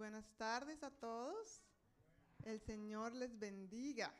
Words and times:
Buenas 0.00 0.24
tardes 0.38 0.82
a 0.82 0.90
todos. 0.90 1.60
El 2.46 2.58
Señor 2.58 3.12
les 3.12 3.38
bendiga. 3.38 4.10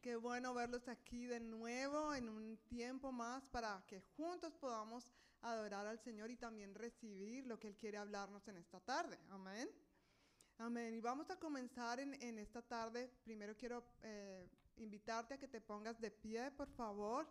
Qué 0.00 0.16
bueno 0.16 0.52
verlos 0.54 0.88
aquí 0.88 1.24
de 1.26 1.38
nuevo 1.38 2.12
en 2.16 2.28
un 2.28 2.56
tiempo 2.66 3.12
más 3.12 3.46
para 3.46 3.80
que 3.86 4.00
juntos 4.16 4.56
podamos 4.56 5.12
adorar 5.42 5.86
al 5.86 6.00
Señor 6.00 6.32
y 6.32 6.36
también 6.36 6.74
recibir 6.74 7.46
lo 7.46 7.60
que 7.60 7.68
Él 7.68 7.76
quiere 7.76 7.96
hablarnos 7.96 8.48
en 8.48 8.56
esta 8.56 8.80
tarde. 8.80 9.16
Amén. 9.30 9.70
Amén. 10.58 10.92
Y 10.92 11.00
vamos 11.00 11.30
a 11.30 11.38
comenzar 11.38 12.00
en, 12.00 12.20
en 12.20 12.40
esta 12.40 12.60
tarde. 12.60 13.08
Primero 13.22 13.56
quiero 13.56 13.84
eh, 14.02 14.50
invitarte 14.78 15.34
a 15.34 15.38
que 15.38 15.46
te 15.46 15.60
pongas 15.60 16.00
de 16.00 16.10
pie, 16.10 16.50
por 16.50 16.70
favor. 16.70 17.24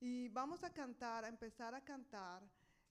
Y 0.00 0.28
vamos 0.28 0.64
a 0.64 0.72
cantar, 0.72 1.26
a 1.26 1.28
empezar 1.28 1.74
a 1.74 1.84
cantar 1.84 2.42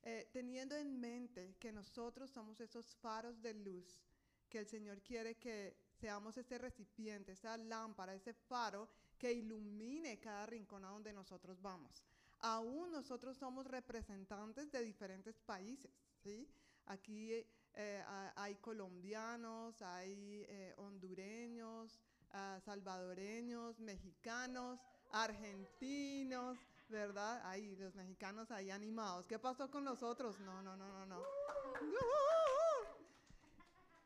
eh, 0.04 0.30
teniendo 0.34 0.76
en 0.76 1.00
mente 1.00 1.56
que 1.60 1.72
nosotros 1.72 2.30
somos 2.30 2.60
esos 2.60 2.94
faros 2.96 3.42
de 3.42 3.54
luz, 3.54 4.02
que 4.50 4.60
el 4.60 4.68
Señor 4.68 5.02
quiere 5.02 5.36
que 5.36 5.78
seamos 6.00 6.38
ese 6.38 6.58
recipiente, 6.58 7.32
esa 7.32 7.56
lámpara, 7.58 8.14
ese 8.14 8.34
faro 8.34 8.90
que 9.18 9.32
ilumine 9.32 10.20
cada 10.20 10.46
rincón 10.46 10.84
a 10.84 10.90
donde 10.90 11.14
nosotros 11.14 11.62
vamos. 11.62 12.04
Aún 12.40 12.92
nosotros 12.92 13.38
somos 13.38 13.66
representantes 13.66 14.70
de 14.72 14.84
diferentes 14.84 15.40
países, 15.40 15.92
¿sí? 16.22 16.50
Aquí 16.88 17.32
eh, 17.74 18.04
hay 18.36 18.56
colombianos, 18.56 19.82
hay 19.82 20.46
eh, 20.50 20.74
hondureños, 20.78 21.98
ah, 22.32 22.60
salvadoreños, 22.66 23.80
mexicanos, 23.80 24.82
argentinos, 25.12 26.60
¿verdad? 26.94 27.42
Ahí, 27.44 27.76
los 27.76 27.96
mexicanos 27.96 28.52
ahí 28.52 28.70
animados. 28.70 29.28
¿Qué 29.28 29.40
pasó 29.40 29.70
con 29.70 29.84
los 29.84 30.02
otros? 30.04 30.40
No, 30.40 30.62
no, 30.62 30.78
no, 30.78 30.88
no, 30.88 31.06
no. 31.06 31.22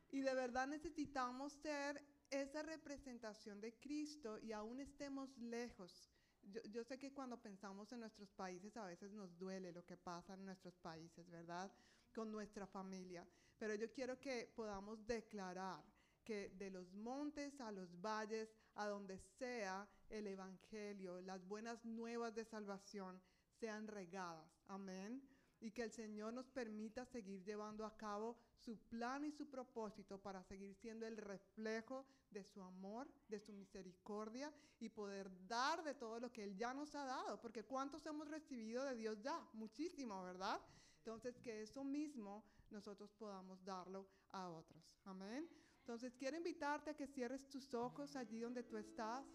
Y 0.10 0.22
de 0.22 0.34
verdad 0.34 0.68
necesitamos 0.68 1.54
ser 1.54 2.04
esa 2.32 2.64
representación 2.64 3.62
de 3.62 3.78
Cristo 3.78 4.40
y 4.40 4.54
aún 4.54 4.80
estemos 4.80 5.38
lejos. 5.38 6.10
Yo, 6.42 6.62
yo, 6.72 6.84
sé 6.84 6.98
que 6.98 7.14
cuando 7.14 7.38
pensamos 7.42 7.92
en 7.92 8.00
nuestros 8.00 8.32
países 8.32 8.76
a 8.78 8.86
veces 8.86 9.12
nos 9.12 9.38
duele 9.38 9.72
lo 9.74 9.86
que 9.86 9.98
pasa 9.98 10.34
en 10.34 10.46
nuestros 10.46 10.78
países, 10.78 11.30
¿verdad? 11.30 11.72
Con 12.16 12.32
nuestra 12.32 12.66
familia. 12.66 13.28
Pero 13.58 13.76
yo 13.76 13.92
quiero 13.92 14.18
que 14.20 14.52
podamos 14.56 15.06
declarar 15.06 15.84
que 16.24 16.50
de 16.50 16.70
los 16.70 16.94
montes 16.94 17.60
a 17.60 17.72
los 17.72 17.90
valles, 18.02 18.54
a 18.76 18.88
donde 18.88 19.18
sea 19.18 19.88
el 20.10 20.28
Evangelio, 20.28 21.22
las 21.22 21.46
buenas 21.48 21.84
nuevas 21.86 22.36
de 22.36 22.46
salvación 22.46 23.22
sean 23.60 23.88
regadas. 23.88 24.64
Amén. 24.68 25.22
Y 25.60 25.72
que 25.72 25.84
el 25.84 25.92
Señor 25.92 26.34
nos 26.34 26.50
permita 26.50 27.06
seguir 27.06 27.44
llevando 27.44 27.86
a 27.86 27.98
cabo 27.98 28.38
su 28.56 28.78
plan 28.78 29.26
y 29.26 29.32
su 29.32 29.50
propósito 29.50 30.22
para 30.22 30.44
seguir 30.44 30.76
siendo 30.76 31.08
el 31.08 31.18
reflejo 31.18 32.06
de 32.30 32.44
su 32.44 32.62
amor, 32.62 33.08
de 33.28 33.40
su 33.40 33.54
misericordia 33.54 34.54
y 34.80 34.90
poder 34.90 35.32
dar 35.48 35.84
de 35.84 35.96
todo 35.96 36.20
lo 36.20 36.32
que 36.32 36.44
Él 36.44 36.56
ya 36.56 36.74
nos 36.74 36.94
ha 36.94 37.06
dado. 37.06 37.42
Porque 37.42 37.64
¿cuántos 37.64 38.06
hemos 38.06 38.28
recibido 38.28 38.84
de 38.84 38.96
Dios 38.96 39.20
ya? 39.22 39.40
Muchísimo, 39.54 40.22
¿verdad? 40.24 40.62
Entonces, 41.00 41.40
que 41.40 41.62
eso 41.62 41.84
mismo 41.84 42.44
nosotros 42.70 43.12
podamos 43.14 43.64
darlo 43.64 44.08
a 44.32 44.50
otros. 44.50 44.84
Amén. 45.06 45.50
Entonces 45.80 46.14
quiero 46.18 46.36
invitarte 46.36 46.90
a 46.90 46.96
que 46.96 47.08
cierres 47.08 47.48
tus 47.48 47.74
ojos 47.74 48.18
allí 48.18 48.42
donde 48.42 48.62
tú 48.62 48.76
estás 48.76 49.26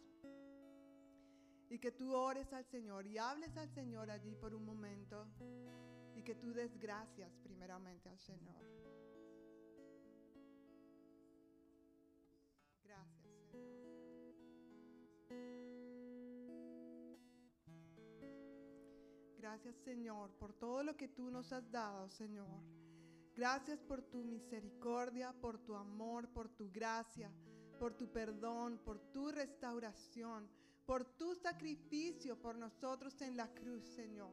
y 1.72 1.78
que 1.78 1.90
tú 1.90 2.14
ores 2.14 2.52
al 2.52 2.66
Señor 2.66 3.06
y 3.06 3.16
hables 3.16 3.56
al 3.56 3.70
Señor 3.70 4.10
allí 4.10 4.34
por 4.34 4.54
un 4.54 4.62
momento 4.62 5.26
y 6.14 6.22
que 6.22 6.34
tú 6.34 6.52
des 6.52 6.78
gracias 6.78 7.34
primeramente 7.38 8.10
al 8.10 8.18
Señor. 8.18 8.62
Gracias, 12.84 13.34
Señor. 13.48 13.88
Gracias, 19.38 19.76
Señor, 19.76 20.30
por 20.32 20.52
todo 20.52 20.82
lo 20.84 20.94
que 20.94 21.08
tú 21.08 21.30
nos 21.30 21.50
has 21.54 21.70
dado, 21.70 22.10
Señor. 22.10 22.60
Gracias 23.34 23.80
por 23.80 24.02
tu 24.02 24.22
misericordia, 24.24 25.32
por 25.40 25.58
tu 25.58 25.74
amor, 25.74 26.28
por 26.34 26.50
tu 26.50 26.70
gracia, 26.70 27.32
por 27.78 27.94
tu 27.94 28.12
perdón, 28.12 28.78
por 28.84 28.98
tu 29.10 29.30
restauración, 29.30 30.50
por 30.86 31.04
tu 31.04 31.34
sacrificio 31.34 32.40
por 32.40 32.56
nosotros 32.56 33.20
en 33.22 33.36
la 33.36 33.48
cruz, 33.52 33.84
Señor. 33.84 34.32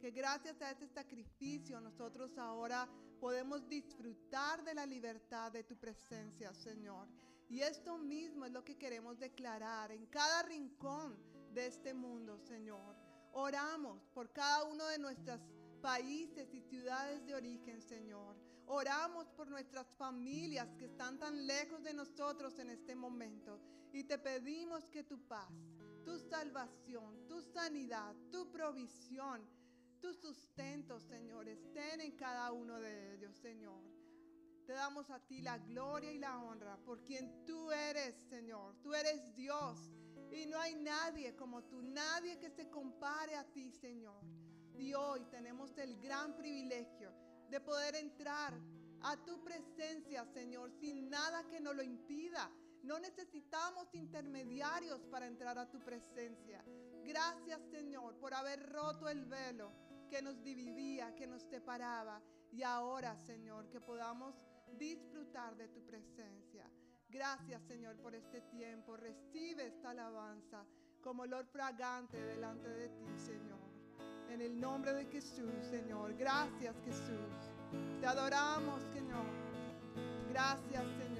Que 0.00 0.10
gracias 0.10 0.60
a 0.60 0.70
este 0.70 0.86
sacrificio 0.88 1.80
nosotros 1.80 2.36
ahora 2.36 2.88
podemos 3.18 3.66
disfrutar 3.68 4.62
de 4.62 4.74
la 4.74 4.86
libertad 4.86 5.50
de 5.52 5.64
tu 5.64 5.76
presencia, 5.76 6.52
Señor. 6.52 7.08
Y 7.48 7.60
esto 7.60 7.96
mismo 7.96 8.44
es 8.44 8.52
lo 8.52 8.64
que 8.64 8.76
queremos 8.76 9.18
declarar 9.18 9.92
en 9.92 10.06
cada 10.06 10.42
rincón 10.42 11.16
de 11.52 11.66
este 11.66 11.94
mundo, 11.94 12.38
Señor. 12.38 12.96
Oramos 13.32 14.06
por 14.12 14.32
cada 14.32 14.64
uno 14.64 14.86
de 14.86 14.98
nuestras 14.98 15.40
países 15.80 16.52
y 16.52 16.60
ciudades 16.60 17.24
de 17.26 17.34
origen, 17.34 17.80
Señor. 17.80 18.36
Oramos 18.66 19.28
por 19.30 19.48
nuestras 19.48 19.86
familias 19.94 20.74
que 20.76 20.86
están 20.86 21.18
tan 21.18 21.46
lejos 21.46 21.82
de 21.84 21.94
nosotros 21.94 22.58
en 22.58 22.70
este 22.70 22.96
momento 22.96 23.60
y 23.92 24.04
te 24.04 24.18
pedimos 24.18 24.88
que 24.90 25.04
tu 25.04 25.18
paz, 25.28 25.48
tu 26.06 26.16
salvación, 26.20 27.26
tu 27.26 27.42
sanidad, 27.42 28.14
tu 28.30 28.48
provisión, 28.48 29.44
tu 30.00 30.14
sustento, 30.14 31.00
Señor, 31.00 31.48
estén 31.48 32.00
en 32.00 32.12
cada 32.12 32.52
uno 32.52 32.78
de 32.78 33.14
ellos, 33.14 33.34
Señor. 33.34 33.82
Te 34.66 34.72
damos 34.72 35.10
a 35.10 35.18
ti 35.18 35.42
la 35.42 35.58
gloria 35.58 36.12
y 36.12 36.18
la 36.18 36.38
honra 36.38 36.76
por 36.76 37.02
quien 37.02 37.44
tú 37.44 37.72
eres, 37.72 38.14
Señor. 38.30 38.76
Tú 38.82 38.94
eres 38.94 39.34
Dios 39.34 39.90
y 40.30 40.46
no 40.46 40.60
hay 40.60 40.76
nadie 40.76 41.34
como 41.34 41.64
tú, 41.64 41.82
nadie 41.82 42.38
que 42.38 42.50
se 42.50 42.70
compare 42.70 43.34
a 43.34 43.44
ti, 43.44 43.72
Señor. 43.72 44.22
Y 44.76 44.94
hoy 44.94 45.24
tenemos 45.32 45.76
el 45.76 45.98
gran 46.00 46.36
privilegio 46.36 47.12
de 47.50 47.60
poder 47.60 47.96
entrar 47.96 48.54
a 49.02 49.16
tu 49.24 49.42
presencia, 49.42 50.24
Señor, 50.26 50.70
sin 50.70 51.10
nada 51.10 51.48
que 51.48 51.60
nos 51.60 51.74
lo 51.74 51.82
impida. 51.82 52.48
No 52.86 53.00
necesitamos 53.00 53.92
intermediarios 53.94 55.00
para 55.06 55.26
entrar 55.26 55.58
a 55.58 55.68
tu 55.68 55.80
presencia. 55.80 56.64
Gracias, 57.04 57.60
Señor, 57.68 58.14
por 58.20 58.32
haber 58.32 58.64
roto 58.72 59.08
el 59.08 59.24
velo 59.24 59.72
que 60.08 60.22
nos 60.22 60.40
dividía, 60.44 61.12
que 61.16 61.26
nos 61.26 61.42
separaba. 61.42 62.22
Y 62.52 62.62
ahora, 62.62 63.16
Señor, 63.16 63.68
que 63.70 63.80
podamos 63.80 64.36
disfrutar 64.78 65.56
de 65.56 65.66
tu 65.66 65.84
presencia. 65.84 66.70
Gracias, 67.08 67.60
Señor, 67.64 67.96
por 67.96 68.14
este 68.14 68.40
tiempo. 68.42 68.96
Recibe 68.96 69.66
esta 69.66 69.90
alabanza 69.90 70.64
como 71.02 71.24
olor 71.24 71.44
fragante 71.46 72.22
delante 72.22 72.68
de 72.68 72.88
ti, 72.88 73.18
Señor. 73.18 73.58
En 74.30 74.40
el 74.40 74.60
nombre 74.60 74.92
de 74.92 75.06
Jesús, 75.06 75.54
Señor. 75.68 76.14
Gracias, 76.16 76.76
Jesús. 76.84 77.50
Te 78.00 78.06
adoramos, 78.06 78.80
Señor. 78.92 79.26
Gracias, 80.28 80.84
Señor. 80.98 81.15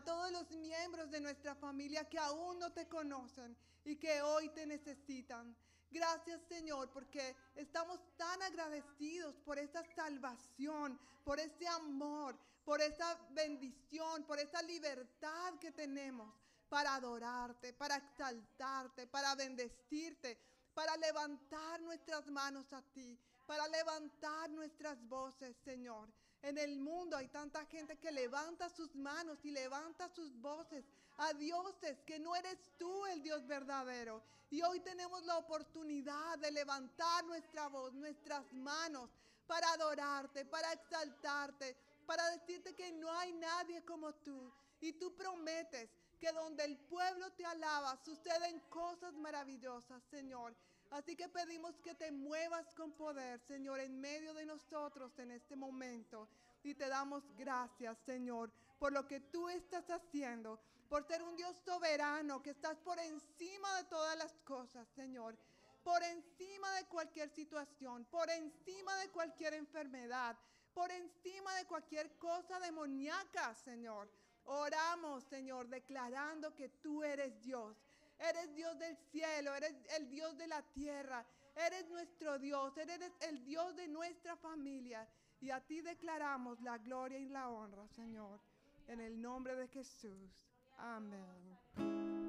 A 0.00 0.04
todos 0.04 0.32
los 0.32 0.50
miembros 0.52 1.10
de 1.10 1.20
nuestra 1.20 1.54
familia 1.54 2.08
que 2.08 2.18
aún 2.18 2.58
no 2.58 2.72
te 2.72 2.88
conocen 2.88 3.54
y 3.84 3.96
que 3.96 4.22
hoy 4.22 4.48
te 4.48 4.64
necesitan. 4.64 5.54
Gracias 5.90 6.40
Señor, 6.48 6.90
porque 6.90 7.36
estamos 7.54 8.00
tan 8.16 8.40
agradecidos 8.42 9.34
por 9.44 9.58
esa 9.58 9.84
salvación, 9.94 10.98
por 11.22 11.38
ese 11.38 11.68
amor, 11.68 12.34
por 12.64 12.80
esa 12.80 13.18
bendición, 13.32 14.24
por 14.24 14.38
esa 14.38 14.62
libertad 14.62 15.58
que 15.60 15.70
tenemos 15.70 16.32
para 16.70 16.94
adorarte, 16.94 17.74
para 17.74 17.96
exaltarte, 17.96 19.06
para 19.06 19.34
bendecirte, 19.34 20.38
para 20.72 20.96
levantar 20.96 21.82
nuestras 21.82 22.26
manos 22.28 22.72
a 22.72 22.80
ti, 22.94 23.18
para 23.46 23.68
levantar 23.68 24.48
nuestras 24.48 24.98
voces, 25.08 25.54
Señor. 25.62 26.08
En 26.42 26.56
el 26.56 26.78
mundo 26.78 27.16
hay 27.16 27.28
tanta 27.28 27.64
gente 27.66 27.98
que 27.98 28.10
levanta 28.10 28.68
sus 28.70 28.94
manos 28.96 29.38
y 29.44 29.50
levanta 29.50 30.08
sus 30.08 30.34
voces 30.40 30.84
a 31.18 31.34
dioses 31.34 31.98
que 32.06 32.18
no 32.18 32.34
eres 32.34 32.58
tú 32.78 33.06
el 33.06 33.22
Dios 33.22 33.46
verdadero. 33.46 34.22
Y 34.50 34.62
hoy 34.62 34.80
tenemos 34.80 35.24
la 35.24 35.36
oportunidad 35.36 36.38
de 36.38 36.50
levantar 36.50 37.24
nuestra 37.24 37.68
voz, 37.68 37.92
nuestras 37.92 38.50
manos 38.52 39.10
para 39.46 39.70
adorarte, 39.72 40.44
para 40.46 40.72
exaltarte, 40.72 41.76
para 42.06 42.28
decirte 42.30 42.74
que 42.74 42.90
no 42.92 43.12
hay 43.12 43.32
nadie 43.34 43.84
como 43.84 44.14
tú. 44.14 44.50
Y 44.80 44.94
tú 44.94 45.14
prometes 45.14 45.90
que 46.18 46.32
donde 46.32 46.64
el 46.64 46.76
pueblo 46.78 47.30
te 47.32 47.44
alaba 47.44 47.96
suceden 48.04 48.60
cosas 48.70 49.14
maravillosas, 49.14 50.02
Señor. 50.10 50.54
Así 50.90 51.14
que 51.14 51.28
pedimos 51.28 51.78
que 51.80 51.94
te 51.94 52.10
muevas 52.10 52.74
con 52.74 52.92
poder, 52.92 53.40
Señor, 53.40 53.78
en 53.80 54.00
medio 54.00 54.34
de 54.34 54.44
nosotros 54.44 55.16
en 55.18 55.30
este 55.30 55.54
momento. 55.54 56.28
Y 56.64 56.74
te 56.74 56.88
damos 56.88 57.22
gracias, 57.36 57.96
Señor, 58.04 58.52
por 58.78 58.92
lo 58.92 59.06
que 59.06 59.20
tú 59.20 59.48
estás 59.48 59.88
haciendo, 59.88 60.60
por 60.88 61.06
ser 61.06 61.22
un 61.22 61.36
Dios 61.36 61.56
soberano, 61.64 62.42
que 62.42 62.50
estás 62.50 62.76
por 62.78 62.98
encima 62.98 63.76
de 63.76 63.84
todas 63.84 64.18
las 64.18 64.32
cosas, 64.40 64.88
Señor. 64.96 65.38
Por 65.84 66.02
encima 66.02 66.70
de 66.74 66.84
cualquier 66.86 67.30
situación, 67.30 68.04
por 68.06 68.28
encima 68.28 68.94
de 68.96 69.08
cualquier 69.10 69.54
enfermedad, 69.54 70.36
por 70.74 70.90
encima 70.90 71.54
de 71.54 71.66
cualquier 71.66 72.18
cosa 72.18 72.58
demoníaca, 72.58 73.54
Señor. 73.54 74.10
Oramos, 74.44 75.24
Señor, 75.24 75.68
declarando 75.68 76.54
que 76.54 76.68
tú 76.68 77.04
eres 77.04 77.40
Dios. 77.40 77.76
Eres 78.20 78.54
Dios 78.54 78.78
del 78.78 78.96
cielo, 79.10 79.54
eres 79.54 79.74
el 79.96 80.10
Dios 80.10 80.36
de 80.36 80.46
la 80.46 80.62
tierra, 80.62 81.24
eres 81.56 81.88
nuestro 81.88 82.38
Dios, 82.38 82.76
eres 82.76 83.00
el 83.20 83.42
Dios 83.44 83.74
de 83.76 83.88
nuestra 83.88 84.36
familia. 84.36 85.08
Y 85.40 85.50
a 85.50 85.60
ti 85.60 85.80
declaramos 85.80 86.60
la 86.60 86.76
gloria 86.78 87.18
y 87.18 87.28
la 87.28 87.48
honra, 87.48 87.88
Señor, 87.88 88.40
en 88.88 89.00
el 89.00 89.20
nombre 89.20 89.56
de 89.56 89.68
Jesús. 89.68 90.30
Amén. 90.76 92.19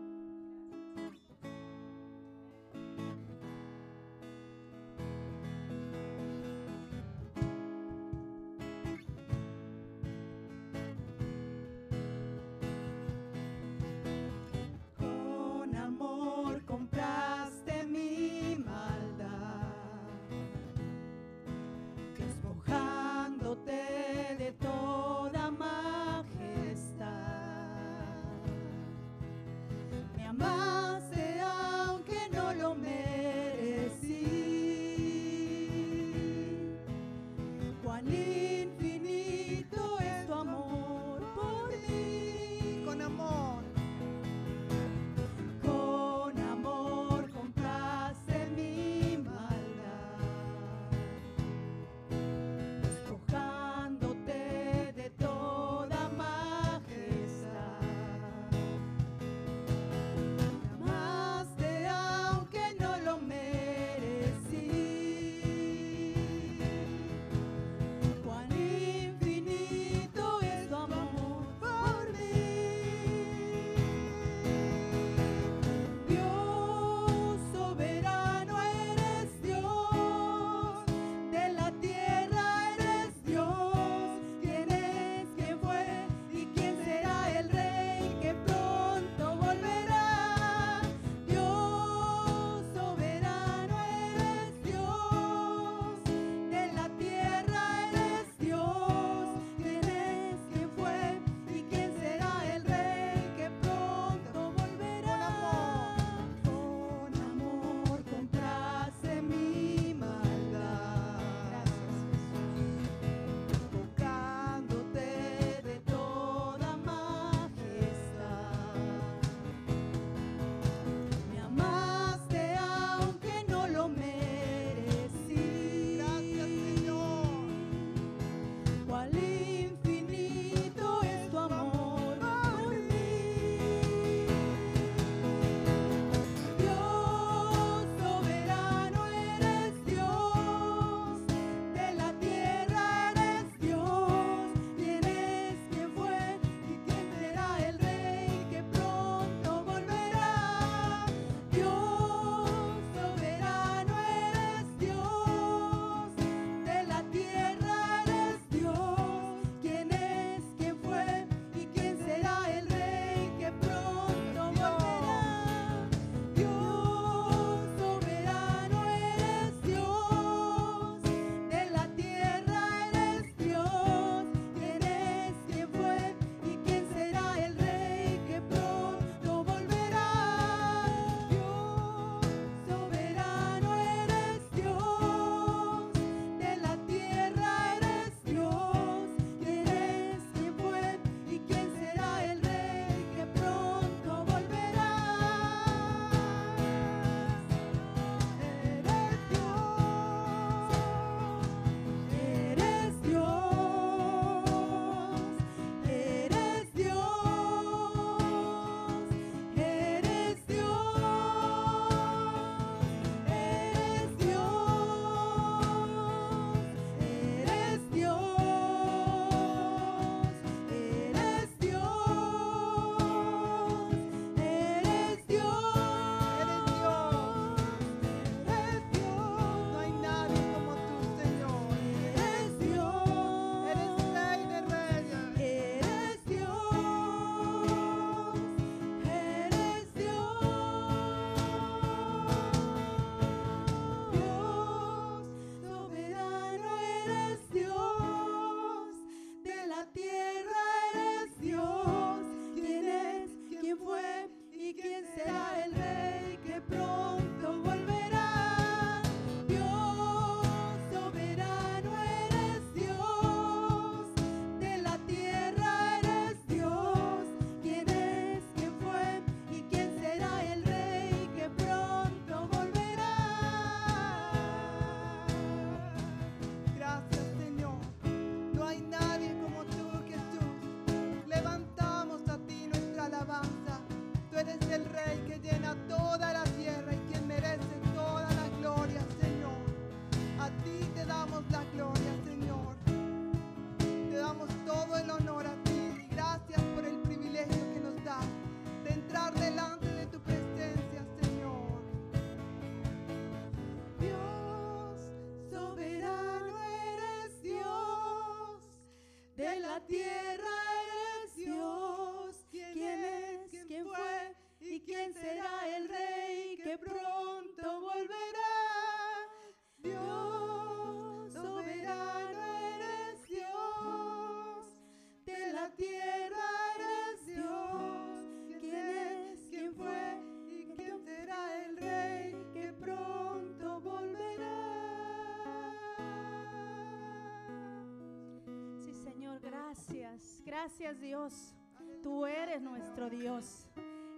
Gracias 340.63 341.01
Dios. 341.01 341.55
Tú 342.03 342.27
eres 342.27 342.61
nuestro 342.61 343.09
Dios. 343.09 343.65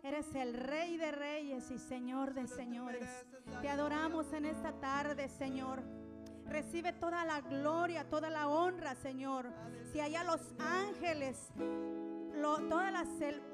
Eres 0.03 0.35
el 0.35 0.53
Rey 0.53 0.97
de 0.97 1.09
Reyes 1.13 1.71
y 1.71 1.77
Señor 1.77 2.33
de 2.33 2.47
Señores. 2.47 3.07
Te 3.61 3.69
adoramos 3.69 4.33
en 4.33 4.47
esta 4.47 4.73
tarde, 4.73 5.29
Señor. 5.29 5.81
Recibe 6.45 6.91
toda 6.91 7.23
la 7.23 7.39
gloria, 7.39 8.09
toda 8.09 8.29
la 8.29 8.49
honra, 8.49 8.93
Señor. 8.93 9.53
Si 9.93 10.01
allá 10.01 10.25
los 10.25 10.41
ángeles, 10.59 11.47
todas 12.41 12.91
las 12.91 13.07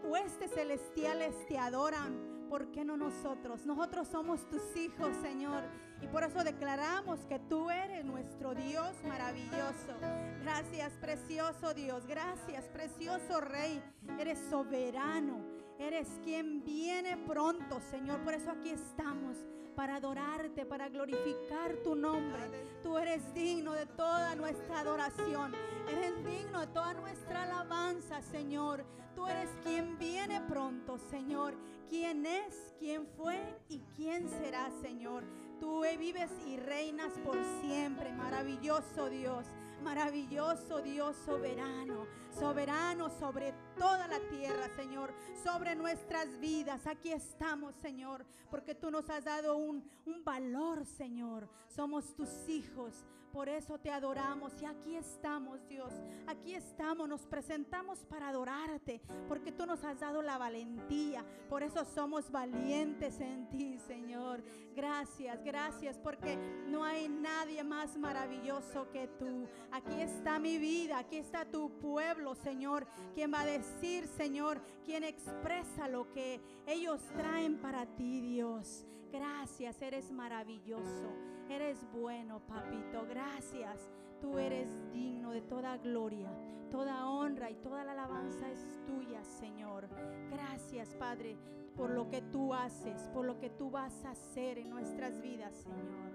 huestes 0.04 0.52
celestiales 0.52 1.46
te 1.46 1.60
adoran, 1.60 2.48
¿por 2.50 2.72
qué 2.72 2.84
no 2.84 2.98
nosotros? 2.98 3.68
Nosotros 3.68 4.08
somos 4.08 4.50
tus 4.50 4.76
hijos, 4.76 5.16
Señor. 5.22 5.64
Por 6.12 6.24
eso 6.24 6.44
declaramos 6.44 7.20
que 7.28 7.38
tú 7.40 7.70
eres 7.70 8.04
nuestro 8.04 8.56
Dios 8.56 8.92
maravilloso. 9.08 9.94
Gracias, 10.42 10.94
precioso 10.94 11.74
Dios. 11.74 12.06
Gracias, 12.08 12.66
precioso 12.66 13.42
Rey. 13.42 13.82
Eres 14.20 14.40
soberano. 14.50 15.46
Eres 15.78 16.08
quien 16.24 16.64
viene 16.64 17.16
pronto, 17.16 17.80
Señor. 17.92 18.22
Por 18.24 18.34
eso 18.34 18.52
aquí 18.52 18.72
estamos 18.72 19.38
para 19.76 19.96
adorarte, 19.96 20.66
para 20.66 20.90
glorificar 20.90 21.76
tu 21.84 21.96
nombre. 21.96 22.42
Tú 22.84 22.98
eres 22.98 23.34
digno 23.34 23.74
de 23.74 23.86
toda 23.86 24.36
nuestra 24.36 24.80
adoración. 24.80 25.54
Eres 25.88 26.26
digno 26.26 26.62
de 26.62 26.68
toda 26.68 26.96
nuestra 26.96 27.44
alabanza, 27.44 28.22
Señor. 28.24 28.84
Tú 29.16 29.28
eres 29.28 29.50
quien 29.64 29.98
viene 29.98 30.42
pronto, 30.42 30.98
Señor. 30.98 31.56
¿Quién 31.88 32.26
es, 32.26 32.74
quién 32.78 33.08
fue 33.16 33.38
y 33.70 33.80
quién 33.96 34.28
será, 34.28 34.70
Señor? 34.82 35.24
Tú 35.60 35.82
vives 36.00 36.32
y 36.48 36.58
reinas 36.58 37.12
por 37.24 37.38
siempre. 37.62 38.12
Maravilloso 38.14 39.10
Dios. 39.10 39.46
Maravilloso 39.84 40.82
Dios 40.82 41.16
soberano, 41.26 42.06
soberano 42.38 43.10
sobre 43.10 43.54
toda 43.78 44.08
la 44.10 44.20
tierra, 44.30 44.68
Señor, 44.76 45.14
sobre 45.42 45.74
nuestras 45.74 46.38
vidas. 46.40 46.86
Aquí 46.86 47.14
estamos, 47.14 47.76
Señor, 47.76 48.26
porque 48.52 48.76
tú 48.76 48.92
nos 48.92 49.10
has 49.10 49.24
dado 49.24 49.56
un, 49.56 49.90
un 50.06 50.24
valor, 50.26 50.86
Señor. 50.86 51.48
Somos 51.70 52.14
tus 52.14 52.50
hijos. 52.50 53.06
Por 53.32 53.48
eso 53.48 53.78
te 53.78 53.92
adoramos 53.92 54.54
y 54.62 54.66
aquí 54.66 54.96
estamos, 54.96 55.68
Dios. 55.68 55.94
Aquí 56.28 56.56
estamos, 56.56 57.08
nos 57.08 57.26
presentamos 57.26 58.04
para 58.06 58.30
adorarte, 58.30 59.02
porque 59.28 59.52
tú 59.52 59.66
nos 59.66 59.84
has 59.84 60.00
dado 60.00 60.22
la 60.22 60.38
valentía. 60.38 61.24
Por 61.48 61.64
eso 61.64 61.86
somos 61.86 62.32
valientes 62.32 63.20
en 63.20 63.48
ti, 63.50 63.78
Señor. 63.80 64.44
Gracias, 64.76 65.44
gracias, 65.44 65.98
porque 65.98 66.38
no 66.68 66.84
hay 66.84 67.08
nadie 67.08 67.64
más 67.64 67.98
maravilloso 67.98 68.90
que 68.92 69.08
tú. 69.20 69.48
Aquí 69.72 70.02
está 70.02 70.40
mi 70.40 70.58
vida, 70.58 70.98
aquí 71.00 71.18
está 71.18 71.46
tu 71.46 71.70
pueblo, 71.80 72.36
Señor, 72.36 72.88
quien 73.14 73.34
va 73.34 73.42
a 73.42 73.46
decir, 73.46 74.08
Señor, 74.08 74.62
quien 74.84 75.04
expresa 75.04 75.88
lo 75.88 76.12
que 76.12 76.42
ellos 76.66 77.02
traen 77.16 77.58
para 77.60 77.86
ti, 77.86 78.22
Dios. 78.22 78.86
Gracias, 79.12 79.82
eres 79.82 80.12
maravilloso. 80.12 81.29
Eres 81.50 81.84
bueno, 81.92 82.42
papito. 82.48 83.06
Gracias. 83.10 83.90
Tú 84.22 84.38
eres 84.38 84.70
digno 84.92 85.32
de 85.32 85.42
toda 85.42 85.78
gloria, 85.78 86.30
toda 86.70 87.08
honra 87.08 87.50
y 87.50 87.56
toda 87.56 87.84
la 87.84 87.94
alabanza 87.94 88.52
es 88.52 88.80
tuya, 88.86 89.24
Señor. 89.24 89.88
Gracias, 90.30 90.94
Padre, 90.96 91.38
por 91.76 91.90
lo 91.90 92.10
que 92.10 92.22
tú 92.22 92.54
haces, 92.54 93.10
por 93.14 93.26
lo 93.26 93.40
que 93.40 93.50
tú 93.50 93.72
vas 93.72 94.04
a 94.04 94.12
hacer 94.12 94.60
en 94.60 94.70
nuestras 94.70 95.22
vidas, 95.22 95.56
Señor. 95.56 96.12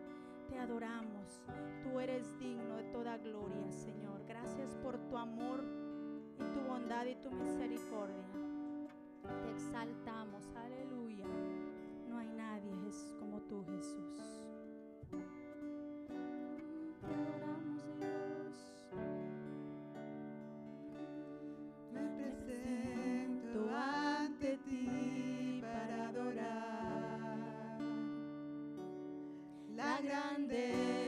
Te 0.49 0.59
adoramos. 0.59 1.41
Tú 1.83 1.99
eres 1.99 2.39
digno 2.39 2.77
de 2.77 2.85
toda 2.85 3.17
gloria, 3.19 3.71
Señor. 3.73 4.25
Gracias 4.29 4.77
por 4.77 4.99
tu 5.09 5.17
amor 5.17 5.65
y 6.39 6.45
tu 6.53 6.61
bondad 6.69 7.07
y 7.07 7.17
tu 7.17 7.31
misericordia. 7.31 8.25
Te 9.43 9.51
exaltamos. 9.51 10.47
Aleluya. 10.55 11.27
No 12.09 12.19
hay 12.19 12.29
nadie 12.29 12.71
como 13.19 13.41
tú, 13.43 13.65
Jesús. 13.65 14.44
grande. 30.05 31.04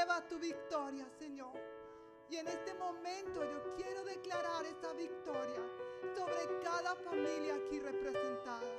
Anhelaba 0.00 0.26
tu 0.28 0.38
victoria, 0.38 1.06
Señor. 1.18 1.52
Y 2.28 2.36
en 2.36 2.46
este 2.46 2.74
momento 2.74 3.42
yo 3.42 3.76
quiero 3.76 4.04
declarar 4.04 4.64
esa 4.64 4.92
victoria 4.92 5.60
sobre 6.14 6.60
cada 6.62 6.94
familia 6.96 7.56
aquí 7.56 7.80
representada. 7.80 8.70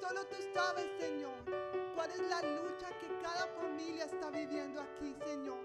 Solo 0.00 0.26
tú 0.26 0.36
sabes, 0.52 0.86
Señor, 0.98 1.36
cuál 1.94 2.10
es 2.10 2.20
la 2.28 2.42
lucha 2.42 2.88
que 3.00 3.08
cada 3.22 3.46
familia 3.54 4.04
está 4.06 4.30
viviendo 4.30 4.80
aquí, 4.80 5.14
Señor. 5.24 5.60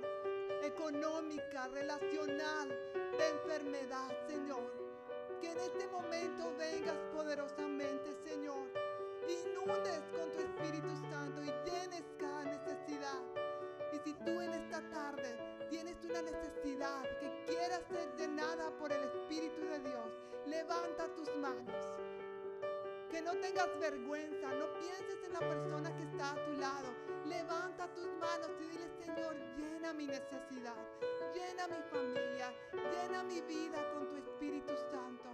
Económica, 0.63 1.67
relacional, 1.70 2.70
de 2.70 3.30
enfermedad, 3.30 4.10
Señor. 4.28 4.72
Que 5.41 5.52
en 5.52 5.58
este 5.60 5.88
momento 5.88 6.54
vengas 6.58 6.98
poderosamente, 7.13 8.13
Señor. 8.24 8.67
Inundes 9.28 10.02
con 10.12 10.32
tu 10.32 10.39
Espíritu 10.39 10.89
Santo 11.10 11.41
y 11.41 11.70
llenes 11.70 12.04
necesidad. 12.48 13.22
Y 13.94 14.00
si 14.00 14.14
tú 14.14 14.42
en 14.42 14.54
esta 14.54 14.82
tarde 14.90 15.68
tienes 15.70 15.96
una 16.04 16.22
necesidad 16.22 17.04
que 17.20 17.46
quiera 17.46 17.80
ser 17.90 18.16
llenada 18.18 18.70
por 18.78 18.92
el 18.92 19.04
Espíritu 19.04 19.62
de 19.66 19.80
Dios, 19.80 20.12
levanta 20.46 21.08
tus 21.16 21.36
manos. 21.38 21.86
Que 23.10 23.22
no 23.22 23.32
tengas 23.36 23.68
vergüenza, 23.80 24.52
no 24.54 24.74
pienses 24.80 25.24
en 25.26 25.34
la 25.34 25.40
persona 25.40 25.96
que 25.96 26.04
está 26.04 26.32
a 26.32 26.46
tu 26.46 26.52
lado. 26.54 26.94
Levanta 27.26 27.88
tus 27.94 28.08
manos 28.20 28.50
y 28.60 28.70
dile, 28.70 28.90
Señor, 29.00 29.36
llena 29.58 29.94
mi 29.94 30.08
necesidad, 30.08 30.76
llena 31.34 31.68
mi 31.68 31.82
familia, 31.90 32.54
llena 32.74 33.24
mi 33.24 33.42
vida 33.42 33.78
con 33.94 34.10
tu 34.10 34.16
Espíritu 34.18 34.74
Santo. 34.92 35.30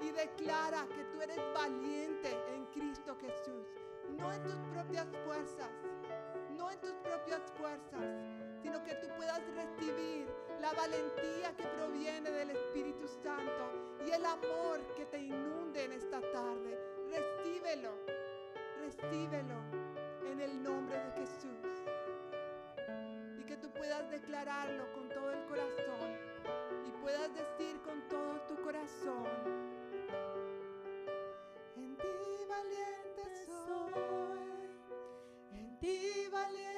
Y 0.00 0.10
declara 0.10 0.86
que 0.88 1.04
tú 1.04 1.20
eres 1.22 1.40
valiente 1.54 2.30
en 2.54 2.66
Cristo 2.66 3.16
Jesús, 3.20 3.66
no 4.18 4.32
en 4.32 4.42
tus 4.42 4.56
propias 4.72 5.06
fuerzas, 5.24 5.70
no 6.56 6.70
en 6.70 6.80
tus 6.80 6.92
propias 6.92 7.42
fuerzas, 7.58 8.16
sino 8.62 8.82
que 8.84 8.94
tú 8.94 9.08
puedas 9.16 9.40
recibir 9.54 10.26
la 10.60 10.72
valentía 10.72 11.54
que 11.56 11.64
proviene 11.64 12.30
del 12.30 12.50
Espíritu 12.50 13.06
Santo 13.22 13.96
y 14.06 14.10
el 14.10 14.24
amor 14.24 14.80
que 14.96 15.04
te 15.06 15.18
inunde 15.18 15.84
en 15.84 15.92
esta 15.92 16.20
tarde. 16.32 16.78
Recíbelo, 17.10 17.92
recíbelo 18.80 19.54
en 20.24 20.40
el 20.40 20.62
nombre 20.62 20.98
de 20.98 21.10
Jesús. 21.12 21.84
Y 23.38 23.44
que 23.44 23.56
tú 23.56 23.70
puedas 23.70 24.10
declararlo 24.10 24.92
con 24.92 25.08
todo 25.10 25.30
el 25.30 25.44
corazón 25.46 26.18
y 26.86 26.90
puedas 27.02 27.30
decir 27.34 27.80
con 27.82 28.08
todo 28.08 28.40
tu 28.48 28.60
corazón. 28.62 29.26
En 31.76 31.96
ti 31.96 32.46
valiente 32.48 33.46
soy, 33.46 33.92
en 35.52 35.78
ti 35.78 36.15
valiente 36.46 36.75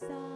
side. 0.00 0.35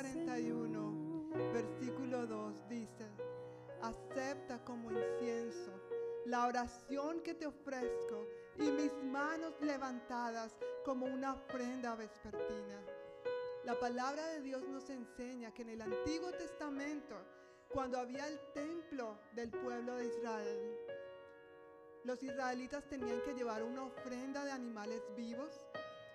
141, 0.00 1.50
versículo 1.52 2.24
2 2.24 2.68
dice, 2.68 3.04
acepta 3.82 4.62
como 4.64 4.92
incienso 4.92 5.72
la 6.24 6.46
oración 6.46 7.20
que 7.22 7.34
te 7.34 7.46
ofrezco 7.46 8.28
y 8.58 8.70
mis 8.70 8.92
manos 9.02 9.54
levantadas 9.60 10.54
como 10.84 11.06
una 11.06 11.34
ofrenda 11.34 11.96
vespertina. 11.96 12.80
La 13.64 13.76
palabra 13.80 14.24
de 14.28 14.42
Dios 14.42 14.62
nos 14.68 14.88
enseña 14.88 15.52
que 15.52 15.62
en 15.62 15.70
el 15.70 15.82
Antiguo 15.82 16.30
Testamento, 16.30 17.16
cuando 17.68 17.98
había 17.98 18.28
el 18.28 18.38
templo 18.54 19.18
del 19.32 19.50
pueblo 19.50 19.96
de 19.96 20.06
Israel, 20.06 20.76
los 22.04 22.22
israelitas 22.22 22.88
tenían 22.88 23.20
que 23.22 23.34
llevar 23.34 23.64
una 23.64 23.82
ofrenda 23.82 24.44
de 24.44 24.52
animales 24.52 25.02
vivos 25.16 25.60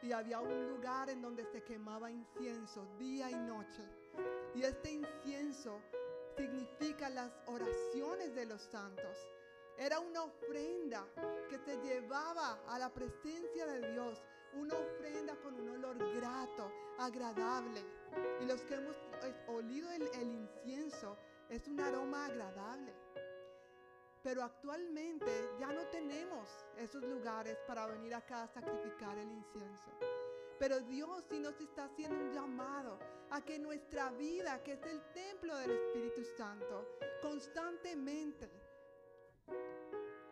y 0.03 0.11
había 0.11 0.39
un 0.41 0.69
lugar 0.69 1.09
en 1.09 1.21
donde 1.21 1.45
se 1.45 1.63
quemaba 1.63 2.11
incienso 2.11 2.85
día 2.99 3.31
y 3.31 3.35
noche. 3.35 3.83
Y 4.53 4.63
este 4.63 4.91
incienso 4.91 5.79
significa 6.35 7.09
las 7.09 7.31
oraciones 7.47 8.35
de 8.35 8.45
los 8.45 8.61
santos. 8.61 9.17
Era 9.77 9.99
una 9.99 10.23
ofrenda 10.23 11.07
que 11.49 11.57
se 11.57 11.77
llevaba 11.77 12.59
a 12.67 12.77
la 12.77 12.93
presencia 12.93 13.65
de 13.65 13.93
Dios, 13.93 14.21
una 14.53 14.75
ofrenda 14.75 15.35
con 15.37 15.59
un 15.59 15.69
olor 15.69 15.97
grato, 16.15 16.69
agradable. 16.99 17.81
Y 18.41 18.45
los 18.45 18.61
que 18.61 18.75
hemos 18.75 18.95
eh, 19.23 19.33
olido 19.47 19.89
el, 19.91 20.03
el 20.03 20.31
incienso, 20.31 21.17
es 21.49 21.67
un 21.67 21.79
aroma 21.79 22.25
agradable. 22.25 22.93
Pero 24.23 24.41
actualmente 24.41 25.49
ya 25.59 25.67
no 25.67 25.85
tenemos 25.87 26.49
esos 26.77 27.03
lugares 27.03 27.57
para 27.67 27.85
venir 27.87 28.15
acá 28.15 28.43
a 28.43 28.47
sacrificar 28.47 29.17
el 29.17 29.29
incienso. 29.29 29.91
Pero 30.57 30.79
Dios 30.79 31.25
sí 31.29 31.39
nos 31.39 31.59
está 31.59 31.85
haciendo 31.85 32.23
un 32.23 32.31
llamado 32.31 32.97
a 33.31 33.41
que 33.41 33.59
nuestra 33.59 34.11
vida, 34.11 34.63
que 34.63 34.73
es 34.73 34.83
el 34.83 35.01
templo 35.11 35.55
del 35.57 35.71
Espíritu 35.71 36.23
Santo, 36.37 36.97
constantemente 37.21 38.49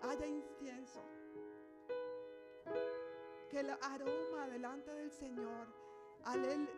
haya 0.04 0.26
incienso. 0.26 1.04
Que 3.50 3.60
el 3.60 3.72
aroma 3.72 4.48
delante 4.48 4.94
del 4.94 5.12
Señor, 5.12 5.68
al 6.24 6.46
Él 6.46 6.70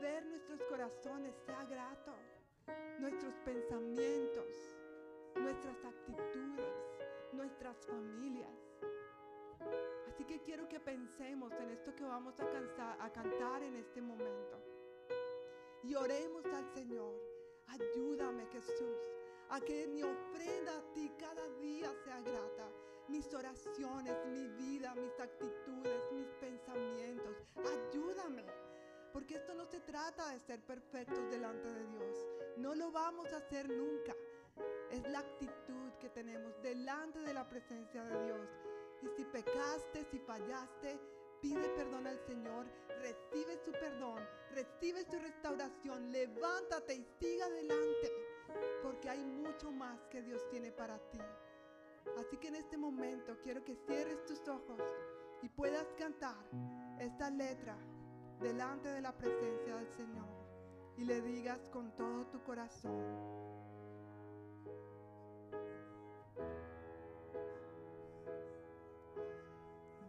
ver 0.00 0.24
nuestros 0.24 0.62
corazones, 0.62 1.34
sea 1.44 1.64
grato. 1.64 2.14
Nuestros 2.98 3.34
pensamientos, 3.44 4.46
nuestras 5.40 5.84
actitudes, 5.84 6.74
nuestras 7.32 7.76
familias. 7.86 8.50
Así 10.08 10.24
que 10.24 10.40
quiero 10.42 10.68
que 10.68 10.80
pensemos 10.80 11.52
en 11.52 11.70
esto 11.70 11.94
que 11.94 12.04
vamos 12.04 12.38
a, 12.40 12.50
cansar, 12.50 12.96
a 13.00 13.10
cantar 13.10 13.62
en 13.62 13.76
este 13.76 14.00
momento. 14.00 14.58
Y 15.82 15.94
oremos 15.94 16.44
al 16.46 16.66
Señor. 16.74 17.14
Ayúdame 17.68 18.46
Jesús 18.46 18.98
a 19.50 19.60
que 19.60 19.86
mi 19.86 20.02
ofrenda 20.02 20.76
a 20.76 20.92
ti 20.92 21.10
cada 21.18 21.48
día 21.60 21.92
sea 22.04 22.20
grata. 22.20 22.68
Mis 23.08 23.32
oraciones, 23.32 24.14
mi 24.26 24.48
vida, 24.48 24.94
mis 24.94 25.18
actitudes, 25.18 26.12
mis 26.12 26.28
pensamientos. 26.40 27.36
Ayúdame. 27.56 28.44
Porque 29.12 29.36
esto 29.36 29.54
no 29.54 29.64
se 29.66 29.80
trata 29.80 30.30
de 30.30 30.40
ser 30.40 30.60
perfectos 30.60 31.30
delante 31.30 31.68
de 31.72 31.86
Dios. 31.86 32.26
No 32.58 32.74
lo 32.74 32.90
vamos 32.90 33.32
a 33.32 33.38
hacer 33.38 33.68
nunca. 33.68 34.14
Es 34.90 35.02
la 35.08 35.20
actitud 35.20 35.92
que 36.00 36.08
tenemos 36.10 36.60
delante 36.62 37.20
de 37.20 37.34
la 37.34 37.48
presencia 37.48 38.04
de 38.04 38.24
Dios. 38.24 38.48
Y 39.02 39.08
si 39.16 39.24
pecaste, 39.24 40.04
si 40.10 40.18
fallaste, 40.18 40.98
pide 41.40 41.68
perdón 41.76 42.06
al 42.06 42.18
Señor, 42.26 42.66
recibe 43.00 43.58
su 43.64 43.72
perdón, 43.72 44.22
recibe 44.52 45.04
su 45.04 45.18
restauración, 45.18 46.10
levántate 46.10 46.94
y 46.96 47.06
siga 47.20 47.46
adelante, 47.46 48.12
porque 48.82 49.08
hay 49.08 49.24
mucho 49.24 49.70
más 49.70 50.00
que 50.08 50.22
Dios 50.22 50.42
tiene 50.50 50.72
para 50.72 50.98
ti. 51.10 51.20
Así 52.18 52.36
que 52.38 52.48
en 52.48 52.56
este 52.56 52.76
momento 52.76 53.36
quiero 53.42 53.64
que 53.64 53.76
cierres 53.86 54.24
tus 54.24 54.48
ojos 54.48 54.80
y 55.42 55.48
puedas 55.48 55.86
cantar 55.96 56.36
esta 56.98 57.30
letra 57.30 57.76
delante 58.40 58.88
de 58.88 59.00
la 59.00 59.16
presencia 59.16 59.76
del 59.76 59.88
Señor 59.92 60.28
y 60.96 61.04
le 61.04 61.20
digas 61.20 61.68
con 61.70 61.94
todo 61.96 62.26
tu 62.26 62.42
corazón. 62.42 63.47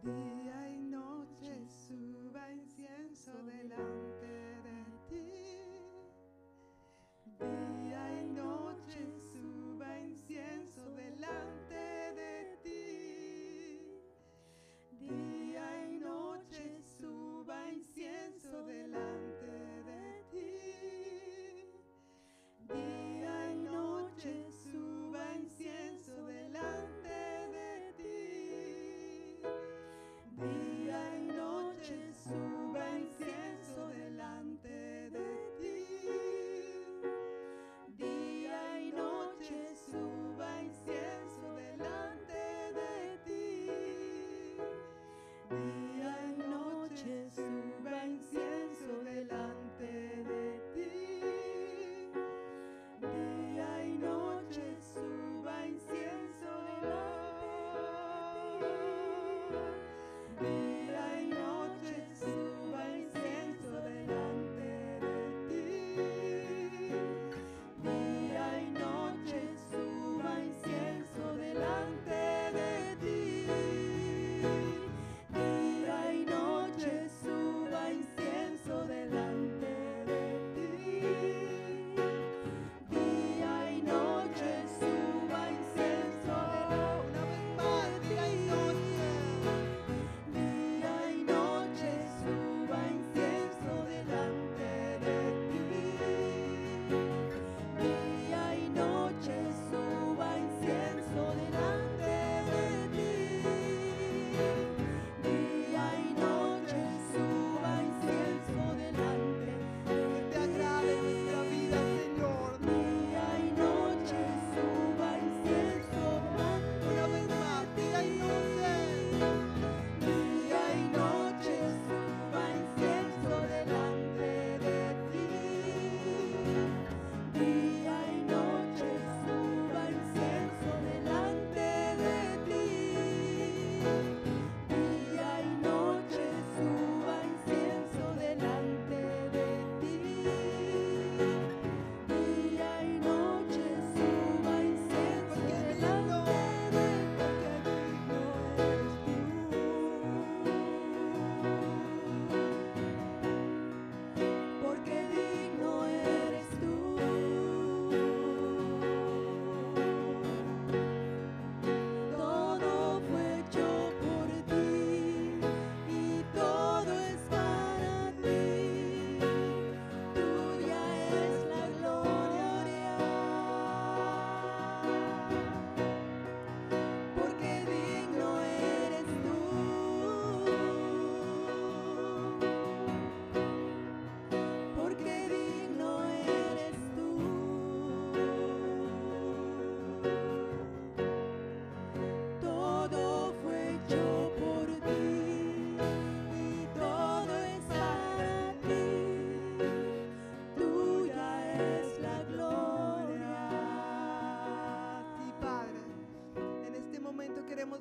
Día 0.04 0.49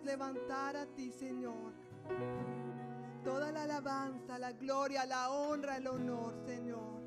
levantar 0.09 0.75
a 0.75 0.87
ti, 0.87 1.13
Señor. 1.13 1.73
Toda 3.23 3.53
la 3.53 3.65
alabanza, 3.65 4.39
la 4.39 4.53
gloria, 4.53 5.05
la 5.05 5.31
honra, 5.31 5.77
el 5.77 5.87
honor, 5.87 6.35
Señor. 6.47 7.03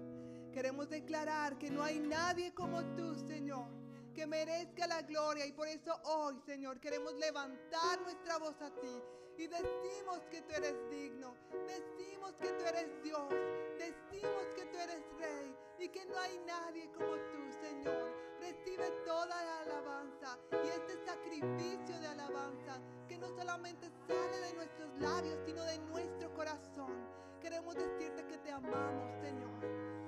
Queremos 0.53 0.87
declarar 0.87 1.57
que 1.57 1.71
no 1.71 1.81
hay 1.81 1.99
nadie 1.99 2.53
como 2.53 2.83
tú, 2.95 3.15
Señor, 3.15 3.67
que 4.13 4.27
merezca 4.27 4.85
la 4.85 5.01
gloria. 5.01 5.47
Y 5.47 5.51
por 5.51 5.67
eso 5.67 5.99
hoy, 6.03 6.39
Señor, 6.45 6.79
queremos 6.79 7.13
levantar 7.15 7.99
nuestra 8.01 8.37
voz 8.37 8.61
a 8.61 8.69
ti 8.69 9.01
y 9.37 9.47
decimos 9.47 10.19
que 10.29 10.43
tú 10.43 10.53
eres 10.53 10.75
digno. 10.91 11.33
Decimos 11.67 12.33
que 12.39 12.49
tú 12.49 12.63
eres 12.65 12.87
Dios. 13.01 13.29
Decimos 13.79 14.45
que 14.55 14.65
tú 14.65 14.77
eres 14.77 15.01
Rey 15.17 15.55
y 15.79 15.89
que 15.89 16.05
no 16.05 16.19
hay 16.19 16.37
nadie 16.45 16.91
como 16.91 17.15
tú, 17.31 17.41
Señor. 17.63 18.30
Recibe 18.41 18.89
toda 19.05 19.27
la 19.27 19.59
alabanza 19.61 20.39
y 20.51 20.67
este 20.67 20.97
sacrificio 21.05 21.99
de 21.99 22.07
alabanza 22.07 22.81
que 23.07 23.19
no 23.19 23.29
solamente 23.37 23.87
sale 24.07 24.37
de 24.39 24.53
nuestros 24.53 24.99
labios, 24.99 25.37
sino 25.45 25.63
de 25.63 25.77
nuestro 25.77 26.33
corazón. 26.33 26.91
Queremos 27.39 27.75
decirte 27.75 28.25
que 28.25 28.39
te 28.39 28.51
amamos, 28.51 29.11
Señor. 29.21 29.51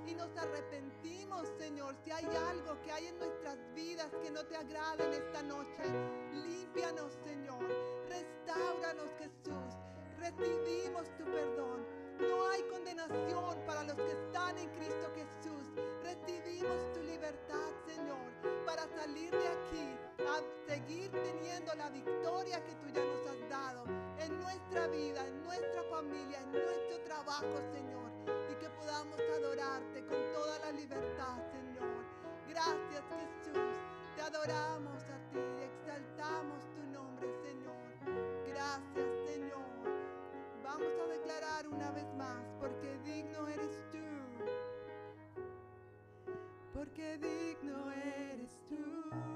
Y 0.07 0.15
nos 0.15 0.35
arrepentimos, 0.35 1.47
Señor, 1.59 1.95
si 2.03 2.09
hay 2.09 2.25
algo 2.25 2.81
que 2.81 2.91
hay 2.91 3.05
en 3.05 3.19
nuestras 3.19 3.59
vidas 3.75 4.09
que 4.23 4.31
no 4.31 4.43
te 4.45 4.55
agrada 4.55 5.03
en 5.05 5.13
esta 5.13 5.43
noche. 5.43 5.83
Límpianos, 6.33 7.13
Señor. 7.23 7.63
Restauranos, 8.09 9.11
Jesús. 9.19 9.77
Recibimos 10.17 11.07
tu 11.17 11.23
perdón. 11.25 11.85
No 12.19 12.49
hay 12.49 12.63
condenación 12.63 13.63
para 13.67 13.83
los 13.83 13.95
que 13.95 14.11
están 14.11 14.57
en 14.57 14.69
Cristo 14.71 15.11
Jesús. 15.15 15.62
Recibimos 16.03 16.91
tu 16.93 17.01
libertad, 17.01 17.71
Señor, 17.87 18.27
para 18.65 18.85
salir 18.89 19.31
de 19.31 19.47
aquí 19.47 19.97
a 20.27 20.41
seguir 20.67 21.09
teniendo 21.11 21.73
la 21.75 21.89
victoria 21.89 22.61
que 22.65 22.75
tú 22.75 22.89
ya 22.93 23.03
nos 23.05 23.25
has 23.25 23.49
dado 23.49 23.85
en 24.19 24.37
nuestra 24.37 24.87
vida, 24.87 25.25
en 25.25 25.43
nuestra 25.43 25.81
familia, 25.83 26.41
en 26.41 26.51
nuestro 26.51 26.99
trabajo, 27.05 27.55
Señor. 27.71 28.11
Y 28.51 28.55
que 28.55 28.69
podamos 28.71 29.17
adorarte 29.17 30.05
con 30.05 30.33
toda 30.33 30.59
la 30.59 30.71
libertad, 30.73 31.37
Señor. 31.53 32.03
Gracias, 32.49 33.03
Jesús. 33.09 33.75
Te 34.17 34.21
adoramos 34.21 35.03
a 35.03 35.17
ti 35.31 35.39
exaltamos 35.63 36.63
tu 36.75 36.83
nombre, 36.91 37.27
Señor. 37.41 37.79
Gracias, 38.45 39.09
Señor. 39.25 39.63
Vamos 40.63 40.91
a 41.01 41.07
declarar 41.07 41.67
una 41.69 41.91
vez 41.91 42.13
más, 42.15 42.43
porque 42.59 42.97
digno 43.05 43.47
eres 43.47 43.79
tú. 43.91 44.02
Porque 46.73 47.17
digno 47.19 47.91
eres 47.91 48.59
tú. 48.67 49.32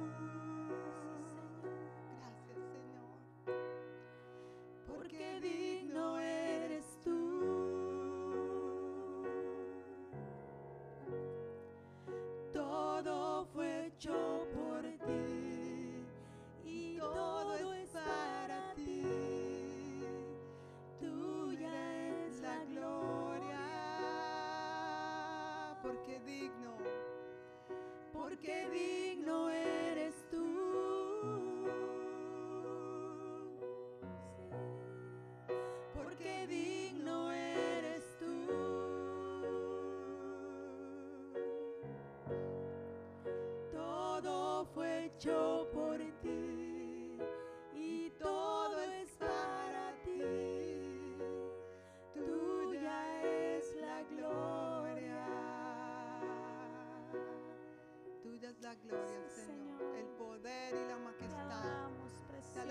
Porque 28.37 28.69
digno 28.69 29.49
eres 29.49 30.13
tú. 30.29 30.45
Porque 35.93 36.47
digno 36.47 37.31
eres 37.31 38.03
tú. 38.19 38.47
Todo 43.71 44.65
fue 44.65 45.05
hecho 45.05 45.67
por 45.73 45.86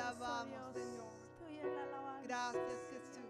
alabamos. 0.07 0.73
Señor. 0.75 1.07
Gracias, 2.25 2.81
Jesús. 2.91 3.27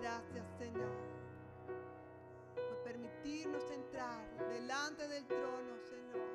Gracias, 0.00 0.46
Señor. 0.58 0.96
Por 2.54 2.82
permitirnos 2.84 3.70
entrar 3.70 4.20
delante 4.48 5.08
del 5.08 5.26
trono, 5.26 5.78
Señor. 5.78 6.28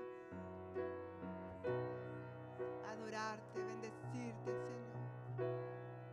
Adorarte, 2.90 3.60
bendecirte, 3.60 4.52
Señor. 4.68 5.52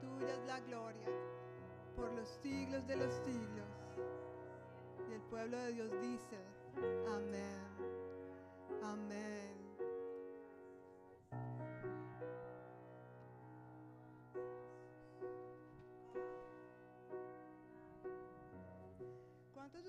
Tuya 0.01 0.35
es 0.35 0.47
la 0.47 0.61
gloria 0.61 1.09
por 1.97 2.13
los 2.13 2.29
siglos 2.43 2.87
de 2.87 2.97
los 2.97 3.13
siglos. 3.25 3.69
Y 5.09 5.15
el 5.15 5.21
pueblo 5.23 5.57
de 5.57 5.73
Dios 5.73 5.91
dice. 6.01 6.39
Amén. 7.09 7.58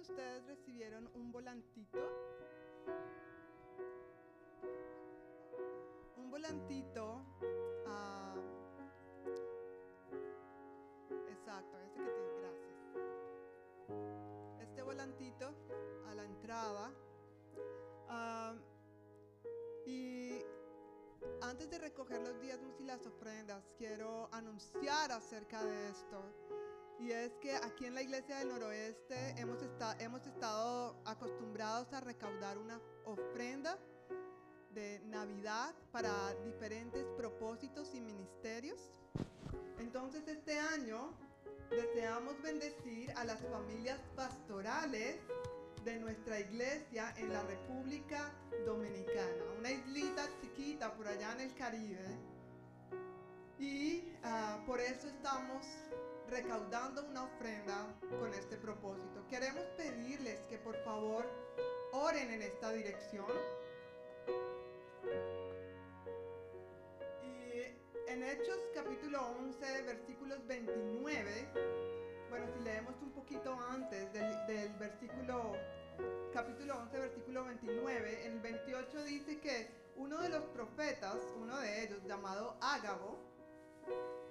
Ustedes 0.09 0.45
recibieron 0.47 1.07
un 1.13 1.31
volantito? 1.31 1.99
Un 6.17 6.29
volantito. 6.31 7.21
ah, 7.87 8.35
exacto, 11.29 11.77
ese 11.79 11.99
que 11.99 12.09
tiene, 12.09 12.33
gracias. 12.41 12.77
Este 14.61 14.81
volantito 14.81 15.53
a 16.07 16.15
la 16.15 16.23
entrada. 16.23 16.91
ah, 18.07 18.55
y 19.85 20.41
antes 21.41 21.69
de 21.69 21.79
recoger 21.79 22.21
los 22.21 22.39
diezmos 22.41 22.79
y 22.79 22.83
las 22.83 23.05
ofrendas, 23.05 23.63
quiero 23.77 24.27
anunciar 24.31 25.11
acerca 25.11 25.63
de 25.63 25.89
esto. 25.89 26.48
Y 26.99 27.11
es 27.11 27.31
que 27.41 27.55
aquí 27.55 27.85
en 27.85 27.95
la 27.95 28.01
iglesia 28.01 28.39
del 28.39 28.49
noroeste 28.49 29.29
hemos, 29.37 29.61
esta- 29.61 29.97
hemos 29.99 30.25
estado 30.27 30.95
acostumbrados 31.05 31.91
a 31.93 32.01
recaudar 32.01 32.57
una 32.57 32.79
ofrenda 33.05 33.77
de 34.71 34.99
Navidad 35.05 35.73
para 35.91 36.33
diferentes 36.43 37.05
propósitos 37.17 37.93
y 37.95 38.01
ministerios. 38.01 38.79
Entonces 39.79 40.27
este 40.27 40.59
año 40.59 41.13
deseamos 41.69 42.39
bendecir 42.41 43.11
a 43.15 43.23
las 43.23 43.39
familias 43.41 43.99
pastorales 44.15 45.15
de 45.85 45.99
nuestra 45.99 46.39
iglesia 46.39 47.13
en 47.17 47.31
la 47.31 47.41
República 47.43 48.33
Dominicana, 48.65 49.43
una 49.57 49.71
islita 49.71 50.27
chiquita 50.41 50.93
por 50.95 51.07
allá 51.07 51.31
en 51.33 51.41
el 51.41 51.53
Caribe. 51.55 52.05
Y 53.57 54.11
ah, 54.23 54.61
por 54.65 54.79
eso 54.81 55.07
estamos 55.07 55.65
recaudando 56.29 57.03
una 57.05 57.23
ofrenda 57.23 57.87
con 58.19 58.33
este 58.33 58.57
propósito. 58.57 59.25
Queremos 59.29 59.63
pedirles 59.77 60.39
que 60.41 60.57
por 60.59 60.75
favor 60.83 61.25
oren 61.91 62.29
en 62.31 62.41
esta 62.43 62.71
dirección. 62.71 63.25
Y 67.23 68.11
en 68.11 68.23
Hechos 68.23 68.59
capítulo 68.75 69.21
11, 69.39 69.81
versículos 69.83 70.45
29, 70.45 71.49
bueno, 72.29 72.45
si 72.55 72.63
leemos 72.63 72.95
un 73.01 73.11
poquito 73.11 73.57
antes 73.71 74.13
del, 74.13 74.45
del 74.45 74.73
versículo, 74.75 75.53
capítulo 76.31 76.77
11, 76.77 76.99
versículo 76.99 77.45
29, 77.45 78.25
en 78.25 78.33
el 78.33 78.39
28 78.39 79.03
dice 79.05 79.39
que 79.39 79.71
uno 79.95 80.21
de 80.21 80.29
los 80.29 80.43
profetas, 80.45 81.17
uno 81.37 81.57
de 81.57 81.83
ellos 81.83 82.03
llamado 82.05 82.55
Ágabo, 82.61 83.17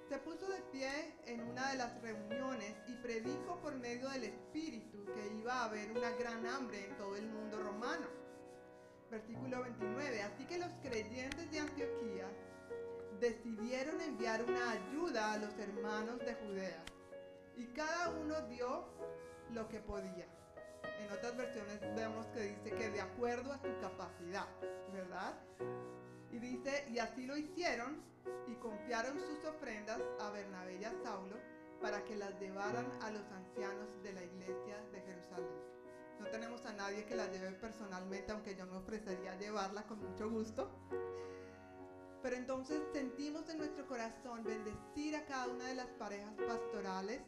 se 0.09 0.17
puso 0.17 0.47
de 0.47 0.59
pie 0.71 0.89
en 1.27 1.39
una 1.41 1.69
de 1.69 1.77
las 1.77 2.01
reuniones 2.01 2.73
y 2.87 2.95
predijo 2.95 3.59
por 3.61 3.75
medio 3.75 4.09
del 4.09 4.23
Espíritu 4.23 5.05
que 5.05 5.27
iba 5.39 5.53
a 5.53 5.65
haber 5.65 5.91
una 5.91 6.09
gran 6.11 6.47
hambre 6.47 6.87
en 6.87 6.97
todo 6.97 7.15
el 7.15 7.27
mundo 7.27 7.61
romano. 7.61 8.07
Versículo 9.11 9.61
29. 9.61 10.23
Así 10.23 10.45
que 10.45 10.57
los 10.57 10.71
creyentes 10.81 11.51
de 11.51 11.59
Antioquía 11.59 12.27
decidieron 13.19 14.01
enviar 14.01 14.43
una 14.43 14.71
ayuda 14.71 15.33
a 15.33 15.37
los 15.37 15.53
hermanos 15.59 16.17
de 16.19 16.33
Judea 16.33 16.83
y 17.55 17.65
cada 17.67 18.09
uno 18.09 18.41
dio 18.47 18.85
lo 19.51 19.69
que 19.69 19.79
podía. 19.79 20.25
En 21.01 21.11
otras 21.11 21.37
versiones 21.37 21.81
vemos 21.95 22.25
que 22.27 22.41
dice 22.41 22.71
que 22.75 22.89
de 22.89 23.01
acuerdo 23.01 23.53
a 23.53 23.59
su 23.59 23.79
capacidad, 23.79 24.47
¿verdad? 24.91 25.35
Y 26.31 26.39
dice, 26.39 26.85
y 26.89 26.99
así 26.99 27.25
lo 27.25 27.37
hicieron 27.37 28.01
y 28.47 28.55
confiaron 28.55 29.19
sus 29.19 29.43
ofrendas 29.45 29.99
a 30.19 30.29
Bernabé 30.31 30.77
y 30.77 30.83
a 30.83 30.93
Saulo 31.03 31.37
para 31.81 32.03
que 32.03 32.15
las 32.15 32.39
llevaran 32.39 32.87
a 33.01 33.11
los 33.11 33.25
ancianos 33.31 33.87
de 34.03 34.13
la 34.13 34.23
iglesia 34.23 34.83
de 34.91 35.01
Jerusalén. 35.01 35.69
No 36.19 36.27
tenemos 36.27 36.65
a 36.65 36.73
nadie 36.73 37.05
que 37.05 37.15
la 37.15 37.27
lleve 37.27 37.51
personalmente, 37.51 38.31
aunque 38.31 38.55
yo 38.55 38.65
me 38.65 38.77
ofrecería 38.77 39.37
llevarla 39.37 39.83
con 39.83 39.99
mucho 39.99 40.29
gusto. 40.29 40.69
Pero 42.21 42.35
entonces 42.35 42.81
sentimos 42.91 43.47
en 43.49 43.59
nuestro 43.59 43.87
corazón 43.87 44.43
bendecir 44.43 45.15
a 45.15 45.25
cada 45.25 45.47
una 45.47 45.67
de 45.67 45.75
las 45.75 45.87
parejas 45.91 46.33
pastorales. 46.45 47.21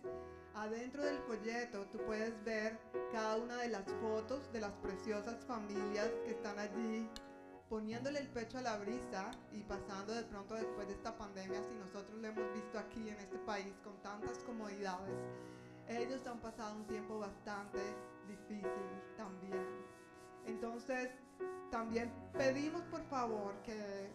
Adentro 0.54 1.04
del 1.04 1.18
folleto 1.20 1.86
tú 1.86 2.00
puedes 2.00 2.44
ver 2.44 2.78
cada 3.14 3.38
una 3.38 3.56
de 3.62 3.70
las 3.70 3.86
fotos 4.02 4.52
de 4.52 4.60
las 4.60 4.74
preciosas 4.74 5.46
familias 5.46 6.10
que 6.26 6.32
están 6.32 6.60
allí 6.60 7.10
poniéndole 7.72 8.20
el 8.20 8.28
pecho 8.28 8.58
a 8.58 8.62
la 8.62 8.78
brisa 8.80 9.32
y 9.54 9.64
pasando 9.64 10.14
de 10.14 10.24
pronto 10.24 10.56
después 10.56 10.88
de 10.90 10.94
esta 10.94 11.18
pandemia, 11.18 11.64
si 11.64 11.74
nosotros 11.76 12.20
lo 12.20 12.28
hemos 12.28 12.54
visto 12.54 12.78
aquí 12.78 13.08
en 13.08 13.18
este 13.18 13.38
país 13.38 13.74
con 13.82 13.96
tantas 14.02 14.40
comodidades, 14.40 15.16
ellos 15.88 16.20
han 16.28 16.42
pasado 16.42 16.76
un 16.76 16.86
tiempo 16.88 17.20
bastante 17.20 17.80
difícil 18.28 18.68
también. 19.16 19.66
Entonces, 20.46 21.12
también 21.72 22.12
pedimos 22.34 22.82
por 22.92 23.06
favor 23.06 23.54
que 23.64 24.12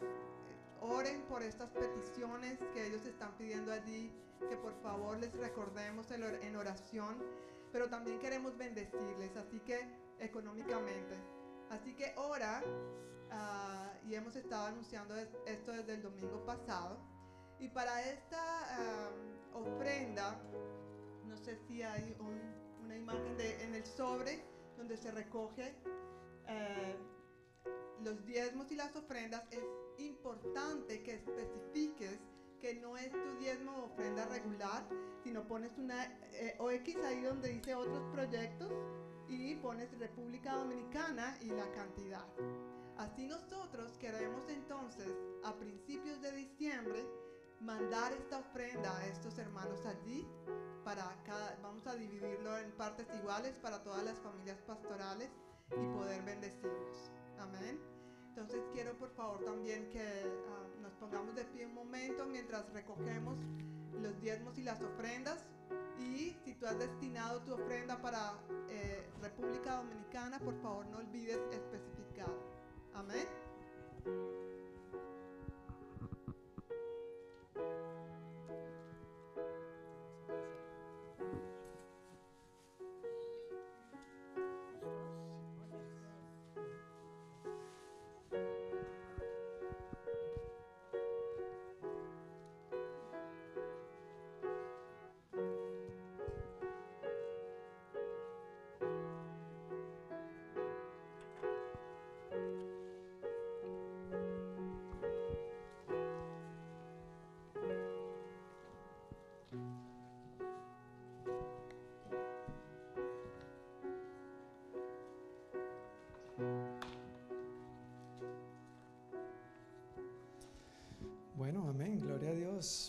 oren 0.83 1.23
por 1.23 1.43
estas 1.43 1.71
peticiones 1.71 2.59
que 2.75 2.89
ellos 2.89 3.07
están 3.07 3.33
pidiendo 3.39 3.73
allí, 3.73 4.13
que 4.51 4.57
por 4.59 4.75
favor 4.83 5.17
les 5.19 5.33
recordemos 5.33 6.11
en 6.11 6.57
oración, 6.57 7.17
pero 7.73 7.89
también 7.89 8.19
queremos 8.19 8.55
bendecirles, 8.59 9.35
así 9.35 9.61
que 9.61 9.81
económicamente. 10.19 11.17
Así 11.71 11.95
que 11.95 12.13
ora 12.19 12.63
Ah, 13.31 13.93
y 14.07 14.15
hemos 14.15 14.37
estado 14.37 14.67
anunciando 14.67 15.15
esto 15.17 15.73
desde 15.73 15.95
el 15.95 16.03
domingo 16.03 16.45
pasado. 16.45 16.99
Y 17.59 17.69
para 17.69 18.03
esta 18.03 19.11
ofrenda, 19.55 20.39
no 21.25 21.37
sé 21.37 21.57
si 21.67 21.83
hay 21.83 22.17
una 22.85 22.97
imagen 22.97 23.37
de, 23.37 23.63
en 23.63 23.75
el 23.75 23.85
sobre 23.87 24.45
donde 24.77 24.97
se 24.97 25.11
recoge 25.11 25.75
eh, 26.49 26.97
los 28.05 28.25
diezmos 28.27 28.71
y 28.71 28.77
las 28.77 28.95
ofrendas, 28.95 29.43
es 29.51 29.65
importante 29.99 31.03
que 31.03 31.15
especifiques 31.15 32.19
que 32.61 32.75
no 32.75 32.97
es 32.97 33.11
tu 33.11 33.39
diezmo 33.39 33.73
o 33.73 33.85
ofrenda 33.87 34.27
regular, 34.27 34.87
sino 35.23 35.47
pones 35.47 35.77
una 35.79 36.05
eh, 36.33 36.57
OX 36.59 36.97
ahí 37.05 37.23
donde 37.23 37.49
dice 37.49 37.75
otros 37.75 38.03
proyectos 38.13 38.73
y 39.29 39.57
pones 39.57 39.91
República 39.99 40.55
Dominicana 40.55 41.37
y 41.41 41.47
la 41.47 41.71
cantidad. 41.73 42.25
Así 42.99 43.27
nosotros 43.27 43.93
queremos 43.99 44.49
entonces 44.49 45.13
a 45.45 45.55
principios 45.55 46.21
de 46.23 46.33
diciembre 46.33 47.05
mandar 47.61 48.13
esta 48.13 48.39
ofrenda 48.39 48.97
a 48.97 49.07
estos 49.07 49.39
hermanos 49.39 49.85
allí 49.85 50.27
para 50.85 51.17
cada, 51.25 51.59
vamos 51.63 51.87
a 51.87 51.95
dividirlo 51.95 52.57
en 52.59 52.71
partes 52.73 53.07
iguales 53.19 53.59
para 53.59 53.83
todas 53.83 54.03
las 54.05 54.19
familias 54.21 54.59
pastorales 54.63 55.31
y 55.73 55.87
poder 55.95 56.23
bendecirlos. 56.23 57.11
Amén. 57.39 57.79
Entonces 58.29 58.63
quiero 58.73 58.97
por 58.97 59.11
favor 59.11 59.45
también 59.45 59.91
que 59.91 60.01
ah, 60.01 60.67
nos 60.81 60.93
pongamos 60.95 61.35
de 61.35 61.45
pie 61.45 61.67
un 61.67 61.75
momento 61.75 62.27
mientras 62.27 62.71
recogemos 62.73 63.37
los 64.01 64.21
diezmos 64.21 64.57
y 64.59 64.63
las 64.63 64.81
ofrendas. 64.81 65.45
Y 65.99 66.37
si 66.45 66.55
tú 66.55 66.67
has 66.67 66.79
destinado 66.79 67.43
tu 67.43 67.55
ofrenda 67.55 68.01
para 68.01 68.35
eh, 68.69 69.11
República 69.21 69.77
Dominicana, 69.77 70.39
por 70.39 70.55
favor 70.61 70.87
no 70.87 70.99
olvides 70.99 71.41
especificar. 71.51 72.56
Amén. 72.97 73.29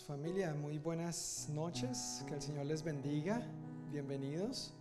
Familia, 0.06 0.54
muy 0.54 0.78
buenas 0.78 1.46
noches. 1.50 2.24
Que 2.26 2.32
el 2.32 2.40
Señor 2.40 2.64
les 2.64 2.82
bendiga. 2.82 3.46
Bienvenidos 3.92 4.72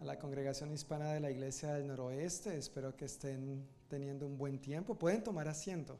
a 0.00 0.04
la 0.04 0.20
congregación 0.20 0.70
hispana 0.70 1.12
de 1.12 1.18
la 1.18 1.32
Iglesia 1.32 1.74
del 1.74 1.88
Noroeste. 1.88 2.56
Espero 2.56 2.96
que 2.96 3.06
estén 3.06 3.66
teniendo 3.88 4.28
un 4.28 4.38
buen 4.38 4.60
tiempo. 4.60 4.94
Pueden 4.94 5.24
tomar 5.24 5.48
asiento. 5.48 5.98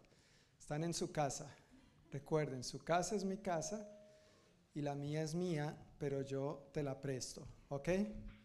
Están 0.60 0.84
en 0.84 0.94
su 0.94 1.10
casa. 1.10 1.52
Recuerden, 2.12 2.62
su 2.62 2.78
casa 2.78 3.16
es 3.16 3.24
mi 3.24 3.38
casa 3.38 3.88
y 4.74 4.80
la 4.80 4.94
mía 4.94 5.24
es 5.24 5.34
mía, 5.34 5.76
pero 5.98 6.22
yo 6.22 6.68
te 6.72 6.84
la 6.84 7.00
presto. 7.00 7.44
¿Ok? 7.68 7.88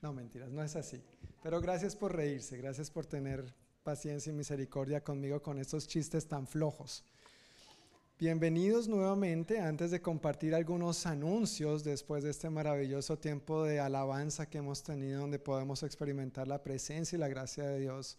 No, 0.02 0.14
mentiras, 0.14 0.50
no 0.50 0.64
es 0.64 0.76
así. 0.76 1.00
Pero 1.44 1.62
gracias 1.62 1.96
por 1.96 2.16
reírse. 2.16 2.58
Gracias 2.58 2.90
por 2.90 3.06
tener 3.06 3.54
paciencia 3.84 4.32
y 4.32 4.36
misericordia 4.36 5.04
conmigo 5.04 5.44
con 5.44 5.60
estos 5.60 5.88
chistes 5.88 6.28
tan 6.28 6.48
flojos. 6.48 7.04
Bienvenidos 8.18 8.88
nuevamente. 8.88 9.60
Antes 9.60 9.92
de 9.92 10.02
compartir 10.02 10.56
algunos 10.56 11.06
anuncios 11.06 11.84
después 11.84 12.24
de 12.24 12.30
este 12.30 12.50
maravilloso 12.50 13.20
tiempo 13.20 13.66
de 13.66 13.82
alabanza 13.82 14.46
que 14.46 14.60
hemos 14.60 14.84
tenido 14.84 15.20
donde 15.20 15.38
podemos 15.38 15.84
experimentar 15.84 16.48
la 16.48 16.64
presencia 16.64 17.18
y 17.18 17.20
la 17.20 17.28
gracia 17.28 17.66
de 17.66 17.82
Dios, 17.82 18.18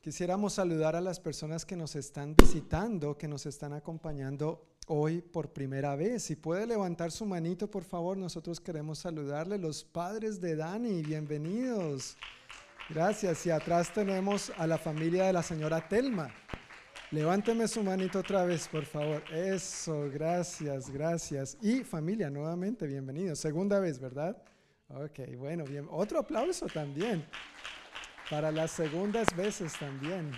quisiéramos 0.00 0.54
saludar 0.54 0.96
a 0.96 1.02
las 1.02 1.20
personas 1.20 1.66
que 1.66 1.76
nos 1.76 1.96
están 1.96 2.34
visitando, 2.34 3.18
que 3.18 3.28
nos 3.28 3.44
están 3.44 3.74
acompañando 3.74 4.64
hoy 4.86 5.20
por 5.20 5.52
primera 5.52 5.96
vez. 5.96 6.22
Si 6.22 6.34
puede 6.34 6.66
levantar 6.66 7.12
su 7.12 7.26
manito, 7.26 7.70
por 7.70 7.84
favor, 7.84 8.16
nosotros 8.16 8.58
queremos 8.58 9.00
saludarle. 9.00 9.58
Los 9.58 9.84
padres 9.84 10.40
de 10.40 10.56
Dani, 10.56 11.02
bienvenidos. 11.02 12.16
Gracias. 12.88 13.44
Y 13.44 13.50
atrás 13.50 13.92
tenemos 13.92 14.50
a 14.56 14.66
la 14.66 14.78
familia 14.78 15.26
de 15.26 15.34
la 15.34 15.42
señora 15.42 15.86
Telma. 15.86 16.32
Levánteme 17.12 17.66
su 17.66 17.82
manito 17.82 18.20
otra 18.20 18.44
vez, 18.44 18.68
por 18.68 18.84
favor. 18.84 19.24
Eso, 19.32 20.08
gracias, 20.12 20.88
gracias. 20.90 21.58
Y 21.60 21.82
familia, 21.82 22.30
nuevamente, 22.30 22.86
bienvenidos. 22.86 23.40
Segunda 23.40 23.80
vez, 23.80 23.98
¿verdad? 23.98 24.40
Ok, 24.86 25.18
bueno, 25.36 25.64
bien. 25.64 25.88
Otro 25.90 26.20
aplauso 26.20 26.66
también. 26.66 27.26
Para 28.30 28.52
las 28.52 28.70
segundas 28.70 29.26
veces 29.36 29.76
también. 29.76 30.30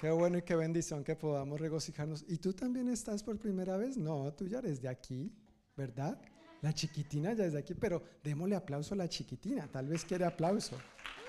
Qué 0.00 0.10
bueno 0.10 0.38
y 0.38 0.42
qué 0.42 0.56
bendición 0.56 1.04
que 1.04 1.14
podamos 1.14 1.60
regocijarnos. 1.60 2.24
¿Y 2.26 2.38
tú 2.38 2.52
también 2.52 2.88
estás 2.88 3.22
por 3.22 3.38
primera 3.38 3.76
vez? 3.76 3.96
No, 3.96 4.32
tú 4.32 4.48
ya 4.48 4.58
eres 4.58 4.82
de 4.82 4.88
aquí, 4.88 5.32
¿verdad? 5.76 6.20
La 6.62 6.72
chiquitina 6.72 7.32
ya 7.32 7.44
es 7.44 7.52
de 7.52 7.60
aquí, 7.60 7.74
pero 7.74 8.02
démosle 8.24 8.56
aplauso 8.56 8.94
a 8.94 8.96
la 8.96 9.08
chiquitina. 9.08 9.68
Tal 9.68 9.86
vez 9.86 10.04
quiere 10.04 10.24
aplauso. 10.24 10.76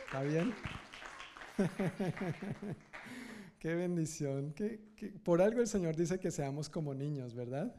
¿Está 0.08 0.24
bien? 0.24 0.52
Qué 3.64 3.76
bendición. 3.76 4.52
Que, 4.52 4.78
por 5.24 5.42
algo 5.42 5.62
el 5.62 5.68
Señor 5.68 5.96
dice 5.96 6.20
que 6.20 6.32
seamos 6.32 6.68
como 6.68 6.94
niños, 6.94 7.34
¿verdad? 7.34 7.74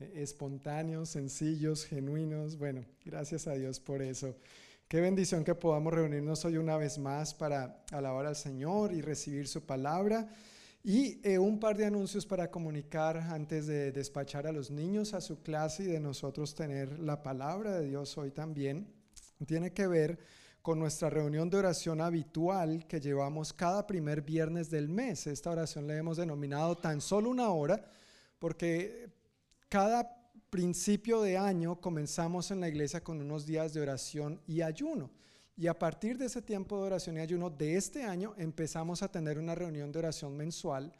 E, 0.00 0.20
espontáneos, 0.20 1.10
sencillos, 1.10 1.84
genuinos. 1.84 2.58
Bueno, 2.58 2.84
gracias 3.04 3.46
a 3.46 3.52
Dios 3.52 3.78
por 3.78 4.02
eso. 4.02 4.34
Qué 4.88 5.00
bendición 5.00 5.44
que 5.44 5.54
podamos 5.54 5.94
reunirnos 5.94 6.44
hoy 6.44 6.56
una 6.56 6.76
vez 6.76 6.98
más 6.98 7.34
para 7.34 7.84
alabar 7.92 8.26
al 8.26 8.34
Señor 8.34 8.92
y 8.92 9.00
recibir 9.00 9.46
su 9.46 9.64
palabra. 9.64 10.28
Y 10.82 11.20
eh, 11.22 11.38
un 11.38 11.60
par 11.60 11.76
de 11.76 11.86
anuncios 11.86 12.26
para 12.26 12.50
comunicar 12.50 13.16
antes 13.16 13.68
de 13.68 13.92
despachar 13.92 14.48
a 14.48 14.52
los 14.52 14.72
niños 14.72 15.14
a 15.14 15.20
su 15.20 15.40
clase 15.40 15.84
y 15.84 15.86
de 15.86 16.00
nosotros 16.00 16.56
tener 16.56 16.98
la 16.98 17.22
palabra 17.22 17.78
de 17.78 17.86
Dios 17.86 18.18
hoy 18.18 18.32
también. 18.32 18.88
Tiene 19.46 19.72
que 19.72 19.86
ver 19.86 20.18
con 20.62 20.78
nuestra 20.78 21.10
reunión 21.10 21.50
de 21.50 21.58
oración 21.58 22.00
habitual 22.00 22.86
que 22.86 23.00
llevamos 23.00 23.52
cada 23.52 23.84
primer 23.84 24.22
viernes 24.22 24.70
del 24.70 24.88
mes. 24.88 25.26
Esta 25.26 25.50
oración 25.50 25.88
la 25.88 25.96
hemos 25.96 26.16
denominado 26.16 26.76
tan 26.76 27.00
solo 27.00 27.30
una 27.30 27.50
hora 27.50 27.84
porque 28.38 29.10
cada 29.68 30.22
principio 30.50 31.20
de 31.20 31.36
año 31.36 31.80
comenzamos 31.80 32.50
en 32.52 32.60
la 32.60 32.68
iglesia 32.68 33.02
con 33.02 33.20
unos 33.20 33.44
días 33.44 33.74
de 33.74 33.80
oración 33.80 34.40
y 34.46 34.62
ayuno. 34.62 35.10
Y 35.56 35.66
a 35.66 35.78
partir 35.78 36.16
de 36.16 36.26
ese 36.26 36.42
tiempo 36.42 36.78
de 36.78 36.86
oración 36.86 37.16
y 37.16 37.20
ayuno 37.20 37.50
de 37.50 37.76
este 37.76 38.04
año 38.04 38.34
empezamos 38.36 39.02
a 39.02 39.10
tener 39.10 39.38
una 39.38 39.54
reunión 39.54 39.90
de 39.90 39.98
oración 39.98 40.36
mensual 40.36 40.92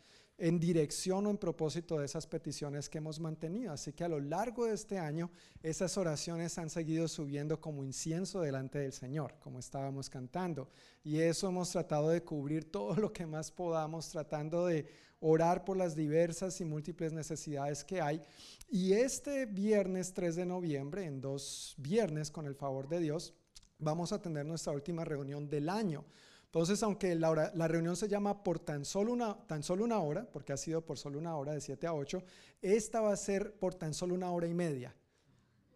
en 0.43 0.59
dirección 0.59 1.25
o 1.25 1.31
en 1.31 1.39
propósito 1.39 2.01
de 2.01 2.05
esas 2.05 2.27
peticiones 2.27 2.89
que 2.89 2.99
hemos 2.99 3.21
mantenido. 3.21 3.73
Así 3.73 3.93
que 3.93 4.03
a 4.03 4.09
lo 4.09 4.19
largo 4.19 4.67
de 4.67 4.75
este 4.75 4.99
año, 4.99 5.31
esas 5.63 5.97
oraciones 5.97 6.59
han 6.59 6.69
seguido 6.69 7.07
subiendo 7.07 7.61
como 7.61 7.85
incienso 7.85 8.41
delante 8.41 8.81
del 8.81 8.93
Señor, 8.93 9.37
como 9.39 9.61
estábamos 9.61 10.11
cantando. 10.11 10.69
Y 11.05 11.21
eso 11.21 11.49
hemos 11.49 11.71
tratado 11.71 12.09
de 12.09 12.25
cubrir 12.25 12.73
todo 12.73 12.97
lo 12.97 13.13
que 13.13 13.25
más 13.25 13.53
podamos, 13.53 14.09
tratando 14.09 14.67
de 14.67 14.85
orar 15.21 15.65
por 15.65 15.77
las 15.77 15.95
diversas 15.95 16.61
y 16.61 16.65
múltiples 16.65 17.13
necesidades 17.13 17.85
que 17.85 18.01
hay. 18.01 18.21
Y 18.69 18.95
este 18.95 19.47
viernes 19.47 20.13
3 20.13 20.35
de 20.35 20.45
noviembre, 20.45 21.05
en 21.05 21.21
dos 21.21 21.77
viernes, 21.79 22.33
con 22.33 22.47
el 22.47 22.57
favor 22.57 22.89
de 22.89 22.99
Dios, 22.99 23.33
vamos 23.79 24.11
a 24.11 24.21
tener 24.21 24.45
nuestra 24.45 24.73
última 24.73 25.05
reunión 25.05 25.49
del 25.49 25.69
año. 25.69 26.05
Entonces, 26.53 26.83
aunque 26.83 27.15
la, 27.15 27.51
la, 27.55 27.67
reunión 27.67 27.97
se 27.97 28.09
llama 28.09 28.43
por 28.43 28.59
tan 28.59 28.85
solo, 28.85 29.15
una, 29.15 29.39
tan 29.47 29.63
solo 29.63 29.85
una 29.85 30.01
hora, 30.01 30.29
porque 30.31 30.53
ha 30.53 30.59
sido 30.59 30.85
por 30.85 30.99
solo 30.99 31.19
una 31.19 31.35
hora, 31.35 31.55
de 31.55 31.63
7 31.63 31.87
a 31.87 31.95
8, 31.95 32.23
esta 32.61 33.01
va 33.01 33.11
a 33.11 33.17
ser 33.17 33.55
por 33.55 33.75
tan 33.75 33.95
solo 33.95 34.15
una 34.15 34.31
hora 34.31 34.47
y 34.47 34.53
media, 34.53 34.95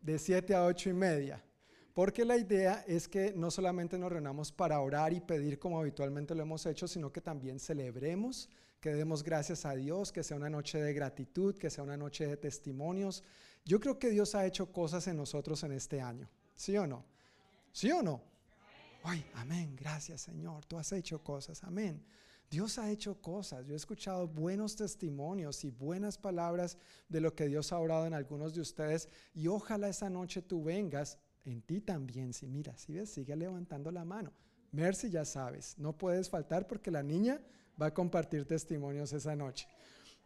de 0.03 0.19
7 0.19 0.55
a 0.55 0.67
8 0.67 0.91
y 0.91 0.93
media. 0.93 1.43
Porque 1.95 2.27
la 2.27 2.37
idea 2.37 2.85
es 2.87 3.09
que 3.09 3.33
no 3.35 3.51
solamente 3.51 3.97
nos 3.97 4.13
reunamos 4.13 4.53
para 4.53 4.79
orar 4.79 5.15
y 5.15 5.21
pedir 5.23 5.59
como 5.59 5.81
habitualmente 5.81 6.35
lo 6.35 6.43
hemos 6.43 6.67
hecho, 6.67 6.87
sino 6.87 7.11
que 7.11 7.23
también 7.23 7.59
celebremos, 7.59 8.51
que 8.79 8.93
demos 8.93 9.23
gracias 9.23 9.65
a 9.65 9.75
Dios, 9.75 10.13
que 10.13 10.23
sea 10.23 10.37
una 10.37 10.51
noche 10.51 10.79
de 10.79 10.93
gratitud, 10.93 11.57
que 11.57 11.71
sea 11.71 11.85
una 11.85 11.97
noche 11.97 12.27
de 12.27 12.37
testimonios. 12.37 13.25
Yo 13.65 13.81
creo 13.81 13.99
que 13.99 14.11
Dios 14.11 14.35
ha 14.35 14.45
hecho 14.45 14.71
cosas 14.71 15.07
en 15.07 15.17
nosotros 15.17 15.63
en 15.63 15.73
este 15.73 16.03
año, 16.03 16.29
¿sí 16.55 16.77
o 16.77 16.87
no? 16.87 17.03
¿Sí 17.73 17.91
o 17.91 18.03
no? 18.03 18.36
Ay, 19.09 19.25
amén, 19.35 19.77
gracias 19.77 20.23
Señor, 20.23 20.65
tú 20.65 20.79
has 20.79 20.91
hecho 20.91 21.23
cosas, 21.23 21.63
amén. 21.63 22.05
Dios 22.51 22.77
ha 22.79 22.91
hecho 22.91 23.21
cosas. 23.21 23.65
Yo 23.67 23.75
he 23.75 23.77
escuchado 23.77 24.27
buenos 24.27 24.75
testimonios 24.75 25.65
y 25.65 25.71
buenas 25.71 26.19
palabras 26.19 26.77
de 27.09 27.21
lo 27.21 27.35
que 27.35 27.47
Dios 27.47 27.73
ha 27.73 27.79
orado 27.79 28.07
en 28.07 28.15
algunos 28.15 28.55
de 28.55 28.61
ustedes. 28.61 29.09
Y 29.35 29.49
ojalá 29.49 29.89
esa 29.89 30.11
noche 30.11 30.43
tú 30.43 30.63
vengas 30.63 31.19
en 31.45 31.63
ti 31.63 31.81
también. 31.81 32.33
Si 32.33 32.47
mira, 32.47 32.77
si 32.77 32.95
ves, 32.95 33.11
sigue 33.11 33.35
levantando 33.35 33.91
la 33.91 34.05
mano. 34.05 34.33
Mercy, 34.71 35.11
ya 35.11 35.25
sabes, 35.25 35.77
no 35.79 35.97
puedes 35.97 36.29
faltar 36.29 36.67
porque 36.67 36.91
la 36.91 37.03
niña 37.03 37.41
va 37.81 37.87
a 37.87 37.95
compartir 37.95 38.45
testimonios 38.45 39.13
esa 39.13 39.35
noche. 39.35 39.67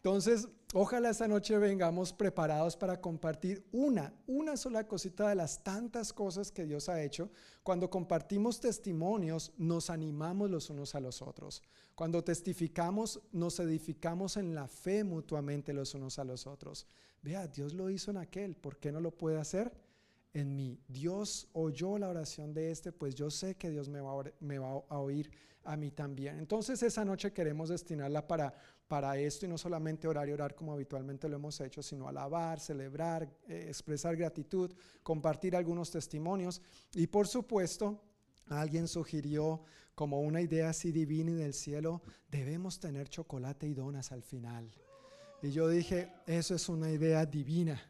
Entonces, 0.02 0.48
ojalá 0.72 1.10
esta 1.10 1.28
noche 1.28 1.58
vengamos 1.58 2.14
preparados 2.14 2.74
para 2.74 3.02
compartir 3.02 3.66
una, 3.70 4.14
una 4.26 4.56
sola 4.56 4.88
cosita 4.88 5.28
de 5.28 5.34
las 5.34 5.62
tantas 5.62 6.14
cosas 6.14 6.50
que 6.50 6.64
Dios 6.64 6.88
ha 6.88 7.02
hecho. 7.02 7.30
Cuando 7.62 7.90
compartimos 7.90 8.60
testimonios, 8.60 9.52
nos 9.58 9.90
animamos 9.90 10.50
los 10.50 10.70
unos 10.70 10.94
a 10.94 11.00
los 11.00 11.20
otros. 11.20 11.62
Cuando 11.94 12.24
testificamos, 12.24 13.20
nos 13.30 13.60
edificamos 13.60 14.38
en 14.38 14.54
la 14.54 14.68
fe 14.68 15.04
mutuamente 15.04 15.74
los 15.74 15.92
unos 15.92 16.18
a 16.18 16.24
los 16.24 16.46
otros. 16.46 16.86
Vea, 17.20 17.46
Dios 17.46 17.74
lo 17.74 17.90
hizo 17.90 18.10
en 18.10 18.16
aquel, 18.16 18.56
¿por 18.56 18.78
qué 18.78 18.90
no 18.90 19.02
lo 19.02 19.10
puede 19.10 19.38
hacer? 19.38 19.70
En 20.32 20.56
mí. 20.56 20.80
Dios 20.88 21.46
oyó 21.52 21.98
la 21.98 22.08
oración 22.08 22.54
de 22.54 22.70
este, 22.70 22.90
pues 22.90 23.14
yo 23.14 23.30
sé 23.30 23.56
que 23.56 23.68
Dios 23.68 23.90
me 23.90 24.00
va 24.00 24.12
a, 24.18 24.24
me 24.40 24.58
va 24.58 24.82
a 24.88 24.98
oír 24.98 25.30
a 25.64 25.76
mí 25.76 25.90
también. 25.90 26.38
Entonces 26.38 26.82
esa 26.82 27.04
noche 27.04 27.34
queremos 27.34 27.68
destinarla 27.68 28.26
para, 28.26 28.54
para 28.90 29.16
esto 29.16 29.46
y 29.46 29.48
no 29.48 29.56
solamente 29.56 30.08
orar 30.08 30.28
y 30.28 30.32
orar 30.32 30.56
como 30.56 30.72
habitualmente 30.72 31.28
lo 31.28 31.36
hemos 31.36 31.60
hecho, 31.60 31.80
sino 31.80 32.08
alabar, 32.08 32.58
celebrar, 32.58 33.22
eh, 33.46 33.66
expresar 33.68 34.16
gratitud, 34.16 34.72
compartir 35.04 35.54
algunos 35.54 35.92
testimonios 35.92 36.60
y 36.92 37.06
por 37.06 37.28
supuesto 37.28 38.02
alguien 38.48 38.88
sugirió 38.88 39.62
como 39.94 40.20
una 40.22 40.40
idea 40.40 40.70
así 40.70 40.90
divina 40.90 41.30
y 41.30 41.34
del 41.34 41.54
cielo, 41.54 42.02
debemos 42.28 42.80
tener 42.80 43.08
chocolate 43.08 43.68
y 43.68 43.74
donas 43.74 44.10
al 44.10 44.24
final. 44.24 44.68
Y 45.40 45.52
yo 45.52 45.68
dije, 45.68 46.12
eso 46.26 46.56
es 46.56 46.68
una 46.68 46.90
idea 46.90 47.24
divina. 47.24 47.80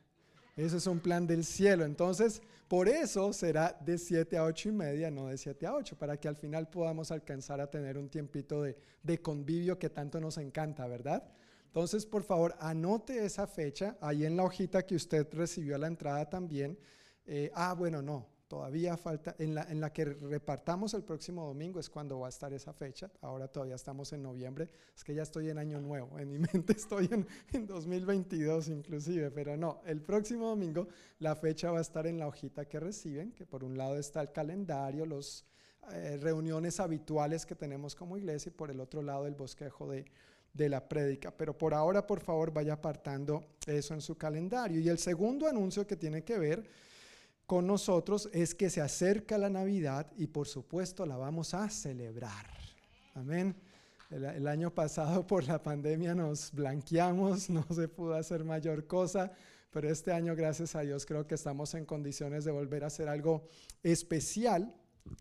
Eso 0.61 0.77
es 0.77 0.87
un 0.87 1.01
plan 1.01 1.27
del 1.27 1.45
cielo. 1.45 1.85
Entonces, 1.85 2.43
por 2.69 2.89
eso 2.89 3.33
será 3.33 3.77
de 3.85 3.97
7 3.99 4.37
a 4.37 4.45
8 4.45 4.69
y 4.69 4.73
media, 4.73 5.11
no 5.11 5.29
de 5.29 5.39
7 5.39 5.67
a 5.67 5.75
8, 5.75 5.97
para 5.97 6.19
que 6.19 6.29
al 6.29 6.37
final 6.37 6.69
podamos 6.69 7.11
alcanzar 7.11 7.61
a 7.61 7.71
tener 7.71 7.97
un 7.97 8.09
tiempito 8.09 8.63
de, 8.63 8.77
de 9.03 9.23
convivio 9.23 9.79
que 9.79 9.89
tanto 9.89 10.21
nos 10.21 10.39
encanta, 10.39 10.87
¿verdad? 10.87 11.25
Entonces, 11.65 12.05
por 12.05 12.25
favor, 12.25 12.55
anote 12.59 13.25
esa 13.25 13.47
fecha 13.47 13.97
ahí 14.01 14.27
en 14.27 14.37
la 14.37 14.43
hojita 14.43 14.85
que 14.85 14.97
usted 14.97 15.27
recibió 15.33 15.77
a 15.77 15.79
la 15.79 15.87
entrada 15.87 16.29
también. 16.29 16.79
Eh, 17.27 17.51
ah, 17.55 17.75
bueno, 17.75 18.03
no, 18.03 18.27
Todavía 18.51 18.97
falta, 18.97 19.37
en 19.39 19.55
la, 19.55 19.63
en 19.71 19.81
la 19.81 19.93
que 19.93 20.05
repartamos 20.05 20.93
el 20.95 21.05
próximo 21.05 21.47
domingo 21.47 21.79
es 21.79 21.89
cuando 21.89 22.19
va 22.19 22.27
a 22.27 22.31
estar 22.31 22.53
esa 22.53 22.73
fecha. 22.73 23.09
Ahora 23.21 23.47
todavía 23.47 23.77
estamos 23.77 24.13
en 24.13 24.25
noviembre. 24.25 24.69
Es 24.93 25.05
que 25.05 25.15
ya 25.15 25.23
estoy 25.23 25.51
en 25.51 25.59
año 25.59 25.81
nuevo. 25.81 26.19
En 26.19 26.29
mi 26.29 26.39
mente 26.53 26.73
estoy 26.73 27.09
en, 27.13 27.25
en 27.53 27.67
2022 27.69 28.67
inclusive. 28.71 29.31
Pero 29.31 29.57
no, 29.57 29.83
el 29.87 30.03
próximo 30.03 30.49
domingo 30.49 30.89
la 31.21 31.37
fecha 31.37 31.71
va 31.71 31.79
a 31.79 31.83
estar 31.83 32.09
en 32.09 32.19
la 32.19 32.27
hojita 32.27 32.65
que 32.65 32.81
reciben, 32.81 33.31
que 33.31 33.47
por 33.47 33.63
un 33.63 33.79
lado 33.79 33.97
está 33.97 34.21
el 34.21 34.33
calendario, 34.33 35.07
las 35.07 35.45
eh, 35.93 36.19
reuniones 36.21 36.81
habituales 36.81 37.47
que 37.47 37.55
tenemos 37.55 37.95
como 37.95 38.17
iglesia 38.17 38.51
y 38.51 38.53
por 38.53 38.73
el 38.73 38.81
otro 38.81 39.01
lado 39.01 39.29
el 39.29 39.37
bosquejo 39.37 39.89
de, 39.89 40.07
de 40.53 40.69
la 40.69 40.89
prédica. 40.89 41.31
Pero 41.31 41.57
por 41.57 41.73
ahora, 41.73 42.05
por 42.05 42.19
favor, 42.19 42.53
vaya 42.53 42.73
apartando 42.73 43.45
eso 43.65 43.95
en 43.95 44.01
su 44.01 44.17
calendario. 44.19 44.81
Y 44.81 44.89
el 44.89 44.99
segundo 44.99 45.47
anuncio 45.47 45.87
que 45.87 45.95
tiene 45.95 46.25
que 46.25 46.37
ver 46.37 46.90
con 47.51 47.67
nosotros 47.67 48.31
es 48.33 48.55
que 48.55 48.71
se 48.71 48.81
acerca 48.81 49.37
la 49.37 49.51
Navidad 49.51 50.07
y 50.17 50.29
por 50.29 50.47
supuesto 50.47 51.05
la 51.05 51.17
vamos 51.17 51.53
a 51.53 51.69
celebrar. 51.69 52.47
Amén. 53.13 53.57
El, 54.09 54.47
año 54.47 54.73
pasado 54.73 55.27
por 55.27 55.43
la 55.43 55.61
pandemia 55.61 56.15
nos 56.15 56.53
blanqueamos, 56.53 57.51
no 57.51 57.67
se 57.75 57.89
pudo 57.89 58.15
hacer 58.15 58.45
mayor 58.45 58.87
cosa, 58.87 59.33
pero 59.73 59.91
este 59.91 60.13
año 60.13 60.37
gracias 60.37 60.77
a 60.77 60.83
Dios 60.83 61.05
creo 61.05 61.27
que 61.27 61.35
estamos 61.35 61.75
en 61.75 61.87
condiciones 61.87 62.45
de 62.45 62.53
volver 62.53 62.85
a 62.85 62.87
hacer 62.87 63.09
algo 63.09 63.49
especial 63.83 64.73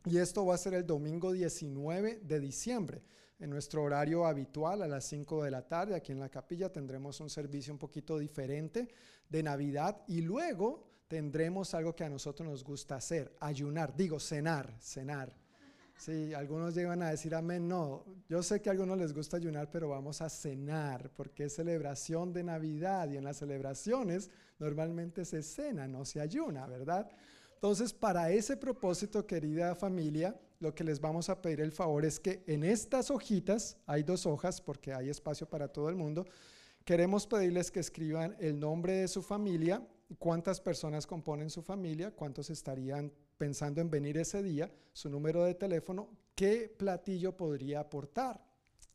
y 0.06 0.20
esto 0.20 0.46
va 0.46 0.54
a 0.54 0.60
ser 0.60 0.76
el 0.76 0.86
domingo 0.86 1.32
19 1.32 2.20
de 2.22 2.40
diciembre. 2.40 3.02
En 3.40 3.50
nuestro 3.50 3.82
horario 3.82 4.28
habitual 4.28 4.84
a 4.84 4.88
las 4.88 5.06
5 5.06 5.46
de 5.46 5.50
la 5.50 5.68
tarde 5.68 5.96
aquí 5.96 6.12
en 6.12 6.20
la 6.20 6.30
capilla 6.30 6.72
tendremos 6.72 7.22
un 7.22 7.30
servicio 7.32 7.74
un 7.74 7.80
poquito 7.80 8.20
diferente 8.20 8.88
de 9.28 9.42
Navidad 9.42 10.04
y 10.08 10.22
luego 10.22 10.89
tendremos 11.10 11.74
algo 11.74 11.96
que 11.96 12.04
a 12.04 12.10
nosotros 12.10 12.48
nos 12.48 12.64
gusta 12.64 12.96
hacer, 12.96 13.36
ayunar, 13.40 13.96
digo, 13.98 14.20
cenar, 14.20 14.74
cenar. 14.80 15.36
Sí, 15.98 16.34
algunos 16.34 16.76
llegan 16.76 17.02
a 17.02 17.10
decir 17.10 17.36
amén, 17.36 17.68
no, 17.68 18.06
yo 18.30 18.42
sé 18.42 18.62
que 18.62 18.70
a 18.70 18.72
algunos 18.72 18.98
les 18.98 19.12
gusta 19.12 19.36
ayunar, 19.36 19.70
pero 19.70 19.90
vamos 19.90 20.22
a 20.22 20.30
cenar, 20.30 21.12
porque 21.18 21.46
es 21.46 21.56
celebración 21.56 22.32
de 22.32 22.44
Navidad 22.44 23.10
y 23.10 23.18
en 23.18 23.26
las 23.26 23.38
celebraciones 23.38 24.30
normalmente 24.60 25.26
se 25.26 25.42
cena, 25.42 25.88
no 25.88 26.06
se 26.06 26.22
ayuna, 26.22 26.68
¿verdad? 26.68 27.10
Entonces, 27.56 27.92
para 27.92 28.32
ese 28.32 28.56
propósito, 28.56 29.26
querida 29.26 29.76
familia, 29.76 30.40
lo 30.60 30.74
que 30.76 30.84
les 30.84 31.02
vamos 31.02 31.28
a 31.30 31.42
pedir 31.42 31.60
el 31.60 31.72
favor 31.72 32.06
es 32.06 32.20
que 32.20 32.44
en 32.46 32.64
estas 32.64 33.10
hojitas, 33.10 33.78
hay 33.88 34.04
dos 34.04 34.26
hojas 34.28 34.62
porque 34.62 34.94
hay 34.94 35.10
espacio 35.10 35.50
para 35.50 35.68
todo 35.68 35.90
el 35.90 35.96
mundo, 35.96 36.26
queremos 36.86 37.26
pedirles 37.26 37.72
que 37.72 37.80
escriban 37.80 38.38
el 38.40 38.60
nombre 38.60 38.94
de 38.94 39.08
su 39.08 39.22
familia, 39.22 39.82
cuántas 40.18 40.60
personas 40.60 41.06
componen 41.06 41.50
su 41.50 41.62
familia, 41.62 42.12
cuántos 42.12 42.50
estarían 42.50 43.12
pensando 43.38 43.82
en 43.82 43.90
venir 43.90 44.18
ese 44.18 44.42
día, 44.42 44.72
su 44.92 45.10
número 45.10 45.44
de 45.44 45.54
teléfono, 45.54 46.10
qué 46.36 46.74
platillo 46.76 47.36
podría 47.36 47.82
aportar 47.82 48.44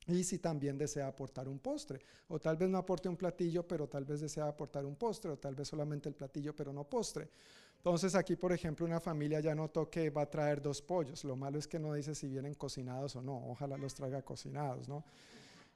y 0.07 0.23
si 0.25 0.39
también 0.39 0.77
desea 0.77 1.07
aportar 1.07 1.49
un 1.49 1.59
postre. 1.59 2.01
O 2.29 2.39
tal 2.39 2.57
vez 2.57 2.69
no 2.69 2.79
aporte 2.79 3.09
un 3.09 3.17
platillo, 3.17 3.67
pero 3.67 3.89
tal 3.89 4.05
vez 4.05 4.21
desea 4.21 4.49
aportar 4.49 4.85
un 4.85 4.97
postre, 4.97 5.31
o 5.31 5.39
tal 5.39 5.55
vez 5.55 5.69
solamente 5.69 6.09
el 6.09 6.15
platillo, 6.15 6.55
pero 6.55 6.73
no 6.73 6.85
postre. 6.85 7.31
Entonces 7.77 8.15
aquí, 8.15 8.37
por 8.37 8.53
ejemplo, 8.53 8.87
una 8.87 9.01
familia 9.01 9.41
ya 9.41 9.55
notó 9.55 9.91
que 9.91 10.11
va 10.11 10.23
a 10.23 10.31
traer 10.31 10.61
dos 10.61 10.81
pollos. 10.81 11.25
Lo 11.25 11.37
malo 11.37 11.59
es 11.59 11.69
que 11.69 11.79
no 11.79 11.93
dice 11.95 12.15
si 12.15 12.29
vienen 12.29 12.55
cocinados 12.55 13.15
o 13.17 13.23
no. 13.23 13.37
Ojalá 13.49 13.77
los 13.77 13.95
traiga 13.95 14.23
cocinados, 14.23 14.89
¿no? 14.89 15.05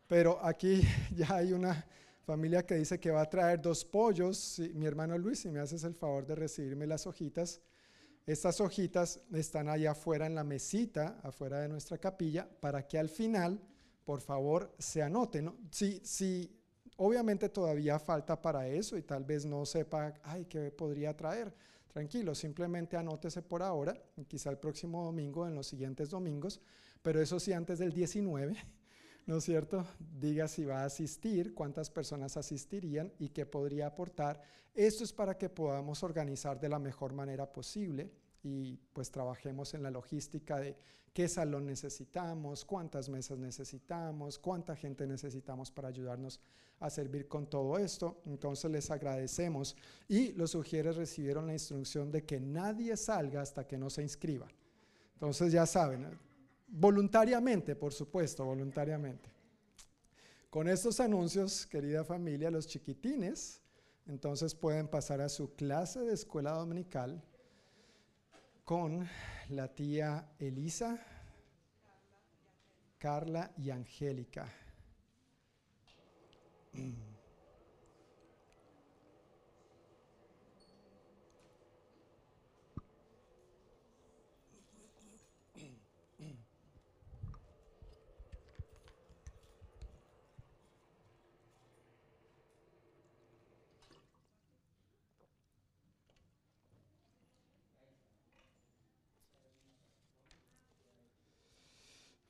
Pero 0.06 0.42
aquí 0.44 0.80
ya 1.14 1.36
hay 1.36 1.52
una 1.52 1.86
familia 2.28 2.66
que 2.66 2.74
dice 2.74 3.00
que 3.00 3.10
va 3.10 3.22
a 3.22 3.30
traer 3.30 3.58
dos 3.58 3.86
pollos. 3.86 4.60
mi 4.74 4.84
hermano 4.84 5.16
Luis, 5.16 5.38
si 5.38 5.50
me 5.50 5.60
haces 5.60 5.82
el 5.84 5.94
favor 5.94 6.26
de 6.26 6.34
recibirme 6.34 6.86
las 6.86 7.06
hojitas. 7.06 7.62
Estas 8.26 8.60
hojitas 8.60 9.22
están 9.32 9.70
allá 9.70 9.92
afuera 9.92 10.26
en 10.26 10.34
la 10.34 10.44
mesita, 10.44 11.18
afuera 11.22 11.60
de 11.60 11.70
nuestra 11.70 11.96
capilla, 11.96 12.46
para 12.60 12.86
que 12.86 12.98
al 12.98 13.08
final, 13.08 13.58
por 14.04 14.20
favor, 14.20 14.74
se 14.78 15.02
anoten. 15.02 15.50
Si, 15.70 16.02
si 16.04 16.54
obviamente 16.98 17.48
todavía 17.48 17.98
falta 17.98 18.42
para 18.42 18.68
eso 18.68 18.98
y 18.98 19.02
tal 19.04 19.24
vez 19.24 19.46
no 19.46 19.64
sepa, 19.64 20.12
ay, 20.22 20.44
¿qué 20.44 20.70
podría 20.70 21.16
traer? 21.16 21.54
Tranquilo, 21.90 22.34
simplemente 22.34 22.98
anótese 22.98 23.40
por 23.40 23.62
ahora, 23.62 23.94
quizá 24.26 24.50
el 24.50 24.58
próximo 24.58 25.02
domingo, 25.02 25.46
en 25.46 25.54
los 25.54 25.66
siguientes 25.66 26.10
domingos, 26.10 26.60
pero 27.00 27.22
eso 27.22 27.40
sí 27.40 27.54
antes 27.54 27.78
del 27.78 27.94
19 27.94 28.54
¿no 29.28 29.36
es 29.36 29.44
cierto? 29.44 29.86
Diga 30.18 30.48
si 30.48 30.64
va 30.64 30.80
a 30.80 30.86
asistir, 30.86 31.52
cuántas 31.54 31.90
personas 31.90 32.38
asistirían 32.38 33.12
y 33.18 33.28
qué 33.28 33.44
podría 33.44 33.86
aportar. 33.86 34.40
Esto 34.74 35.04
es 35.04 35.12
para 35.12 35.36
que 35.36 35.50
podamos 35.50 36.02
organizar 36.02 36.58
de 36.58 36.70
la 36.70 36.78
mejor 36.78 37.12
manera 37.12 37.52
posible 37.52 38.10
y 38.42 38.78
pues 38.94 39.10
trabajemos 39.10 39.74
en 39.74 39.82
la 39.82 39.90
logística 39.90 40.58
de 40.58 40.74
qué 41.12 41.28
salón 41.28 41.66
necesitamos, 41.66 42.64
cuántas 42.64 43.10
mesas 43.10 43.36
necesitamos, 43.38 44.38
cuánta 44.38 44.74
gente 44.74 45.06
necesitamos 45.06 45.70
para 45.70 45.88
ayudarnos 45.88 46.40
a 46.80 46.88
servir 46.88 47.28
con 47.28 47.50
todo 47.50 47.76
esto. 47.76 48.22
Entonces 48.24 48.70
les 48.70 48.90
agradecemos 48.90 49.76
y 50.08 50.32
los 50.32 50.52
sugieres 50.52 50.96
recibieron 50.96 51.48
la 51.48 51.52
instrucción 51.52 52.10
de 52.10 52.24
que 52.24 52.40
nadie 52.40 52.96
salga 52.96 53.42
hasta 53.42 53.66
que 53.66 53.76
no 53.76 53.90
se 53.90 54.00
inscriba. 54.00 54.48
Entonces 55.12 55.52
ya 55.52 55.66
saben, 55.66 56.06
voluntariamente, 56.68 57.74
por 57.74 57.92
supuesto, 57.92 58.44
voluntariamente. 58.44 59.30
Con 60.50 60.68
estos 60.68 61.00
anuncios, 61.00 61.66
querida 61.66 62.04
familia, 62.04 62.50
los 62.50 62.66
chiquitines, 62.66 63.60
entonces 64.06 64.54
pueden 64.54 64.88
pasar 64.88 65.20
a 65.20 65.28
su 65.28 65.54
clase 65.54 66.00
de 66.00 66.14
escuela 66.14 66.52
dominical 66.52 67.22
con 68.64 69.08
la 69.48 69.74
tía 69.74 70.28
Elisa, 70.38 70.98
Carla 72.98 73.52
y 73.56 73.70
Angélica. 73.70 74.52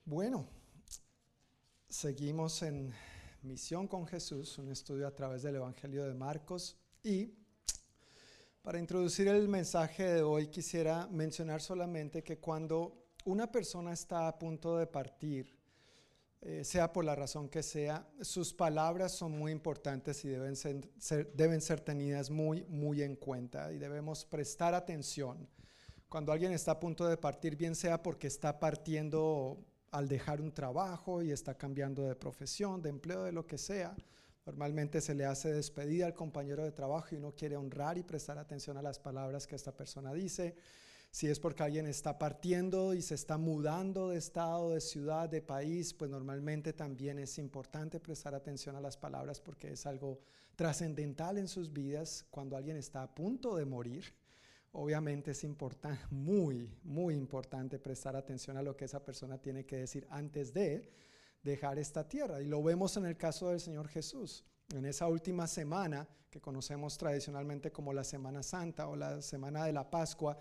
Bueno, 0.09 0.47
seguimos 1.87 2.63
en 2.63 2.95
Misión 3.43 3.87
con 3.87 4.07
Jesús, 4.07 4.57
un 4.57 4.71
estudio 4.71 5.07
a 5.07 5.15
través 5.15 5.43
del 5.43 5.57
Evangelio 5.57 6.07
de 6.07 6.15
Marcos 6.15 6.79
y 7.03 7.35
para 8.63 8.79
introducir 8.79 9.29
el 9.29 9.49
mensaje 9.49 10.05
de 10.05 10.23
hoy 10.23 10.47
quisiera 10.47 11.07
mencionar 11.09 11.61
solamente 11.61 12.25
que 12.25 12.39
cuando 12.39 13.05
una 13.27 13.53
persona 13.53 13.93
está 13.93 14.29
a 14.29 14.39
punto 14.39 14.79
de 14.79 14.87
partir, 14.87 15.55
eh, 16.41 16.65
sea 16.65 16.91
por 16.91 17.05
la 17.05 17.15
razón 17.15 17.51
que 17.51 17.63
sea, 17.63 18.09
sus 18.23 18.55
palabras 18.55 19.13
son 19.13 19.33
muy 19.33 19.53
importantes 19.53 20.25
y 20.25 20.29
deben 20.29 20.57
ser, 20.57 20.91
deben 21.35 21.61
ser 21.61 21.81
tenidas 21.81 22.31
muy, 22.31 22.65
muy 22.65 23.03
en 23.03 23.15
cuenta 23.15 23.71
y 23.75 23.79
debemos 23.79 24.25
prestar 24.25 24.73
atención. 24.73 25.47
Cuando 26.09 26.33
alguien 26.33 26.53
está 26.53 26.71
a 26.71 26.81
punto 26.81 27.07
de 27.07 27.19
partir, 27.19 27.57
bien 27.57 27.75
sea 27.75 28.03
porque 28.03 28.27
está 28.29 28.59
partiendo 28.59 29.67
al 29.91 30.09
dejar 30.09 30.41
un 30.41 30.53
trabajo 30.53 31.23
y 31.23 31.33
está 31.33 31.57
cambiando 31.57 32.03
de 32.03 32.15
profesión, 32.15 32.83
de 32.83 32.91
empleo, 32.91 33.25
de 33.25 33.33
lo 33.33 33.47
que 33.47 33.59
sea. 33.59 33.97
Normalmente 34.47 35.01
se 35.01 35.15
le 35.15 35.25
hace 35.25 35.53
despedida 35.53 36.07
al 36.07 36.15
compañero 36.15 36.65
de 36.65 36.73
trabajo 36.73 37.09
y 37.13 37.19
uno 37.19 37.35
quiere 37.35 37.57
honrar 37.57 37.99
y 37.99 38.03
prestar 38.03 38.39
atención 38.39 38.77
a 38.79 38.83
las 38.83 38.99
palabras 38.99 39.47
que 39.47 39.57
esta 39.57 39.77
persona 39.77 40.13
dice. 40.13 40.57
Si 41.11 41.27
es 41.27 41.41
porque 41.41 41.63
alguien 41.63 41.87
está 41.87 42.19
partiendo 42.19 42.95
y 42.95 43.03
se 43.03 43.15
está 43.15 43.39
mudando 43.39 44.11
de 44.11 44.19
estado, 44.19 44.71
de 44.71 44.81
ciudad, 44.81 45.29
de 45.29 45.41
país, 45.41 45.95
pues 45.95 46.11
normalmente 46.11 46.73
también 46.73 47.19
es 47.19 47.39
importante 47.39 47.99
prestar 47.99 48.35
atención 48.35 48.77
a 48.77 48.81
las 48.81 48.97
palabras 48.97 49.41
porque 49.41 49.73
es 49.73 49.87
algo 49.87 50.21
trascendental 50.55 51.39
en 51.39 51.49
sus 51.49 51.73
vidas 51.73 52.27
cuando 52.31 52.57
alguien 52.57 52.77
está 52.77 53.03
a 53.03 53.15
punto 53.15 53.57
de 53.57 53.65
morir 53.65 54.18
obviamente 54.73 55.33
es 55.33 55.45
muy, 56.11 56.71
muy 56.85 57.15
importante 57.15 57.79
prestar 57.79 58.17
atención 58.17 58.57
a 58.57 58.63
lo 58.63 58.77
que 58.77 58.85
esa 58.85 59.05
persona 59.05 59.39
tiene 59.39 59.65
que 59.65 59.79
decir 59.79 60.07
antes 60.11 60.53
de 60.53 60.89
dejar 61.43 61.79
esta 61.79 62.09
tierra. 62.09 62.41
Y 62.41 62.47
lo 62.47 62.63
vemos 62.63 62.97
en 62.97 63.07
el 63.07 63.17
caso 63.17 63.51
del 63.51 63.61
Señor 63.61 63.89
Jesús. 63.89 64.45
En 64.75 64.85
esa 64.85 65.09
última 65.09 65.47
semana, 65.47 66.07
que 66.31 66.41
conocemos 66.41 66.99
tradicionalmente 66.99 67.73
como 67.73 67.93
la 67.93 68.05
Semana 68.05 68.43
Santa 68.43 68.89
o 68.89 68.97
la 68.97 69.23
Semana 69.23 69.65
de 69.65 69.73
la 69.73 69.89
Pascua, 69.89 70.39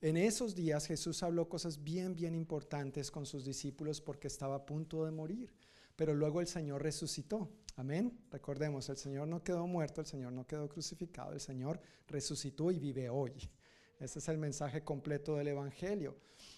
en 0.00 0.16
esos 0.16 0.54
días 0.54 0.86
Jesús 0.86 1.22
habló 1.22 1.48
cosas 1.48 1.82
bien, 1.82 2.14
bien 2.14 2.34
importantes 2.34 3.10
con 3.10 3.24
sus 3.26 3.44
discípulos 3.44 4.00
porque 4.00 4.28
estaba 4.28 4.56
a 4.56 4.66
punto 4.66 5.04
de 5.04 5.10
morir. 5.10 5.52
Pero 5.96 6.14
luego 6.14 6.40
el 6.40 6.46
Señor 6.46 6.82
resucitó. 6.82 7.48
Amén. 7.76 8.18
Recordemos, 8.30 8.88
el 8.88 8.98
Señor 8.98 9.26
no 9.26 9.42
quedó 9.42 9.66
muerto, 9.66 10.02
el 10.02 10.06
Señor 10.06 10.32
no 10.32 10.46
quedó 10.46 10.68
crucificado, 10.68 11.32
el 11.32 11.40
Señor 11.40 11.80
resucitó 12.06 12.70
y 12.70 12.78
vive 12.78 13.08
hoy. 13.08 13.32
Ese 13.98 14.18
es 14.18 14.28
el 14.28 14.38
mensaje 14.38 14.82
completo 14.82 15.36
del 15.36 15.48
Evangelio. 15.48 16.16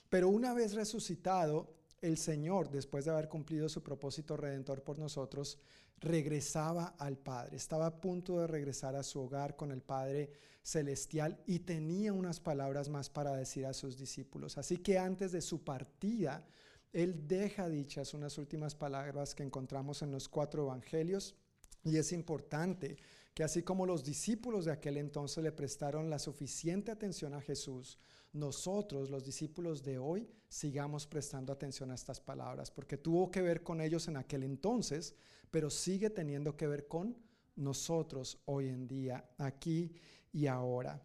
Pero 0.08 0.28
una 0.28 0.54
vez 0.54 0.74
resucitado, 0.74 1.74
el 2.00 2.16
Señor, 2.16 2.70
después 2.70 3.04
de 3.04 3.10
haber 3.10 3.28
cumplido 3.28 3.68
su 3.68 3.82
propósito 3.82 4.36
redentor 4.36 4.82
por 4.82 4.98
nosotros, 4.98 5.58
regresaba 6.00 6.94
al 6.98 7.18
Padre. 7.18 7.56
Estaba 7.56 7.86
a 7.86 8.00
punto 8.00 8.38
de 8.40 8.46
regresar 8.46 8.94
a 8.94 9.02
su 9.02 9.20
hogar 9.20 9.56
con 9.56 9.72
el 9.72 9.82
Padre 9.82 10.30
Celestial 10.62 11.42
y 11.46 11.60
tenía 11.60 12.12
unas 12.12 12.40
palabras 12.40 12.88
más 12.88 13.10
para 13.10 13.34
decir 13.34 13.66
a 13.66 13.74
sus 13.74 13.98
discípulos. 13.98 14.58
Así 14.58 14.78
que 14.78 14.98
antes 14.98 15.32
de 15.32 15.40
su 15.40 15.64
partida, 15.64 16.46
Él 16.92 17.26
deja 17.26 17.68
dichas 17.68 18.14
unas 18.14 18.38
últimas 18.38 18.74
palabras 18.74 19.34
que 19.34 19.42
encontramos 19.42 20.02
en 20.02 20.10
los 20.10 20.28
cuatro 20.28 20.64
evangelios. 20.64 21.34
Y 21.84 21.96
es 21.96 22.12
importante 22.12 22.98
que 23.38 23.44
así 23.44 23.62
como 23.62 23.86
los 23.86 24.02
discípulos 24.02 24.64
de 24.64 24.72
aquel 24.72 24.96
entonces 24.96 25.44
le 25.44 25.52
prestaron 25.52 26.10
la 26.10 26.18
suficiente 26.18 26.90
atención 26.90 27.34
a 27.34 27.40
Jesús, 27.40 27.96
nosotros, 28.32 29.10
los 29.10 29.24
discípulos 29.24 29.84
de 29.84 29.96
hoy, 29.96 30.28
sigamos 30.48 31.06
prestando 31.06 31.52
atención 31.52 31.92
a 31.92 31.94
estas 31.94 32.20
palabras, 32.20 32.72
porque 32.72 32.96
tuvo 32.96 33.30
que 33.30 33.40
ver 33.40 33.62
con 33.62 33.80
ellos 33.80 34.08
en 34.08 34.16
aquel 34.16 34.42
entonces, 34.42 35.14
pero 35.52 35.70
sigue 35.70 36.10
teniendo 36.10 36.56
que 36.56 36.66
ver 36.66 36.88
con 36.88 37.16
nosotros 37.54 38.42
hoy 38.46 38.70
en 38.70 38.88
día, 38.88 39.24
aquí 39.38 39.92
y 40.32 40.48
ahora. 40.48 41.00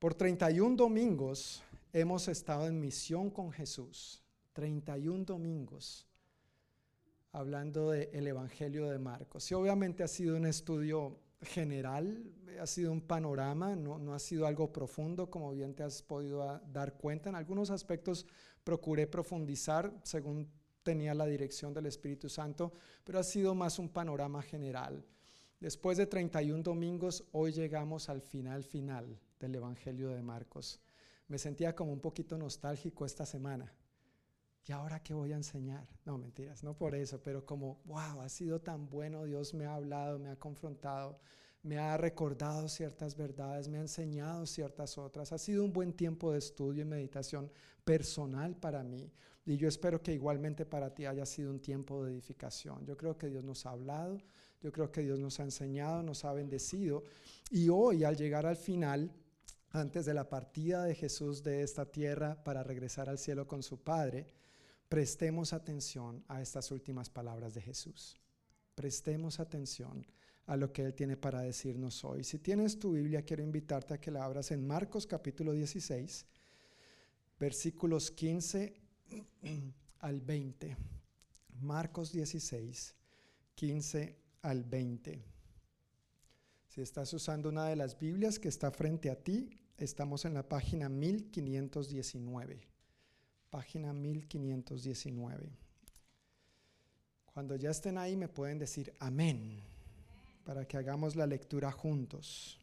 Por 0.00 0.14
31 0.14 0.74
domingos 0.74 1.62
hemos 1.92 2.26
estado 2.26 2.66
en 2.66 2.80
misión 2.80 3.30
con 3.30 3.52
Jesús, 3.52 4.20
31 4.52 5.24
domingos, 5.24 6.08
hablando 7.30 7.92
del 7.92 8.26
Evangelio 8.26 8.88
de 8.88 8.98
Marcos. 8.98 9.48
Y 9.52 9.54
obviamente 9.54 10.02
ha 10.02 10.08
sido 10.08 10.36
un 10.36 10.46
estudio 10.46 11.21
general, 11.42 12.22
ha 12.60 12.66
sido 12.66 12.92
un 12.92 13.00
panorama, 13.00 13.74
no, 13.74 14.14
ha 14.14 14.18
sido 14.18 14.46
algo 14.46 14.72
profundo, 14.72 15.30
como 15.30 15.50
bien 15.52 15.74
te 15.74 15.82
has 15.82 16.02
podido 16.02 16.60
dar 16.72 16.94
cuenta. 16.94 17.28
En 17.28 17.36
algunos 17.36 17.70
aspectos 17.70 18.26
procuré 18.64 19.06
profundizar 19.06 19.92
según 20.02 20.48
tenía 20.82 21.14
la 21.14 21.26
dirección 21.26 21.72
del 21.72 21.86
Espíritu 21.86 22.28
Santo, 22.28 22.72
pero 23.04 23.18
ha 23.18 23.24
sido 23.24 23.54
más 23.54 23.78
un 23.78 23.88
panorama 23.88 24.42
general. 24.42 25.04
Después 25.60 25.96
de 25.96 26.06
31 26.06 26.62
domingos, 26.62 27.24
hoy 27.32 27.52
llegamos 27.52 28.08
al 28.08 28.20
final 28.20 28.64
final 28.64 29.20
del 29.38 29.54
Evangelio 29.54 30.10
de 30.10 30.22
Marcos. 30.22 30.80
Me 31.28 31.38
sentía 31.38 31.74
como 31.74 31.92
un 31.92 32.00
poquito 32.00 32.36
nostálgico 32.36 33.04
esta 33.06 33.24
semana. 33.24 33.72
¿Y 34.66 34.72
ahora 34.72 35.02
qué 35.02 35.12
voy 35.12 35.32
a 35.32 35.36
enseñar? 35.36 35.88
No, 36.04 36.18
mentiras, 36.18 36.62
no 36.62 36.76
por 36.76 36.94
eso, 36.94 37.20
pero 37.20 37.44
como, 37.44 37.80
wow, 37.84 38.20
ha 38.20 38.28
sido 38.28 38.60
tan 38.60 38.88
bueno, 38.88 39.24
Dios 39.24 39.54
me 39.54 39.66
ha 39.66 39.74
hablado, 39.74 40.18
me 40.18 40.30
ha 40.30 40.36
confrontado, 40.36 41.18
me 41.62 41.78
ha 41.78 41.96
recordado 41.96 42.68
ciertas 42.68 43.16
verdades, 43.16 43.68
me 43.68 43.78
ha 43.78 43.82
enseñado 43.82 44.46
ciertas 44.46 44.98
otras. 44.98 45.32
Ha 45.32 45.38
sido 45.38 45.64
un 45.64 45.72
buen 45.72 45.92
tiempo 45.92 46.32
de 46.32 46.38
estudio 46.38 46.82
y 46.82 46.84
meditación 46.84 47.50
personal 47.84 48.56
para 48.56 48.82
mí. 48.84 49.12
Y 49.44 49.56
yo 49.56 49.66
espero 49.66 50.00
que 50.00 50.12
igualmente 50.12 50.64
para 50.64 50.94
ti 50.94 51.06
haya 51.06 51.26
sido 51.26 51.50
un 51.50 51.60
tiempo 51.60 52.04
de 52.04 52.12
edificación. 52.12 52.84
Yo 52.86 52.96
creo 52.96 53.18
que 53.18 53.28
Dios 53.28 53.44
nos 53.44 53.66
ha 53.66 53.70
hablado, 53.70 54.18
yo 54.60 54.70
creo 54.70 54.92
que 54.92 55.02
Dios 55.02 55.18
nos 55.18 55.40
ha 55.40 55.42
enseñado, 55.42 56.02
nos 56.04 56.24
ha 56.24 56.32
bendecido. 56.32 57.02
Y 57.50 57.68
hoy, 57.68 58.04
al 58.04 58.16
llegar 58.16 58.46
al 58.46 58.56
final, 58.56 59.12
antes 59.70 60.04
de 60.04 60.14
la 60.14 60.28
partida 60.28 60.84
de 60.84 60.94
Jesús 60.94 61.42
de 61.42 61.62
esta 61.62 61.86
tierra 61.86 62.42
para 62.44 62.62
regresar 62.62 63.08
al 63.08 63.18
cielo 63.18 63.48
con 63.48 63.62
su 63.62 63.82
Padre, 63.82 64.26
prestemos 64.92 65.54
atención 65.54 66.22
a 66.28 66.42
estas 66.42 66.70
últimas 66.70 67.08
palabras 67.08 67.54
de 67.54 67.62
Jesús. 67.62 68.20
Prestemos 68.74 69.40
atención 69.40 70.06
a 70.44 70.54
lo 70.54 70.70
que 70.70 70.82
Él 70.82 70.92
tiene 70.92 71.16
para 71.16 71.40
decirnos 71.40 72.04
hoy. 72.04 72.24
Si 72.24 72.38
tienes 72.38 72.78
tu 72.78 72.92
Biblia, 72.92 73.22
quiero 73.22 73.42
invitarte 73.42 73.94
a 73.94 73.98
que 73.98 74.10
la 74.10 74.22
abras 74.22 74.50
en 74.50 74.66
Marcos 74.66 75.06
capítulo 75.06 75.54
16, 75.54 76.26
versículos 77.40 78.10
15 78.10 78.74
al 80.00 80.20
20. 80.20 80.76
Marcos 81.62 82.12
16, 82.12 82.94
15 83.54 84.16
al 84.42 84.62
20. 84.62 85.24
Si 86.68 86.82
estás 86.82 87.14
usando 87.14 87.48
una 87.48 87.66
de 87.66 87.76
las 87.76 87.98
Biblias 87.98 88.38
que 88.38 88.48
está 88.48 88.70
frente 88.70 89.08
a 89.08 89.16
ti, 89.16 89.58
estamos 89.78 90.26
en 90.26 90.34
la 90.34 90.46
página 90.46 90.90
1519 90.90 92.71
página 93.52 93.92
1519. 93.92 95.52
Cuando 97.26 97.54
ya 97.54 97.70
estén 97.70 97.98
ahí 97.98 98.16
me 98.16 98.28
pueden 98.28 98.58
decir 98.58 98.94
amén 98.98 99.60
para 100.42 100.66
que 100.66 100.78
hagamos 100.78 101.16
la 101.16 101.26
lectura 101.26 101.70
juntos. 101.70 102.58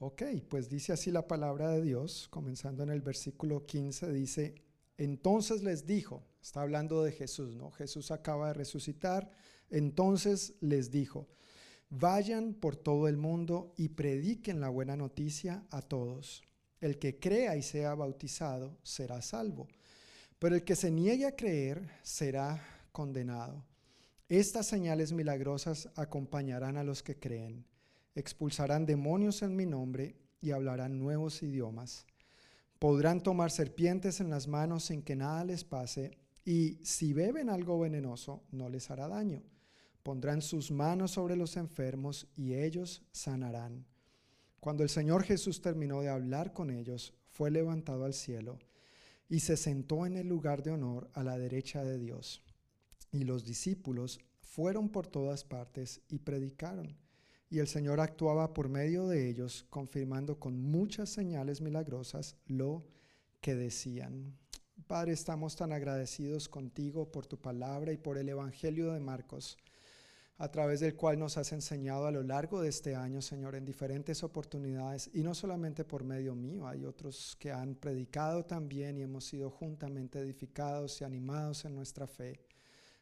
Ok, 0.00 0.22
pues 0.50 0.68
dice 0.68 0.92
así 0.92 1.10
la 1.10 1.26
palabra 1.26 1.70
de 1.70 1.80
Dios, 1.80 2.28
comenzando 2.28 2.82
en 2.82 2.90
el 2.90 3.00
versículo 3.00 3.64
15, 3.64 4.12
dice, 4.12 4.54
entonces 4.98 5.62
les 5.62 5.86
dijo, 5.86 6.22
está 6.42 6.60
hablando 6.60 7.02
de 7.02 7.12
Jesús, 7.12 7.56
¿no? 7.56 7.70
Jesús 7.70 8.10
acaba 8.10 8.48
de 8.48 8.54
resucitar, 8.54 9.30
entonces 9.70 10.56
les 10.60 10.90
dijo, 10.90 11.26
vayan 11.88 12.52
por 12.52 12.76
todo 12.76 13.08
el 13.08 13.16
mundo 13.16 13.72
y 13.78 13.88
prediquen 13.88 14.60
la 14.60 14.68
buena 14.68 14.94
noticia 14.94 15.64
a 15.70 15.80
todos. 15.80 16.42
El 16.84 16.98
que 16.98 17.18
crea 17.18 17.56
y 17.56 17.62
sea 17.62 17.94
bautizado 17.94 18.76
será 18.82 19.22
salvo, 19.22 19.68
pero 20.38 20.54
el 20.54 20.64
que 20.64 20.76
se 20.76 20.90
niegue 20.90 21.24
a 21.24 21.34
creer 21.34 21.88
será 22.02 22.62
condenado. 22.92 23.64
Estas 24.28 24.66
señales 24.66 25.14
milagrosas 25.14 25.88
acompañarán 25.96 26.76
a 26.76 26.84
los 26.84 27.02
que 27.02 27.18
creen. 27.18 27.64
Expulsarán 28.14 28.84
demonios 28.84 29.40
en 29.40 29.56
mi 29.56 29.64
nombre 29.64 30.14
y 30.42 30.50
hablarán 30.50 30.98
nuevos 30.98 31.42
idiomas. 31.42 32.04
Podrán 32.78 33.22
tomar 33.22 33.50
serpientes 33.50 34.20
en 34.20 34.28
las 34.28 34.46
manos 34.46 34.84
sin 34.84 35.00
que 35.00 35.16
nada 35.16 35.42
les 35.42 35.64
pase, 35.64 36.18
y 36.44 36.84
si 36.84 37.14
beben 37.14 37.48
algo 37.48 37.78
venenoso, 37.78 38.42
no 38.50 38.68
les 38.68 38.90
hará 38.90 39.08
daño. 39.08 39.42
Pondrán 40.02 40.42
sus 40.42 40.70
manos 40.70 41.12
sobre 41.12 41.34
los 41.34 41.56
enfermos 41.56 42.28
y 42.36 42.52
ellos 42.52 43.00
sanarán. 43.10 43.86
Cuando 44.64 44.82
el 44.82 44.88
Señor 44.88 45.24
Jesús 45.24 45.60
terminó 45.60 46.00
de 46.00 46.08
hablar 46.08 46.54
con 46.54 46.70
ellos, 46.70 47.12
fue 47.28 47.50
levantado 47.50 48.06
al 48.06 48.14
cielo 48.14 48.58
y 49.28 49.40
se 49.40 49.58
sentó 49.58 50.06
en 50.06 50.16
el 50.16 50.26
lugar 50.26 50.62
de 50.62 50.70
honor 50.70 51.10
a 51.12 51.22
la 51.22 51.36
derecha 51.36 51.84
de 51.84 51.98
Dios. 51.98 52.42
Y 53.12 53.24
los 53.24 53.44
discípulos 53.44 54.20
fueron 54.40 54.88
por 54.88 55.06
todas 55.06 55.44
partes 55.44 56.00
y 56.08 56.20
predicaron. 56.20 56.96
Y 57.50 57.58
el 57.58 57.68
Señor 57.68 58.00
actuaba 58.00 58.54
por 58.54 58.70
medio 58.70 59.06
de 59.06 59.28
ellos, 59.28 59.66
confirmando 59.68 60.40
con 60.40 60.58
muchas 60.58 61.10
señales 61.10 61.60
milagrosas 61.60 62.38
lo 62.46 62.86
que 63.42 63.54
decían. 63.54 64.34
Padre, 64.86 65.12
estamos 65.12 65.56
tan 65.56 65.74
agradecidos 65.74 66.48
contigo 66.48 67.12
por 67.12 67.26
tu 67.26 67.36
palabra 67.36 67.92
y 67.92 67.98
por 67.98 68.16
el 68.16 68.30
Evangelio 68.30 68.94
de 68.94 69.00
Marcos, 69.00 69.58
a 70.36 70.50
través 70.50 70.80
del 70.80 70.96
cual 70.96 71.18
nos 71.18 71.36
has 71.36 71.52
enseñado 71.52 72.06
a 72.06 72.10
lo 72.10 72.22
largo 72.22 72.60
de 72.60 72.68
este 72.68 72.96
año, 72.96 73.22
Señor, 73.22 73.54
en 73.54 73.64
diferentes 73.64 74.24
oportunidades, 74.24 75.08
y 75.14 75.22
no 75.22 75.34
solamente 75.34 75.84
por 75.84 76.02
medio 76.02 76.34
mío, 76.34 76.66
hay 76.66 76.84
otros 76.84 77.36
que 77.38 77.52
han 77.52 77.76
predicado 77.76 78.44
también 78.44 78.98
y 78.98 79.02
hemos 79.02 79.24
sido 79.24 79.50
juntamente 79.50 80.18
edificados 80.18 81.00
y 81.00 81.04
animados 81.04 81.64
en 81.64 81.76
nuestra 81.76 82.08
fe. 82.08 82.40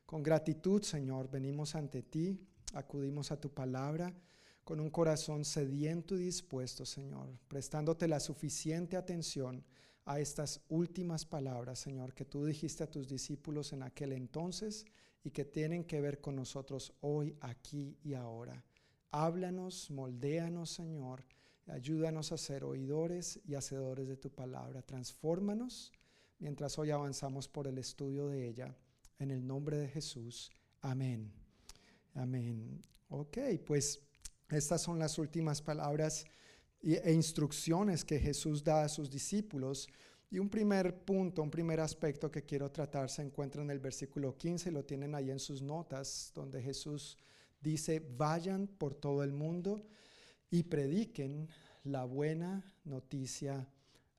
Con 0.04 0.22
gratitud, 0.22 0.82
Señor, 0.82 1.30
venimos 1.30 1.74
ante 1.74 2.02
ti, 2.02 2.38
acudimos 2.74 3.32
a 3.32 3.40
tu 3.40 3.50
palabra 3.50 4.14
con 4.62 4.78
un 4.78 4.90
corazón 4.90 5.44
sediento 5.44 6.14
y 6.14 6.24
dispuesto, 6.24 6.84
Señor, 6.84 7.30
prestándote 7.48 8.06
la 8.08 8.20
suficiente 8.20 8.96
atención 8.96 9.64
a 10.04 10.20
estas 10.20 10.60
últimas 10.68 11.24
palabras, 11.24 11.78
Señor, 11.78 12.12
que 12.12 12.26
tú 12.26 12.44
dijiste 12.44 12.84
a 12.84 12.90
tus 12.90 13.08
discípulos 13.08 13.72
en 13.72 13.82
aquel 13.82 14.12
entonces 14.12 14.84
y 15.24 15.30
que 15.30 15.44
tienen 15.44 15.84
que 15.84 16.00
ver 16.00 16.20
con 16.20 16.36
nosotros 16.36 16.92
hoy, 17.00 17.36
aquí 17.40 17.96
y 18.02 18.14
ahora. 18.14 18.64
Háblanos, 19.10 19.90
moldéanos, 19.90 20.70
Señor, 20.70 21.24
ayúdanos 21.66 22.32
a 22.32 22.38
ser 22.38 22.64
oidores 22.64 23.40
y 23.44 23.54
hacedores 23.54 24.08
de 24.08 24.16
tu 24.16 24.30
palabra. 24.30 24.82
Transfórmanos 24.82 25.92
mientras 26.38 26.78
hoy 26.78 26.90
avanzamos 26.90 27.46
por 27.48 27.66
el 27.68 27.78
estudio 27.78 28.28
de 28.28 28.48
ella. 28.48 28.74
En 29.18 29.30
el 29.30 29.46
nombre 29.46 29.76
de 29.76 29.88
Jesús. 29.88 30.50
Amén. 30.80 31.32
Amén. 32.14 32.82
Ok, 33.08 33.38
pues 33.64 34.00
estas 34.50 34.82
son 34.82 34.98
las 34.98 35.18
últimas 35.18 35.62
palabras 35.62 36.24
e 36.82 37.12
instrucciones 37.12 38.04
que 38.04 38.18
Jesús 38.18 38.64
da 38.64 38.82
a 38.82 38.88
sus 38.88 39.08
discípulos. 39.08 39.88
Y 40.32 40.38
un 40.38 40.48
primer 40.48 41.04
punto, 41.04 41.42
un 41.42 41.50
primer 41.50 41.78
aspecto 41.80 42.30
que 42.30 42.42
quiero 42.42 42.70
tratar 42.70 43.10
se 43.10 43.20
encuentra 43.20 43.60
en 43.60 43.70
el 43.70 43.80
versículo 43.80 44.38
15, 44.38 44.70
lo 44.70 44.82
tienen 44.82 45.14
ahí 45.14 45.30
en 45.30 45.38
sus 45.38 45.60
notas, 45.60 46.32
donde 46.34 46.62
Jesús 46.62 47.18
dice, 47.60 48.00
vayan 48.16 48.66
por 48.66 48.94
todo 48.94 49.22
el 49.24 49.34
mundo 49.34 49.82
y 50.50 50.62
prediquen 50.62 51.50
la 51.84 52.04
buena 52.04 52.74
noticia 52.84 53.68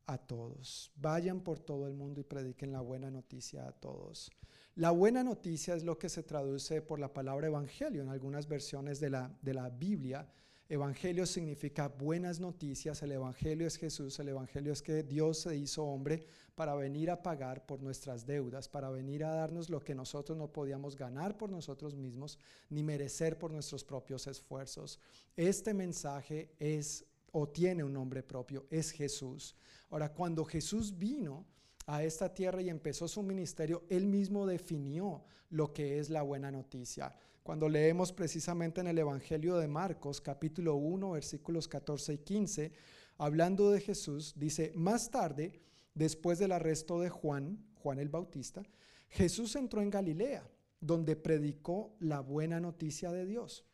a 0.06 0.20
todos. 0.20 0.92
Vayan 0.98 1.42
por 1.42 1.58
todo 1.58 1.88
el 1.88 1.96
mundo 1.96 2.22
y 2.22 2.26
prediquen 2.26 2.72
la 2.72 2.82
buena 2.82 3.10
noticia 3.10 3.68
a 3.68 3.72
todos. 3.72 4.30
La 4.76 4.92
buena 4.92 5.24
noticia 5.24 5.74
es 5.74 5.84
lo 5.84 5.98
que 5.98 6.10
se 6.10 6.22
traduce 6.22 6.84
por 6.84 7.00
la 7.00 7.12
palabra 7.12 7.48
evangelio 7.48 8.04
en 8.04 8.10
algunas 8.10 8.48
versiones 8.48 9.00
de 9.00 9.10
la, 9.10 9.36
de 9.42 9.56
la 9.56 9.72
Biblia. 9.72 10.28
Evangelio 10.74 11.28
significa 11.28 11.88
buenas 11.88 12.40
noticias, 12.40 13.04
el 13.04 13.12
Evangelio 13.12 13.68
es 13.68 13.78
Jesús, 13.78 14.18
el 14.18 14.30
Evangelio 14.30 14.74
es 14.74 14.82
que 14.82 15.04
Dios 15.04 15.38
se 15.42 15.56
hizo 15.56 15.84
hombre 15.84 16.26
para 16.56 16.74
venir 16.74 17.12
a 17.12 17.22
pagar 17.22 17.64
por 17.68 17.80
nuestras 17.80 18.26
deudas, 18.26 18.68
para 18.68 18.90
venir 18.90 19.24
a 19.24 19.36
darnos 19.36 19.70
lo 19.70 19.80
que 19.84 19.94
nosotros 19.94 20.36
no 20.36 20.52
podíamos 20.52 20.96
ganar 20.96 21.38
por 21.38 21.52
nosotros 21.52 21.96
mismos, 21.96 22.40
ni 22.72 22.82
merecer 22.82 23.38
por 23.38 23.52
nuestros 23.52 23.84
propios 23.84 24.26
esfuerzos. 24.26 25.00
Este 25.38 25.76
mensaje 25.76 26.56
es 26.58 27.06
o 27.32 27.48
tiene 27.48 27.84
un 27.84 27.94
nombre 27.94 28.24
propio, 28.24 28.66
es 28.72 28.90
Jesús. 28.90 29.56
Ahora, 29.92 30.12
cuando 30.12 30.44
Jesús 30.44 30.98
vino, 30.98 31.46
a 31.86 32.04
esta 32.04 32.34
tierra 32.34 32.62
y 32.62 32.70
empezó 32.70 33.08
su 33.08 33.22
ministerio, 33.22 33.84
él 33.90 34.06
mismo 34.08 34.46
definió 34.46 35.24
lo 35.50 35.74
que 35.74 36.00
es 36.00 36.10
la 36.10 36.22
buena 36.22 36.50
noticia. 36.52 37.14
Cuando 37.44 37.68
leemos 37.68 38.14
precisamente 38.14 38.80
en 38.80 38.88
el 38.88 38.98
Evangelio 38.98 39.58
de 39.58 39.68
Marcos, 39.68 40.22
capítulo 40.22 40.76
1, 40.76 41.12
versículos 41.12 41.68
14 41.68 42.14
y 42.14 42.18
15, 42.20 42.72
hablando 43.18 43.70
de 43.70 43.82
Jesús, 43.82 44.34
dice, 44.38 44.72
más 44.76 45.12
tarde, 45.12 45.60
después 45.94 46.40
del 46.40 46.54
arresto 46.54 47.02
de 47.02 47.10
Juan, 47.10 47.62
Juan 47.76 48.00
el 48.00 48.08
Bautista, 48.08 48.64
Jesús 49.10 49.58
entró 49.58 49.82
en 49.82 49.90
Galilea, 49.90 50.50
donde 50.80 51.18
predicó 51.18 51.98
la 52.00 52.22
buena 52.22 52.62
noticia 52.62 53.12
de 53.12 53.26
Dios. 53.26 53.66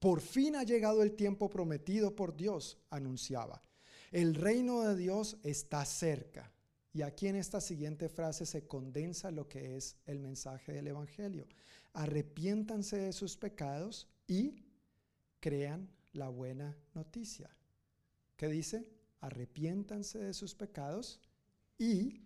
Por 0.00 0.20
fin 0.20 0.56
ha 0.56 0.64
llegado 0.64 1.04
el 1.04 1.12
tiempo 1.12 1.48
prometido 1.48 2.16
por 2.16 2.36
Dios, 2.36 2.78
anunciaba. 2.90 3.62
El 4.10 4.34
reino 4.34 4.82
de 4.82 4.96
Dios 4.96 5.38
está 5.44 5.84
cerca. 5.84 6.50
Y 6.92 7.02
aquí 7.02 7.28
en 7.28 7.36
esta 7.36 7.60
siguiente 7.60 8.08
frase 8.08 8.44
se 8.44 8.66
condensa 8.66 9.30
lo 9.30 9.48
que 9.48 9.76
es 9.76 9.96
el 10.06 10.18
mensaje 10.18 10.72
del 10.72 10.88
Evangelio. 10.88 11.46
Arrepiéntanse 11.94 12.98
de 12.98 13.12
sus 13.12 13.36
pecados 13.36 14.08
y 14.26 14.64
crean 15.40 15.88
la 16.12 16.28
buena 16.28 16.76
noticia. 16.92 17.48
¿Qué 18.36 18.48
dice? 18.48 18.90
Arrepiéntanse 19.20 20.18
de 20.18 20.34
sus 20.34 20.54
pecados 20.54 21.20
y 21.78 22.20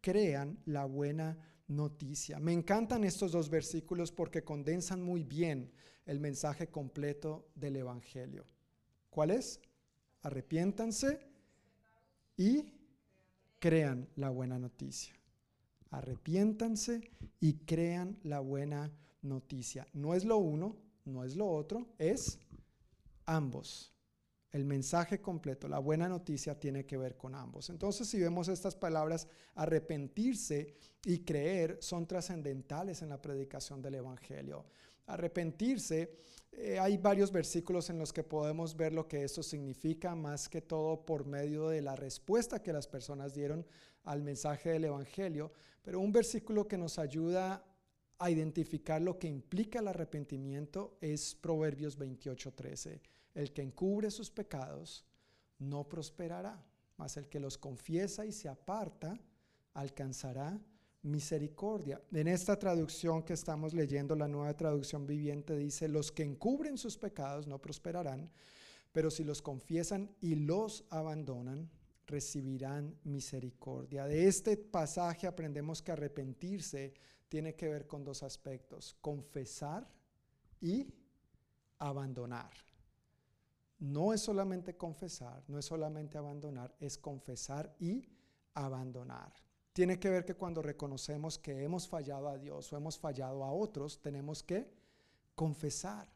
crean 0.00 0.58
la 0.64 0.86
buena 0.86 1.38
noticia. 1.68 2.38
Me 2.38 2.52
encantan 2.52 3.04
estos 3.04 3.32
dos 3.32 3.50
versículos 3.50 4.10
porque 4.10 4.42
condensan 4.42 5.02
muy 5.02 5.22
bien 5.22 5.70
el 6.06 6.18
mensaje 6.18 6.68
completo 6.68 7.50
del 7.54 7.76
Evangelio. 7.76 8.46
¿Cuál 9.10 9.32
es? 9.32 9.60
Arrepiéntanse 10.22 11.20
y 12.36 12.72
crean 13.58 14.08
la 14.16 14.30
buena 14.30 14.58
noticia. 14.58 15.14
Arrepiéntanse 15.90 17.10
y 17.40 17.54
crean 17.66 18.18
la 18.22 18.40
buena 18.40 18.78
noticia. 18.78 19.09
No 19.22 20.14
es 20.14 20.24
lo 20.24 20.38
uno, 20.38 20.76
no 21.04 21.24
es 21.24 21.36
lo 21.36 21.48
otro, 21.48 21.88
es 21.98 22.38
ambos. 23.26 23.92
El 24.50 24.64
mensaje 24.64 25.20
completo, 25.20 25.68
la 25.68 25.78
buena 25.78 26.08
noticia 26.08 26.58
tiene 26.58 26.84
que 26.84 26.96
ver 26.96 27.16
con 27.16 27.34
ambos. 27.34 27.70
Entonces, 27.70 28.08
si 28.08 28.18
vemos 28.18 28.48
estas 28.48 28.74
palabras, 28.74 29.28
arrepentirse 29.54 30.74
y 31.04 31.20
creer 31.20 31.78
son 31.80 32.06
trascendentales 32.06 33.02
en 33.02 33.10
la 33.10 33.22
predicación 33.22 33.80
del 33.80 33.96
Evangelio. 33.96 34.66
Arrepentirse 35.06 36.16
eh, 36.52 36.78
hay 36.78 36.96
varios 36.96 37.30
versículos 37.30 37.90
en 37.90 37.98
los 37.98 38.12
que 38.12 38.24
podemos 38.24 38.76
ver 38.76 38.92
lo 38.92 39.06
que 39.06 39.22
esto 39.22 39.42
significa, 39.42 40.14
más 40.14 40.48
que 40.48 40.60
todo 40.60 41.04
por 41.04 41.24
medio 41.24 41.68
de 41.68 41.80
la 41.80 41.94
respuesta 41.94 42.60
que 42.60 42.72
las 42.72 42.88
personas 42.88 43.34
dieron 43.34 43.64
al 44.04 44.22
mensaje 44.22 44.70
del 44.70 44.86
Evangelio, 44.86 45.52
pero 45.82 46.00
un 46.00 46.12
versículo 46.12 46.66
que 46.66 46.76
nos 46.76 46.98
ayuda 46.98 47.64
a 48.20 48.30
identificar 48.30 49.00
lo 49.00 49.18
que 49.18 49.26
implica 49.26 49.78
el 49.78 49.88
arrepentimiento 49.88 50.98
es 51.00 51.34
Proverbios 51.34 51.98
28:13. 51.98 53.00
El 53.34 53.52
que 53.52 53.62
encubre 53.62 54.10
sus 54.10 54.30
pecados 54.30 55.06
no 55.58 55.88
prosperará, 55.88 56.62
mas 56.98 57.16
el 57.16 57.28
que 57.28 57.40
los 57.40 57.56
confiesa 57.56 58.26
y 58.26 58.32
se 58.32 58.48
aparta 58.48 59.18
alcanzará 59.72 60.60
misericordia. 61.02 62.02
En 62.12 62.28
esta 62.28 62.58
traducción 62.58 63.22
que 63.22 63.32
estamos 63.32 63.72
leyendo, 63.72 64.14
la 64.14 64.28
nueva 64.28 64.54
traducción 64.54 65.06
viviente 65.06 65.56
dice, 65.56 65.88
los 65.88 66.12
que 66.12 66.22
encubren 66.22 66.76
sus 66.76 66.98
pecados 66.98 67.46
no 67.46 67.58
prosperarán, 67.58 68.30
pero 68.92 69.10
si 69.10 69.24
los 69.24 69.40
confiesan 69.40 70.14
y 70.20 70.34
los 70.34 70.84
abandonan, 70.90 71.70
recibirán 72.06 72.98
misericordia. 73.04 74.04
De 74.04 74.26
este 74.26 74.58
pasaje 74.58 75.26
aprendemos 75.26 75.80
que 75.80 75.92
arrepentirse 75.92 76.92
tiene 77.30 77.54
que 77.54 77.68
ver 77.68 77.86
con 77.86 78.04
dos 78.04 78.22
aspectos, 78.24 78.96
confesar 79.00 79.88
y 80.60 80.92
abandonar. 81.78 82.50
no 83.78 84.12
es 84.12 84.20
solamente 84.20 84.76
confesar, 84.76 85.42
no 85.48 85.58
es 85.58 85.64
solamente 85.64 86.18
abandonar, 86.18 86.74
es 86.80 86.98
confesar 86.98 87.74
y 87.78 88.06
abandonar. 88.52 89.32
Tiene 89.72 89.98
que 89.98 90.10
ver 90.10 90.26
que 90.26 90.34
cuando 90.34 90.60
reconocemos 90.60 91.38
que 91.38 91.62
hemos 91.62 91.88
fallado 91.88 92.28
a 92.28 92.36
Dios 92.36 92.70
o 92.70 92.76
hemos 92.76 92.98
fallado 92.98 93.42
a 93.42 93.52
otros, 93.52 94.02
tenemos 94.02 94.42
que 94.42 94.70
confesar. 95.34 96.12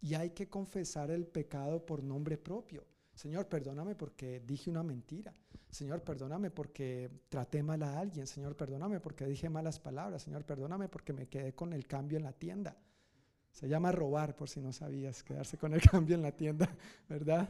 Y 0.00 0.14
hay 0.14 0.30
que 0.30 0.48
confesar 0.48 1.10
el 1.10 1.26
pecado 1.26 1.84
por 1.84 2.04
nombre 2.04 2.38
propio. 2.38 2.86
Señor, 3.18 3.48
perdóname 3.48 3.96
porque 3.96 4.40
dije 4.46 4.70
una 4.70 4.84
mentira. 4.84 5.34
Señor, 5.68 6.04
perdóname 6.04 6.52
porque 6.52 7.10
traté 7.28 7.64
mal 7.64 7.82
a 7.82 7.98
alguien. 7.98 8.28
Señor, 8.28 8.54
perdóname 8.54 9.00
porque 9.00 9.26
dije 9.26 9.50
malas 9.50 9.80
palabras. 9.80 10.22
Señor, 10.22 10.44
perdóname 10.44 10.88
porque 10.88 11.12
me 11.12 11.26
quedé 11.26 11.52
con 11.52 11.72
el 11.72 11.88
cambio 11.88 12.16
en 12.16 12.22
la 12.22 12.32
tienda. 12.32 12.76
Se 13.50 13.68
llama 13.68 13.90
robar, 13.90 14.36
por 14.36 14.48
si 14.48 14.60
no 14.60 14.72
sabías, 14.72 15.24
quedarse 15.24 15.58
con 15.58 15.74
el 15.74 15.80
cambio 15.90 16.14
en 16.14 16.22
la 16.22 16.30
tienda, 16.30 16.72
¿verdad? 17.08 17.48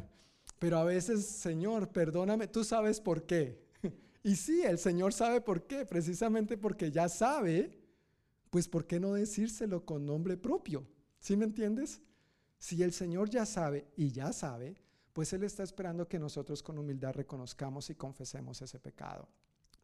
Pero 0.59 0.79
a 0.79 0.85
veces, 0.85 1.27
Señor, 1.27 1.91
perdóname, 1.91 2.47
tú 2.47 2.65
sabes 2.65 2.99
por 2.99 3.27
qué. 3.27 3.69
Y 4.23 4.37
sí, 4.37 4.63
el 4.63 4.79
Señor 4.79 5.13
sabe 5.13 5.43
por 5.43 5.67
qué, 5.67 5.85
precisamente 5.85 6.57
porque 6.57 6.91
ya 6.91 7.11
sabe, 7.11 7.79
pues 8.49 8.69
¿por 8.69 8.87
qué 8.87 8.99
no 8.99 9.13
decírselo 9.13 9.85
con 9.85 10.07
nombre 10.07 10.39
propio? 10.39 10.89
¿Sí 11.21 11.37
me 11.37 11.45
entiendes? 11.45 12.01
Si 12.59 12.83
el 12.83 12.95
Señor 12.95 13.29
ya 13.29 13.45
sabe 13.45 13.87
y 13.97 14.13
ya 14.13 14.33
sabe, 14.33 14.77
pues 15.19 15.33
Él 15.33 15.43
está 15.43 15.65
esperando 15.65 16.07
que 16.07 16.17
nosotros 16.17 16.63
con 16.63 16.79
humildad 16.79 17.13
reconozcamos 17.13 17.91
y 17.91 17.97
confesemos 17.97 18.63
ese 18.63 18.79
pecado. 18.79 19.29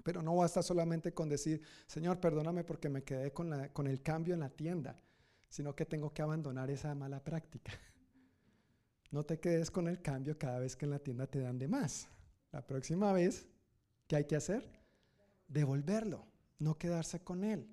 Pero 0.05 0.22
no 0.22 0.37
basta 0.37 0.62
solamente 0.62 1.12
con 1.12 1.28
decir, 1.28 1.61
Señor, 1.89 2.20
perdóname 2.20 2.62
porque 2.62 2.89
me 2.89 3.03
quedé 3.03 3.32
con, 3.32 3.53
el 3.53 4.01
cambio 4.01 4.35
en 4.35 4.39
la 4.39 4.51
tienda, 4.51 4.97
sino 5.49 5.74
que 5.74 5.87
tengo 5.87 6.14
que 6.14 6.22
abandonar 6.22 6.70
esa 6.70 6.95
mala 6.95 7.18
práctica. 7.18 7.72
No 9.11 9.24
te 9.24 9.41
quedes 9.41 9.72
con 9.72 9.89
el 9.89 10.01
cambio 10.01 10.39
cada 10.39 10.61
vez 10.61 10.76
que 10.76 10.85
en 10.85 10.93
la 10.93 11.01
tienda 11.01 11.26
te 11.26 11.41
dan 11.41 11.59
de 11.59 11.66
más. 11.66 12.07
La 12.53 12.64
próxima 12.64 13.12
vez, 13.12 13.49
¿qué 14.07 14.14
hay 14.14 14.26
que 14.26 14.37
hacer? 14.37 14.70
Devolverlo, 15.49 16.28
no 16.61 16.78
quedarse 16.78 17.24
con 17.24 17.43
él. 17.43 17.68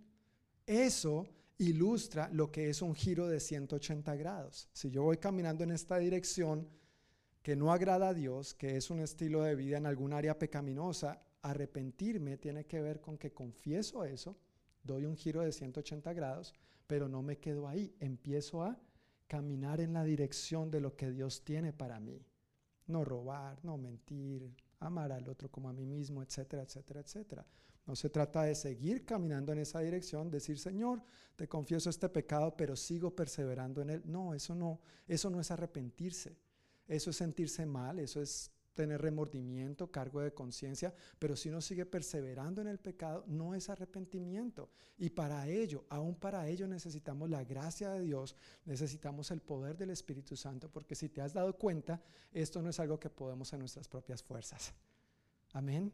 Eso 0.65 1.27
ilustra 1.59 2.27
lo 2.33 2.51
que 2.51 2.71
es 2.71 2.81
un 2.81 2.95
giro 2.95 3.27
de 3.27 3.39
180 3.39 4.15
grados. 4.15 4.67
Si 4.73 4.89
yo 4.89 5.03
voy 5.03 5.17
caminando 5.17 5.63
en 5.63 5.69
esta 5.69 5.99
dirección 5.99 6.80
que 7.41 7.55
no 7.55 7.71
agrada 7.71 8.09
a 8.09 8.13
Dios, 8.13 8.53
que 8.53 8.77
es 8.77 8.89
un 8.89 8.99
estilo 8.99 9.43
de 9.43 9.55
vida 9.55 9.77
en 9.77 9.85
algún 9.85 10.13
área 10.13 10.37
pecaminosa, 10.37 11.21
arrepentirme 11.41 12.37
tiene 12.37 12.65
que 12.65 12.81
ver 12.81 13.01
con 13.01 13.17
que 13.17 13.33
confieso 13.33 14.05
eso, 14.05 14.37
doy 14.83 15.05
un 15.05 15.15
giro 15.15 15.41
de 15.41 15.51
180 15.51 16.13
grados, 16.13 16.53
pero 16.85 17.07
no 17.07 17.21
me 17.21 17.39
quedo 17.39 17.67
ahí, 17.67 17.95
empiezo 17.99 18.63
a 18.63 18.79
caminar 19.27 19.79
en 19.79 19.93
la 19.93 20.03
dirección 20.03 20.69
de 20.69 20.81
lo 20.81 20.95
que 20.95 21.09
Dios 21.09 21.43
tiene 21.43 21.73
para 21.73 21.99
mí. 21.99 22.25
No 22.87 23.05
robar, 23.05 23.63
no 23.63 23.77
mentir, 23.77 24.53
amar 24.79 25.11
al 25.11 25.27
otro 25.29 25.49
como 25.49 25.69
a 25.69 25.73
mí 25.73 25.85
mismo, 25.85 26.21
etcétera, 26.21 26.63
etcétera, 26.63 26.99
etcétera. 26.99 27.45
No 27.85 27.95
se 27.95 28.09
trata 28.09 28.43
de 28.43 28.55
seguir 28.55 29.05
caminando 29.05 29.53
en 29.53 29.59
esa 29.59 29.79
dirección, 29.79 30.29
decir, 30.29 30.59
Señor, 30.59 31.01
te 31.35 31.47
confieso 31.47 31.89
este 31.89 32.09
pecado, 32.09 32.55
pero 32.55 32.75
sigo 32.75 33.15
perseverando 33.15 33.81
en 33.81 33.89
él. 33.89 34.03
No, 34.05 34.33
eso 34.33 34.53
no, 34.53 34.81
eso 35.07 35.29
no 35.29 35.39
es 35.39 35.49
arrepentirse. 35.49 36.37
Eso 36.87 37.09
es 37.09 37.17
sentirse 37.17 37.65
mal, 37.65 37.99
eso 37.99 38.21
es 38.21 38.51
tener 38.73 39.01
remordimiento, 39.01 39.91
cargo 39.91 40.21
de 40.21 40.33
conciencia, 40.33 40.93
pero 41.19 41.35
si 41.35 41.49
uno 41.49 41.61
sigue 41.61 41.85
perseverando 41.85 42.61
en 42.61 42.67
el 42.67 42.79
pecado, 42.79 43.23
no 43.27 43.53
es 43.53 43.69
arrepentimiento. 43.69 44.69
Y 44.97 45.09
para 45.09 45.47
ello, 45.47 45.85
aún 45.89 46.15
para 46.15 46.47
ello 46.47 46.67
necesitamos 46.67 47.29
la 47.29 47.43
gracia 47.43 47.91
de 47.91 48.01
Dios, 48.01 48.35
necesitamos 48.65 49.29
el 49.31 49.41
poder 49.41 49.77
del 49.77 49.89
Espíritu 49.89 50.35
Santo, 50.35 50.69
porque 50.71 50.95
si 50.95 51.09
te 51.09 51.21
has 51.21 51.33
dado 51.33 51.57
cuenta, 51.57 52.01
esto 52.31 52.61
no 52.61 52.69
es 52.69 52.79
algo 52.79 52.99
que 52.99 53.09
podemos 53.09 53.51
en 53.53 53.59
nuestras 53.59 53.87
propias 53.87 54.23
fuerzas. 54.23 54.73
Amén 55.53 55.91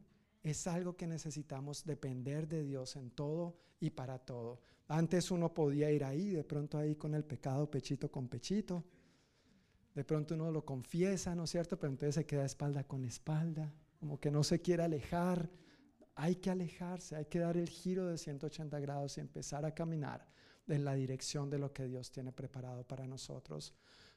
es 0.49 0.67
algo 0.67 0.95
que 0.95 1.07
necesitamos 1.07 1.83
depender 1.85 2.47
de 2.47 2.63
Dios 2.63 2.95
en 2.95 3.11
todo 3.11 3.57
y 3.79 3.89
para 3.89 4.19
todo. 4.19 4.61
Antes 4.87 5.31
uno 5.31 5.53
podía 5.53 5.91
ir 5.91 6.03
ahí, 6.03 6.29
de 6.29 6.43
pronto 6.43 6.77
ahí 6.77 6.95
con 6.95 7.13
el 7.13 7.25
pecado 7.25 7.69
pechito 7.69 8.09
con 8.09 8.27
pechito. 8.27 8.83
De 9.97 10.03
pronto 10.03 10.35
uno 10.35 10.51
lo 10.51 10.63
confiesa, 10.63 11.33
¿no 11.33 11.45
es 11.45 11.49
cierto? 11.49 11.79
Pero 11.79 11.91
entonces 11.91 12.13
se 12.13 12.27
queda 12.27 12.45
espalda 12.45 12.83
con 12.83 13.03
espalda, 13.03 13.73
como 13.99 14.19
que 14.19 14.29
no 14.29 14.43
se 14.43 14.61
quiere 14.61 14.83
alejar. 14.83 15.49
Hay 16.13 16.35
que 16.35 16.51
alejarse, 16.51 17.15
hay 17.15 17.25
que 17.25 17.39
dar 17.39 17.57
el 17.57 17.67
giro 17.67 18.05
de 18.05 18.19
180 18.19 18.79
grados 18.79 19.17
y 19.17 19.21
empezar 19.21 19.65
a 19.65 19.73
caminar 19.73 20.27
en 20.67 20.85
la 20.85 20.93
dirección 20.93 21.49
de 21.49 21.57
lo 21.57 21.73
que 21.73 21.87
Dios 21.87 22.11
tiene 22.11 22.31
preparado 22.31 22.83
para 22.83 23.07
nosotros. 23.07 23.73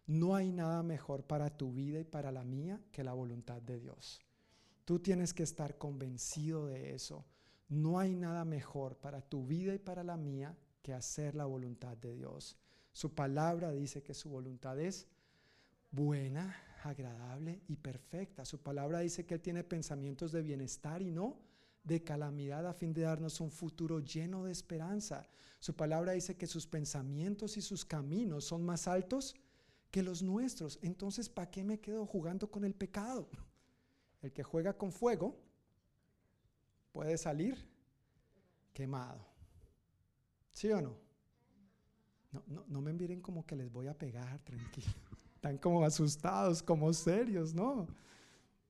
No 0.06 0.34
hay 0.34 0.52
nada 0.52 0.82
mejor 0.82 1.24
para 1.24 1.48
tu 1.48 1.72
vida 1.72 1.98
y 1.98 2.04
para 2.04 2.30
la 2.30 2.44
mía 2.44 2.78
que 2.92 3.02
la 3.02 3.14
voluntad 3.14 3.62
de 3.62 3.80
Dios. 3.80 4.20
Tú 4.84 4.98
tienes 4.98 5.32
que 5.32 5.44
estar 5.44 5.78
convencido 5.78 6.66
de 6.66 6.94
eso. 6.94 7.24
No 7.70 7.98
hay 7.98 8.14
nada 8.14 8.44
mejor 8.44 8.98
para 8.98 9.22
tu 9.22 9.46
vida 9.46 9.74
y 9.74 9.78
para 9.78 10.04
la 10.04 10.18
mía 10.18 10.54
que 10.82 10.92
hacer 10.92 11.34
la 11.34 11.46
voluntad 11.46 11.96
de 11.96 12.16
Dios. 12.16 12.58
Su 12.92 13.14
palabra 13.14 13.72
dice 13.72 14.02
que 14.02 14.12
su 14.12 14.28
voluntad 14.28 14.78
es 14.78 15.08
buena, 15.90 16.56
agradable 16.84 17.62
y 17.68 17.76
perfecta. 17.76 18.44
Su 18.44 18.62
palabra 18.62 19.00
dice 19.00 19.26
que 19.26 19.34
Él 19.34 19.40
tiene 19.40 19.64
pensamientos 19.64 20.32
de 20.32 20.42
bienestar 20.42 21.02
y 21.02 21.10
no 21.10 21.38
de 21.84 22.02
calamidad 22.02 22.66
a 22.66 22.74
fin 22.74 22.92
de 22.92 23.02
darnos 23.02 23.40
un 23.40 23.50
futuro 23.50 24.00
lleno 24.00 24.44
de 24.44 24.52
esperanza. 24.52 25.28
Su 25.58 25.74
palabra 25.74 26.12
dice 26.12 26.36
que 26.36 26.46
sus 26.46 26.66
pensamientos 26.66 27.56
y 27.56 27.62
sus 27.62 27.84
caminos 27.84 28.44
son 28.44 28.64
más 28.64 28.86
altos 28.86 29.34
que 29.90 30.02
los 30.02 30.22
nuestros. 30.22 30.78
Entonces, 30.82 31.28
¿para 31.28 31.50
qué 31.50 31.64
me 31.64 31.80
quedo 31.80 32.06
jugando 32.06 32.50
con 32.50 32.64
el 32.64 32.74
pecado? 32.74 33.28
El 34.22 34.32
que 34.32 34.42
juega 34.42 34.76
con 34.76 34.92
fuego 34.92 35.36
puede 36.92 37.16
salir 37.18 37.56
quemado. 38.72 39.26
¿Sí 40.52 40.70
o 40.70 40.80
no? 40.80 40.96
No, 42.32 42.44
no, 42.46 42.64
no 42.68 42.80
me 42.80 42.92
miren 42.92 43.20
como 43.20 43.44
que 43.44 43.56
les 43.56 43.72
voy 43.72 43.88
a 43.88 43.98
pegar, 43.98 44.38
tranquilo. 44.44 44.92
Están 45.40 45.56
como 45.56 45.82
asustados, 45.86 46.62
como 46.62 46.92
serios, 46.92 47.54
¿no? 47.54 47.88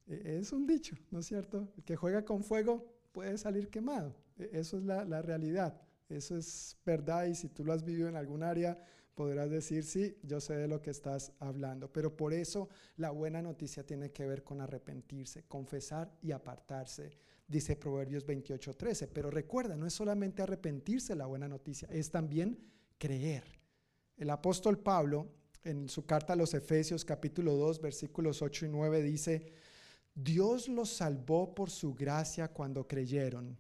E, 0.06 0.38
es 0.38 0.52
un 0.52 0.68
dicho, 0.68 0.94
¿no 1.10 1.18
es 1.18 1.26
cierto? 1.26 1.68
El 1.76 1.82
que 1.82 1.96
juega 1.96 2.24
con 2.24 2.44
fuego 2.44 2.86
puede 3.10 3.36
salir 3.38 3.70
quemado. 3.70 4.14
E, 4.38 4.50
eso 4.52 4.78
es 4.78 4.84
la, 4.84 5.04
la 5.04 5.20
realidad. 5.20 5.82
Eso 6.08 6.36
es 6.36 6.76
verdad 6.86 7.26
y 7.26 7.34
si 7.34 7.48
tú 7.48 7.64
lo 7.64 7.72
has 7.72 7.82
vivido 7.82 8.08
en 8.08 8.14
algún 8.14 8.44
área, 8.44 8.78
podrás 9.16 9.50
decir, 9.50 9.82
sí, 9.82 10.16
yo 10.22 10.38
sé 10.40 10.54
de 10.54 10.68
lo 10.68 10.80
que 10.80 10.90
estás 10.90 11.32
hablando. 11.40 11.92
Pero 11.92 12.16
por 12.16 12.32
eso 12.32 12.68
la 12.98 13.10
buena 13.10 13.42
noticia 13.42 13.84
tiene 13.84 14.12
que 14.12 14.24
ver 14.24 14.44
con 14.44 14.60
arrepentirse, 14.60 15.42
confesar 15.48 16.16
y 16.22 16.30
apartarse, 16.30 17.18
dice 17.48 17.74
Proverbios 17.74 18.24
28:13. 18.24 19.08
Pero 19.12 19.28
recuerda, 19.28 19.74
no 19.76 19.88
es 19.88 19.92
solamente 19.92 20.40
arrepentirse 20.40 21.16
la 21.16 21.26
buena 21.26 21.48
noticia, 21.48 21.88
es 21.90 22.12
también 22.12 22.60
creer. 22.96 23.42
El 24.16 24.30
apóstol 24.30 24.78
Pablo, 24.78 25.39
en 25.64 25.88
su 25.88 26.06
carta 26.06 26.32
a 26.32 26.36
los 26.36 26.54
Efesios 26.54 27.04
capítulo 27.04 27.54
2, 27.56 27.80
versículos 27.80 28.42
8 28.42 28.66
y 28.66 28.68
9, 28.68 29.02
dice, 29.02 29.52
Dios 30.14 30.68
los 30.68 30.90
salvó 30.90 31.54
por 31.54 31.70
su 31.70 31.94
gracia 31.94 32.48
cuando 32.48 32.86
creyeron. 32.86 33.58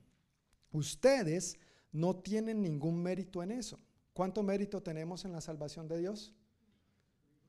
Ustedes 0.72 1.58
no 1.92 2.16
tienen 2.16 2.62
ningún 2.62 3.02
mérito 3.02 3.42
en 3.42 3.52
eso 3.52 3.78
¿Cuánto 4.12 4.42
mérito 4.42 4.82
tenemos 4.82 5.24
en 5.24 5.32
la 5.32 5.40
salvación 5.40 5.88
de 5.88 5.98
Dios? 5.98 6.34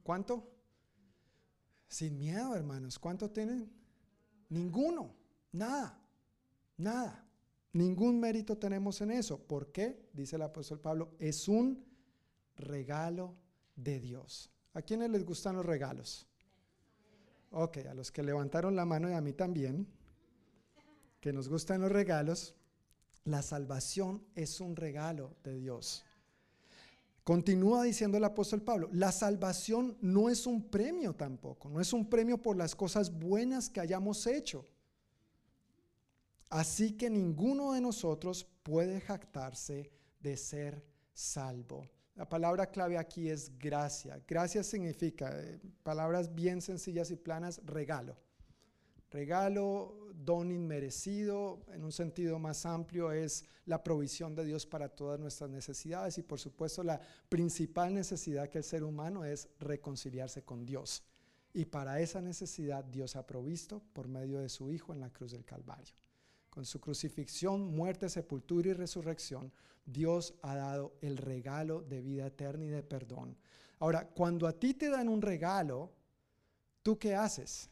¿Cuánto? 0.03 0.49
Sin 1.89 2.17
miedo, 2.17 2.55
hermanos. 2.55 2.97
¿Cuánto 2.97 3.29
tienen? 3.29 3.69
Ninguno. 4.47 5.13
Nada. 5.51 6.01
Nada. 6.77 7.27
Ningún 7.73 8.19
mérito 8.21 8.57
tenemos 8.57 9.01
en 9.01 9.11
eso. 9.11 9.37
¿Por 9.37 9.71
qué? 9.71 10.09
Dice 10.13 10.35
el 10.35 10.43
apóstol 10.43 10.79
Pablo, 10.79 11.15
es 11.19 11.47
un 11.47 11.83
regalo 12.55 13.35
de 13.83 13.99
Dios. 13.99 14.49
¿A 14.73 14.81
quiénes 14.81 15.09
les 15.09 15.25
gustan 15.25 15.55
los 15.55 15.65
regalos? 15.65 16.27
Ok, 17.51 17.77
a 17.89 17.93
los 17.93 18.11
que 18.11 18.23
levantaron 18.23 18.75
la 18.75 18.85
mano 18.85 19.09
y 19.09 19.13
a 19.13 19.21
mí 19.21 19.33
también, 19.33 19.87
que 21.19 21.33
nos 21.33 21.49
gustan 21.49 21.81
los 21.81 21.91
regalos, 21.91 22.55
la 23.25 23.41
salvación 23.41 24.23
es 24.35 24.61
un 24.61 24.75
regalo 24.75 25.35
de 25.43 25.55
Dios. 25.57 26.03
Continúa 27.23 27.83
diciendo 27.83 28.17
el 28.17 28.23
apóstol 28.23 28.63
Pablo, 28.63 28.89
la 28.93 29.11
salvación 29.11 29.97
no 30.01 30.29
es 30.29 30.47
un 30.47 30.69
premio 30.69 31.13
tampoco, 31.13 31.69
no 31.69 31.79
es 31.79 31.93
un 31.93 32.09
premio 32.09 32.41
por 32.41 32.55
las 32.55 32.75
cosas 32.75 33.11
buenas 33.11 33.69
que 33.69 33.79
hayamos 33.79 34.25
hecho. 34.25 34.65
Así 36.49 36.93
que 36.93 37.09
ninguno 37.09 37.73
de 37.73 37.81
nosotros 37.81 38.47
puede 38.63 38.99
jactarse 39.01 39.91
de 40.19 40.35
ser 40.35 40.83
salvo. 41.13 41.87
La 42.15 42.27
palabra 42.27 42.67
clave 42.67 42.97
aquí 42.97 43.29
es 43.29 43.57
gracia. 43.57 44.21
Gracia 44.27 44.63
significa, 44.63 45.31
eh, 45.39 45.59
palabras 45.83 46.33
bien 46.33 46.61
sencillas 46.61 47.09
y 47.11 47.15
planas, 47.15 47.61
regalo. 47.65 48.17
Regalo, 49.09 50.09
don 50.13 50.51
inmerecido, 50.51 51.65
en 51.73 51.83
un 51.83 51.91
sentido 51.91 52.39
más 52.39 52.65
amplio, 52.65 53.11
es 53.11 53.43
la 53.65 53.83
provisión 53.83 54.35
de 54.35 54.45
Dios 54.45 54.65
para 54.65 54.89
todas 54.89 55.19
nuestras 55.19 55.49
necesidades 55.49 56.17
y 56.17 56.23
por 56.23 56.39
supuesto 56.39 56.83
la 56.83 57.01
principal 57.27 57.93
necesidad 57.93 58.49
que 58.49 58.59
el 58.59 58.63
ser 58.63 58.83
humano 58.83 59.25
es 59.25 59.49
reconciliarse 59.59 60.43
con 60.43 60.65
Dios. 60.65 61.03
Y 61.53 61.65
para 61.65 61.99
esa 61.99 62.21
necesidad 62.21 62.85
Dios 62.85 63.15
ha 63.15 63.27
provisto 63.27 63.81
por 63.93 64.07
medio 64.07 64.39
de 64.39 64.49
su 64.49 64.71
Hijo 64.71 64.93
en 64.93 65.01
la 65.01 65.11
cruz 65.11 65.31
del 65.31 65.43
Calvario. 65.43 65.95
Con 66.51 66.65
su 66.65 66.79
crucifixión, 66.79 67.73
muerte, 67.75 68.09
sepultura 68.09 68.69
y 68.69 68.73
resurrección, 68.73 69.51
Dios 69.85 70.35
ha 70.41 70.53
dado 70.55 70.93
el 71.01 71.17
regalo 71.17 71.81
de 71.81 72.01
vida 72.01 72.27
eterna 72.27 72.65
y 72.65 72.67
de 72.67 72.83
perdón. 72.83 73.37
Ahora, 73.79 74.07
cuando 74.07 74.45
a 74.45 74.53
ti 74.53 74.73
te 74.73 74.89
dan 74.89 75.07
un 75.07 75.21
regalo, 75.21 75.91
¿tú 76.83 76.99
qué 76.99 77.15
haces? 77.15 77.69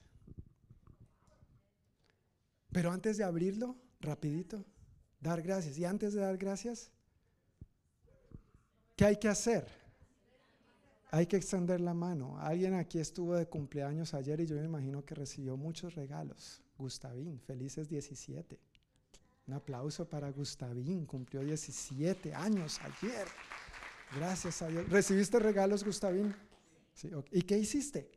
Pero 2.72 2.92
antes 2.92 3.18
de 3.18 3.26
abrirlo, 3.26 3.76
rapidito, 4.00 4.66
dar 5.20 5.42
gracias. 5.42 5.78
Y 5.78 5.86
antes 5.86 6.14
de 6.14 6.22
dar 6.22 6.38
gracias, 6.38 6.90
¿qué 8.96 9.06
hay 9.06 9.18
que 9.18 9.28
hacer? 9.28 9.68
Hay 11.12 11.26
que 11.26 11.38
extender 11.38 11.82
la 11.82 11.94
mano. 11.94 12.38
Alguien 12.40 12.76
aquí 12.76 13.00
estuvo 13.00 13.36
de 13.36 13.48
cumpleaños 13.48 14.14
ayer 14.14 14.40
y 14.40 14.46
yo 14.46 14.56
me 14.56 14.64
imagino 14.64 15.04
que 15.04 15.16
recibió 15.16 15.58
muchos 15.58 15.96
regalos. 15.96 16.62
Gustavín, 16.78 17.40
felices 17.42 17.90
17. 17.90 18.60
Un 19.50 19.56
aplauso 19.56 20.08
para 20.08 20.32
Gustavín, 20.32 21.08
cumplió 21.08 21.44
17 21.44 22.36
años 22.36 22.80
ayer. 22.82 23.28
Gracias 24.16 24.62
a 24.62 24.68
Dios. 24.68 24.88
¿Recibiste 24.88 25.40
regalos, 25.40 25.84
Gustavín? 25.84 26.36
Sí, 26.94 27.10
¿Y 27.32 27.42
qué 27.42 27.58
hiciste? 27.58 28.12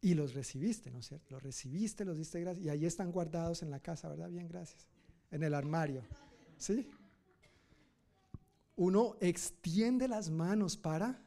Y 0.00 0.14
los 0.14 0.34
recibiste, 0.34 0.92
¿no 0.92 1.00
es 1.00 1.08
cierto? 1.08 1.32
Los 1.32 1.42
recibiste, 1.42 2.04
los 2.04 2.16
diste 2.16 2.40
gracias. 2.40 2.64
Y 2.64 2.68
ahí 2.68 2.86
están 2.86 3.10
guardados 3.10 3.64
en 3.64 3.70
la 3.72 3.80
casa, 3.80 4.08
¿verdad? 4.08 4.28
Bien, 4.28 4.46
gracias. 4.46 4.86
En 5.32 5.42
el 5.42 5.54
armario. 5.54 6.04
¿Sí? 6.56 6.88
Uno 8.76 9.16
extiende 9.20 10.06
las 10.06 10.30
manos 10.30 10.76
para 10.76 11.20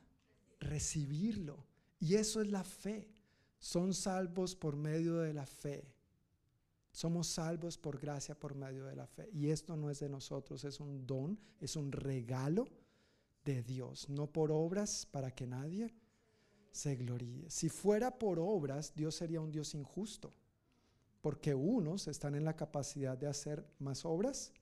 recibirlo. 0.61 1.65
Y 1.99 2.15
eso 2.15 2.41
es 2.41 2.47
la 2.47 2.63
fe. 2.63 3.09
Son 3.59 3.93
salvos 3.93 4.55
por 4.55 4.77
medio 4.77 5.17
de 5.17 5.33
la 5.33 5.45
fe. 5.45 5.94
Somos 6.95 7.27
salvos 7.27 7.77
por 7.77 7.99
gracia 7.99 8.39
por 8.39 8.55
medio 8.55 8.85
de 8.85 8.95
la 8.95 9.05
fe. 9.05 9.29
Y 9.33 9.49
esto 9.49 9.75
no 9.75 9.89
es 9.89 9.99
de 9.99 10.07
nosotros, 10.07 10.63
es 10.63 10.79
un 10.79 11.05
don, 11.05 11.37
es 11.59 11.75
un 11.75 11.91
regalo 11.91 12.69
de 13.43 13.61
Dios, 13.63 14.07
no 14.07 14.27
por 14.31 14.49
obras 14.49 15.05
para 15.05 15.29
que 15.29 15.45
nadie 15.45 15.93
se 16.71 16.95
gloríe. 16.95 17.49
Si 17.49 17.67
fuera 17.67 18.17
por 18.17 18.39
obras, 18.39 18.93
Dios 18.95 19.13
sería 19.13 19.41
un 19.41 19.51
Dios 19.51 19.75
injusto, 19.75 20.33
porque 21.19 21.53
unos 21.53 22.07
están 22.07 22.33
en 22.33 22.45
la 22.45 22.55
capacidad 22.55 23.17
de 23.17 23.27
hacer 23.27 23.67
más 23.77 24.05
obras 24.05 24.53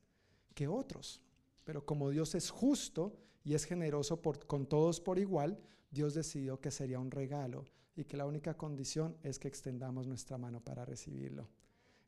que 0.55 0.67
otros. 0.67 1.21
Pero 1.63 1.85
como 1.85 2.09
Dios 2.09 2.33
es 2.33 2.49
justo 2.49 3.15
y 3.43 3.53
es 3.53 3.63
generoso 3.65 4.19
con 4.47 4.65
todos 4.65 4.99
por 4.99 5.19
igual, 5.19 5.59
Dios 5.91 6.15
decidió 6.15 6.59
que 6.59 6.71
sería 6.71 6.97
un 6.97 7.11
regalo 7.11 7.65
y 7.95 8.05
que 8.05 8.17
la 8.17 8.25
única 8.25 8.57
condición 8.57 9.15
es 9.21 9.37
que 9.37 9.47
extendamos 9.47 10.07
nuestra 10.07 10.39
mano 10.39 10.61
para 10.61 10.83
recibirlo. 10.83 11.47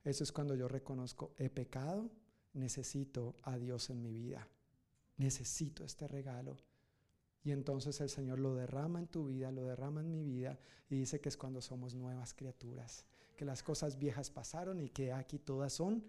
Eso 0.06 0.24
es 0.24 0.32
cuando 0.32 0.56
yo 0.56 0.68
reconozco, 0.68 1.34
he 1.38 1.50
pecado, 1.50 2.12
necesito 2.54 3.36
a 3.42 3.58
Dios 3.58 3.90
en 3.90 4.02
mi 4.02 4.14
vida. 4.14 4.48
Necesito 5.18 5.84
este 5.84 6.08
regalo. 6.08 6.58
Y 7.44 7.52
entonces 7.52 8.00
el 8.02 8.10
Señor 8.10 8.40
lo 8.40 8.56
derrama 8.56 9.00
en 9.00 9.08
tu 9.08 9.26
vida, 9.26 9.52
lo 9.52 9.66
derrama 9.66 10.02
en 10.02 10.12
mi 10.12 10.24
vida 10.24 10.60
y 10.90 10.96
dice 10.96 11.20
que 11.20 11.30
es 11.30 11.38
cuando 11.38 11.62
somos 11.62 11.96
nuevas 11.96 12.34
criaturas, 12.34 13.06
que 13.36 13.46
las 13.46 13.64
cosas 13.64 13.98
viejas 13.98 14.30
pasaron 14.30 14.80
y 14.80 14.90
que 14.90 15.12
aquí 15.12 15.40
todas 15.40 15.74
son 15.74 16.04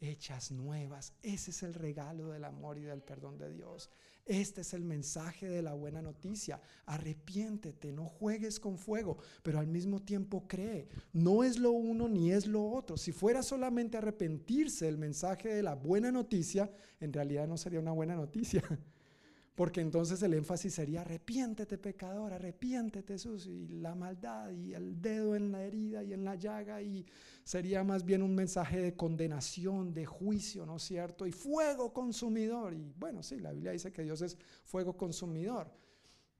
hechas 0.00 0.50
nuevas. 0.50 1.14
Ese 1.22 1.50
es 1.50 1.62
el 1.62 1.74
regalo 1.74 2.28
del 2.28 2.44
amor 2.44 2.78
y 2.78 2.82
del 2.82 3.02
perdón 3.02 3.38
de 3.38 3.50
Dios. 3.50 3.90
Este 4.24 4.60
es 4.60 4.72
el 4.72 4.84
mensaje 4.84 5.48
de 5.48 5.62
la 5.62 5.74
buena 5.74 6.00
noticia. 6.00 6.60
Arrepiéntete, 6.86 7.92
no 7.92 8.06
juegues 8.06 8.60
con 8.60 8.78
fuego, 8.78 9.18
pero 9.42 9.58
al 9.58 9.66
mismo 9.66 10.00
tiempo 10.00 10.46
cree. 10.46 10.88
No 11.12 11.42
es 11.42 11.58
lo 11.58 11.72
uno 11.72 12.08
ni 12.08 12.30
es 12.30 12.46
lo 12.46 12.64
otro. 12.64 12.96
Si 12.96 13.10
fuera 13.10 13.42
solamente 13.42 13.96
arrepentirse 13.96 14.88
el 14.88 14.96
mensaje 14.96 15.48
de 15.48 15.62
la 15.62 15.74
buena 15.74 16.12
noticia, 16.12 16.70
en 17.00 17.12
realidad 17.12 17.48
no 17.48 17.56
sería 17.56 17.80
una 17.80 17.92
buena 17.92 18.14
noticia. 18.14 18.62
Porque 19.54 19.82
entonces 19.82 20.22
el 20.22 20.32
énfasis 20.32 20.72
sería 20.72 21.02
arrepiéntete 21.02 21.76
pecador, 21.76 22.32
arrepiéntete 22.32 23.18
sucio 23.18 23.52
y 23.52 23.68
la 23.68 23.94
maldad 23.94 24.50
y 24.50 24.72
el 24.72 25.00
dedo 25.00 25.36
en 25.36 25.52
la 25.52 25.62
herida 25.62 26.02
y 26.02 26.14
en 26.14 26.24
la 26.24 26.36
llaga 26.36 26.80
y 26.80 27.04
sería 27.44 27.84
más 27.84 28.02
bien 28.02 28.22
un 28.22 28.34
mensaje 28.34 28.80
de 28.80 28.96
condenación, 28.96 29.92
de 29.92 30.06
juicio, 30.06 30.64
¿no 30.64 30.76
es 30.76 30.84
cierto? 30.84 31.26
Y 31.26 31.32
fuego 31.32 31.92
consumidor. 31.92 32.72
Y 32.72 32.94
bueno, 32.96 33.22
sí, 33.22 33.40
la 33.40 33.52
Biblia 33.52 33.72
dice 33.72 33.92
que 33.92 34.02
Dios 34.02 34.22
es 34.22 34.38
fuego 34.64 34.96
consumidor. 34.96 35.70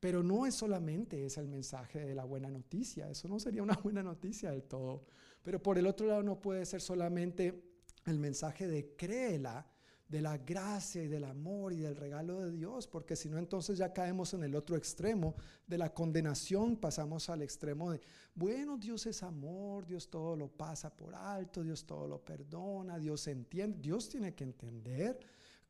Pero 0.00 0.22
no 0.22 0.46
es 0.46 0.54
solamente 0.54 1.24
ese 1.24 1.40
el 1.40 1.48
mensaje 1.48 2.06
de 2.06 2.14
la 2.14 2.24
buena 2.24 2.50
noticia, 2.50 3.10
eso 3.10 3.28
no 3.28 3.38
sería 3.38 3.62
una 3.62 3.74
buena 3.84 4.02
noticia 4.02 4.50
del 4.50 4.62
todo. 4.62 5.04
Pero 5.42 5.62
por 5.62 5.78
el 5.78 5.86
otro 5.86 6.06
lado 6.06 6.22
no 6.22 6.40
puede 6.40 6.64
ser 6.64 6.80
solamente 6.80 7.62
el 8.06 8.18
mensaje 8.18 8.66
de 8.66 8.96
créela, 8.96 9.66
de 10.12 10.20
la 10.20 10.36
gracia 10.36 11.02
y 11.02 11.08
del 11.08 11.24
amor 11.24 11.72
y 11.72 11.78
del 11.78 11.96
regalo 11.96 12.40
de 12.40 12.52
Dios, 12.52 12.86
porque 12.86 13.16
si 13.16 13.30
no 13.30 13.38
entonces 13.38 13.78
ya 13.78 13.94
caemos 13.94 14.34
en 14.34 14.44
el 14.44 14.54
otro 14.54 14.76
extremo 14.76 15.34
de 15.66 15.78
la 15.78 15.94
condenación, 15.94 16.76
pasamos 16.76 17.30
al 17.30 17.40
extremo 17.40 17.90
de, 17.90 18.00
bueno, 18.34 18.76
Dios 18.76 19.06
es 19.06 19.22
amor, 19.22 19.86
Dios 19.86 20.10
todo 20.10 20.36
lo 20.36 20.48
pasa 20.48 20.94
por 20.94 21.14
alto, 21.14 21.62
Dios 21.62 21.86
todo 21.86 22.06
lo 22.06 22.22
perdona, 22.22 22.98
Dios 22.98 23.26
entiende, 23.26 23.78
Dios 23.80 24.10
tiene 24.10 24.34
que 24.34 24.44
entender. 24.44 25.18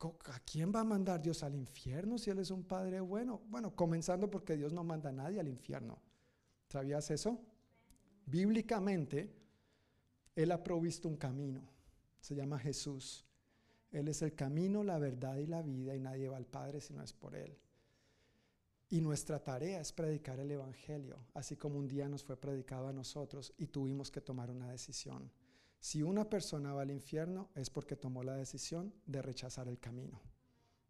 ¿A 0.00 0.40
quién 0.40 0.72
va 0.74 0.80
a 0.80 0.84
mandar 0.84 1.22
Dios 1.22 1.44
al 1.44 1.54
infierno 1.54 2.18
si 2.18 2.30
Él 2.30 2.40
es 2.40 2.50
un 2.50 2.64
Padre 2.64 2.98
bueno? 2.98 3.42
Bueno, 3.46 3.76
comenzando 3.76 4.28
porque 4.28 4.56
Dios 4.56 4.72
no 4.72 4.82
manda 4.82 5.10
a 5.10 5.12
nadie 5.12 5.38
al 5.38 5.46
infierno. 5.46 6.02
¿Sabías 6.68 7.08
eso? 7.12 7.38
Bíblicamente, 8.26 9.32
Él 10.34 10.50
ha 10.50 10.64
provisto 10.64 11.08
un 11.08 11.16
camino, 11.16 11.62
se 12.20 12.34
llama 12.34 12.58
Jesús. 12.58 13.24
Él 13.92 14.08
es 14.08 14.22
el 14.22 14.34
camino, 14.34 14.82
la 14.82 14.98
verdad 14.98 15.36
y 15.36 15.46
la 15.46 15.62
vida 15.62 15.94
y 15.94 16.00
nadie 16.00 16.28
va 16.28 16.38
al 16.38 16.46
Padre 16.46 16.80
si 16.80 16.94
no 16.94 17.02
es 17.02 17.12
por 17.12 17.36
Él. 17.36 17.56
Y 18.88 19.00
nuestra 19.00 19.42
tarea 19.42 19.80
es 19.80 19.92
predicar 19.92 20.40
el 20.40 20.50
Evangelio, 20.50 21.18
así 21.34 21.56
como 21.56 21.78
un 21.78 21.88
día 21.88 22.08
nos 22.08 22.24
fue 22.24 22.36
predicado 22.36 22.88
a 22.88 22.92
nosotros 22.92 23.52
y 23.56 23.66
tuvimos 23.68 24.10
que 24.10 24.20
tomar 24.20 24.50
una 24.50 24.70
decisión. 24.70 25.30
Si 25.78 26.02
una 26.02 26.28
persona 26.28 26.72
va 26.72 26.82
al 26.82 26.90
infierno 26.90 27.50
es 27.54 27.70
porque 27.70 27.96
tomó 27.96 28.22
la 28.22 28.36
decisión 28.36 28.94
de 29.06 29.20
rechazar 29.20 29.68
el 29.68 29.78
camino, 29.78 30.20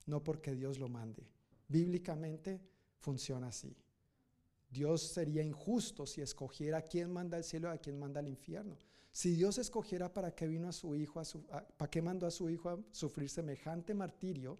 no 0.07 0.23
porque 0.23 0.55
Dios 0.55 0.79
lo 0.79 0.89
mande. 0.89 1.29
Bíblicamente 1.69 2.61
funciona 2.99 3.49
así. 3.49 3.77
Dios 4.69 5.03
sería 5.03 5.43
injusto 5.43 6.07
si 6.07 6.23
escogiera 6.23 6.79
a 6.79 6.83
quién 6.83 7.13
manda 7.13 7.37
al 7.37 7.45
cielo 7.45 7.69
y 7.69 7.77
a 7.77 7.79
quién 7.79 7.99
manda 7.99 8.21
al 8.21 8.29
infierno. 8.29 8.79
Si 9.13 9.35
Dios 9.35 9.59
escogiera 9.59 10.11
para 10.11 10.35
qué 10.35 10.49
vino 10.49 10.69
a 10.69 10.73
su 10.73 10.95
hijo, 10.97 11.21
para 11.77 11.91
qué 11.91 12.01
mandó 12.01 12.27
a 12.27 12.31
su 12.31 12.49
hijo 12.49 12.71
a 12.71 12.79
sufrir 12.93 13.29
semejante 13.29 13.93
martirio, 13.93 14.59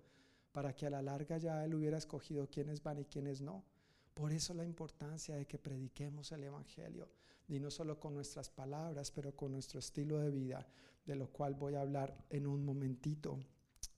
para 0.53 0.77
que 0.77 0.87
a 0.87 0.91
la 0.91 1.01
larga 1.01 1.39
ya 1.39 1.65
él 1.65 1.75
hubiera 1.75 1.97
escogido 1.97 2.49
quiénes 2.51 2.83
van 2.83 2.99
y 2.99 3.07
quiénes 3.07 3.41
no. 3.41 3.65
Por 4.13 4.31
eso 4.31 4.53
la 4.53 4.65
importancia 4.65 5.37
de 5.37 5.47
que 5.47 5.59
prediquemos 5.59 6.33
el 6.33 6.45
Evangelio, 6.45 7.09
y 7.49 7.59
no 7.59 7.71
solo 7.71 7.99
con 7.99 8.15
nuestras 8.15 8.51
palabras, 8.51 9.11
pero 9.11 9.35
con 9.35 9.53
nuestro 9.53 9.79
estilo 9.79 10.19
de 10.19 10.31
vida, 10.31 10.69
de 11.07 11.17
lo 11.17 11.29
cual 11.31 11.55
voy 11.55 11.75
a 11.75 11.81
hablar 11.81 12.15
en 12.29 12.47
un 12.47 12.63
momentito, 12.63 13.39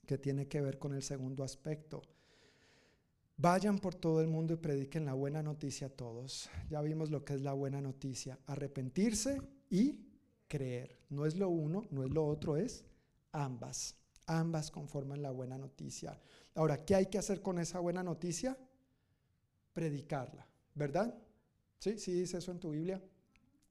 que 0.07 0.19
tiene 0.19 0.47
que 0.47 0.61
ver 0.61 0.79
con 0.79 0.95
el 0.95 1.03
segundo 1.03 1.43
aspecto. 1.43 2.03
Vayan 3.37 3.81
por 3.81 3.97
todo 3.97 4.21
el 4.21 4.29
mundo 4.29 4.55
y 4.55 4.59
prediquen 4.59 5.05
la 5.05 5.15
buena 5.15 5.43
noticia 5.43 5.89
a 5.89 5.91
todos. 5.91 6.49
Ya 6.71 6.81
vimos 6.81 7.11
lo 7.11 7.25
que 7.25 7.35
es 7.35 7.41
la 7.41 7.53
buena 7.53 7.81
noticia, 7.81 8.39
arrepentirse 8.47 9.43
y 9.69 10.14
creer. 10.55 10.97
No 11.09 11.27
es 11.27 11.37
lo 11.37 11.49
uno, 11.49 11.85
no 11.91 12.05
es 12.05 12.11
lo 12.13 12.25
otro, 12.25 12.57
es 12.57 12.85
ambas. 13.33 13.97
Ambas 14.27 14.71
conforman 14.71 15.21
la 15.21 15.33
buena 15.33 15.59
noticia. 15.59 16.17
Ahora, 16.55 16.85
¿qué 16.85 16.95
hay 16.95 17.07
que 17.07 17.19
hacer 17.19 17.43
con 17.43 17.59
esa 17.59 17.81
buena 17.81 18.05
noticia? 18.05 18.57
Predicarla, 19.73 20.47
¿verdad? 20.77 21.13
Sí, 21.81 21.99
sí 21.99 22.13
dice 22.13 22.39
eso 22.39 22.53
en 22.53 22.61
tu 22.61 22.71
Biblia. 22.71 23.03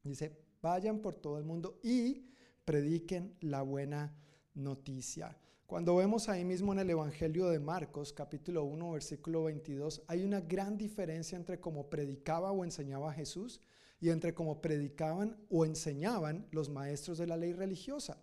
Dice, 0.04 0.38
vayan 0.62 1.00
por 1.00 1.16
todo 1.16 1.38
el 1.38 1.46
mundo 1.46 1.80
y 1.84 2.28
prediquen 2.66 3.38
la 3.40 3.62
buena 3.62 4.14
noticia. 4.54 5.38
Cuando 5.66 5.96
vemos 5.96 6.28
ahí 6.28 6.44
mismo 6.44 6.74
en 6.74 6.80
el 6.80 6.90
Evangelio 6.90 7.48
de 7.48 7.60
Marcos, 7.60 8.12
capítulo 8.12 8.66
1, 8.66 8.92
versículo 8.92 9.46
22, 9.46 10.04
hay 10.08 10.26
una 10.26 10.42
gran 10.42 10.78
diferencia 10.78 11.38
entre 11.38 11.62
cómo 11.62 11.90
predicaba 11.90 12.52
o 12.52 12.66
enseñaba 12.66 13.14
Jesús 13.14 13.62
y 14.04 14.10
entre 14.10 14.34
cómo 14.34 14.62
predicaban 14.62 15.38
o 15.50 15.64
enseñaban 15.64 16.46
los 16.52 16.70
maestros 16.70 17.18
de 17.18 17.26
la 17.26 17.38
ley 17.38 17.54
religiosa. 17.54 18.22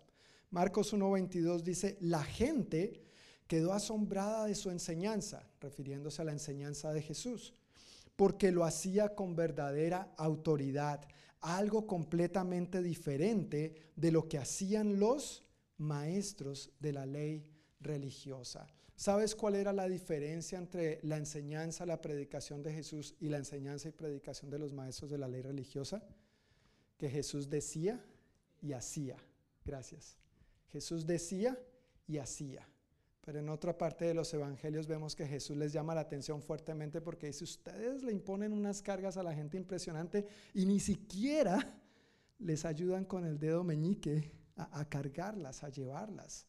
Marcos 0.51 0.93
1.22 0.93 1.63
dice, 1.63 1.97
la 2.01 2.23
gente 2.23 3.01
quedó 3.47 3.73
asombrada 3.73 4.45
de 4.45 4.53
su 4.53 4.69
enseñanza, 4.69 5.41
refiriéndose 5.59 6.21
a 6.21 6.25
la 6.25 6.33
enseñanza 6.33 6.93
de 6.93 7.01
Jesús, 7.01 7.55
porque 8.15 8.51
lo 8.51 8.63
hacía 8.63 9.15
con 9.15 9.35
verdadera 9.35 10.13
autoridad, 10.17 11.01
algo 11.39 11.87
completamente 11.87 12.83
diferente 12.83 13.73
de 13.95 14.11
lo 14.11 14.29
que 14.29 14.37
hacían 14.37 14.99
los 14.99 15.43
maestros 15.79 16.69
de 16.79 16.93
la 16.93 17.07
ley 17.07 17.43
religiosa. 17.79 18.67
¿Sabes 18.95 19.35
cuál 19.35 19.55
era 19.55 19.73
la 19.73 19.87
diferencia 19.87 20.57
entre 20.57 20.99
la 21.03 21.17
enseñanza, 21.17 21.85
la 21.85 22.01
predicación 22.01 22.61
de 22.61 22.73
Jesús 22.73 23.15
y 23.19 23.29
la 23.29 23.37
enseñanza 23.37 23.89
y 23.89 23.91
predicación 23.91 24.51
de 24.51 24.59
los 24.59 24.73
maestros 24.73 25.09
de 25.09 25.17
la 25.17 25.27
ley 25.27 25.41
religiosa? 25.41 26.03
que 27.01 27.09
Jesús 27.09 27.49
decía 27.49 27.99
y 28.61 28.73
hacía. 28.73 29.17
Gracias. 29.65 30.19
Jesús 30.67 31.07
decía 31.07 31.57
y 32.05 32.19
hacía. 32.19 32.69
Pero 33.21 33.39
en 33.39 33.49
otra 33.49 33.75
parte 33.75 34.05
de 34.05 34.13
los 34.13 34.31
evangelios 34.35 34.85
vemos 34.85 35.15
que 35.15 35.25
Jesús 35.25 35.57
les 35.57 35.73
llama 35.73 35.95
la 35.95 36.01
atención 36.01 36.43
fuertemente 36.43 37.01
porque 37.01 37.25
dice, 37.25 37.43
ustedes 37.43 38.03
le 38.03 38.11
imponen 38.11 38.53
unas 38.53 38.83
cargas 38.83 39.17
a 39.17 39.23
la 39.23 39.33
gente 39.33 39.57
impresionante 39.57 40.27
y 40.53 40.67
ni 40.67 40.79
siquiera 40.79 41.81
les 42.37 42.65
ayudan 42.65 43.05
con 43.05 43.25
el 43.25 43.39
dedo 43.39 43.63
meñique 43.63 44.31
a, 44.55 44.87
cargarlas, 44.87 45.63
a 45.63 45.69
llevarlas. 45.69 46.45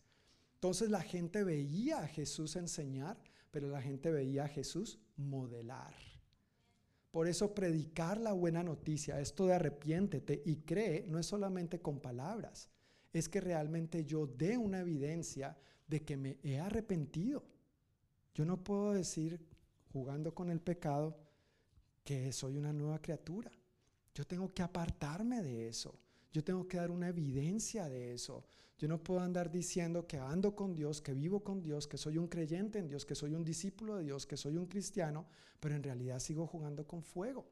Entonces 0.63 0.91
la 0.91 1.03
gente 1.03 1.43
veía 1.43 1.99
a 1.99 2.07
Jesús 2.07 2.55
enseñar, 2.55 3.19
pero 3.51 3.69
la 3.69 3.83
gente 3.83 4.13
veía 4.13 4.45
a 4.45 4.49
Jesús 4.49 5.01
modelar. 5.17 5.93
Por 7.11 7.27
eso 7.27 7.53
predicar 7.53 8.21
la 8.21 8.33
buena 8.33 8.63
noticia, 8.63 9.19
esto 9.19 9.47
de 9.47 9.55
arrepiéntete 9.55 10.41
y 10.47 10.59
cree, 10.59 11.05
no 11.09 11.19
es 11.19 11.27
solamente 11.27 11.81
con 11.81 11.99
palabras, 11.99 12.71
es 13.13 13.29
que 13.29 13.41
realmente 13.41 14.05
yo 14.05 14.29
dé 14.29 14.57
una 14.57 14.79
evidencia 14.79 15.59
de 15.89 16.05
que 16.05 16.17
me 16.17 16.39
he 16.45 16.61
arrepentido. 16.61 17.43
Yo 18.33 18.45
no 18.45 18.63
puedo 18.63 18.93
decir, 18.93 19.45
jugando 19.93 20.33
con 20.33 20.49
el 20.49 20.61
pecado, 20.61 21.19
que 22.05 22.31
soy 22.31 22.57
una 22.57 22.73
nueva 22.73 23.03
criatura. 23.03 23.51
Yo 24.15 24.25
tengo 24.25 24.55
que 24.55 24.63
apartarme 24.63 25.43
de 25.43 25.67
eso. 25.67 25.99
Yo 26.33 26.45
tengo 26.45 26.69
que 26.69 26.77
dar 26.77 26.93
una 26.93 27.09
evidencia 27.09 27.89
de 27.89 28.15
eso. 28.15 28.47
Yo 28.83 28.89
no 28.89 29.01
puedo 29.01 29.21
andar 29.21 29.49
diciendo 29.49 30.09
que 30.09 30.19
ando 30.19 30.57
con 30.57 30.75
Dios, 30.75 31.01
que 31.01 31.15
vivo 31.15 31.45
con 31.45 31.63
Dios, 31.63 31.87
que 31.87 31.97
soy 31.97 32.19
un 32.19 32.27
creyente 32.27 32.81
en 32.81 32.89
Dios, 32.89 33.07
que 33.07 33.15
soy 33.15 33.33
un 33.33 33.45
discípulo 33.45 33.95
de 33.95 34.03
Dios, 34.03 34.27
que 34.27 34.37
soy 34.37 34.57
un 34.57 34.67
cristiano, 34.67 35.25
pero 35.61 35.77
en 35.77 35.85
realidad 35.85 36.19
sigo 36.19 36.49
jugando 36.49 36.85
con 36.85 37.05
fuego. 37.05 37.47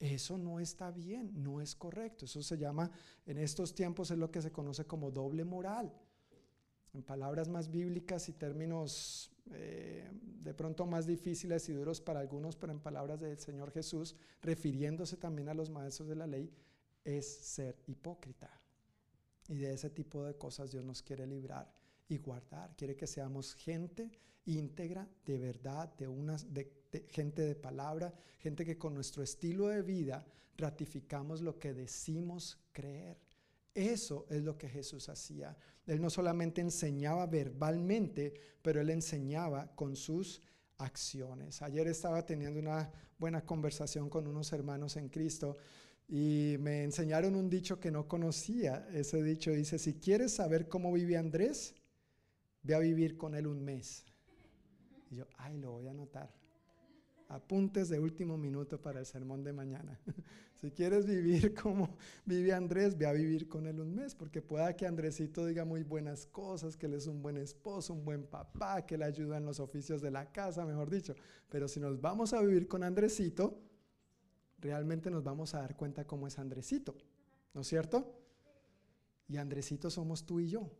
Eso 0.00 0.36
no 0.36 0.58
está 0.58 0.90
bien, 0.90 1.30
no 1.40 1.60
es 1.60 1.76
correcto. 1.76 2.24
Eso 2.24 2.42
se 2.42 2.58
llama, 2.58 2.90
en 3.24 3.38
estos 3.38 3.72
tiempos 3.72 4.10
es 4.10 4.18
lo 4.18 4.32
que 4.32 4.42
se 4.42 4.50
conoce 4.50 4.84
como 4.84 5.12
doble 5.12 5.44
moral. 5.44 5.94
En 6.92 7.04
palabras 7.04 7.48
más 7.48 7.70
bíblicas 7.70 8.28
y 8.28 8.32
términos 8.32 9.30
eh, 9.52 10.10
de 10.12 10.54
pronto 10.54 10.86
más 10.86 11.06
difíciles 11.06 11.68
y 11.68 11.72
duros 11.72 12.00
para 12.00 12.18
algunos, 12.18 12.56
pero 12.56 12.72
en 12.72 12.80
palabras 12.80 13.20
del 13.20 13.38
Señor 13.38 13.70
Jesús, 13.70 14.16
refiriéndose 14.42 15.18
también 15.18 15.48
a 15.48 15.54
los 15.54 15.70
maestros 15.70 16.08
de 16.08 16.16
la 16.16 16.26
ley, 16.26 16.52
es 17.04 17.32
ser 17.32 17.76
hipócrita. 17.86 18.63
Y 19.48 19.56
de 19.56 19.74
ese 19.74 19.90
tipo 19.90 20.24
de 20.24 20.34
cosas 20.36 20.70
Dios 20.70 20.84
nos 20.84 21.02
quiere 21.02 21.26
librar 21.26 21.70
y 22.08 22.18
guardar. 22.18 22.74
Quiere 22.76 22.96
que 22.96 23.06
seamos 23.06 23.54
gente 23.54 24.10
íntegra, 24.46 25.08
de 25.24 25.38
verdad, 25.38 25.94
de, 25.96 26.06
unas, 26.06 26.52
de, 26.52 26.70
gente 27.10 27.42
de 27.42 27.54
palabra, 27.54 28.12
gente 28.38 28.64
que 28.64 28.78
con 28.78 28.94
nuestro 28.94 29.22
estilo 29.22 29.68
de 29.68 29.82
vida 29.82 30.26
ratificamos 30.56 31.40
lo 31.40 31.58
que 31.58 31.72
decimos 31.72 32.58
creer. 32.72 33.18
Eso 33.74 34.26
es 34.28 34.42
lo 34.42 34.56
que 34.56 34.68
Jesús 34.68 35.08
hacía. 35.08 35.56
Él 35.86 36.00
no 36.00 36.08
solamente 36.08 36.60
enseñaba 36.60 37.26
verbalmente, 37.26 38.34
pero 38.62 38.80
él 38.80 38.90
enseñaba 38.90 39.74
con 39.74 39.96
sus 39.96 40.40
acciones. 40.78 41.60
Ayer 41.62 41.86
estaba 41.88 42.24
teniendo 42.24 42.60
una 42.60 42.90
buena 43.18 43.44
conversación 43.44 44.08
con 44.08 44.26
unos 44.26 44.52
hermanos 44.52 44.96
en 44.96 45.08
Cristo 45.08 45.56
y 46.08 46.56
me 46.60 46.84
enseñaron 46.84 47.34
un 47.34 47.48
dicho 47.48 47.80
que 47.80 47.90
no 47.90 48.06
conocía. 48.06 48.86
Ese 48.92 49.22
dicho 49.22 49.50
dice, 49.50 49.78
si 49.78 49.94
quieres 49.94 50.34
saber 50.34 50.68
cómo 50.68 50.92
vive 50.92 51.16
Andrés, 51.16 51.74
ve 52.62 52.74
a 52.74 52.78
vivir 52.78 53.16
con 53.16 53.34
él 53.34 53.46
un 53.46 53.64
mes. 53.64 54.04
Y 55.10 55.16
yo, 55.16 55.26
ay, 55.38 55.58
lo 55.58 55.72
voy 55.72 55.86
a 55.86 55.92
anotar. 55.92 56.30
Apuntes 57.28 57.88
de 57.88 57.98
último 57.98 58.36
minuto 58.36 58.80
para 58.80 59.00
el 59.00 59.06
sermón 59.06 59.42
de 59.42 59.52
mañana. 59.52 59.98
si 60.60 60.70
quieres 60.70 61.06
vivir 61.06 61.54
como 61.54 61.96
vive 62.26 62.52
Andrés, 62.52 62.96
ve 62.98 63.06
a 63.06 63.12
vivir 63.12 63.48
con 63.48 63.66
él 63.66 63.80
un 63.80 63.94
mes, 63.94 64.14
porque 64.14 64.42
pueda 64.42 64.76
que 64.76 64.86
Andresito 64.86 65.46
diga 65.46 65.64
muy 65.64 65.82
buenas 65.82 66.26
cosas, 66.26 66.76
que 66.76 66.84
él 66.84 66.94
es 66.94 67.06
un 67.06 67.22
buen 67.22 67.38
esposo, 67.38 67.94
un 67.94 68.04
buen 68.04 68.24
papá, 68.24 68.84
que 68.84 68.98
le 68.98 69.06
ayuda 69.06 69.38
en 69.38 69.46
los 69.46 69.58
oficios 69.58 70.02
de 70.02 70.10
la 70.10 70.30
casa, 70.30 70.66
mejor 70.66 70.90
dicho. 70.90 71.14
Pero 71.48 71.66
si 71.66 71.80
nos 71.80 71.98
vamos 71.98 72.34
a 72.34 72.42
vivir 72.42 72.68
con 72.68 72.82
Andresito, 72.82 73.58
realmente 74.64 75.10
nos 75.10 75.22
vamos 75.22 75.54
a 75.54 75.60
dar 75.60 75.76
cuenta 75.76 76.06
cómo 76.06 76.26
es 76.26 76.38
Andresito, 76.38 76.96
¿no 77.52 77.60
es 77.60 77.66
cierto? 77.66 78.18
Y 79.28 79.36
Andresito 79.36 79.90
somos 79.90 80.24
tú 80.24 80.40
y 80.40 80.48
yo. 80.48 80.70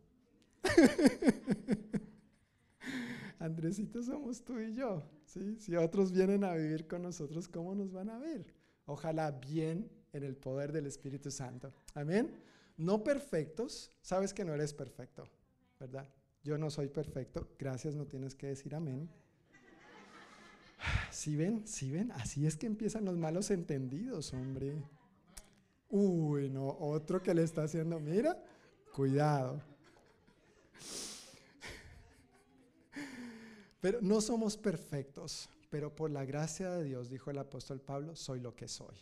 Andresito 3.39 4.02
somos 4.02 4.43
tú 4.43 4.59
y 4.59 4.74
yo. 4.74 5.02
¿sí? 5.27 5.59
Si 5.61 5.77
otros 5.77 6.12
vienen 6.12 6.44
a 6.44 6.55
vivir 6.55 6.86
con 6.86 7.02
nosotros, 7.02 7.47
¿cómo 7.47 7.74
nos 7.74 7.93
van 7.93 8.09
a 8.09 8.19
ver? 8.19 8.55
Ojalá 8.86 9.32
bien 9.32 9.90
en 10.15 10.24
el 10.24 10.35
poder 10.35 10.73
del 10.73 10.86
Espíritu 10.86 11.31
Santo. 11.31 11.74
Amén. 11.93 12.35
No 12.78 13.05
perfectos, 13.05 13.90
sabes 14.01 14.32
que 14.32 14.47
no 14.47 14.55
eres 14.55 14.73
perfecto, 14.73 15.28
¿verdad? 15.78 16.09
Yo 16.43 16.56
no 16.56 16.70
soy 16.70 16.89
perfecto, 16.89 17.51
gracias, 17.59 17.94
no 17.94 18.06
tienes 18.06 18.35
que 18.35 18.47
decir 18.47 18.74
amén. 18.74 19.11
Si 21.15 21.36
ven? 21.36 21.65
si 21.65 21.93
ven? 21.93 22.11
Así 22.12 22.45
es 22.45 22.57
que 22.57 22.66
empiezan 22.66 23.05
los 23.05 23.16
malos 23.16 23.53
entendidos, 23.53 24.35
hombre. 24.35 24.82
Uy, 25.89 26.51
no, 26.51 26.77
otro 26.81 27.23
que 27.23 27.32
le 27.32 27.45
está 27.45 27.62
haciendo, 27.62 28.01
mira, 28.01 28.36
cuidado. 28.93 29.62
Pero 33.81 34.01
no 34.03 34.20
somos 34.20 34.57
perfectos, 34.57 35.49
pero 35.70 35.95
por 35.95 36.11
la 36.11 36.24
gracia 36.24 36.70
de 36.70 36.82
Dios, 36.82 37.09
dijo 37.09 37.31
el 37.31 37.39
apóstol 37.39 37.81
Pablo, 37.81 38.16
soy 38.16 38.41
lo 38.41 38.57
que 38.57 38.66
soy. 38.66 38.97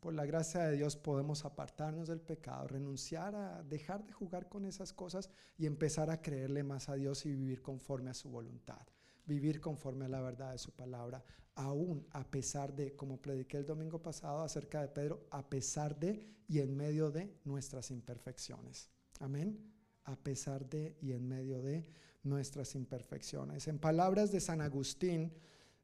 Por 0.00 0.14
la 0.14 0.26
gracia 0.26 0.64
de 0.64 0.76
Dios 0.78 0.96
podemos 0.96 1.44
apartarnos 1.44 2.08
del 2.08 2.20
pecado, 2.20 2.66
renunciar 2.66 3.36
a 3.36 3.62
dejar 3.62 4.04
de 4.04 4.12
jugar 4.12 4.48
con 4.48 4.64
esas 4.64 4.92
cosas 4.92 5.30
y 5.56 5.66
empezar 5.66 6.10
a 6.10 6.20
creerle 6.20 6.64
más 6.64 6.88
a 6.88 6.94
Dios 6.94 7.24
y 7.24 7.30
vivir 7.30 7.62
conforme 7.62 8.10
a 8.10 8.14
su 8.14 8.30
voluntad 8.30 8.84
vivir 9.30 9.60
conforme 9.60 10.06
a 10.06 10.08
la 10.08 10.20
verdad 10.20 10.50
de 10.50 10.58
su 10.58 10.72
palabra, 10.72 11.22
aún 11.54 12.04
a 12.10 12.28
pesar 12.28 12.74
de, 12.74 12.96
como 12.96 13.22
prediqué 13.22 13.58
el 13.58 13.64
domingo 13.64 14.02
pasado 14.02 14.42
acerca 14.42 14.80
de 14.80 14.88
Pedro, 14.88 15.28
a 15.30 15.48
pesar 15.48 15.96
de 15.98 16.26
y 16.48 16.58
en 16.58 16.76
medio 16.76 17.12
de 17.12 17.32
nuestras 17.44 17.92
imperfecciones. 17.92 18.90
Amén. 19.20 19.72
A 20.04 20.16
pesar 20.16 20.68
de 20.68 20.96
y 21.00 21.12
en 21.12 21.28
medio 21.28 21.62
de 21.62 21.86
nuestras 22.24 22.74
imperfecciones. 22.74 23.68
En 23.68 23.78
palabras 23.78 24.32
de 24.32 24.40
San 24.40 24.60
Agustín, 24.60 25.32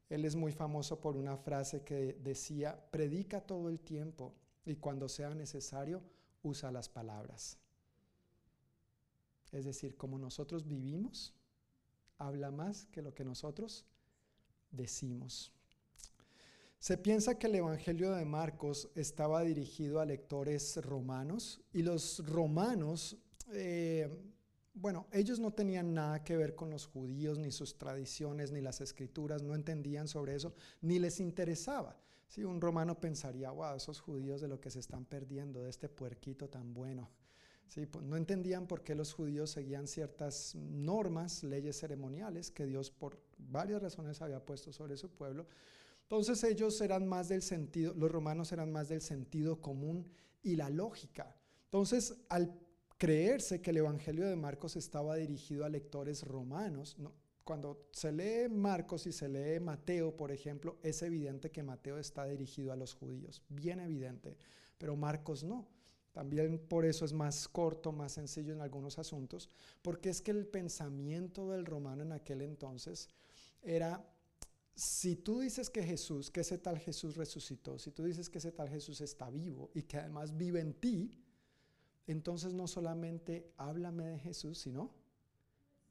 él 0.09 0.25
es 0.25 0.35
muy 0.35 0.51
famoso 0.51 1.01
por 1.01 1.17
una 1.17 1.37
frase 1.37 1.85
que 1.85 2.15
decía, 2.15 2.77
predica 2.91 3.41
todo 3.41 3.69
el 3.69 3.79
tiempo 3.79 4.35
y 4.65 4.75
cuando 4.75 5.09
sea 5.09 5.33
necesario, 5.35 6.03
usa 6.43 6.73
las 6.73 6.89
palabras. 6.89 7.59
Es 9.53 9.65
decir, 9.65 9.97
como 9.97 10.19
nosotros 10.19 10.67
vivimos, 10.67 11.36
habla 12.19 12.51
más 12.51 12.87
que 12.87 13.03
lo 13.03 13.15
que 13.15 13.25
nosotros 13.25 13.85
decimos. 14.71 15.53
Se 16.79 16.97
piensa 16.99 17.39
que 17.39 17.47
el 17.47 17.57
Evangelio 17.57 18.13
de 18.13 18.25
Marcos 18.25 18.91
estaba 18.95 19.43
dirigido 19.43 20.01
a 20.01 20.07
lectores 20.07 20.77
romanos 20.85 21.61
y 21.73 21.83
los 21.83 22.25
romanos, 22.27 23.17
eh, 23.53 24.09
bueno, 24.75 25.07
ellos 25.11 25.41
no 25.41 25.53
tenían 25.53 25.95
nada 25.95 26.23
que 26.23 26.37
ver 26.37 26.55
con 26.55 26.71
los 26.71 26.87
judíos, 26.87 27.39
ni 27.39 27.51
sus 27.51 27.79
tradiciones, 27.79 28.53
ni 28.53 28.61
las 28.61 28.81
escrituras, 28.81 29.43
no 29.43 29.55
entendían 29.55 30.07
sobre 30.07 30.37
eso, 30.37 30.55
ni 30.83 30.99
les 30.99 31.19
interesaba. 31.19 31.99
Si 32.29 32.45
un 32.45 32.61
romano 32.61 33.01
pensaría, 33.01 33.51
wow, 33.51 33.77
esos 33.77 34.01
judíos 34.01 34.41
de 34.41 34.49
lo 34.49 34.61
que 34.61 34.71
se 34.71 34.81
están 34.81 35.07
perdiendo, 35.07 35.63
de 35.63 35.71
este 35.71 35.89
puerquito 35.89 36.49
tan 36.49 36.75
bueno. 36.75 37.11
Pues, 37.75 38.05
no 38.05 38.17
entendían 38.17 38.67
por 38.67 38.83
qué 38.83 38.95
los 38.95 39.13
judíos 39.13 39.51
seguían 39.51 39.87
ciertas 39.87 40.55
normas, 40.55 41.43
leyes 41.43 41.79
ceremoniales 41.79 42.51
que 42.51 42.67
Dios 42.67 42.91
por 42.91 43.21
varias 43.39 43.83
razones 43.83 44.23
había 44.23 44.45
puesto 44.45 44.73
sobre 44.73 44.97
su 44.97 45.11
pueblo. 45.11 45.47
Entonces 46.03 46.43
ellos 46.45 46.81
eran 46.81 47.07
más 47.07 47.29
del 47.29 47.43
sentido, 47.43 47.93
los 47.95 48.11
romanos 48.11 48.53
eran 48.53 48.71
más 48.71 48.89
del 48.89 49.03
sentido 49.03 49.61
común 49.61 50.09
y 50.43 50.55
la 50.57 50.71
lógica. 50.71 51.37
Entonces, 51.65 52.15
al 52.29 52.57
creerse 52.97 53.61
que 53.61 53.71
el 53.71 53.79
Evangelio 53.79 54.27
de 54.27 54.37
Marcos 54.37 54.77
estaba 54.77 55.17
dirigido 55.17 55.65
a 55.65 55.69
lectores 55.69 56.23
romanos, 56.23 56.97
cuando 57.43 57.89
se 57.93 58.13
lee 58.13 58.49
Marcos 58.49 59.07
y 59.07 59.13
se 59.13 59.29
lee 59.29 59.61
Mateo, 59.61 60.17
por 60.17 60.31
ejemplo, 60.33 60.79
es 60.83 61.03
evidente 61.03 61.51
que 61.51 61.63
Mateo 61.63 61.99
está 61.99 62.25
dirigido 62.25 62.73
a 62.73 62.77
los 62.77 62.95
judíos, 62.95 63.43
bien 63.49 63.81
evidente, 63.81 64.37
pero 64.79 64.97
Marcos 64.97 65.45
no. 65.45 65.69
También 66.17 66.59
por 66.59 66.87
eso 66.87 67.05
es 67.05 67.13
más 67.13 67.47
corto, 67.47 67.93
más 67.93 68.13
sencillo 68.13 68.55
en 68.55 68.63
algunos 68.63 68.99
asuntos, 68.99 69.51
porque 69.83 70.09
es 70.09 70.23
que 70.23 70.31
el 70.31 70.47
pensamiento 70.47 71.51
del 71.51 71.67
romano 71.67 72.05
en 72.05 72.13
aquel 72.13 72.41
entonces 72.41 73.11
era, 73.61 74.03
si 74.75 75.17
tú 75.17 75.41
dices 75.41 75.69
que 75.69 75.83
Jesús, 75.83 76.31
que 76.31 76.41
ese 76.41 76.57
tal 76.57 76.79
Jesús 76.79 77.17
resucitó, 77.17 77.79
si 77.79 77.91
tú 77.91 78.05
dices 78.05 78.31
que 78.31 78.39
ese 78.39 78.51
tal 78.51 78.71
Jesús 78.71 79.03
está 79.03 79.29
vivo 79.29 79.71
y 79.75 79.83
que 79.83 79.99
además 79.99 80.35
vive 80.35 80.61
en 80.61 80.73
ti, 80.73 81.23
entonces 82.07 82.55
no 82.55 82.67
solamente 82.67 83.53
háblame 83.59 84.07
de 84.07 84.19
Jesús, 84.19 84.57
sino 84.57 84.95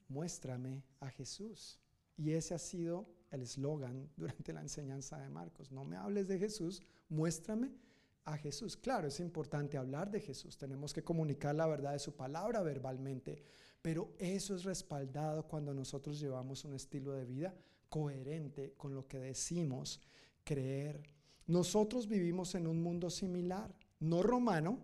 muéstrame 0.07 0.81
a 1.01 1.11
Jesús. 1.11 1.79
Y 2.17 2.31
ese 2.31 2.55
ha 2.55 2.59
sido 2.59 3.07
el 3.29 3.43
eslogan 3.43 4.09
durante 4.17 4.53
la 4.53 4.61
enseñanza 4.61 5.19
de 5.19 5.29
Marcos. 5.29 5.71
No 5.71 5.85
me 5.85 5.97
hables 5.97 6.27
de 6.27 6.39
Jesús, 6.39 6.81
muéstrame 7.09 7.84
a 8.25 8.37
Jesús. 8.37 8.75
Claro, 8.75 9.07
es 9.07 9.19
importante 9.19 9.77
hablar 9.77 10.09
de 10.11 10.19
Jesús, 10.19 10.57
tenemos 10.57 10.93
que 10.93 11.03
comunicar 11.03 11.55
la 11.55 11.67
verdad 11.67 11.93
de 11.93 11.99
su 11.99 12.15
palabra 12.15 12.61
verbalmente, 12.61 13.41
pero 13.81 14.13
eso 14.17 14.55
es 14.55 14.63
respaldado 14.63 15.47
cuando 15.47 15.73
nosotros 15.73 16.19
llevamos 16.19 16.65
un 16.65 16.73
estilo 16.73 17.13
de 17.13 17.25
vida 17.25 17.53
coherente 17.87 18.73
con 18.77 18.93
lo 18.93 19.07
que 19.07 19.19
decimos 19.19 20.01
creer. 20.43 21.03
Nosotros 21.47 22.07
vivimos 22.07 22.55
en 22.55 22.65
un 22.65 22.81
mundo 22.81 23.09
similar, 23.11 23.73
no 23.99 24.23
romano, 24.23 24.79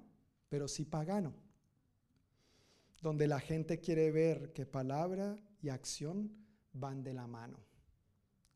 pero 0.47 0.67
sí 0.67 0.85
pagano, 0.85 1.33
donde 3.01 3.27
la 3.27 3.39
gente 3.39 3.79
quiere 3.79 4.11
ver 4.11 4.53
que 4.53 4.67
palabra 4.67 5.35
y 5.61 5.69
acción 5.69 6.31
van 6.73 7.03
de 7.03 7.13
la 7.13 7.25
mano, 7.25 7.57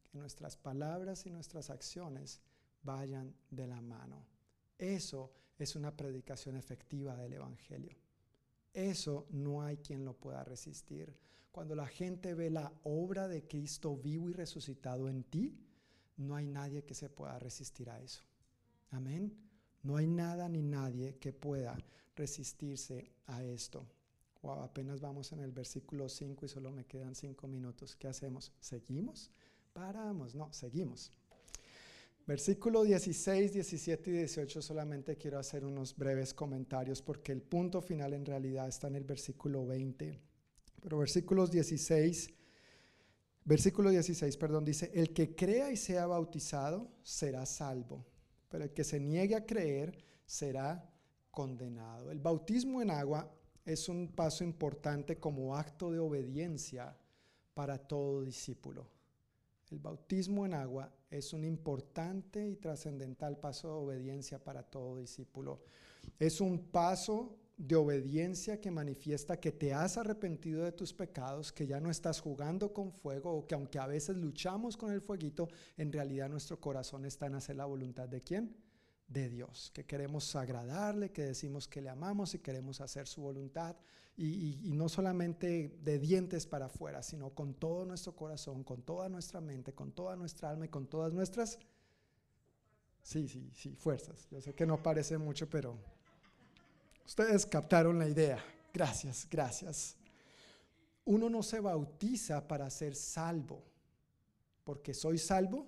que 0.04 0.18
nuestras 0.18 0.56
palabras 0.58 1.26
y 1.26 1.32
nuestras 1.32 1.72
acciones 1.72 2.40
vayan 2.84 3.34
de 3.50 3.66
la 3.66 3.82
mano. 3.82 4.35
Eso 4.78 5.32
es 5.58 5.76
una 5.76 5.96
predicación 5.96 6.58
efectiva 6.58 7.16
del 7.16 7.34
Evangelio. 7.34 7.96
Eso 8.74 9.26
no 9.30 9.62
hay 9.62 9.78
quien 9.78 10.04
lo 10.04 10.14
pueda 10.18 10.44
resistir. 10.44 11.16
Cuando 11.52 11.76
la 11.76 11.88
gente 11.88 12.34
ve 12.34 12.50
la 12.50 12.74
obra 12.84 13.30
de 13.30 13.48
Cristo 13.48 13.96
vivo 13.96 14.30
y 14.30 14.34
resucitado 14.34 15.08
en 15.08 15.24
ti, 15.24 15.58
no 16.18 16.36
hay 16.36 16.46
nadie 16.46 16.84
que 16.84 16.94
se 16.94 17.10
pueda 17.10 17.40
resistir 17.40 17.90
a 17.90 18.02
eso. 18.02 18.24
Amén. 18.92 19.34
No 19.84 19.98
hay 19.98 20.08
nada 20.08 20.50
ni 20.50 20.62
nadie 20.62 21.18
que 21.18 21.32
pueda 21.32 21.78
resistirse 22.16 23.14
a 23.28 23.44
esto. 23.44 23.88
Wow, 24.42 24.64
apenas 24.64 25.00
vamos 25.00 25.32
en 25.32 25.40
el 25.40 25.52
versículo 25.52 26.10
5 26.10 26.46
y 26.46 26.50
solo 26.50 26.72
me 26.72 26.86
quedan 26.86 27.16
5 27.16 27.48
minutos. 27.48 27.96
¿Qué 27.96 28.08
hacemos? 28.08 28.52
¿Seguimos? 28.60 29.32
Paramos. 29.74 30.36
No, 30.36 30.52
seguimos. 30.54 31.12
Versículo 32.28 32.84
16, 32.84 33.54
17 33.54 34.10
y 34.10 34.14
18 34.14 34.60
solamente 34.60 35.16
quiero 35.16 35.38
hacer 35.38 35.64
unos 35.64 35.96
breves 35.96 36.34
comentarios 36.34 37.00
porque 37.04 37.32
el 37.32 37.44
punto 37.44 37.84
final 37.84 38.14
en 38.14 38.26
realidad 38.26 38.68
está 38.68 38.88
en 38.88 38.96
el 38.96 39.04
versículo 39.04 39.68
20. 39.68 40.20
Pero 40.82 40.98
versículos 40.98 41.52
16, 41.52 42.34
versículo 43.44 43.92
16, 43.92 44.38
perdón, 44.38 44.66
dice, 44.66 44.92
el 44.96 45.14
que 45.14 45.36
crea 45.36 45.72
y 45.72 45.78
sea 45.78 46.08
bautizado 46.08 46.92
será 47.04 47.46
salvo, 47.46 48.04
pero 48.50 48.64
el 48.64 48.74
que 48.74 48.84
se 48.84 49.00
niegue 49.00 49.36
a 49.36 49.46
creer 49.46 50.04
será 50.26 50.92
condenado. 51.30 52.10
El 52.10 52.20
bautismo 52.20 52.82
en 52.82 52.90
agua 52.90 53.32
es 53.66 53.88
un 53.88 54.08
paso 54.08 54.44
importante 54.44 55.20
como 55.20 55.56
acto 55.56 55.92
de 55.92 56.00
obediencia 56.00 56.98
para 57.54 57.78
todo 57.78 58.24
discípulo. 58.24 58.95
El 59.72 59.80
bautismo 59.80 60.46
en 60.46 60.54
agua 60.54 60.94
es 61.10 61.34
un 61.34 61.44
importante 61.44 62.48
y 62.48 62.56
trascendental 62.56 63.38
paso 63.40 63.68
de 63.68 63.74
obediencia 63.74 64.44
para 64.44 64.64
todo 64.64 64.98
discípulo. 64.98 65.64
Es 66.20 66.40
un 66.40 66.68
paso 66.68 67.40
de 67.58 67.76
obediencia 67.76 68.60
que 68.60 68.70
manifiesta 68.70 69.40
que 69.40 69.52
te 69.52 69.74
has 69.74 69.98
arrepentido 69.98 70.64
de 70.64 70.74
tus 70.74 70.94
pecados, 70.94 71.52
que 71.52 71.66
ya 71.66 71.80
no 71.80 71.90
estás 71.90 72.20
jugando 72.20 72.74
con 72.74 72.92
fuego 72.92 73.32
o 73.32 73.48
que 73.48 73.56
aunque 73.56 73.80
a 73.80 73.88
veces 73.88 74.18
luchamos 74.18 74.76
con 74.76 74.92
el 74.92 75.02
fueguito, 75.02 75.48
en 75.78 75.92
realidad 75.92 76.30
nuestro 76.30 76.60
corazón 76.60 77.06
está 77.06 77.28
en 77.28 77.36
hacer 77.36 77.56
la 77.56 77.66
voluntad 77.66 78.10
de 78.10 78.22
quién? 78.22 78.56
De 79.08 79.30
Dios, 79.30 79.72
que 79.74 79.86
queremos 79.86 80.36
agradarle, 80.36 81.12
que 81.12 81.24
decimos 81.24 81.68
que 81.68 81.82
le 81.82 81.90
amamos 81.90 82.34
y 82.36 82.40
queremos 82.40 82.82
hacer 82.82 83.08
su 83.08 83.22
voluntad 83.22 83.78
y, 84.18 84.72
no 84.74 84.88
solamente 84.88 85.78
de 85.84 86.00
dientes 86.00 86.46
para 86.48 86.68
afuera, 86.68 87.04
sino 87.04 87.32
con 87.32 87.54
todo 87.54 87.86
nuestro 87.86 88.16
corazón, 88.16 88.64
con 88.64 88.82
toda 88.82 89.10
nuestra 89.10 89.42
mente, 89.42 89.74
con 89.74 89.92
toda 89.92 90.16
nuestra 90.16 90.50
alma 90.50 90.66
y 90.66 90.70
con 90.70 90.88
todas 90.88 91.14
nuestras... 91.14 91.60
Sí, 93.04 93.28
sí, 93.28 93.52
sí, 93.54 93.76
fuerzas. 93.76 94.28
Yo 94.32 94.42
sé 94.42 94.54
que 94.54 94.66
no 94.66 94.82
parece 94.82 95.18
mucho, 95.18 95.48
pero 95.48 95.78
ustedes 97.06 97.46
captaron 97.46 98.00
la 98.00 98.08
idea. 98.08 98.44
Gracias, 98.74 99.28
gracias. 99.30 99.96
Uno 101.04 101.30
no 101.30 101.44
se 101.44 101.60
bautiza 101.60 102.48
para 102.48 102.68
ser 102.72 102.96
salvo, 102.96 103.64
porque 104.64 104.96
soy 104.96 105.20
salvo, 105.20 105.68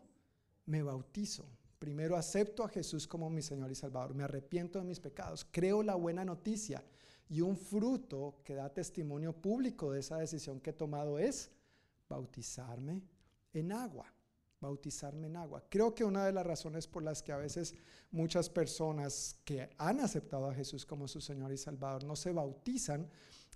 me 0.66 0.82
bautizo. 0.82 1.46
Primero 1.78 2.16
acepto 2.16 2.64
a 2.64 2.70
Jesús 2.70 3.08
como 3.08 3.30
mi 3.30 3.44
Señor 3.44 3.72
y 3.72 3.76
Salvador, 3.76 4.16
me 4.16 4.24
arrepiento 4.24 4.80
de 4.80 4.86
mis 4.86 5.00
pecados, 5.00 5.46
creo 5.52 5.84
la 5.84 5.94
buena 5.94 6.26
noticia 6.26 6.84
y 7.30 7.42
un 7.42 7.58
fruto 7.58 8.42
que 8.44 8.56
da 8.56 8.74
testimonio 8.74 9.34
público 9.34 9.92
de 9.92 10.00
esa 10.00 10.18
decisión 10.18 10.60
que 10.60 10.70
he 10.70 10.74
tomado 10.74 11.20
es 11.20 11.52
bautizarme 12.08 13.04
en 13.54 13.72
agua. 13.72 14.14
Bautizarme 14.60 15.28
en 15.28 15.36
agua. 15.36 15.64
Creo 15.70 15.94
que 15.94 16.04
una 16.04 16.26
de 16.26 16.32
las 16.32 16.46
razones 16.46 16.88
por 16.88 17.04
las 17.04 17.22
que 17.22 17.32
a 17.32 17.38
veces 17.38 17.76
muchas 18.10 18.50
personas 18.50 19.40
que 19.46 19.70
han 19.78 20.00
aceptado 20.00 20.50
a 20.50 20.54
Jesús 20.54 20.86
como 20.86 21.08
su 21.08 21.22
Señor 21.22 21.52
y 21.52 21.58
Salvador 21.58 22.04
no 22.06 22.16
se 22.16 22.32
bautizan 22.32 23.08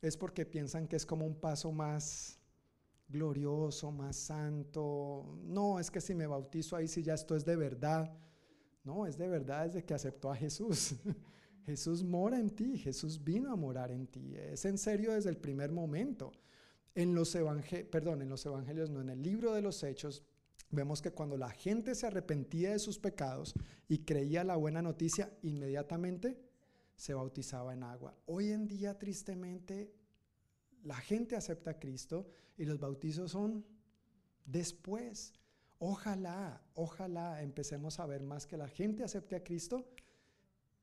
es 0.02 0.16
porque 0.16 0.46
piensan 0.46 0.88
que 0.88 0.98
es 0.98 1.06
como 1.06 1.26
un 1.26 1.36
paso 1.36 1.72
más 1.72 2.40
glorioso, 3.08 3.92
más 3.92 4.16
santo. 4.16 5.38
No, 5.44 5.80
es 5.80 5.90
que 5.90 6.02
si 6.02 6.14
me 6.14 6.28
bautizo 6.28 6.76
ahí, 6.76 6.88
si 6.88 7.04
ya 7.04 7.14
esto 7.14 7.36
es 7.36 7.46
de 7.46 7.56
verdad. 7.56 8.12
No, 8.84 9.06
es 9.06 9.18
de 9.18 9.28
verdad 9.28 9.66
desde 9.66 9.84
que 9.84 9.94
aceptó 9.94 10.32
a 10.32 10.36
Jesús. 10.36 10.96
Jesús 11.66 12.04
mora 12.04 12.40
en 12.40 12.50
ti, 12.50 12.78
Jesús 12.78 13.24
vino 13.24 13.52
a 13.52 13.56
morar 13.56 13.92
en 13.92 14.08
ti. 14.08 14.34
Es 14.36 14.66
en 14.66 14.78
serio 14.78 15.14
desde 15.14 15.30
el 15.30 15.38
primer 15.38 15.72
momento. 15.72 16.32
En 16.94 17.16
los, 17.16 17.34
evangelios, 17.36 17.90
perdón, 17.90 18.22
en 18.22 18.30
los 18.30 18.46
evangelios, 18.46 18.90
no, 18.90 19.02
en 19.02 19.10
el 19.10 19.22
libro 19.22 19.54
de 19.54 19.62
los 19.62 19.84
hechos, 19.84 20.24
vemos 20.70 21.02
que 21.02 21.12
cuando 21.12 21.38
la 21.38 21.50
gente 21.52 21.96
se 21.96 22.08
arrepentía 22.08 22.72
de 22.72 22.80
sus 22.80 23.00
pecados 23.00 23.54
y 23.88 24.00
creía 24.00 24.44
la 24.44 24.56
buena 24.56 24.82
noticia, 24.82 25.32
inmediatamente 25.44 26.38
se 26.96 27.14
bautizaba 27.14 27.74
en 27.74 27.84
agua. 27.84 28.16
Hoy 28.26 28.52
en 28.52 28.68
día, 28.68 28.98
tristemente, 28.98 29.94
la 30.84 30.96
gente 30.96 31.36
acepta 31.36 31.72
a 31.72 31.80
Cristo 31.80 32.28
y 32.58 32.66
los 32.66 32.80
bautizos 32.80 33.32
son 33.32 33.66
después. 34.46 35.34
Ojalá, 35.80 36.62
ojalá 36.76 37.42
empecemos 37.42 38.00
a 38.00 38.06
ver 38.06 38.22
más 38.22 38.46
que 38.46 38.58
la 38.58 38.68
gente 38.68 39.04
acepte 39.04 39.36
a 39.36 39.44
Cristo 39.44 39.88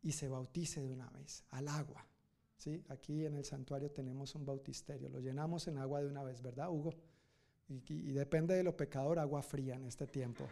y 0.03 0.13
se 0.13 0.29
bautice 0.29 0.81
de 0.83 0.93
una 0.93 1.09
vez 1.11 1.45
al 1.51 1.69
agua. 1.69 2.07
¿sí? 2.57 2.85
Aquí 2.89 3.25
en 3.25 3.35
el 3.35 3.45
santuario 3.45 3.91
tenemos 3.91 4.35
un 4.35 4.45
bautisterio, 4.45 5.09
lo 5.09 5.21
llenamos 5.21 5.67
en 5.69 5.79
agua 5.79 6.01
de 6.01 6.09
una 6.09 6.23
vez, 6.23 6.43
¿verdad, 6.43 6.71
Hugo? 6.71 6.95
Y, 7.69 8.13
depende 8.13 8.55
de 8.55 8.63
lo 8.63 8.75
pecador, 8.75 9.19
agua 9.19 9.43
fría 9.43 9.75
en 9.75 9.85
este 9.85 10.07
tiempo, 10.07 10.47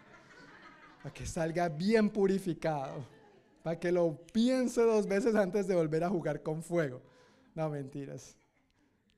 para 1.02 1.14
que 1.14 1.24
salga 1.24 1.68
bien 1.68 2.10
purificado, 2.10 3.06
para 3.62 3.80
que 3.80 3.90
lo 3.90 4.18
piense 4.32 4.82
dos 4.82 5.06
veces 5.06 5.34
antes 5.34 5.66
de 5.66 5.74
volver 5.74 6.04
a 6.04 6.10
jugar 6.10 6.42
con 6.42 6.62
fuego. 6.62 7.00
No, 7.54 7.70
mentiras. 7.70 8.36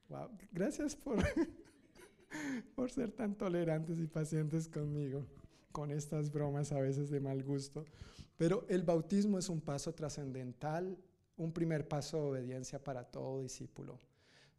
Wow. 0.08 0.30
Gracias 0.52 0.94
por, 0.94 1.18
por 2.76 2.88
ser 2.90 3.10
tan 3.10 3.34
tolerantes 3.34 3.98
y 3.98 4.06
pacientes 4.06 4.68
conmigo, 4.68 5.26
con 5.72 5.90
estas 5.90 6.30
bromas 6.30 6.72
a 6.72 6.80
veces 6.80 7.10
de 7.10 7.20
mal 7.20 7.42
gusto. 7.42 7.84
Pero 8.36 8.66
el 8.68 8.82
bautismo 8.82 9.38
es 9.38 9.48
un 9.48 9.60
paso 9.60 9.94
trascendental, 9.94 10.96
un 11.36 11.52
primer 11.52 11.88
paso 11.88 12.16
de 12.16 12.22
obediencia 12.30 12.82
para 12.82 13.04
todo 13.04 13.40
discípulo. 13.40 14.00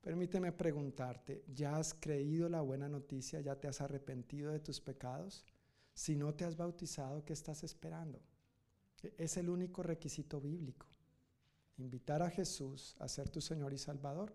Permíteme 0.01 0.51
preguntarte, 0.51 1.43
¿ya 1.53 1.75
has 1.75 1.93
creído 1.93 2.47
la 2.47 2.61
buena 2.61 2.87
noticia? 2.87 3.41
¿Ya 3.41 3.55
te 3.55 3.67
has 3.67 3.81
arrepentido 3.81 4.51
de 4.51 4.59
tus 4.59 4.79
pecados? 4.79 5.45
Si 5.93 6.15
no 6.15 6.33
te 6.33 6.45
has 6.45 6.55
bautizado, 6.55 7.25
¿qué 7.25 7.33
estás 7.33 7.63
esperando? 7.63 8.21
Es 9.17 9.35
el 9.37 9.49
único 9.49 9.83
requisito 9.83 10.39
bíblico. 10.39 10.87
Invitar 11.77 12.21
a 12.21 12.29
Jesús 12.29 12.95
a 12.99 13.07
ser 13.07 13.29
tu 13.29 13.41
Señor 13.41 13.73
y 13.73 13.77
Salvador. 13.77 14.33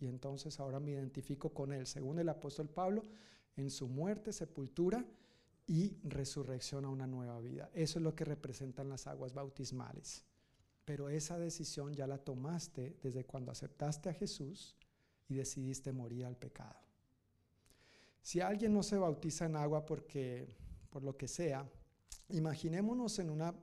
Y 0.00 0.06
entonces 0.06 0.58
ahora 0.58 0.80
me 0.80 0.90
identifico 0.90 1.50
con 1.54 1.72
Él, 1.72 1.86
según 1.86 2.18
el 2.18 2.28
apóstol 2.28 2.68
Pablo, 2.68 3.02
en 3.56 3.70
su 3.70 3.88
muerte, 3.88 4.32
sepultura 4.32 5.04
y 5.66 5.96
resurrección 6.02 6.84
a 6.84 6.90
una 6.90 7.06
nueva 7.06 7.40
vida. 7.40 7.70
Eso 7.72 7.98
es 7.98 8.02
lo 8.02 8.14
que 8.14 8.24
representan 8.24 8.88
las 8.88 9.06
aguas 9.06 9.32
bautismales. 9.32 10.24
Pero 10.84 11.08
esa 11.08 11.38
decisión 11.38 11.94
ya 11.94 12.06
la 12.06 12.18
tomaste 12.18 12.98
desde 13.02 13.24
cuando 13.24 13.50
aceptaste 13.50 14.10
a 14.10 14.14
Jesús 14.14 14.76
y 15.28 15.34
decidiste 15.34 15.92
morir 15.92 16.26
al 16.26 16.36
pecado. 16.36 16.78
Si 18.20 18.40
alguien 18.40 18.74
no 18.74 18.82
se 18.82 18.98
bautiza 18.98 19.46
en 19.46 19.56
agua 19.56 19.86
por 19.86 20.04
lo 21.02 21.16
que 21.16 21.28
sea, 21.28 21.70
imaginémonos 22.28 23.18
en 23.18 23.30
una 23.30 23.54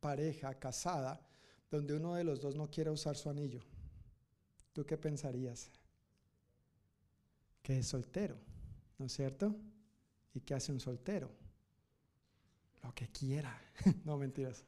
pareja 0.00 0.58
casada 0.58 1.20
donde 1.70 1.94
uno 1.94 2.14
de 2.14 2.24
los 2.24 2.40
dos 2.40 2.56
no 2.56 2.70
quiere 2.70 2.90
usar 2.90 3.16
su 3.16 3.28
anillo. 3.28 3.60
¿Tú 4.72 4.84
qué 4.86 4.96
pensarías? 4.96 5.70
Que 7.62 7.78
es 7.78 7.86
soltero, 7.86 8.36
¿no 8.98 9.06
es 9.06 9.12
cierto? 9.12 9.54
¿Y 10.32 10.40
qué 10.40 10.54
hace 10.54 10.72
un 10.72 10.80
soltero? 10.80 11.30
Lo 12.82 12.94
que 12.94 13.08
quiera. 13.08 13.60
no 14.04 14.16
mentiras. 14.16 14.64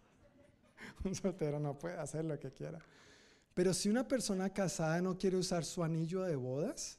Un 1.04 1.14
soltero 1.14 1.58
no 1.58 1.78
puede 1.78 1.96
hacer 1.96 2.24
lo 2.24 2.38
que 2.38 2.52
quiera. 2.52 2.78
Pero 3.54 3.74
si 3.74 3.88
una 3.88 4.08
persona 4.08 4.50
casada 4.50 5.00
no 5.02 5.18
quiere 5.18 5.36
usar 5.36 5.64
su 5.64 5.84
anillo 5.84 6.22
de 6.22 6.36
bodas, 6.36 6.98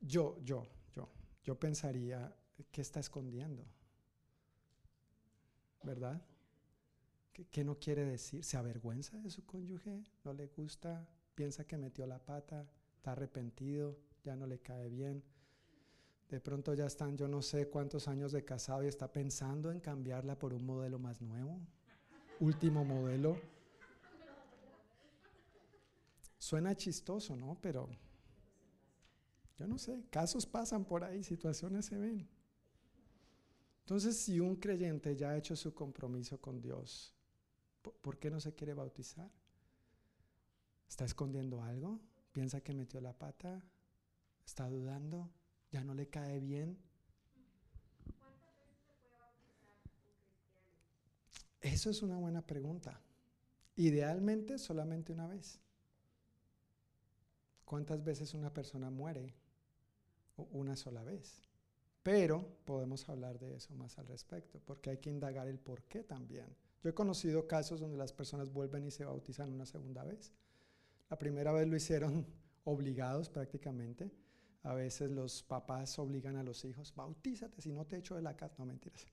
yo, 0.00 0.38
yo, 0.44 0.66
yo, 0.94 1.08
yo 1.42 1.58
pensaría, 1.58 2.34
¿qué 2.70 2.80
está 2.80 3.00
escondiendo? 3.00 3.64
¿Verdad? 5.82 6.22
¿Qué, 7.50 7.64
no 7.64 7.80
quiere 7.80 8.04
decir? 8.04 8.44
¿Se 8.44 8.56
avergüenza 8.56 9.18
de 9.18 9.30
su 9.30 9.44
cónyuge? 9.44 10.04
¿No 10.22 10.32
le 10.32 10.46
gusta? 10.46 11.08
¿Piensa 11.34 11.66
que 11.66 11.76
metió 11.76 12.06
la 12.06 12.24
pata? 12.24 12.70
¿Está 12.96 13.12
arrepentido? 13.12 13.98
¿Ya 14.22 14.36
no 14.36 14.46
le 14.46 14.60
cae 14.60 14.88
bien? 14.88 15.24
De 16.30 16.40
pronto 16.40 16.74
ya 16.74 16.86
están 16.86 17.16
yo 17.16 17.28
no 17.28 17.42
sé 17.42 17.68
cuántos 17.68 18.08
años 18.08 18.32
de 18.32 18.44
casado 18.44 18.82
y 18.82 18.86
está 18.86 19.10
pensando 19.10 19.70
en 19.70 19.80
cambiarla 19.80 20.38
por 20.38 20.52
un 20.52 20.64
modelo 20.64 20.98
más 20.98 21.20
nuevo. 21.20 21.60
Último 22.40 22.84
modelo. 22.84 23.38
Suena 26.38 26.74
chistoso, 26.74 27.36
¿no? 27.36 27.58
Pero 27.60 27.88
yo 29.56 29.66
no 29.66 29.78
sé, 29.78 30.04
casos 30.10 30.46
pasan 30.46 30.84
por 30.84 31.04
ahí, 31.04 31.22
situaciones 31.22 31.86
se 31.86 31.96
ven. 31.96 32.28
Entonces, 33.80 34.16
si 34.16 34.40
un 34.40 34.56
creyente 34.56 35.14
ya 35.14 35.30
ha 35.30 35.36
hecho 35.36 35.54
su 35.54 35.74
compromiso 35.74 36.40
con 36.40 36.60
Dios, 36.60 37.14
¿Por 38.00 38.18
qué 38.18 38.30
no 38.30 38.40
se 38.40 38.54
quiere 38.54 38.72
bautizar? 38.72 39.30
¿Está 40.88 41.04
escondiendo 41.04 41.62
algo? 41.62 42.00
¿Piensa 42.32 42.62
que 42.62 42.72
metió 42.72 43.00
la 43.00 43.12
pata? 43.12 43.62
¿Está 44.44 44.68
dudando? 44.68 45.30
¿Ya 45.74 45.82
no 45.82 45.92
le 45.92 46.06
cae 46.06 46.38
bien? 46.38 46.78
Eso 51.60 51.90
es 51.90 52.00
una 52.00 52.16
buena 52.16 52.46
pregunta. 52.46 53.00
Idealmente 53.74 54.56
solamente 54.58 55.12
una 55.12 55.26
vez. 55.26 55.58
¿Cuántas 57.64 58.04
veces 58.04 58.34
una 58.34 58.54
persona 58.54 58.88
muere? 58.88 59.34
Una 60.52 60.76
sola 60.76 61.02
vez. 61.02 61.42
Pero 62.04 62.56
podemos 62.64 63.08
hablar 63.08 63.40
de 63.40 63.56
eso 63.56 63.74
más 63.74 63.98
al 63.98 64.06
respecto, 64.06 64.60
porque 64.64 64.90
hay 64.90 64.98
que 64.98 65.10
indagar 65.10 65.48
el 65.48 65.58
por 65.58 65.82
qué 65.82 66.04
también. 66.04 66.54
Yo 66.84 66.90
he 66.90 66.94
conocido 66.94 67.48
casos 67.48 67.80
donde 67.80 67.98
las 67.98 68.12
personas 68.12 68.52
vuelven 68.52 68.84
y 68.84 68.92
se 68.92 69.04
bautizan 69.04 69.52
una 69.52 69.66
segunda 69.66 70.04
vez. 70.04 70.32
La 71.10 71.18
primera 71.18 71.50
vez 71.50 71.66
lo 71.66 71.74
hicieron 71.74 72.24
obligados 72.62 73.28
prácticamente. 73.28 74.12
A 74.64 74.74
veces 74.74 75.10
los 75.10 75.42
papás 75.42 75.98
obligan 75.98 76.36
a 76.36 76.42
los 76.42 76.64
hijos, 76.64 76.92
bautízate 76.94 77.60
si 77.60 77.72
no 77.72 77.86
te 77.86 77.98
echo 77.98 78.16
de 78.16 78.22
la 78.22 78.36
casa. 78.36 78.56
No 78.58 78.66
mentiras. 78.66 79.06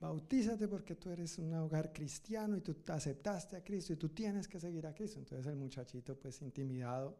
Bautízate 0.00 0.68
porque 0.68 0.96
tú 0.96 1.10
eres 1.10 1.38
un 1.38 1.54
hogar 1.54 1.92
cristiano 1.92 2.56
y 2.56 2.60
tú 2.60 2.76
aceptaste 2.88 3.56
a 3.56 3.62
Cristo 3.62 3.92
y 3.92 3.96
tú 3.96 4.08
tienes 4.08 4.48
que 4.48 4.58
seguir 4.58 4.86
a 4.86 4.94
Cristo. 4.94 5.18
Entonces 5.18 5.46
el 5.46 5.56
muchachito 5.56 6.18
pues 6.18 6.42
intimidado 6.42 7.16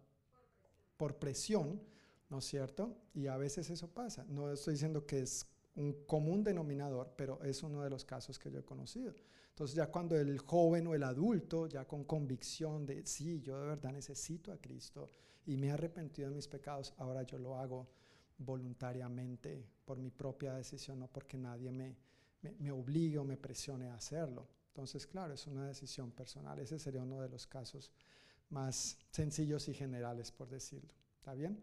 por 0.97 1.17
presión, 1.17 1.81
¿no 2.29 2.39
es 2.39 2.45
cierto? 2.45 2.97
Y 3.15 3.27
a 3.27 3.37
veces 3.37 3.71
eso 3.71 3.89
pasa. 3.89 4.25
No 4.29 4.51
estoy 4.53 4.75
diciendo 4.75 5.07
que 5.07 5.21
es 5.21 5.47
un 5.77 6.05
común 6.07 6.45
denominador, 6.45 7.15
pero 7.17 7.43
es 7.43 7.63
uno 7.63 7.83
de 7.83 7.91
los 7.91 8.05
casos 8.05 8.39
que 8.39 8.51
yo 8.51 8.59
he 8.59 8.65
conocido. 8.65 9.15
Entonces 9.53 9.77
ya 9.77 9.87
cuando 9.89 10.17
el 10.17 10.39
joven 10.39 10.87
o 10.87 10.95
el 10.95 11.03
adulto, 11.03 11.67
ya 11.67 11.85
con 11.85 12.05
convicción 12.05 12.87
de, 12.87 13.05
sí, 13.05 13.43
yo 13.43 13.61
de 13.61 13.67
verdad 13.67 13.93
necesito 13.93 14.51
a 14.51 14.57
Cristo 14.57 15.11
y 15.45 15.59
me 15.59 15.67
he 15.67 15.71
arrepentido 15.73 16.31
de 16.31 16.35
mis 16.35 16.49
pecados, 16.49 16.95
ahora 16.97 17.23
yo 17.25 17.39
lo 17.39 17.59
hago 17.59 17.87
voluntariamente 18.39 19.69
por 19.85 19.99
mi 19.99 20.11
propia 20.11 20.55
decisión, 20.55 20.99
no 21.01 21.07
porque 21.07 21.37
nadie 21.37 21.71
me, 21.71 21.95
me, 22.59 22.73
obligue 22.73 23.19
o 23.19 23.25
me 23.25 23.37
presione 23.37 23.89
a 23.89 23.95
hacerlo. 23.95 24.49
Entonces, 24.69 25.07
claro, 25.07 25.35
es 25.35 25.47
una 25.47 25.67
decisión 25.67 26.13
personal. 26.13 26.59
Ese 26.59 26.79
sería 26.79 27.03
uno 27.03 27.21
de 27.21 27.29
los 27.29 27.47
casos 27.47 27.93
más 28.49 28.97
sencillos 29.11 29.69
y 29.69 29.75
generales, 29.75 30.33
por 30.33 30.49
decirlo. 30.49 30.95
¿Está 31.19 31.35
bien? 31.35 31.63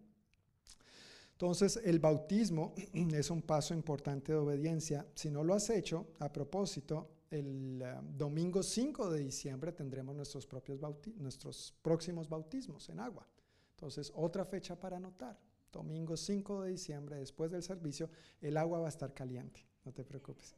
Entonces, 1.31 1.79
el 1.83 1.99
bautismo 1.99 2.75
es 2.93 3.31
un 3.31 3.41
paso 3.41 3.73
importante 3.73 4.31
de 4.31 4.37
obediencia. 4.37 5.07
Si 5.15 5.31
no 5.31 5.43
lo 5.43 5.55
has 5.55 5.71
hecho, 5.71 6.09
a 6.19 6.31
propósito, 6.31 7.09
el 7.30 7.81
eh, 7.81 7.95
domingo 8.18 8.64
5 8.64 9.11
de 9.11 9.19
diciembre 9.19 9.72
tendremos 9.72 10.15
nuestros, 10.15 10.45
propios 10.47 10.80
nuestros 11.18 11.73
próximos 11.81 12.27
bautismos 12.27 12.89
en 12.89 12.99
agua. 12.99 13.27
Entonces, 13.72 14.11
otra 14.15 14.45
fecha 14.45 14.80
para 14.80 14.97
anotar. 14.97 15.39
Domingo 15.72 16.18
5 16.18 16.64
de 16.64 16.72
diciembre, 16.72 17.18
después 17.18 17.51
del 17.51 17.61
servicio, 17.61 18.10
el 18.41 18.57
agua 18.57 18.80
va 18.80 18.88
a 18.88 18.89
estar 18.89 19.14
caliente, 19.14 19.65
no 19.85 19.93
te 19.93 20.03
preocupes. 20.03 20.56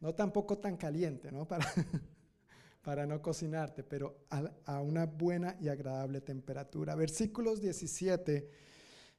No 0.00 0.14
tampoco 0.14 0.58
tan 0.58 0.76
caliente, 0.76 1.30
¿no? 1.30 1.46
Para, 1.48 1.66
para 2.82 3.06
no 3.06 3.22
cocinarte, 3.22 3.82
pero 3.82 4.26
a, 4.28 4.50
a 4.66 4.82
una 4.82 5.06
buena 5.06 5.56
y 5.58 5.68
agradable 5.68 6.20
temperatura. 6.20 6.94
Versículos 6.94 7.60
17 7.62 8.50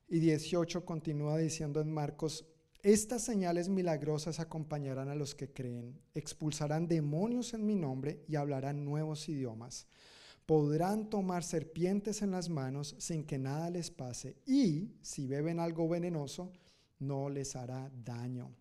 y 0.08 0.20
18 0.20 0.86
continúa 0.86 1.38
diciendo 1.38 1.82
en 1.82 1.92
Marcos 1.92 2.46
estas 2.86 3.24
señales 3.24 3.68
milagrosas 3.68 4.40
acompañarán 4.40 5.10
a 5.10 5.16
los 5.16 5.34
que 5.34 5.52
creen, 5.52 6.00
expulsarán 6.14 6.88
demonios 6.88 7.56
en 7.56 7.66
mi 7.66 7.74
nombre 7.74 8.24
y 8.28 8.36
hablarán 8.36 8.86
nuevos 8.86 9.28
idiomas. 9.28 9.88
Podrán 10.46 11.10
tomar 11.10 11.44
serpientes 11.44 12.22
en 12.22 12.30
las 12.30 12.48
manos 12.48 12.96
sin 13.00 13.26
que 13.26 13.40
nada 13.40 13.72
les 13.72 13.90
pase 13.90 14.38
y 14.46 15.00
si 15.02 15.26
beben 15.26 15.60
algo 15.60 15.90
venenoso, 15.90 16.54
no 17.00 17.28
les 17.28 17.56
hará 17.56 17.92
daño. 18.04 18.56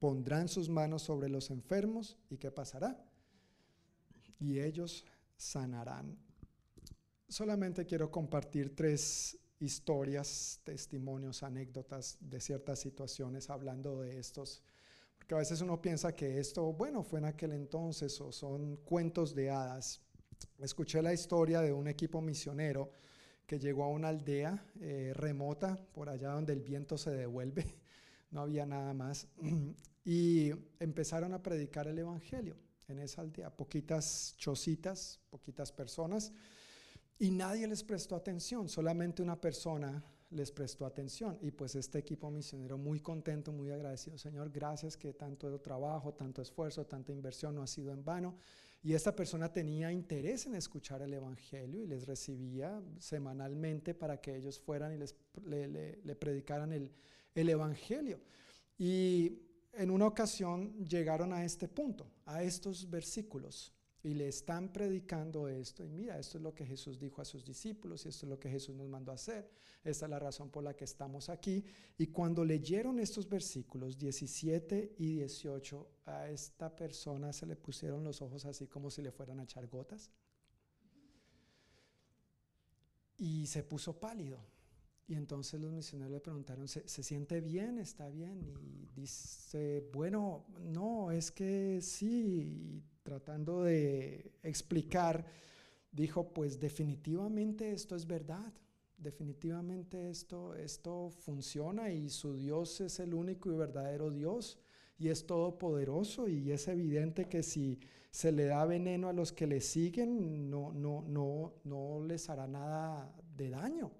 Pondrán 0.00 0.48
sus 0.48 0.68
manos 0.68 1.02
sobre 1.02 1.28
los 1.28 1.50
enfermos 1.50 2.18
y 2.30 2.38
¿qué 2.38 2.50
pasará? 2.50 3.00
Y 4.40 4.58
ellos 4.58 5.04
sanarán. 5.36 6.18
Solamente 7.28 7.86
quiero 7.86 8.10
compartir 8.10 8.74
tres 8.74 9.38
historias, 9.62 10.60
testimonios, 10.64 11.42
anécdotas 11.42 12.18
de 12.20 12.40
ciertas 12.40 12.80
situaciones 12.80 13.48
hablando 13.48 14.00
de 14.00 14.18
estos. 14.18 14.62
Porque 15.16 15.34
a 15.34 15.38
veces 15.38 15.60
uno 15.60 15.80
piensa 15.80 16.14
que 16.14 16.40
esto, 16.40 16.72
bueno, 16.72 17.04
fue 17.04 17.20
en 17.20 17.26
aquel 17.26 17.52
entonces 17.52 18.20
o 18.20 18.32
son 18.32 18.76
cuentos 18.78 19.34
de 19.34 19.50
hadas. 19.50 20.00
Escuché 20.58 21.00
la 21.00 21.12
historia 21.12 21.60
de 21.60 21.72
un 21.72 21.86
equipo 21.86 22.20
misionero 22.20 22.92
que 23.46 23.60
llegó 23.60 23.84
a 23.84 23.88
una 23.88 24.08
aldea 24.08 24.64
eh, 24.80 25.12
remota, 25.14 25.78
por 25.92 26.08
allá 26.08 26.30
donde 26.30 26.52
el 26.52 26.62
viento 26.62 26.98
se 26.98 27.10
devuelve, 27.10 27.64
no 28.32 28.40
había 28.40 28.66
nada 28.66 28.92
más, 28.94 29.28
y 30.04 30.50
empezaron 30.80 31.34
a 31.34 31.42
predicar 31.42 31.86
el 31.86 31.98
Evangelio 31.98 32.56
en 32.88 32.98
esa 32.98 33.22
aldea, 33.22 33.54
poquitas 33.54 34.34
chocitas, 34.36 35.20
poquitas 35.30 35.70
personas, 35.70 36.32
y 37.18 37.30
nadie 37.30 37.66
les 37.66 37.82
prestó 37.84 38.16
atención, 38.16 38.68
solamente 38.68 39.22
una 39.22 39.40
persona 39.40 40.04
les 40.32 40.50
prestó 40.50 40.86
atención. 40.86 41.38
Y 41.40 41.50
pues 41.50 41.74
este 41.74 41.98
equipo 41.98 42.30
misionero 42.30 42.78
muy 42.78 43.00
contento, 43.00 43.52
muy 43.52 43.70
agradecido, 43.70 44.18
Señor, 44.18 44.50
gracias 44.50 44.96
que 44.96 45.12
tanto 45.12 45.60
trabajo, 45.60 46.14
tanto 46.14 46.42
esfuerzo, 46.42 46.86
tanta 46.86 47.12
inversión 47.12 47.54
no 47.54 47.62
ha 47.62 47.66
sido 47.66 47.92
en 47.92 48.04
vano. 48.04 48.36
Y 48.82 48.94
esta 48.94 49.14
persona 49.14 49.52
tenía 49.52 49.92
interés 49.92 50.46
en 50.46 50.56
escuchar 50.56 51.02
el 51.02 51.14
Evangelio 51.14 51.84
y 51.84 51.86
les 51.86 52.06
recibía 52.06 52.82
semanalmente 52.98 53.94
para 53.94 54.20
que 54.20 54.34
ellos 54.34 54.58
fueran 54.58 54.92
y 54.92 54.98
les, 54.98 55.14
le, 55.44 56.16
predicaran 56.16 56.72
el, 56.72 56.90
el 57.34 57.48
Evangelio. 57.48 58.18
Y 58.76 59.38
en 59.74 59.90
una 59.90 60.06
ocasión 60.06 60.84
llegaron 60.84 61.32
a 61.32 61.44
este 61.44 61.68
punto, 61.68 62.10
a 62.26 62.42
estos 62.42 62.90
versículos 62.90 63.72
y 64.02 64.14
le 64.14 64.28
están 64.28 64.72
predicando 64.72 65.48
esto. 65.48 65.84
Y 65.84 65.88
mira, 65.88 66.18
esto 66.18 66.38
es 66.38 66.42
lo 66.42 66.54
que 66.54 66.66
Jesús 66.66 66.98
dijo 66.98 67.22
a 67.22 67.24
sus 67.24 67.44
discípulos 67.44 68.04
y 68.04 68.08
esto 68.08 68.26
es 68.26 68.30
lo 68.30 68.38
que 68.38 68.50
Jesús 68.50 68.74
nos 68.74 68.88
mandó 68.88 69.12
a 69.12 69.14
hacer. 69.14 69.48
Esta 69.84 70.06
es 70.06 70.10
la 70.10 70.18
razón 70.18 70.50
por 70.50 70.64
la 70.64 70.74
que 70.74 70.84
estamos 70.84 71.28
aquí. 71.28 71.64
Y 71.96 72.08
cuando 72.08 72.44
leyeron 72.44 72.98
estos 72.98 73.28
versículos 73.28 73.96
17 73.98 74.96
y 74.98 75.06
18, 75.18 75.88
a 76.06 76.28
esta 76.30 76.74
persona 76.74 77.32
se 77.32 77.46
le 77.46 77.54
pusieron 77.54 78.02
los 78.02 78.22
ojos 78.22 78.44
así 78.44 78.66
como 78.66 78.90
si 78.90 79.02
le 79.02 79.12
fueran 79.12 79.38
a 79.38 79.44
echar 79.44 79.68
gotas. 79.68 80.10
Y 83.18 83.46
se 83.46 83.62
puso 83.62 84.00
pálido. 84.00 84.40
Y 85.08 85.14
entonces 85.14 85.60
los 85.60 85.72
misioneros 85.72 86.12
le 86.12 86.20
preguntaron, 86.20 86.68
¿se, 86.68 86.88
¿se, 86.88 87.02
siente 87.02 87.40
bien? 87.40 87.78
¿Está 87.78 88.08
bien? 88.08 88.42
Y 88.42 88.88
dice, 88.94 89.88
bueno, 89.92 90.46
no, 90.60 91.10
es 91.10 91.30
que 91.30 91.80
sí 91.82 92.82
tratando 93.02 93.64
de 93.64 94.32
explicar, 94.42 95.26
dijo, 95.90 96.32
pues 96.32 96.60
definitivamente 96.60 97.72
esto 97.72 97.96
es 97.96 98.06
verdad, 98.06 98.52
definitivamente 98.96 100.08
esto, 100.08 100.54
esto 100.54 101.10
funciona 101.10 101.90
y 101.90 102.08
su 102.08 102.36
Dios 102.36 102.80
es 102.80 103.00
el 103.00 103.14
único 103.14 103.50
y 103.50 103.56
verdadero 103.56 104.10
Dios 104.10 104.58
y 104.98 105.08
es 105.08 105.26
todopoderoso 105.26 106.28
y 106.28 106.52
es 106.52 106.68
evidente 106.68 107.28
que 107.28 107.42
si 107.42 107.80
se 108.10 108.30
le 108.30 108.44
da 108.44 108.64
veneno 108.64 109.08
a 109.08 109.12
los 109.12 109.32
que 109.32 109.46
le 109.46 109.60
siguen, 109.60 110.48
no, 110.48 110.72
no, 110.72 111.02
no, 111.02 111.54
no 111.64 112.04
les 112.04 112.28
hará 112.28 112.46
nada 112.46 113.12
de 113.36 113.50
daño. 113.50 113.90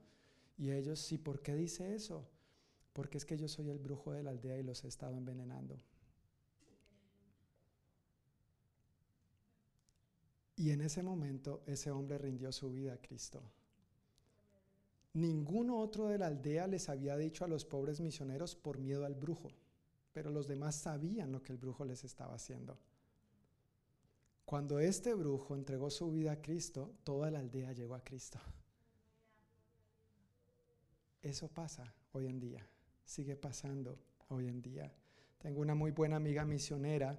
Y 0.57 0.71
ellos, 0.71 1.01
sí, 1.01 1.19
¿por 1.19 1.41
qué 1.41 1.55
dice 1.55 1.95
eso? 1.95 2.29
Porque 2.93 3.19
es 3.19 3.25
que 3.25 3.37
yo 3.37 3.49
soy 3.49 3.71
el 3.71 3.79
brujo 3.79 4.13
de 4.13 4.23
la 4.23 4.31
aldea 4.31 4.59
y 4.59 4.63
los 4.63 4.85
he 4.85 4.89
estado 4.89 5.17
envenenando. 5.17 5.81
Y 10.57 10.71
en 10.71 10.83
ese 10.83 11.03
momento 11.03 11.63
ese 11.67 11.91
hombre 11.91 12.19
rindió 12.19 12.53
su 12.53 12.71
vida 12.71 12.95
a 12.95 13.01
Cristo. 13.01 13.43
Ninguno 15.15 15.81
otro 15.81 16.09
de 16.09 16.19
la 16.19 16.27
aldea 16.27 16.67
les 16.67 16.89
había 16.89 17.17
dicho 17.17 17.45
a 17.45 17.49
los 17.49 17.65
pobres 17.65 18.01
misioneros 18.01 18.55
por 18.55 18.79
miedo 18.79 19.05
al 19.05 19.15
brujo, 19.15 19.51
pero 20.13 20.31
los 20.31 20.47
demás 20.47 20.77
sabían 20.77 21.33
lo 21.33 21.43
que 21.43 21.53
el 21.53 21.59
brujo 21.59 21.85
les 21.85 22.05
estaba 22.05 22.35
haciendo. 22.35 22.79
Cuando 24.45 24.79
este 24.79 25.15
brujo 25.15 25.55
entregó 25.55 25.91
su 25.91 26.11
vida 26.11 26.33
a 26.33 26.43
Cristo, 26.43 26.95
toda 27.05 27.31
la 27.31 27.41
aldea 27.41 27.73
llegó 27.73 27.95
a 27.95 28.05
Cristo. 28.05 28.39
Eso 31.23 31.47
pasa 31.47 31.95
hoy 32.13 32.27
en 32.27 32.41
día, 32.41 32.67
sigue 33.05 33.37
pasando 33.37 33.97
hoy 34.29 34.49
en 34.49 34.61
día. 34.61 34.93
Tengo 35.39 35.61
una 35.61 35.73
muy 35.73 35.93
buena 35.93 36.17
amiga 36.17 36.45
misionera 36.45 37.17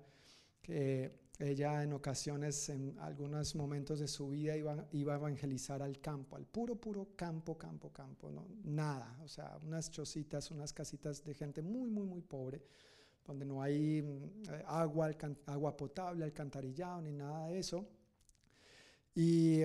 que 0.62 1.24
ella 1.40 1.82
en 1.84 1.94
ocasiones, 1.94 2.68
en 2.68 3.00
algunos 3.00 3.56
momentos 3.56 4.00
de 4.00 4.10
su 4.10 4.30
vida, 4.30 4.58
iba, 4.58 4.88
iba, 4.92 5.14
a 5.14 5.16
evangelizar 5.16 5.82
al 5.82 6.02
campo, 6.02 6.36
al 6.36 6.46
puro, 6.46 6.76
puro 6.76 7.16
campo, 7.16 7.58
campo, 7.58 7.94
campo, 7.94 8.30
¿no? 8.30 8.46
nada, 8.66 9.18
o 9.24 9.28
sea, 9.30 9.58
unas 9.64 9.90
chocitas, 9.90 10.52
unas 10.52 10.74
casitas 10.74 11.24
de 11.24 11.34
gente 11.34 11.62
muy, 11.62 11.90
muy, 11.90 12.06
muy 12.06 12.22
pobre, 12.22 12.62
donde 13.26 13.46
no 13.46 13.62
hay 13.62 14.02
mm, 14.02 14.50
agua, 14.68 15.12
agua 15.46 15.78
potable, 15.78 16.26
alcantarillado, 16.26 17.02
ni 17.02 17.14
nada 17.14 17.48
de 17.48 17.60
eso, 17.60 17.88
y 19.16 19.62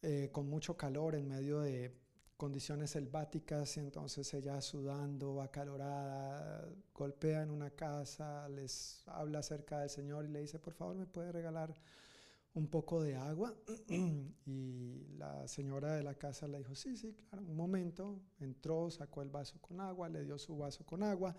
eh, 0.00 0.30
con 0.30 0.48
mucho 0.48 0.76
calor 0.76 1.16
en 1.16 1.26
medio 1.26 1.60
de 1.60 2.07
condiciones 2.38 2.90
selváticas, 2.92 3.76
entonces 3.78 4.32
ella 4.32 4.60
sudando, 4.60 5.42
acalorada, 5.42 6.68
golpea 6.94 7.42
en 7.42 7.50
una 7.50 7.70
casa, 7.70 8.48
les 8.48 9.02
habla 9.06 9.40
acerca 9.40 9.80
del 9.80 9.90
Señor 9.90 10.24
y 10.24 10.28
le 10.28 10.40
dice, 10.42 10.60
por 10.60 10.72
favor, 10.72 10.94
¿me 10.94 11.04
puede 11.04 11.32
regalar 11.32 11.74
un 12.54 12.68
poco 12.68 13.02
de 13.02 13.16
agua? 13.16 13.52
y 14.46 15.04
la 15.18 15.48
señora 15.48 15.94
de 15.94 16.04
la 16.04 16.14
casa 16.14 16.46
le 16.46 16.58
dijo, 16.58 16.76
sí, 16.76 16.96
sí, 16.96 17.12
claro, 17.28 17.44
un 17.44 17.56
momento, 17.56 18.20
entró, 18.38 18.88
sacó 18.88 19.22
el 19.22 19.30
vaso 19.30 19.60
con 19.60 19.80
agua, 19.80 20.08
le 20.08 20.22
dio 20.22 20.38
su 20.38 20.56
vaso 20.56 20.86
con 20.86 21.02
agua. 21.02 21.34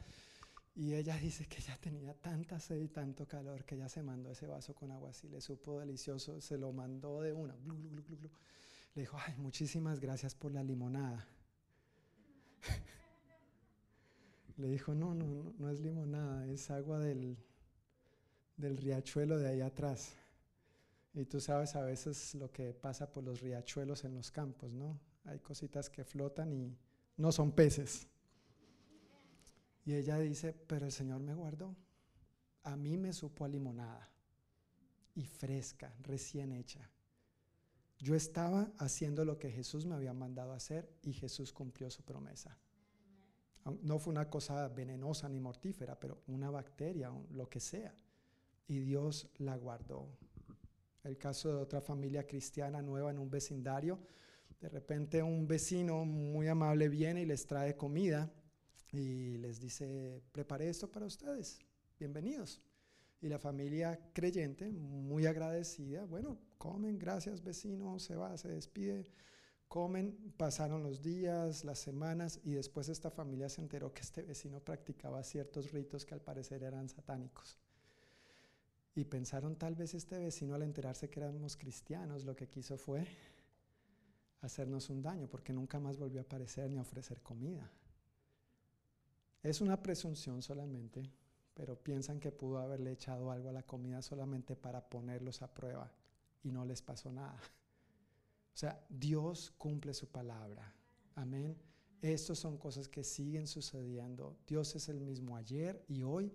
Y 0.76 0.93
ella 0.93 1.15
dice 1.15 1.47
que 1.47 1.61
ya 1.61 1.77
tenía 1.77 2.13
tanta 2.13 2.59
sed 2.59 2.81
y 2.81 2.89
tanto 2.89 3.26
calor 3.26 3.63
que 3.63 3.77
ya 3.77 3.88
se 3.88 4.03
mandó 4.03 4.31
ese 4.31 4.47
vaso 4.47 4.76
con 4.76 4.91
agua 4.91 5.11
así, 5.11 5.30
le 5.30 5.39
supo 5.39 5.80
delicioso, 5.80 6.41
se 6.41 6.57
lo 6.57 6.73
mandó 6.73 7.21
de 7.21 7.31
una. 7.31 7.55
Le 8.95 9.01
dijo, 9.01 9.17
ay, 9.19 9.35
muchísimas 9.37 9.99
gracias 9.99 10.35
por 10.35 10.51
la 10.51 10.63
limonada. 10.63 11.27
Le 14.57 14.67
dijo, 14.69 14.93
no, 14.93 15.13
no, 15.13 15.53
no, 15.57 15.69
es 15.69 15.79
limonada, 15.79 16.45
es 16.47 16.69
agua 16.69 16.99
del, 16.99 17.37
del 18.57 18.77
riachuelo 18.77 19.37
de 19.37 19.47
ahí 19.47 19.61
atrás. 19.61 20.13
Y 21.13 21.25
tú 21.25 21.39
sabes 21.39 21.75
a 21.75 21.81
veces 21.81 22.35
lo 22.35 22.51
que 22.51 22.73
pasa 22.73 23.11
por 23.11 23.23
los 23.23 23.41
riachuelos 23.41 24.03
en 24.03 24.15
los 24.15 24.31
campos, 24.31 24.71
¿no? 24.71 24.99
Hay 25.25 25.39
cositas 25.39 25.89
que 25.89 26.03
flotan 26.03 26.53
y 26.53 26.77
no 27.17 27.31
son 27.31 27.51
peces. 27.51 28.07
Y 29.85 29.95
ella 29.95 30.17
dice, 30.19 30.53
pero 30.53 30.85
el 30.85 30.91
Señor 30.91 31.19
me 31.21 31.33
guardó. 31.33 31.75
A 32.63 32.75
mí 32.75 32.97
me 32.97 33.13
supo 33.13 33.45
a 33.45 33.47
limonada 33.47 34.09
y 35.15 35.25
fresca, 35.25 35.93
recién 36.03 36.51
hecha. 36.51 36.89
Yo 37.99 38.15
estaba 38.15 38.71
haciendo 38.77 39.26
lo 39.26 39.38
que 39.38 39.51
Jesús 39.51 39.85
me 39.85 39.95
había 39.95 40.13
mandado 40.13 40.53
hacer 40.53 40.89
y 41.01 41.11
Jesús 41.11 41.51
cumplió 41.51 41.91
su 41.91 42.03
promesa. 42.03 42.57
No 43.81 43.99
fue 43.99 44.11
una 44.11 44.30
cosa 44.30 44.69
venenosa 44.69 45.27
ni 45.27 45.39
mortífera, 45.39 45.99
pero 45.99 46.23
una 46.27 46.49
bacteria, 46.49 47.11
lo 47.31 47.49
que 47.49 47.59
sea. 47.59 47.93
Y 48.67 48.80
Dios 48.80 49.30
la 49.38 49.57
guardó. 49.57 50.07
El 51.03 51.17
caso 51.17 51.49
de 51.49 51.55
otra 51.55 51.81
familia 51.81 52.26
cristiana 52.26 52.81
nueva 52.81 53.11
en 53.11 53.19
un 53.19 53.30
vecindario. 53.30 53.99
De 54.61 54.69
repente 54.69 55.21
un 55.21 55.45
vecino 55.45 56.05
muy 56.05 56.47
amable 56.47 56.88
viene 56.88 57.23
y 57.23 57.26
les 57.26 57.45
trae 57.45 57.76
comida 57.76 58.31
y 58.91 59.38
les 59.38 59.59
dice, 59.59 60.21
preparé 60.31 60.69
esto 60.69 60.89
para 60.89 61.05
ustedes, 61.05 61.59
bienvenidos. 61.99 62.61
Y 63.21 63.27
la 63.27 63.39
familia 63.39 63.99
creyente, 64.13 64.71
muy 64.71 65.25
agradecida, 65.25 66.05
bueno, 66.05 66.37
comen, 66.57 66.97
gracias 66.97 67.43
vecino, 67.43 67.99
se 67.99 68.15
va, 68.15 68.37
se 68.37 68.47
despide, 68.47 69.11
comen, 69.67 70.33
pasaron 70.37 70.83
los 70.83 71.01
días, 71.01 71.63
las 71.63 71.79
semanas 71.79 72.39
y 72.43 72.51
después 72.51 72.89
esta 72.89 73.11
familia 73.11 73.49
se 73.49 73.61
enteró 73.61 73.93
que 73.93 74.01
este 74.01 74.23
vecino 74.23 74.59
practicaba 74.59 75.23
ciertos 75.23 75.71
ritos 75.71 76.05
que 76.05 76.13
al 76.13 76.21
parecer 76.21 76.63
eran 76.63 76.89
satánicos. 76.89 77.57
Y 78.95 79.05
pensaron 79.05 79.55
tal 79.55 79.75
vez 79.75 79.93
este 79.93 80.17
vecino 80.17 80.55
al 80.55 80.63
enterarse 80.63 81.09
que 81.09 81.19
éramos 81.19 81.55
cristianos 81.55 82.25
lo 82.25 82.35
que 82.35 82.49
quiso 82.49 82.77
fue 82.77 83.05
hacernos 84.41 84.89
un 84.89 85.01
daño 85.01 85.27
porque 85.29 85.53
nunca 85.53 85.79
más 85.79 85.97
volvió 85.97 86.21
a 86.21 86.23
aparecer 86.23 86.69
ni 86.69 86.77
a 86.77 86.81
ofrecer 86.81 87.21
comida. 87.21 87.69
Es 89.43 89.61
una 89.61 89.81
presunción 89.81 90.41
solamente, 90.41 91.09
pero 91.60 91.76
piensan 91.76 92.22
que 92.22 92.31
pudo 92.31 92.60
haberle 92.60 92.94
echado 92.94 93.31
algo 93.31 93.49
a 93.49 93.52
la 93.52 93.64
comida 93.64 94.02
solamente 94.02 94.56
para 94.56 94.90
ponerlos 94.90 95.41
a 95.41 95.53
prueba 95.53 95.91
y 96.41 96.53
no 96.53 96.64
les 96.64 96.81
pasó 96.81 97.11
nada. 97.11 97.38
O 98.53 98.57
sea, 98.57 98.81
Dios 98.88 99.52
cumple 99.57 99.94
su 99.94 100.07
palabra. 100.07 100.73
Amén. 101.15 101.57
Estas 102.02 102.40
son 102.40 102.57
cosas 102.57 102.88
que 102.88 103.03
siguen 103.03 103.45
sucediendo. 103.45 104.38
Dios 104.48 104.73
es 104.77 104.88
el 104.88 105.02
mismo 105.02 105.36
ayer 105.36 105.84
y 105.90 106.02
hoy 106.03 106.34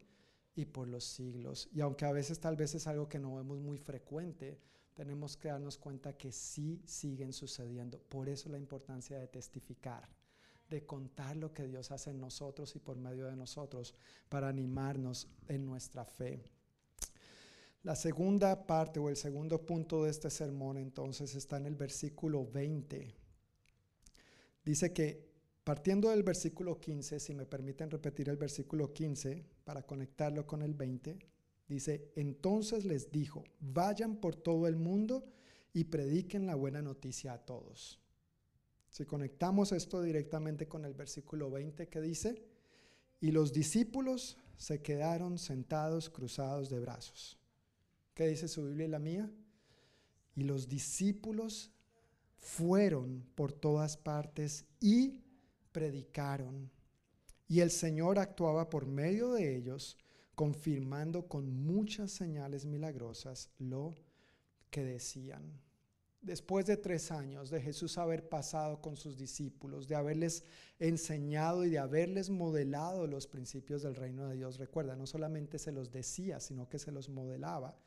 y 0.55 0.67
por 0.67 0.89
los 0.89 1.05
siglos. 1.05 1.71
Y 1.73 1.81
aunque 1.81 2.05
a 2.05 2.13
veces 2.13 2.39
tal 2.39 2.57
vez 2.57 2.75
es 2.75 2.87
algo 2.87 3.09
que 3.09 3.19
no 3.19 3.37
vemos 3.37 3.61
muy 3.61 3.79
frecuente, 3.79 4.61
tenemos 4.93 5.39
que 5.39 5.49
darnos 5.49 5.79
cuenta 5.79 6.19
que 6.19 6.33
sí 6.33 6.83
siguen 6.85 7.33
sucediendo. 7.33 7.99
Por 7.99 8.29
eso 8.29 8.51
la 8.51 8.59
importancia 8.59 9.19
de 9.19 9.29
testificar 9.29 10.07
de 10.69 10.87
contar 10.87 11.37
lo 11.37 11.53
que 11.53 11.67
Dios 11.67 11.91
hace 11.91 12.11
en 12.11 12.21
nosotros 12.21 12.75
y 12.77 12.79
por 12.79 12.97
medio 12.97 13.27
de 13.27 13.37
nosotros 13.37 13.95
para 14.29 14.49
animarnos 14.49 15.29
en 15.49 15.67
nuestra 15.67 16.05
fe. 16.05 16.43
La 17.83 17.95
segunda 17.95 18.67
parte 18.67 18.99
o 18.99 19.11
el 19.11 19.17
segundo 19.17 19.67
punto 19.67 20.05
de 20.05 20.11
este 20.11 20.31
sermón 20.31 20.79
entonces 20.79 21.35
está 21.35 21.59
en 21.59 21.67
el 21.67 21.75
versículo 21.75 22.47
20. 22.51 23.15
Dice 24.65 24.93
que 24.95 25.31
partiendo 25.65 26.09
del 26.09 26.23
versículo 26.23 26.81
15, 26.81 27.21
si 27.21 27.35
me 27.35 27.45
permiten 27.45 27.91
repetir 27.91 28.31
el 28.31 28.39
versículo 28.39 28.93
15 28.93 29.45
para 29.65 29.83
conectarlo 29.83 30.47
con 30.47 30.63
el 30.63 30.73
20, 30.73 31.19
dice, 31.69 32.11
entonces 32.17 32.87
les 32.87 33.11
dijo, 33.11 33.45
vayan 33.61 34.17
por 34.17 34.35
todo 34.35 34.67
el 34.67 34.77
mundo 34.77 35.27
y 35.75 35.85
prediquen 35.85 36.47
la 36.47 36.55
buena 36.55 36.81
noticia 36.81 37.35
a 37.35 37.45
todos. 37.45 38.04
Si 38.95 39.05
conectamos 39.07 39.73
esto 39.73 40.03
directamente 40.03 40.69
con 40.69 40.85
el 40.85 40.95
versículo 40.95 41.51
20 41.51 41.89
que 41.89 42.01
dice, 42.01 42.41
y 43.21 43.33
los 43.33 43.53
discípulos 43.53 44.39
se 44.57 44.83
quedaron 44.83 45.37
sentados 45.37 46.09
cruzados 46.09 46.71
de 46.71 46.79
brazos. 46.79 47.37
¿Qué 48.15 48.29
dice 48.29 48.47
su 48.47 48.65
Biblia 48.65 48.87
y 48.87 48.91
la 48.91 49.01
mía? 49.01 49.29
Y 50.37 50.45
los 50.45 50.69
discípulos 50.69 51.73
fueron 52.37 53.27
por 53.35 53.53
todas 53.53 53.97
partes 53.97 54.65
y 54.79 55.25
predicaron. 55.73 56.71
Y 57.49 57.63
el 57.63 57.73
Señor 57.73 58.21
actuaba 58.21 58.71
por 58.71 58.87
medio 58.87 59.33
de 59.33 59.57
ellos, 59.57 59.99
confirmando 60.37 61.27
con 61.27 61.51
muchas 61.51 62.13
señales 62.13 62.65
milagrosas 62.65 63.51
lo 63.59 63.97
que 64.71 64.85
decían 64.85 65.64
después 66.25 66.67
de 66.67 66.77
tres 66.77 67.11
años 67.11 67.51
de 67.51 67.61
Jesús 67.61 67.99
haber 67.99 68.29
pasado 68.29 68.81
con 68.81 68.97
sus 68.97 69.17
discípulos, 69.19 69.87
de 69.87 69.95
haberles 69.95 70.45
enseñado 70.79 71.65
y 71.65 71.71
de 71.71 71.79
haberles 71.79 72.31
modelado 72.31 73.07
los 73.07 73.27
principios 73.27 73.83
del 73.83 73.95
reino 73.95 74.29
de 74.29 74.37
Dios, 74.37 74.59
recuerda, 74.59 74.97
no 74.97 75.07
solamente 75.07 75.59
se 75.59 75.73
los 75.73 75.91
decía, 75.93 76.41
sino 76.41 76.69
que 76.69 76.79
se 76.79 76.93
los 76.93 77.09
modelaba. 77.09 77.79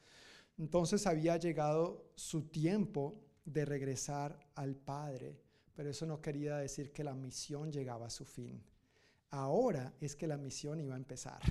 Entonces 0.57 1.05
había 1.07 1.37
llegado 1.37 2.11
su 2.15 2.49
tiempo 2.49 3.23
de 3.43 3.65
regresar 3.65 4.39
al 4.55 4.75
Padre, 4.75 5.39
pero 5.73 5.89
eso 5.89 6.05
no 6.05 6.21
quería 6.21 6.57
decir 6.57 6.91
que 6.91 7.03
la 7.03 7.13
misión 7.13 7.71
llegaba 7.71 8.07
a 8.07 8.11
su 8.11 8.25
fin. 8.25 8.63
Ahora 9.29 9.93
es 9.99 10.15
que 10.15 10.27
la 10.27 10.37
misión 10.37 10.79
iba 10.79 10.93
a 10.93 10.97
empezar. 10.97 11.41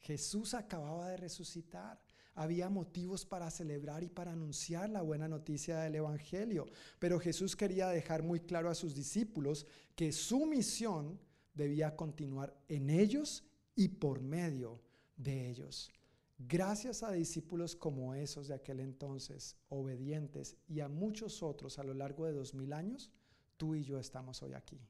Jesús 0.00 0.54
acababa 0.54 1.08
de 1.08 1.16
resucitar 1.18 2.00
había 2.34 2.68
motivos 2.68 3.24
para 3.24 3.50
celebrar 3.50 4.02
y 4.02 4.08
para 4.08 4.32
anunciar 4.32 4.88
la 4.90 5.02
buena 5.02 5.28
noticia 5.28 5.80
del 5.80 5.96
Evangelio. 5.96 6.66
Pero 6.98 7.18
Jesús 7.18 7.56
quería 7.56 7.88
dejar 7.88 8.22
muy 8.22 8.40
claro 8.40 8.70
a 8.70 8.74
sus 8.74 8.94
discípulos 8.94 9.66
que 9.94 10.12
su 10.12 10.46
misión 10.46 11.18
debía 11.54 11.96
continuar 11.96 12.56
en 12.68 12.90
ellos 12.90 13.44
y 13.74 13.88
por 13.88 14.20
medio 14.20 14.80
de 15.16 15.50
ellos. 15.50 15.90
Gracias 16.38 17.02
a 17.02 17.12
discípulos 17.12 17.76
como 17.76 18.14
esos 18.14 18.48
de 18.48 18.54
aquel 18.54 18.80
entonces, 18.80 19.56
obedientes, 19.68 20.56
y 20.68 20.80
a 20.80 20.88
muchos 20.88 21.42
otros 21.42 21.78
a 21.78 21.84
lo 21.84 21.92
largo 21.92 22.24
de 22.24 22.32
dos 22.32 22.54
mil 22.54 22.72
años, 22.72 23.10
tú 23.58 23.74
y 23.74 23.82
yo 23.82 23.98
estamos 23.98 24.42
hoy 24.42 24.54
aquí. 24.54 24.80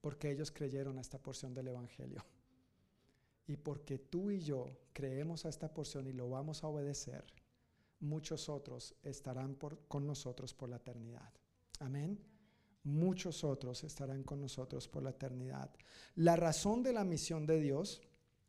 Porque 0.00 0.30
ellos 0.30 0.50
creyeron 0.50 0.96
a 0.96 1.02
esta 1.02 1.18
porción 1.18 1.52
del 1.52 1.68
Evangelio. 1.68 2.24
Y 3.50 3.56
porque 3.56 3.98
tú 3.98 4.30
y 4.30 4.38
yo 4.38 4.78
creemos 4.92 5.44
a 5.44 5.48
esta 5.48 5.74
porción 5.74 6.06
y 6.06 6.12
lo 6.12 6.30
vamos 6.30 6.62
a 6.62 6.68
obedecer, 6.68 7.24
muchos 7.98 8.48
otros 8.48 8.94
estarán 9.02 9.56
con 9.88 10.06
nosotros 10.06 10.54
por 10.54 10.68
la 10.68 10.76
eternidad. 10.76 11.32
Amén. 11.80 12.16
Muchos 12.84 13.42
otros 13.42 13.82
estarán 13.82 14.22
con 14.22 14.40
nosotros 14.40 14.86
por 14.86 15.02
la 15.02 15.10
eternidad. 15.10 15.68
La 16.14 16.36
razón 16.36 16.84
de 16.84 16.92
la 16.92 17.02
misión 17.02 17.44
de 17.44 17.58
Dios 17.58 18.00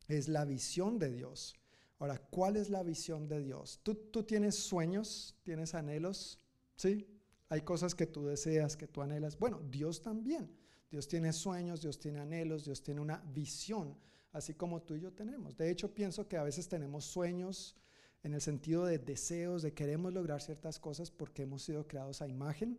es 0.06 0.28
la 0.28 0.44
visión 0.44 1.00
de 1.00 1.10
Dios. 1.10 1.56
Ahora, 1.98 2.18
¿cuál 2.18 2.56
es 2.56 2.70
la 2.70 2.84
visión 2.84 3.26
de 3.26 3.40
Dios? 3.40 3.80
¿Tú, 3.82 3.96
tú 3.96 4.22
tienes 4.22 4.54
sueños? 4.54 5.34
¿Tienes 5.42 5.74
anhelos? 5.74 6.38
¿Sí? 6.76 7.08
Hay 7.48 7.62
cosas 7.62 7.96
que 7.96 8.06
tú 8.06 8.26
deseas, 8.26 8.76
que 8.76 8.86
tú 8.86 9.02
anhelas. 9.02 9.36
Bueno, 9.36 9.62
Dios 9.68 10.00
también. 10.00 10.48
Dios 10.92 11.08
tiene 11.08 11.32
sueños, 11.32 11.80
Dios 11.80 11.98
tiene 11.98 12.20
anhelos, 12.20 12.66
Dios 12.66 12.84
tiene 12.84 13.00
una 13.00 13.16
visión, 13.34 13.98
así 14.32 14.54
como 14.54 14.82
tú 14.82 14.94
y 14.94 15.00
yo 15.00 15.12
tenemos. 15.12 15.56
De 15.56 15.70
hecho, 15.70 15.94
pienso 15.94 16.26
que 16.26 16.36
a 16.36 16.42
veces 16.42 16.68
tenemos 16.68 17.04
sueños 17.04 17.76
en 18.22 18.34
el 18.34 18.40
sentido 18.40 18.86
de 18.86 18.98
deseos, 18.98 19.62
de 19.62 19.74
queremos 19.74 20.12
lograr 20.12 20.40
ciertas 20.40 20.78
cosas 20.78 21.10
porque 21.10 21.42
hemos 21.42 21.62
sido 21.62 21.86
creados 21.86 22.22
a 22.22 22.28
imagen 22.28 22.78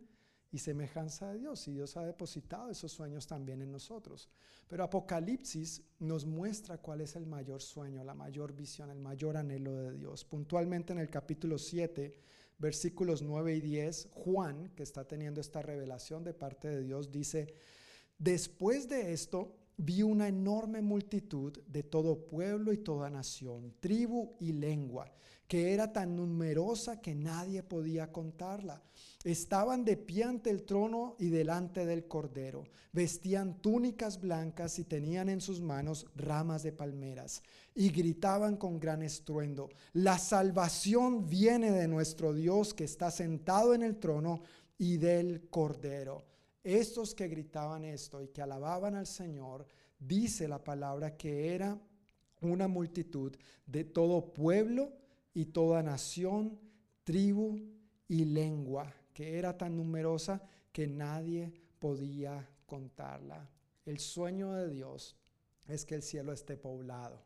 y 0.50 0.58
semejanza 0.58 1.32
de 1.32 1.40
Dios 1.40 1.66
y 1.68 1.72
Dios 1.72 1.96
ha 1.96 2.06
depositado 2.06 2.70
esos 2.70 2.92
sueños 2.92 3.26
también 3.26 3.60
en 3.60 3.72
nosotros. 3.72 4.28
Pero 4.68 4.84
Apocalipsis 4.84 5.82
nos 5.98 6.24
muestra 6.24 6.78
cuál 6.78 7.00
es 7.00 7.16
el 7.16 7.26
mayor 7.26 7.60
sueño, 7.60 8.04
la 8.04 8.14
mayor 8.14 8.54
visión, 8.54 8.90
el 8.90 9.00
mayor 9.00 9.36
anhelo 9.36 9.74
de 9.74 9.92
Dios. 9.92 10.24
Puntualmente 10.24 10.92
en 10.92 11.00
el 11.00 11.10
capítulo 11.10 11.58
7, 11.58 12.14
versículos 12.58 13.20
9 13.20 13.56
y 13.56 13.60
10, 13.60 14.10
Juan, 14.12 14.70
que 14.76 14.84
está 14.84 15.06
teniendo 15.06 15.40
esta 15.40 15.60
revelación 15.60 16.24
de 16.24 16.34
parte 16.34 16.68
de 16.68 16.82
Dios, 16.82 17.10
dice, 17.10 17.52
después 18.18 18.88
de 18.88 19.12
esto 19.12 19.56
vi 19.76 20.02
una 20.02 20.28
enorme 20.28 20.82
multitud 20.82 21.58
de 21.66 21.82
todo 21.82 22.26
pueblo 22.26 22.72
y 22.72 22.78
toda 22.78 23.10
nación, 23.10 23.74
tribu 23.80 24.36
y 24.40 24.52
lengua, 24.52 25.12
que 25.48 25.72
era 25.72 25.92
tan 25.92 26.16
numerosa 26.16 27.00
que 27.00 27.14
nadie 27.14 27.62
podía 27.62 28.10
contarla 28.12 28.82
Estaban 29.24 29.86
de 29.86 29.96
pie 29.96 30.24
ante 30.24 30.50
el 30.50 30.64
trono 30.64 31.16
y 31.18 31.30
delante 31.30 31.86
del 31.86 32.06
cordero. 32.06 32.64
Vestían 32.92 33.62
túnicas 33.62 34.20
blancas 34.20 34.78
y 34.78 34.84
tenían 34.84 35.30
en 35.30 35.40
sus 35.40 35.62
manos 35.62 36.06
ramas 36.14 36.62
de 36.62 36.72
palmeras. 36.72 37.42
Y 37.74 37.88
gritaban 37.88 38.58
con 38.58 38.78
gran 38.78 39.02
estruendo, 39.02 39.70
la 39.94 40.18
salvación 40.18 41.26
viene 41.26 41.70
de 41.70 41.88
nuestro 41.88 42.34
Dios 42.34 42.74
que 42.74 42.84
está 42.84 43.10
sentado 43.10 43.72
en 43.72 43.82
el 43.82 43.96
trono 43.96 44.42
y 44.76 44.98
del 44.98 45.48
cordero. 45.48 46.33
Estos 46.64 47.14
que 47.14 47.28
gritaban 47.28 47.84
esto 47.84 48.20
y 48.22 48.28
que 48.28 48.42
alababan 48.42 48.96
al 48.96 49.06
Señor, 49.06 49.66
dice 49.98 50.48
la 50.48 50.64
palabra 50.64 51.16
que 51.16 51.54
era 51.54 51.78
una 52.40 52.66
multitud 52.66 53.36
de 53.66 53.84
todo 53.84 54.32
pueblo 54.32 54.92
y 55.32 55.46
toda 55.46 55.82
nación, 55.82 56.58
tribu 57.04 57.60
y 58.08 58.24
lengua 58.24 58.92
que 59.14 59.38
era 59.38 59.56
tan 59.56 59.76
numerosa 59.76 60.42
que 60.72 60.86
nadie 60.88 61.52
podía 61.78 62.46
contarla. 62.66 63.48
El 63.86 64.00
sueño 64.00 64.52
de 64.52 64.68
Dios 64.68 65.16
es 65.68 65.84
que 65.84 65.94
el 65.94 66.02
cielo 66.02 66.32
esté 66.32 66.56
poblado. 66.56 67.22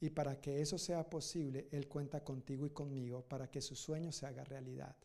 Y 0.00 0.10
para 0.10 0.40
que 0.40 0.60
eso 0.60 0.78
sea 0.78 1.08
posible, 1.08 1.68
Él 1.70 1.86
cuenta 1.86 2.24
contigo 2.24 2.66
y 2.66 2.70
conmigo 2.70 3.22
para 3.22 3.48
que 3.48 3.62
su 3.62 3.76
sueño 3.76 4.10
se 4.10 4.26
haga 4.26 4.42
realidad. 4.42 4.96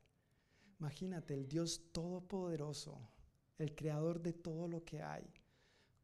Imagínate 0.79 1.33
el 1.33 1.47
Dios 1.47 1.91
todopoderoso, 1.91 2.99
el 3.57 3.73
creador 3.73 4.21
de 4.21 4.33
todo 4.33 4.67
lo 4.67 4.83
que 4.83 5.01
hay, 5.01 5.27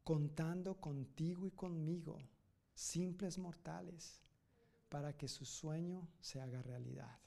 contando 0.02 0.80
contigo 0.80 1.46
y 1.46 1.52
conmigo, 1.52 2.18
simples 2.74 3.38
mortales, 3.38 4.20
para 4.88 5.16
que 5.16 5.28
su 5.28 5.44
sueño 5.44 6.08
se 6.20 6.40
haga 6.40 6.62
realidad. 6.62 7.18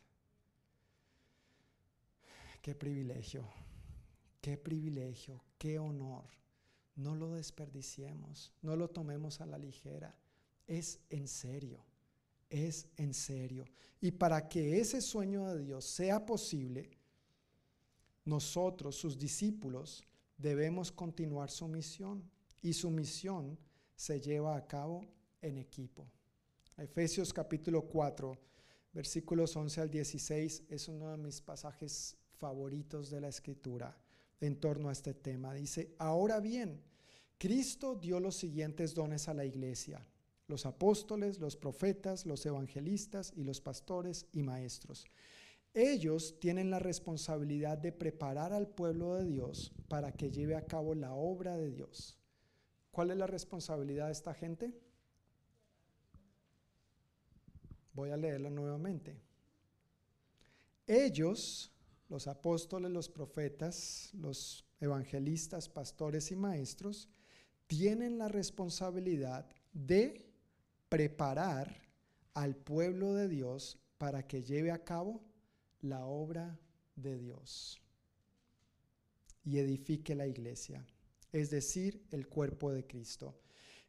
Qué 2.61 2.75
privilegio, 2.75 3.47
qué 4.41 4.57
privilegio, 4.57 5.43
qué 5.57 5.79
honor. 5.79 6.25
No 6.95 7.15
lo 7.15 7.33
desperdiciemos, 7.33 8.53
no 8.61 8.75
lo 8.75 8.89
tomemos 8.89 9.39
a 9.39 9.45
la 9.45 9.57
ligera. 9.57 10.17
Es 10.65 10.99
en 11.09 11.27
serio, 11.27 11.85
es 12.49 12.89
en 12.97 13.13
serio. 13.13 13.65
Y 14.01 14.11
para 14.11 14.49
que 14.49 14.79
ese 14.79 15.01
sueño 15.01 15.45
de 15.47 15.59
Dios 15.59 15.85
sea 15.85 16.25
posible, 16.25 16.89
nosotros, 18.27 18.95
sus 18.95 19.17
discípulos, 19.17 20.03
debemos 20.37 20.91
continuar 20.91 21.49
su 21.49 21.67
misión. 21.67 22.29
Y 22.61 22.73
su 22.73 22.89
misión 22.89 23.57
se 23.95 24.19
lleva 24.19 24.55
a 24.55 24.67
cabo 24.67 25.07
en 25.41 25.57
equipo. 25.57 26.05
Efesios 26.77 27.33
capítulo 27.33 27.83
4, 27.83 28.37
versículos 28.93 29.55
11 29.55 29.81
al 29.81 29.89
16 29.89 30.63
es 30.69 30.87
uno 30.87 31.09
de 31.11 31.17
mis 31.17 31.41
pasajes 31.41 32.17
favoritos 32.37 33.09
de 33.09 33.21
la 33.21 33.29
escritura 33.29 33.97
en 34.41 34.59
torno 34.59 34.89
a 34.89 34.91
este 34.91 35.13
tema. 35.13 35.53
Dice, 35.53 35.95
ahora 35.97 36.39
bien, 36.39 36.81
Cristo 37.37 37.95
dio 37.95 38.19
los 38.19 38.35
siguientes 38.35 38.93
dones 38.93 39.27
a 39.27 39.33
la 39.33 39.45
iglesia, 39.45 40.05
los 40.47 40.65
apóstoles, 40.65 41.39
los 41.39 41.55
profetas, 41.55 42.25
los 42.25 42.45
evangelistas 42.45 43.31
y 43.35 43.43
los 43.43 43.61
pastores 43.61 44.25
y 44.33 44.43
maestros. 44.43 45.05
Ellos 45.79 46.39
tienen 46.39 46.71
la 46.71 46.79
responsabilidad 46.79 47.77
de 47.77 47.91
preparar 47.91 48.51
al 48.51 48.67
pueblo 48.67 49.13
de 49.13 49.25
Dios 49.25 49.71
para 49.87 50.11
que 50.11 50.31
lleve 50.31 50.55
a 50.55 50.65
cabo 50.65 50.95
la 50.95 51.13
obra 51.13 51.55
de 51.55 51.69
Dios. 51.69 52.17
¿Cuál 52.89 53.11
es 53.11 53.17
la 53.17 53.27
responsabilidad 53.27 54.07
de 54.07 54.13
esta 54.13 54.33
gente? 54.33 54.73
Voy 57.93 58.09
a 58.09 58.17
leerlo 58.17 58.49
nuevamente. 58.49 59.21
Ellos 60.87 61.71
los 62.09 62.25
apóstoles, 62.25 62.89
los 62.89 63.07
profetas, 63.07 64.09
los 64.15 64.65
evangelistas, 64.79 65.69
pastores 65.69 66.31
y 66.31 66.35
maestros, 66.35 67.07
tienen 67.67 68.17
la 68.17 68.29
responsabilidad 68.29 69.45
de 69.73 70.27
preparar 70.89 71.83
al 72.33 72.55
pueblo 72.55 73.13
de 73.13 73.27
Dios 73.27 73.77
para 73.99 74.25
que 74.25 74.41
lleve 74.41 74.71
a 74.71 74.83
cabo 74.83 75.21
la 75.81 76.05
obra 76.05 76.59
de 76.95 77.17
Dios 77.17 77.81
y 79.43 79.59
edifique 79.59 80.15
la 80.15 80.27
iglesia, 80.27 80.85
es 81.31 81.49
decir, 81.49 82.05
el 82.11 82.27
cuerpo 82.27 82.71
de 82.71 82.85
Cristo. 82.85 83.39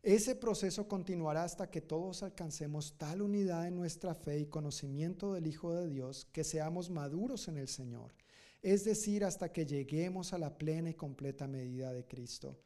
Ese 0.02 0.36
proceso 0.36 0.86
continuará 0.86 1.42
hasta 1.42 1.70
que 1.70 1.80
todos 1.80 2.22
alcancemos 2.22 2.96
tal 2.96 3.20
unidad 3.20 3.66
en 3.66 3.74
nuestra 3.74 4.14
fe 4.14 4.38
y 4.38 4.46
conocimiento 4.46 5.34
del 5.34 5.48
Hijo 5.48 5.74
de 5.74 5.88
Dios 5.88 6.26
que 6.32 6.44
seamos 6.44 6.88
maduros 6.88 7.48
en 7.48 7.58
el 7.58 7.66
Señor, 7.66 8.14
es 8.62 8.84
decir, 8.84 9.24
hasta 9.24 9.52
que 9.52 9.66
lleguemos 9.66 10.32
a 10.32 10.38
la 10.38 10.56
plena 10.56 10.90
y 10.90 10.94
completa 10.94 11.48
medida 11.48 11.92
de 11.92 12.06
Cristo. 12.06 12.60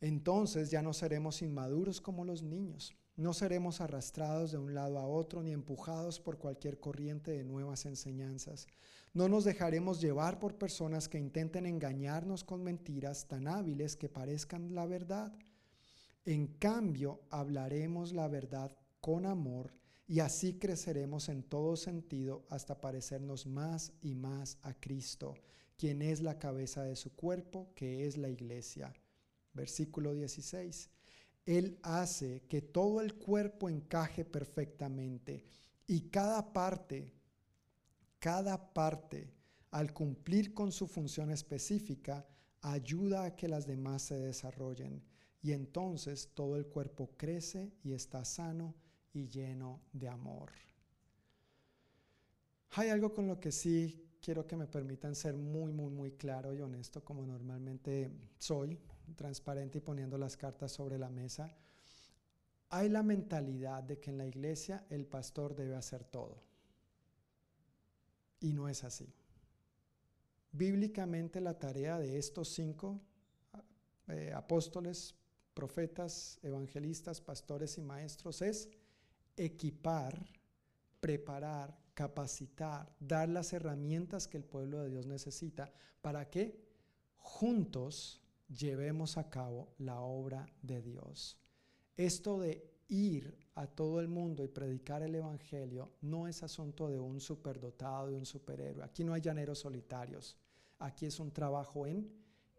Entonces 0.00 0.70
ya 0.70 0.82
no 0.82 0.92
seremos 0.92 1.40
inmaduros 1.40 2.00
como 2.00 2.24
los 2.24 2.42
niños, 2.42 2.94
no 3.16 3.32
seremos 3.32 3.80
arrastrados 3.80 4.52
de 4.52 4.58
un 4.58 4.74
lado 4.74 4.98
a 4.98 5.06
otro 5.06 5.42
ni 5.42 5.52
empujados 5.52 6.20
por 6.20 6.36
cualquier 6.36 6.78
corriente 6.78 7.30
de 7.30 7.44
nuevas 7.44 7.86
enseñanzas. 7.86 8.66
No 9.14 9.28
nos 9.28 9.44
dejaremos 9.44 10.02
llevar 10.02 10.38
por 10.38 10.58
personas 10.58 11.08
que 11.08 11.18
intenten 11.18 11.64
engañarnos 11.64 12.44
con 12.44 12.62
mentiras 12.62 13.26
tan 13.26 13.48
hábiles 13.48 13.96
que 13.96 14.10
parezcan 14.10 14.74
la 14.74 14.84
verdad. 14.84 15.32
En 16.26 16.46
cambio, 16.46 17.22
hablaremos 17.30 18.12
la 18.12 18.28
verdad 18.28 18.76
con 19.00 19.24
amor 19.24 19.72
y 20.06 20.20
así 20.20 20.58
creceremos 20.58 21.30
en 21.30 21.42
todo 21.42 21.76
sentido 21.76 22.44
hasta 22.50 22.80
parecernos 22.80 23.46
más 23.46 23.94
y 24.02 24.14
más 24.14 24.58
a 24.62 24.74
Cristo, 24.74 25.34
quien 25.78 26.02
es 26.02 26.20
la 26.20 26.38
cabeza 26.38 26.82
de 26.82 26.96
su 26.96 27.14
cuerpo, 27.14 27.72
que 27.74 28.06
es 28.06 28.18
la 28.18 28.28
iglesia. 28.28 28.92
Versículo 29.54 30.12
16. 30.12 30.90
Él 31.46 31.78
hace 31.82 32.42
que 32.48 32.60
todo 32.60 33.00
el 33.00 33.14
cuerpo 33.14 33.70
encaje 33.70 34.24
perfectamente 34.24 35.46
y 35.86 36.10
cada 36.10 36.52
parte, 36.52 37.14
cada 38.18 38.74
parte, 38.74 39.32
al 39.70 39.94
cumplir 39.94 40.52
con 40.52 40.72
su 40.72 40.88
función 40.88 41.30
específica, 41.30 42.26
ayuda 42.62 43.24
a 43.24 43.36
que 43.36 43.46
las 43.46 43.66
demás 43.66 44.02
se 44.02 44.16
desarrollen 44.16 45.02
y 45.40 45.52
entonces 45.52 46.30
todo 46.34 46.56
el 46.56 46.66
cuerpo 46.66 47.12
crece 47.16 47.72
y 47.84 47.92
está 47.92 48.24
sano 48.24 48.74
y 49.12 49.28
lleno 49.28 49.82
de 49.92 50.08
amor. 50.08 50.50
Hay 52.70 52.88
algo 52.88 53.14
con 53.14 53.28
lo 53.28 53.38
que 53.38 53.52
sí 53.52 54.06
quiero 54.20 54.46
que 54.46 54.56
me 54.56 54.66
permitan 54.66 55.14
ser 55.14 55.36
muy, 55.36 55.72
muy, 55.72 55.92
muy 55.92 56.12
claro 56.12 56.52
y 56.52 56.60
honesto, 56.60 57.04
como 57.04 57.24
normalmente 57.24 58.10
soy, 58.38 58.80
transparente 59.14 59.78
y 59.78 59.80
poniendo 59.80 60.18
las 60.18 60.36
cartas 60.36 60.72
sobre 60.72 60.98
la 60.98 61.10
mesa. 61.10 61.54
Hay 62.70 62.88
la 62.88 63.02
mentalidad 63.02 63.82
de 63.82 63.98
que 63.98 64.10
en 64.10 64.18
la 64.18 64.26
iglesia 64.26 64.84
el 64.90 65.06
pastor 65.06 65.54
debe 65.54 65.76
hacer 65.76 66.04
todo. 66.04 66.42
Y 68.40 68.52
no 68.52 68.68
es 68.68 68.84
así. 68.84 69.12
Bíblicamente 70.52 71.40
la 71.40 71.58
tarea 71.58 71.98
de 71.98 72.18
estos 72.18 72.48
cinco 72.48 73.00
eh, 74.08 74.32
apóstoles, 74.34 75.14
profetas, 75.54 76.38
evangelistas, 76.42 77.20
pastores 77.20 77.78
y 77.78 77.82
maestros 77.82 78.42
es 78.42 78.68
equipar, 79.36 80.26
preparar, 81.00 81.76
capacitar, 81.94 82.94
dar 83.00 83.28
las 83.28 83.52
herramientas 83.52 84.28
que 84.28 84.36
el 84.36 84.44
pueblo 84.44 84.82
de 84.82 84.90
Dios 84.90 85.06
necesita 85.06 85.72
para 86.02 86.28
que 86.30 86.66
juntos 87.16 88.22
llevemos 88.48 89.16
a 89.18 89.28
cabo 89.28 89.74
la 89.78 90.00
obra 90.00 90.46
de 90.62 90.82
Dios. 90.82 91.38
Esto 91.96 92.38
de 92.38 92.76
ir 92.88 93.36
a 93.54 93.66
todo 93.66 94.00
el 94.00 94.08
mundo 94.08 94.44
y 94.44 94.48
predicar 94.48 95.02
el 95.02 95.14
Evangelio 95.14 95.92
no 96.02 96.28
es 96.28 96.42
asunto 96.42 96.88
de 96.88 97.00
un 97.00 97.20
superdotado, 97.20 98.08
de 98.08 98.14
un 98.14 98.26
superhéroe. 98.26 98.84
Aquí 98.84 99.02
no 99.02 99.14
hay 99.14 99.22
llaneros 99.22 99.60
solitarios. 99.60 100.36
Aquí 100.78 101.06
es 101.06 101.18
un 101.18 101.32
trabajo 101.32 101.86
en 101.86 102.12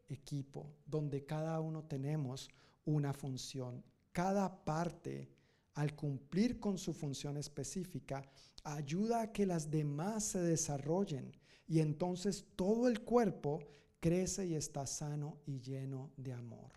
equipo, 0.07 0.73
donde 0.85 1.26
cada 1.26 1.59
uno 1.59 1.84
tenemos 1.84 2.49
una 2.85 3.14
función. 3.14 3.84
Cada 4.11 4.65
parte, 4.65 5.30
al 5.76 5.95
cumplir 5.95 6.59
con 6.59 6.77
su 6.77 6.93
función 6.93 7.38
específica, 7.38 8.23
ayuda 8.64 9.22
a 9.22 9.31
que 9.31 9.45
las 9.45 9.69
demás 9.69 10.23
se 10.23 10.39
desarrollen 10.39 11.31
y 11.68 11.80
entonces 11.80 12.45
todo 12.55 12.88
el 12.88 13.01
cuerpo 13.03 13.59
crece 13.99 14.45
y 14.45 14.56
está 14.56 14.86
sano 14.86 15.38
y 15.45 15.60
lleno 15.60 16.11
de 16.18 16.34
amor. 16.34 16.72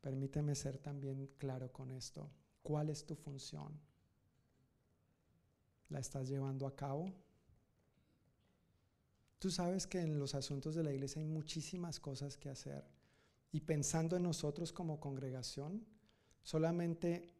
Permíteme 0.00 0.54
ser 0.54 0.78
también 0.78 1.30
claro 1.38 1.72
con 1.72 1.90
esto. 1.90 2.28
¿Cuál 2.62 2.90
es 2.90 3.04
tu 3.04 3.14
función? 3.14 3.80
¿La 5.88 6.00
estás 6.00 6.28
llevando 6.28 6.66
a 6.66 6.74
cabo? 6.74 7.12
Tú 9.38 9.50
sabes 9.50 9.86
que 9.86 10.00
en 10.00 10.18
los 10.18 10.34
asuntos 10.34 10.74
de 10.74 10.84
la 10.84 10.92
iglesia 10.92 11.20
hay 11.20 11.28
muchísimas 11.28 11.98
cosas 11.98 12.36
que 12.36 12.48
hacer. 12.48 12.84
Y 13.50 13.60
pensando 13.60 14.16
en 14.16 14.22
nosotros 14.22 14.72
como 14.72 14.98
congregación, 14.98 15.84
solamente 16.42 17.34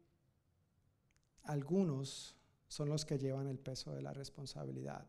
algunos 1.43 2.35
son 2.67 2.89
los 2.89 3.05
que 3.05 3.17
llevan 3.17 3.47
el 3.47 3.59
peso 3.59 3.93
de 3.93 4.01
la 4.01 4.13
responsabilidad. 4.13 5.07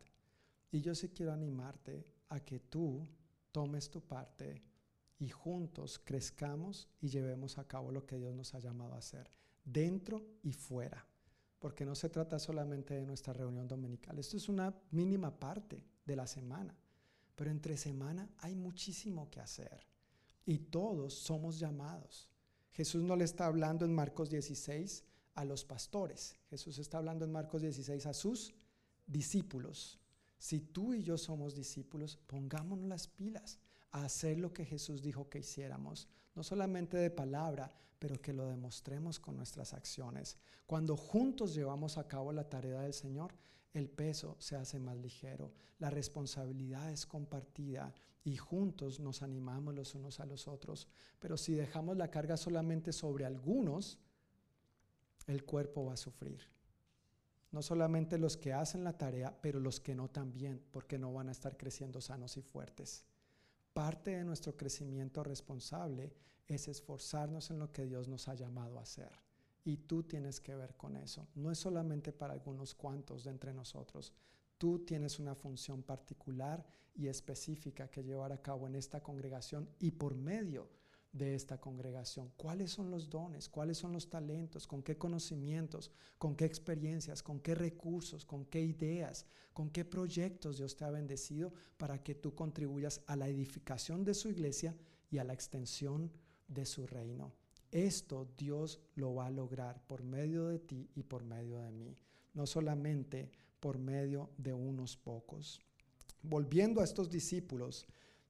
Y 0.71 0.81
yo 0.81 0.95
sí 0.95 1.11
quiero 1.11 1.33
animarte 1.33 2.14
a 2.29 2.41
que 2.41 2.61
tú 2.61 3.07
tomes 3.53 3.91
tu 3.91 4.01
parte 4.01 4.63
y 5.19 5.29
juntos 5.29 6.01
crezcamos 6.05 6.89
y 7.01 7.09
llevemos 7.09 7.59
a 7.59 7.67
cabo 7.67 7.91
lo 7.91 8.05
que 8.07 8.19
Dios 8.19 8.35
nos 8.35 8.55
ha 8.55 8.59
llamado 8.59 8.95
a 8.95 8.99
hacer, 8.99 9.31
dentro 9.65 10.23
y 10.43 10.53
fuera. 10.53 11.07
Porque 11.59 11.87
no 11.87 11.95
se 11.95 12.11
trata 12.11 12.39
solamente 12.39 12.95
de 12.95 13.07
nuestra 13.07 13.33
reunión 13.33 13.67
dominical, 13.67 14.19
esto 14.19 14.37
es 14.37 14.49
una 14.49 14.75
mínima 14.91 15.39
parte 15.39 15.83
de 16.05 16.17
la 16.17 16.27
semana, 16.27 16.77
pero 17.35 17.51
entre 17.51 17.77
semana 17.77 18.29
hay 18.39 18.55
muchísimo 18.55 19.31
que 19.31 19.41
hacer 19.41 19.87
y 20.45 20.59
todos 20.59 21.15
somos 21.15 21.59
llamados. 21.59 22.29
Jesús 22.73 23.03
no 23.03 23.17
le 23.17 23.25
está 23.25 23.47
hablando 23.47 23.85
en 23.85 23.95
Marcos 23.95 24.29
16 24.31 25.05
a 25.37 25.45
los 25.45 25.65
pastores, 25.65 26.37
Jesús 26.51 26.79
está 26.79 26.99
hablando 26.99 27.25
en 27.25 27.33
Marcos 27.33 27.63
16 27.63 28.07
a 28.07 28.13
sus 28.13 28.53
discípulos. 29.07 29.99
Si 30.45 30.61
tú 30.61 30.93
y 30.93 31.03
yo 31.03 31.17
somos 31.17 31.55
discípulos, 31.55 32.19
pongámonos 32.27 32.87
las 32.87 33.09
pilas 33.09 33.59
a 33.93 34.05
hacer 34.05 34.37
lo 34.39 34.53
que 34.53 34.67
Jesús 34.67 35.01
dijo 35.01 35.31
que 35.31 35.39
hiciéramos, 35.39 36.07
no 36.35 36.43
solamente 36.43 36.99
de 36.99 37.09
palabra, 37.09 37.73
pero 37.99 38.21
que 38.21 38.35
lo 38.35 38.47
demostremos 38.47 39.19
con 39.19 39.39
nuestras 39.39 39.73
acciones. 39.73 40.37
Cuando 40.67 40.99
juntos 40.99 41.55
llevamos 41.55 41.97
a 41.97 42.07
cabo 42.07 42.31
la 42.31 42.47
tarea 42.47 42.83
del 42.83 42.93
Señor, 42.93 43.35
el 43.73 43.89
peso 43.89 44.37
se 44.39 44.55
hace 44.55 44.79
más 44.79 44.99
ligero, 44.99 45.55
la 45.79 45.89
responsabilidad 45.89 46.93
es 46.93 47.07
compartida 47.07 47.95
y 48.23 48.37
juntos 48.37 49.01
nos 49.01 49.23
animamos 49.23 49.75
los 49.75 49.95
unos 49.95 50.21
a 50.21 50.27
los 50.27 50.47
otros. 50.47 50.89
Pero 51.21 51.39
si 51.39 51.55
dejamos 51.55 51.97
la 51.97 52.11
carga 52.11 52.37
solamente 52.37 52.93
sobre 52.93 53.25
algunos, 53.25 53.99
el 55.27 55.43
cuerpo 55.45 55.87
va 55.87 55.95
a 55.95 55.97
sufrir. 55.97 56.54
No 57.55 57.63
solamente 57.63 58.19
los 58.19 58.37
que 58.37 58.53
hacen 58.53 58.83
la 58.83 58.99
tarea, 58.99 59.39
pero 59.41 59.61
los 59.61 59.79
que 59.79 59.95
no 59.95 60.11
también, 60.11 60.61
porque 60.73 60.99
no 60.99 61.13
van 61.13 61.29
a 61.29 61.31
estar 61.31 61.57
creciendo 61.57 62.01
sanos 62.01 62.37
y 62.37 62.43
fuertes. 62.43 63.05
Parte 63.73 64.11
de 64.11 64.25
nuestro 64.25 64.57
crecimiento 64.57 65.23
responsable 65.23 66.13
es 66.49 66.67
esforzarnos 66.67 67.53
en 67.53 67.61
lo 67.61 67.71
que 67.71 67.87
Dios 67.87 68.09
nos 68.09 68.27
ha 68.27 68.35
llamado 68.35 68.77
a 68.77 68.83
hacer. 68.83 69.13
Y 69.63 69.77
tú 69.77 70.03
tienes 70.03 70.41
que 70.41 70.57
ver 70.57 70.75
con 70.75 70.97
eso. 70.97 71.29
No 71.37 71.53
es 71.53 71.59
solamente 71.59 72.13
para 72.13 72.33
algunos 72.33 72.75
cuantos 72.75 73.23
de 73.23 73.31
entre 73.31 73.55
nosotros. 73.55 74.13
Tú 74.59 74.81
tienes 74.81 75.21
una 75.21 75.37
función 75.37 75.85
particular 75.85 76.67
y 76.93 77.07
específica 77.07 77.89
que 77.89 78.03
llevar 78.03 78.33
a 78.33 78.43
cabo 78.43 78.67
en 78.67 78.75
esta 78.75 79.01
congregación 79.01 79.71
y 79.79 79.93
por 79.93 80.17
medio 80.17 80.69
de 81.15 81.37
esta 81.37 81.61
congregación. 81.61 82.33
¿Cuáles 82.37 82.73
son 82.73 82.91
los 82.91 83.09
dones? 83.09 83.49
¿Cuáles 83.49 83.79
son 83.79 83.93
los 83.93 84.11
talentos? 84.11 84.67
¿Con 84.67 84.83
qué 84.83 84.99
conocimientos? 84.99 85.93
¿Con 86.19 86.35
qué 86.35 86.45
experiencias? 86.45 87.23
¿Con 87.23 87.39
qué 87.41 87.55
recursos? 87.55 88.25
¿Con 88.27 88.45
qué 88.45 88.61
ideas? 88.61 89.25
¿Con 89.53 89.71
qué 89.71 89.85
proyectos 89.85 90.59
Dios 90.59 90.77
te 90.77 90.85
ha 90.85 90.91
bendecido 90.91 91.53
para 91.77 92.03
que 92.03 92.17
tú 92.17 92.35
contribuyas 92.35 93.01
a 93.07 93.15
la 93.15 93.29
edificación 93.29 94.05
de 94.05 94.13
su 94.13 94.29
iglesia 94.29 94.77
y 95.09 95.19
a 95.19 95.25
la 95.25 95.33
extensión 95.33 96.11
de 96.49 96.67
su 96.67 96.85
reino? 96.85 97.33
Esto 97.71 98.29
Dios 98.37 98.81
lo 98.97 99.15
va 99.15 99.27
a 99.27 99.31
lograr 99.31 99.87
por 99.87 100.03
medio 100.03 100.49
de 100.49 100.59
ti 100.59 100.91
y 100.97 101.05
por 101.05 101.23
medio 101.23 101.61
de 101.61 101.71
mí, 101.71 101.97
no 102.33 102.47
solamente 102.47 103.31
por 103.61 103.79
medio 103.79 104.31
de 104.37 104.53
unos 104.53 104.97
pocos. 104.97 105.61
Volviendo 106.23 106.81
a 106.81 106.85
estos 106.85 107.09
discípulos, 107.09 107.87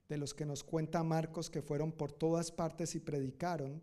de 0.09 0.19
los 0.19 0.35
que 0.35 0.47
nos 0.47 0.63
cuenta 0.63 1.03
Marcos 1.03 1.51
que 1.51 1.63
fueron 1.63 1.93
por 1.93 2.13
todas 2.13 2.51
partes 2.51 2.95
y 2.95 3.01
predicaron. 3.01 3.83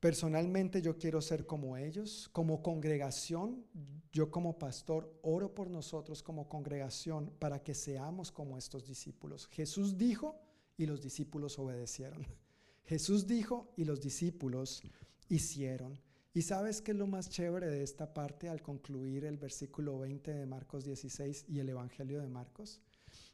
Personalmente 0.00 0.80
yo 0.80 0.96
quiero 0.96 1.20
ser 1.20 1.46
como 1.46 1.76
ellos, 1.76 2.28
como 2.32 2.62
congregación, 2.62 3.64
yo 4.12 4.30
como 4.30 4.58
pastor 4.58 5.12
oro 5.22 5.54
por 5.54 5.70
nosotros 5.70 6.22
como 6.22 6.48
congregación 6.48 7.32
para 7.38 7.62
que 7.62 7.74
seamos 7.74 8.30
como 8.30 8.56
estos 8.56 8.86
discípulos. 8.86 9.48
Jesús 9.48 9.98
dijo 9.98 10.40
y 10.76 10.86
los 10.86 11.02
discípulos 11.02 11.58
obedecieron. 11.58 12.26
Jesús 12.84 13.26
dijo 13.26 13.72
y 13.76 13.84
los 13.84 14.00
discípulos 14.00 14.82
hicieron. 15.28 16.00
¿Y 16.32 16.42
sabes 16.42 16.80
qué 16.80 16.92
es 16.92 16.96
lo 16.96 17.06
más 17.06 17.28
chévere 17.28 17.66
de 17.66 17.82
esta 17.82 18.14
parte 18.14 18.48
al 18.48 18.62
concluir 18.62 19.24
el 19.24 19.36
versículo 19.36 19.98
20 19.98 20.32
de 20.32 20.46
Marcos 20.46 20.84
16 20.84 21.46
y 21.48 21.58
el 21.58 21.68
Evangelio 21.68 22.20
de 22.20 22.28
Marcos? 22.28 22.80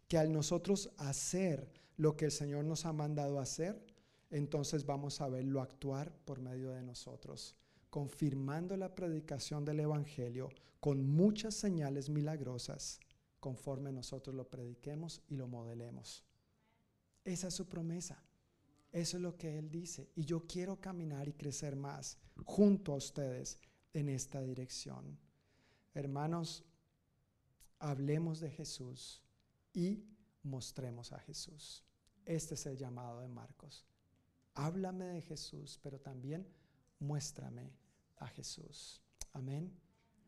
Que 0.08 0.16
al 0.16 0.32
nosotros 0.32 0.90
hacer 0.96 1.70
lo 1.96 2.16
que 2.16 2.26
el 2.26 2.30
Señor 2.30 2.64
nos 2.64 2.86
ha 2.86 2.92
mandado 2.92 3.40
hacer, 3.40 3.84
entonces 4.30 4.84
vamos 4.84 5.20
a 5.20 5.28
verlo 5.28 5.60
actuar 5.60 6.12
por 6.24 6.40
medio 6.40 6.70
de 6.70 6.82
nosotros, 6.82 7.56
confirmando 7.90 8.76
la 8.76 8.94
predicación 8.94 9.64
del 9.64 9.80
Evangelio 9.80 10.50
con 10.80 11.06
muchas 11.06 11.54
señales 11.54 12.10
milagrosas, 12.10 13.00
conforme 13.40 13.92
nosotros 13.92 14.34
lo 14.34 14.48
prediquemos 14.48 15.22
y 15.28 15.36
lo 15.36 15.46
modelemos. 15.46 16.24
Esa 17.24 17.48
es 17.48 17.54
su 17.54 17.66
promesa. 17.68 18.22
Eso 18.92 19.16
es 19.16 19.22
lo 19.22 19.36
que 19.36 19.58
Él 19.58 19.70
dice. 19.70 20.10
Y 20.14 20.24
yo 20.24 20.46
quiero 20.46 20.80
caminar 20.80 21.28
y 21.28 21.32
crecer 21.32 21.74
más 21.74 22.18
junto 22.44 22.92
a 22.92 22.96
ustedes 22.96 23.58
en 23.92 24.08
esta 24.08 24.40
dirección. 24.40 25.18
Hermanos, 25.94 26.64
hablemos 27.78 28.40
de 28.40 28.50
Jesús 28.50 29.22
y 29.72 30.04
mostremos 30.44 31.12
a 31.12 31.18
Jesús. 31.18 31.82
Este 32.24 32.54
es 32.54 32.66
el 32.66 32.76
llamado 32.76 33.20
de 33.20 33.28
Marcos. 33.28 33.84
Háblame 34.54 35.06
de 35.06 35.22
Jesús, 35.22 35.78
pero 35.82 35.98
también 35.98 36.46
muéstrame 37.00 37.72
a 38.18 38.28
Jesús. 38.28 39.00
Amén. 39.32 39.72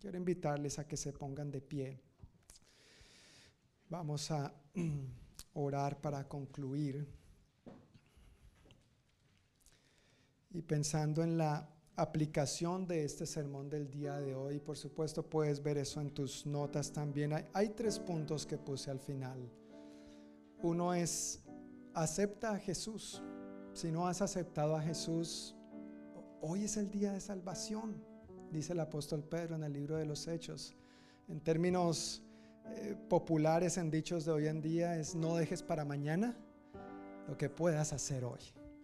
Quiero 0.01 0.19
invitarles 0.19 0.79
a 0.79 0.87
que 0.87 0.97
se 0.97 1.13
pongan 1.13 1.51
de 1.51 1.61
pie. 1.61 2.01
Vamos 3.89 4.31
a 4.31 4.53
orar 5.55 6.01
para 6.01 6.29
concluir. 6.29 7.07
Y 10.51 10.63
pensando 10.63 11.23
en 11.23 11.39
la 11.39 11.69
aplicación 11.95 12.87
de 12.87 13.05
este 13.05 13.27
sermón 13.27 13.71
del 13.71 13.91
día 13.91 14.19
de 14.21 14.35
hoy, 14.35 14.59
por 14.59 14.77
supuesto 14.77 15.23
puedes 15.23 15.63
ver 15.63 15.79
eso 15.79 16.01
en 16.01 16.11
tus 16.11 16.47
notas 16.47 16.93
también. 16.93 17.33
Hay, 17.33 17.47
hay 17.53 17.69
tres 17.71 17.99
puntos 17.99 18.45
que 18.45 18.59
puse 18.59 18.91
al 18.91 19.01
final. 19.01 19.51
Uno 20.67 20.95
es, 20.95 21.45
acepta 21.95 22.51
a 22.51 22.59
Jesús. 22.59 23.23
Si 23.73 23.93
no 23.93 24.09
has 24.09 24.21
aceptado 24.21 24.75
a 24.75 24.83
Jesús, 24.83 25.55
hoy 26.41 26.65
es 26.65 26.77
el 26.77 26.91
día 26.91 27.13
de 27.13 27.21
salvación, 27.21 28.03
dice 28.51 28.73
el 28.73 28.81
apóstol 28.81 29.23
Pedro 29.23 29.55
en 29.55 29.63
el 29.63 29.73
libro 29.73 29.97
de 29.97 30.07
los 30.07 30.27
Hechos. 30.27 30.75
En 31.29 31.41
términos 31.41 32.25
eh, 32.65 32.97
populares, 33.09 33.79
en 33.79 33.93
dichos 33.93 34.25
de 34.25 34.33
hoy 34.33 34.49
en 34.49 34.61
día, 34.61 34.99
es 34.99 35.15
no 35.15 35.37
dejes 35.37 35.63
para 35.63 35.85
mañana 35.85 36.37
lo 37.29 37.37
que 37.37 37.49
puedas 37.49 37.93
hacer 37.93 38.25
hoy. 38.25 38.41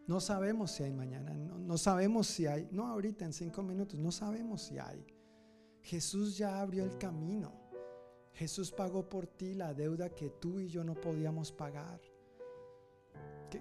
No 0.06 0.20
sabemos 0.20 0.70
si 0.70 0.84
hay 0.84 0.92
mañana, 0.92 1.34
no, 1.34 1.58
no 1.58 1.78
sabemos 1.78 2.28
si 2.28 2.46
hay, 2.46 2.68
no 2.70 2.86
ahorita 2.86 3.24
en 3.24 3.32
cinco 3.32 3.60
minutos, 3.64 3.98
no 3.98 4.12
sabemos 4.12 4.62
si 4.62 4.78
hay. 4.78 5.04
Jesús 5.80 6.38
ya 6.38 6.60
abrió 6.60 6.84
el 6.84 6.96
camino. 6.96 7.61
Jesús 8.32 8.72
pagó 8.72 9.08
por 9.08 9.26
ti 9.26 9.54
la 9.54 9.74
deuda 9.74 10.10
que 10.10 10.30
tú 10.30 10.58
y 10.58 10.68
yo 10.68 10.84
no 10.84 10.94
podíamos 10.94 11.52
pagar. 11.52 12.00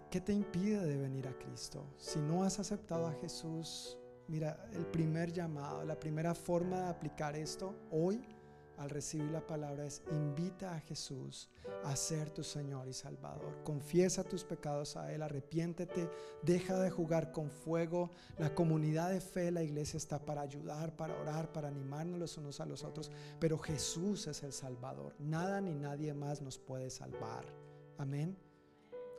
¿Qué, 0.09 0.21
te 0.21 0.31
impide 0.31 0.85
de 0.85 0.97
venir 0.97 1.27
a 1.27 1.37
Cristo? 1.37 1.85
Si 1.97 2.19
no 2.19 2.43
has 2.43 2.59
aceptado 2.59 3.07
a 3.07 3.13
Jesús, 3.13 3.97
mira, 4.27 4.69
el 4.71 4.85
primer 4.85 5.33
llamado, 5.33 5.83
la 5.83 5.99
primera 5.99 6.33
forma 6.33 6.83
de 6.83 6.89
aplicar 6.89 7.35
esto 7.35 7.75
hoy, 7.91 8.25
al 8.81 8.89
recibir 8.89 9.29
la 9.31 9.45
palabra 9.45 9.85
es 9.85 10.01
invita 10.11 10.73
a 10.73 10.79
Jesús 10.79 11.49
a 11.83 11.95
ser 11.95 12.31
tu 12.31 12.43
Señor 12.43 12.87
y 12.87 12.93
Salvador. 12.93 13.63
Confiesa 13.63 14.23
tus 14.23 14.43
pecados 14.43 14.97
a 14.97 15.13
Él, 15.13 15.21
arrepiéntete, 15.21 16.09
deja 16.41 16.79
de 16.79 16.89
jugar 16.89 17.31
con 17.31 17.51
fuego. 17.51 18.09
La 18.39 18.55
comunidad 18.55 19.11
de 19.11 19.21
fe, 19.21 19.51
la 19.51 19.61
iglesia 19.61 19.97
está 19.97 20.25
para 20.25 20.41
ayudar, 20.41 20.95
para 20.95 21.15
orar, 21.21 21.51
para 21.53 21.67
animarnos 21.67 22.19
los 22.19 22.37
unos 22.37 22.59
a 22.59 22.65
los 22.65 22.83
otros, 22.83 23.11
pero 23.39 23.57
Jesús 23.59 24.25
es 24.25 24.41
el 24.41 24.51
Salvador. 24.51 25.13
Nada 25.19 25.61
ni 25.61 25.75
nadie 25.75 26.13
más 26.13 26.41
nos 26.41 26.57
puede 26.57 26.89
salvar. 26.89 27.45
Amén. 27.99 28.35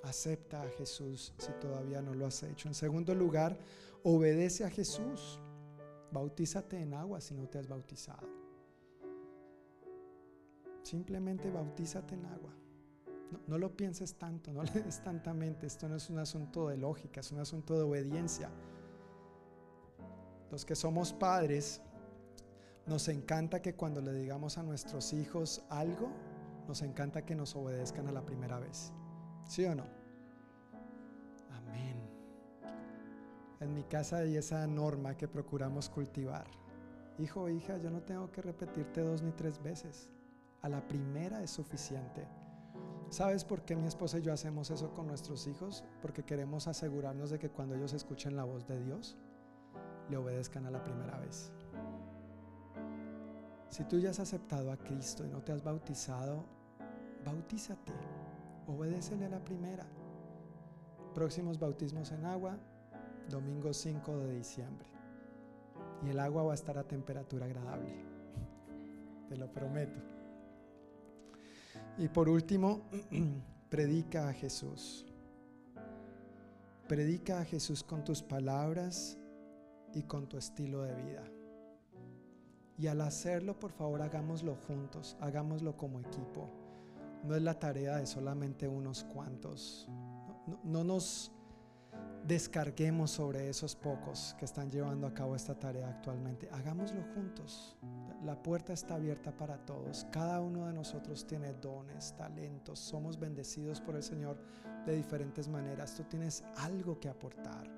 Acepta 0.03 0.63
a 0.63 0.69
Jesús 0.71 1.33
si 1.39 1.53
todavía 1.61 2.03
no 2.03 2.15
lo 2.15 2.27
has 2.27 2.43
hecho. 2.43 2.67
En 2.67 2.75
segundo 2.75 3.15
lugar, 3.15 3.57
obedece 4.03 4.65
a 4.65 4.71
Jesús. 4.71 5.39
Bautízate 6.11 6.81
en 6.81 6.95
agua 6.95 7.21
si 7.21 7.35
no 7.35 7.49
te 7.49 7.59
has 7.59 7.69
bautizado. 7.69 8.42
Simplemente 10.83 11.51
bautízate 11.51 12.15
en 12.15 12.27
agua. 12.27 12.53
No, 13.47 13.57
lo 13.57 13.75
pienses 13.75 14.15
tanto, 14.15 14.53
no 14.53 14.63
le 14.63 14.83
des 14.83 15.03
tanta 15.03 15.33
mente. 15.33 15.67
Esto 15.67 15.89
no 15.89 15.97
es 15.97 16.11
un 16.11 16.19
asunto 16.19 16.69
de 16.69 16.77
lógica, 16.77 17.21
es 17.21 17.33
un 17.33 17.39
asunto 17.39 17.75
de 17.77 17.83
obediencia. 17.83 18.51
Los 20.51 20.67
que 20.67 20.75
somos 20.75 21.13
padres, 21.15 21.81
nos 22.87 23.09
encanta 23.09 23.63
que 23.63 23.75
cuando 23.75 24.01
le 24.01 24.13
digamos 24.13 24.59
a 24.59 24.63
nuestros 24.63 25.13
hijos 25.13 25.65
algo, 25.71 26.11
nos 26.67 26.83
encanta 26.83 27.25
que 27.25 27.35
nos 27.35 27.55
obedezcan 27.57 28.09
a 28.09 28.13
la 28.13 28.25
primera 28.25 28.59
vez. 28.59 28.93
¿Sí 29.45 29.65
o 29.65 29.75
no? 29.75 29.87
Amén. 31.51 31.97
En 33.61 33.75
mi 33.75 33.85
casa 33.85 34.19
hay 34.19 34.37
esa 34.37 34.67
norma 34.67 35.17
que 35.17 35.29
procuramos 35.29 35.89
cultivar. 35.89 36.47
Hijo 37.19 37.43
o 37.43 37.49
hija, 37.49 37.79
yo 37.79 37.91
no 37.91 38.03
tengo 38.03 38.31
que 38.31 38.43
repetirte 38.43 39.01
dos 39.01 39.23
ni 39.23 39.33
tres 39.33 39.63
veces. 39.63 40.11
A 40.63 40.69
la 40.69 40.87
primera 40.87 41.43
es 41.43 41.51
suficiente. 41.51 42.29
¿Sabes 43.11 43.45
por 43.45 43.63
qué 43.63 43.75
mi 43.75 43.87
esposa 43.87 44.19
y 44.19 44.23
yo 44.23 44.33
hacemos 44.33 44.71
eso 44.71 44.95
con 44.95 45.09
nuestros 45.09 45.49
hijos? 45.49 45.85
Porque 46.01 46.23
queremos 46.23 46.69
asegurarnos 46.69 47.31
de 47.31 47.39
que 47.41 47.51
cuando 47.51 47.75
ellos 47.75 47.93
escuchen 47.93 48.37
la 48.37 48.45
voz 48.45 48.67
de 48.67 48.83
Dios, 48.83 49.19
le 50.09 50.17
obedezcan 50.17 50.65
a 50.67 50.71
la 50.71 50.83
primera 50.83 51.19
vez. 51.19 51.53
Si 53.69 53.85
tú 53.85 53.99
ya 53.99 54.11
has 54.11 54.21
aceptado 54.21 54.71
a 54.71 54.77
Cristo 54.77 55.27
y 55.27 55.29
no 55.29 55.43
te 55.43 55.51
has 55.51 55.65
bautizado, 55.65 56.45
bautízate, 57.25 57.93
obedécele 58.69 59.27
a 59.27 59.31
la 59.31 59.45
primera. 59.45 59.87
Próximos 61.13 61.59
bautismos 61.59 62.13
en 62.13 62.25
agua, 62.25 62.57
domingo 63.29 63.75
5 63.75 64.17
de 64.19 64.37
diciembre. 64.37 64.89
Y 66.07 66.11
el 66.11 66.21
agua 66.21 66.45
va 66.45 66.53
a 66.53 66.55
estar 66.55 66.79
a 66.79 66.85
temperatura 66.85 67.47
agradable, 67.47 67.95
te 69.29 69.37
lo 69.37 69.53
prometo. 69.53 70.22
Y 71.99 72.09
por 72.09 72.29
último, 72.29 72.83
predica 73.71 74.29
a 74.29 74.33
Jesús. 74.33 75.07
Predica 76.89 77.41
a 77.41 77.45
Jesús 77.45 77.83
con 77.83 78.05
tus 78.05 78.23
palabras 78.23 79.19
y 79.95 80.03
con 80.03 80.29
tu 80.29 80.37
estilo 80.37 80.83
de 80.83 80.95
vida. 80.95 81.25
Y 82.79 82.87
al 82.87 83.01
hacerlo, 83.01 83.59
por 83.59 83.73
favor, 83.73 84.03
hagámoslo 84.03 84.57
juntos, 84.67 85.17
hagámoslo 85.21 85.77
como 85.77 86.01
equipo. 86.01 86.51
No 87.23 87.37
es 87.37 87.43
la 87.43 87.59
tarea 87.59 87.99
de 87.99 88.07
solamente 88.07 88.67
unos 88.67 89.05
cuantos. 89.05 89.89
No, 90.65 90.83
nos 90.83 91.31
descarguemos 92.27 93.13
sobre 93.13 93.49
esos 93.49 93.77
pocos 93.77 94.35
que 94.39 94.45
están 94.45 94.71
llevando 94.71 95.07
a 95.07 95.15
cabo 95.15 95.37
esta 95.37 95.55
tarea 95.55 95.89
actualmente. 95.89 96.49
Hagámoslo 96.51 97.03
juntos. 97.15 97.77
La 98.25 98.41
puerta 98.41 98.73
está 98.73 98.95
abierta 98.95 99.37
para 99.37 99.59
todos. 99.67 100.07
Cada 100.13 100.41
uno 100.41 100.67
de 100.67 100.73
nosotros 100.73 101.27
tiene 101.27 101.55
dones, 101.55 102.15
talentos. 102.17 102.79
Somos 102.79 103.19
bendecidos 103.19 103.81
por 103.81 103.97
el 103.97 104.03
Señor 104.05 104.39
de 104.87 104.95
diferentes 104.95 105.49
maneras. 105.49 105.97
Tú 105.97 106.05
tienes 106.05 106.45
algo 106.59 107.01
que 107.01 107.09
aportar. 107.09 107.69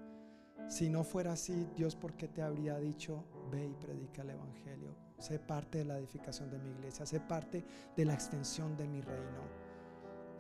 Si 0.69 0.91
no 0.91 1.03
fuera 1.03 1.33
así, 1.33 1.67
Dios, 1.75 1.97
¿por 1.97 2.15
qué 2.15 2.29
te 2.29 2.43
habría 2.43 2.79
dicho, 2.79 3.25
ve 3.51 3.69
y 3.69 3.75
predica 3.75 4.21
el 4.21 4.31
Evangelio? 4.31 4.95
Sé 5.19 5.39
parte 5.39 5.79
de 5.79 5.85
la 5.87 5.99
edificación 5.99 6.51
de 6.51 6.59
mi 6.59 6.71
iglesia, 6.71 7.07
sé 7.07 7.21
parte 7.21 7.65
de 7.97 8.05
la 8.05 8.13
extensión 8.13 8.77
de 8.77 8.87
mi 8.87 9.01
reino. 9.01 9.43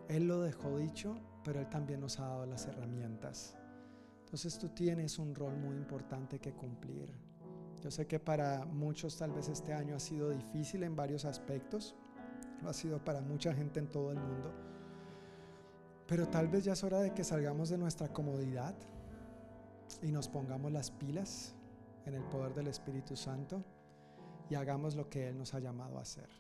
Él 0.08 0.28
lo 0.28 0.42
dejó 0.42 0.76
dicho, 0.76 1.16
pero 1.42 1.60
Él 1.60 1.68
también 1.70 2.00
nos 2.00 2.20
ha 2.20 2.26
dado 2.26 2.46
las 2.46 2.66
herramientas. 2.66 3.56
Entonces 4.20 4.58
tú 4.58 4.68
tienes 4.68 5.18
un 5.18 5.34
rol 5.34 5.56
muy 5.56 5.76
importante 5.76 6.38
que 6.40 6.52
cumplir. 6.52 7.23
Yo 7.84 7.90
sé 7.90 8.06
que 8.06 8.18
para 8.18 8.64
muchos 8.64 9.18
tal 9.18 9.32
vez 9.32 9.50
este 9.50 9.74
año 9.74 9.94
ha 9.94 10.00
sido 10.00 10.30
difícil 10.30 10.84
en 10.84 10.96
varios 10.96 11.26
aspectos, 11.26 11.94
lo 12.62 12.70
ha 12.70 12.72
sido 12.72 13.04
para 13.04 13.20
mucha 13.20 13.52
gente 13.52 13.78
en 13.78 13.88
todo 13.88 14.10
el 14.10 14.18
mundo, 14.18 14.50
pero 16.06 16.26
tal 16.26 16.48
vez 16.48 16.64
ya 16.64 16.72
es 16.72 16.82
hora 16.82 17.00
de 17.00 17.12
que 17.12 17.24
salgamos 17.24 17.68
de 17.68 17.76
nuestra 17.76 18.08
comodidad 18.08 18.74
y 20.00 20.12
nos 20.12 20.28
pongamos 20.28 20.72
las 20.72 20.90
pilas 20.90 21.54
en 22.06 22.14
el 22.14 22.24
poder 22.24 22.54
del 22.54 22.68
Espíritu 22.68 23.16
Santo 23.16 23.62
y 24.48 24.54
hagamos 24.54 24.94
lo 24.94 25.10
que 25.10 25.28
Él 25.28 25.36
nos 25.36 25.52
ha 25.52 25.60
llamado 25.60 25.98
a 25.98 26.02
hacer, 26.02 26.30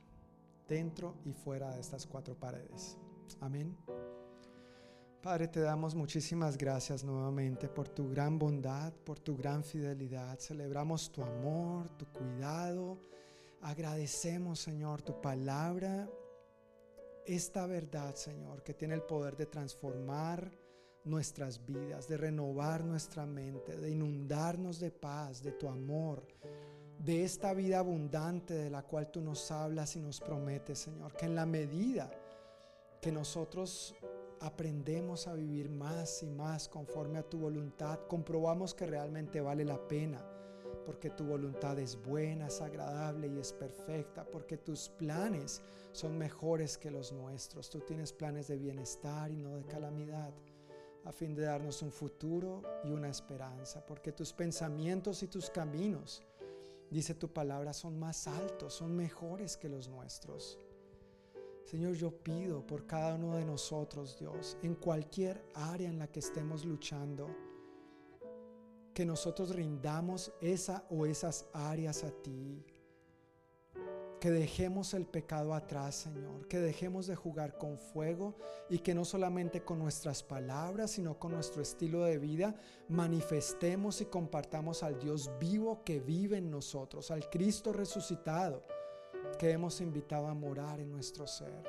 dentro 0.66 1.16
y 1.26 1.34
fuera 1.34 1.74
de 1.74 1.80
estas 1.82 2.06
cuatro 2.06 2.34
paredes. 2.40 2.96
Amén. 3.42 3.76
Padre, 5.24 5.48
te 5.48 5.60
damos 5.60 5.94
muchísimas 5.94 6.58
gracias 6.58 7.02
nuevamente 7.02 7.66
por 7.66 7.88
tu 7.88 8.10
gran 8.10 8.38
bondad, 8.38 8.92
por 8.92 9.18
tu 9.18 9.34
gran 9.34 9.64
fidelidad. 9.64 10.38
Celebramos 10.38 11.10
tu 11.10 11.22
amor, 11.22 11.88
tu 11.96 12.04
cuidado. 12.12 12.98
Agradecemos, 13.62 14.60
Señor, 14.60 15.00
tu 15.00 15.18
palabra, 15.22 16.06
esta 17.24 17.66
verdad, 17.66 18.14
Señor, 18.14 18.62
que 18.62 18.74
tiene 18.74 18.92
el 18.92 19.02
poder 19.02 19.34
de 19.34 19.46
transformar 19.46 20.52
nuestras 21.04 21.64
vidas, 21.64 22.06
de 22.06 22.18
renovar 22.18 22.84
nuestra 22.84 23.24
mente, 23.24 23.78
de 23.78 23.90
inundarnos 23.92 24.78
de 24.78 24.90
paz, 24.90 25.42
de 25.42 25.52
tu 25.52 25.68
amor, 25.68 26.26
de 26.98 27.24
esta 27.24 27.54
vida 27.54 27.78
abundante 27.78 28.52
de 28.52 28.68
la 28.68 28.82
cual 28.82 29.10
tú 29.10 29.22
nos 29.22 29.50
hablas 29.50 29.96
y 29.96 30.00
nos 30.00 30.20
prometes, 30.20 30.80
Señor, 30.80 31.16
que 31.16 31.24
en 31.24 31.34
la 31.34 31.46
medida 31.46 32.10
que 33.00 33.10
nosotros 33.10 33.94
aprendemos 34.44 35.26
a 35.26 35.32
vivir 35.32 35.70
más 35.70 36.22
y 36.22 36.26
más 36.26 36.68
conforme 36.68 37.18
a 37.18 37.22
tu 37.22 37.38
voluntad, 37.38 38.00
comprobamos 38.08 38.74
que 38.74 38.84
realmente 38.84 39.40
vale 39.40 39.64
la 39.64 39.88
pena, 39.88 40.22
porque 40.84 41.08
tu 41.08 41.24
voluntad 41.24 41.78
es 41.78 41.96
buena, 41.96 42.48
es 42.48 42.60
agradable 42.60 43.28
y 43.28 43.38
es 43.38 43.54
perfecta, 43.54 44.22
porque 44.30 44.58
tus 44.58 44.90
planes 44.90 45.62
son 45.92 46.18
mejores 46.18 46.76
que 46.76 46.90
los 46.90 47.10
nuestros. 47.10 47.70
Tú 47.70 47.80
tienes 47.80 48.12
planes 48.12 48.46
de 48.48 48.58
bienestar 48.58 49.30
y 49.30 49.38
no 49.38 49.56
de 49.56 49.64
calamidad, 49.64 50.34
a 51.06 51.12
fin 51.12 51.34
de 51.34 51.44
darnos 51.44 51.80
un 51.80 51.90
futuro 51.90 52.60
y 52.84 52.90
una 52.90 53.08
esperanza, 53.08 53.84
porque 53.86 54.12
tus 54.12 54.34
pensamientos 54.34 55.22
y 55.22 55.28
tus 55.28 55.48
caminos, 55.48 56.22
dice 56.90 57.14
tu 57.14 57.32
palabra, 57.32 57.72
son 57.72 57.98
más 57.98 58.28
altos, 58.28 58.74
son 58.74 58.94
mejores 58.94 59.56
que 59.56 59.70
los 59.70 59.88
nuestros. 59.88 60.58
Señor, 61.64 61.94
yo 61.94 62.10
pido 62.10 62.66
por 62.66 62.86
cada 62.86 63.14
uno 63.14 63.36
de 63.36 63.44
nosotros, 63.44 64.18
Dios, 64.18 64.58
en 64.62 64.74
cualquier 64.74 65.42
área 65.54 65.88
en 65.88 65.98
la 65.98 66.08
que 66.08 66.20
estemos 66.20 66.64
luchando, 66.66 67.34
que 68.92 69.06
nosotros 69.06 69.54
rindamos 69.56 70.30
esa 70.42 70.84
o 70.90 71.06
esas 71.06 71.46
áreas 71.54 72.04
a 72.04 72.10
ti. 72.10 72.64
Que 74.20 74.30
dejemos 74.30 74.94
el 74.94 75.06
pecado 75.06 75.52
atrás, 75.52 75.96
Señor. 75.96 76.46
Que 76.48 76.58
dejemos 76.58 77.06
de 77.06 77.16
jugar 77.16 77.58
con 77.58 77.78
fuego 77.78 78.36
y 78.70 78.78
que 78.78 78.94
no 78.94 79.04
solamente 79.04 79.64
con 79.64 79.78
nuestras 79.78 80.22
palabras, 80.22 80.92
sino 80.92 81.18
con 81.18 81.32
nuestro 81.32 81.60
estilo 81.60 82.04
de 82.04 82.18
vida 82.18 82.54
manifestemos 82.88 84.00
y 84.00 84.06
compartamos 84.06 84.82
al 84.82 84.98
Dios 84.98 85.30
vivo 85.40 85.82
que 85.84 86.00
vive 86.00 86.38
en 86.38 86.50
nosotros, 86.50 87.10
al 87.10 87.28
Cristo 87.28 87.72
resucitado 87.72 88.64
que 89.36 89.50
hemos 89.50 89.80
invitado 89.80 90.26
a 90.26 90.34
morar 90.34 90.80
en 90.80 90.90
nuestro 90.90 91.26
ser. 91.26 91.64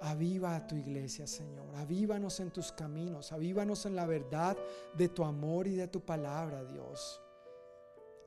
Aviva 0.00 0.54
a 0.54 0.66
tu 0.66 0.76
iglesia, 0.76 1.26
Señor. 1.26 1.74
Avívanos 1.76 2.38
en 2.40 2.50
tus 2.50 2.70
caminos. 2.72 3.32
Avívanos 3.32 3.86
en 3.86 3.96
la 3.96 4.06
verdad 4.06 4.56
de 4.94 5.08
tu 5.08 5.24
amor 5.24 5.66
y 5.66 5.74
de 5.74 5.88
tu 5.88 6.00
palabra, 6.00 6.64
Dios. 6.64 7.20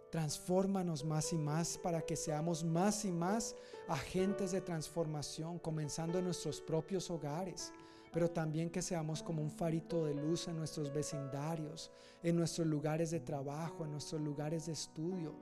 Transfórmanos 0.09 1.05
más 1.05 1.31
y 1.33 1.37
más 1.37 1.77
para 1.77 2.01
que 2.01 2.15
seamos 2.15 2.63
más 2.63 3.05
y 3.05 3.11
más 3.11 3.55
agentes 3.87 4.51
de 4.51 4.61
transformación, 4.61 5.59
comenzando 5.59 6.17
en 6.17 6.25
nuestros 6.25 6.59
propios 6.59 7.11
hogares, 7.11 7.71
pero 8.11 8.31
también 8.31 8.71
que 8.71 8.81
seamos 8.81 9.21
como 9.21 9.43
un 9.43 9.51
farito 9.51 10.05
de 10.05 10.15
luz 10.15 10.47
en 10.47 10.57
nuestros 10.57 10.91
vecindarios, 10.91 11.91
en 12.23 12.35
nuestros 12.35 12.65
lugares 12.65 13.11
de 13.11 13.19
trabajo, 13.19 13.85
en 13.85 13.91
nuestros 13.91 14.19
lugares 14.21 14.65
de 14.65 14.73
estudio. 14.73 15.35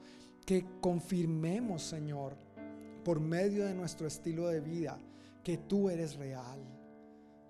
Que 0.45 0.65
confirmemos, 0.81 1.83
Señor, 1.83 2.37
por 3.07 3.21
medio 3.21 3.63
de 3.63 3.73
nuestro 3.73 4.05
estilo 4.05 4.49
de 4.49 4.59
vida 4.59 4.99
que 5.41 5.57
tú 5.57 5.89
eres 5.89 6.17
real, 6.17 6.59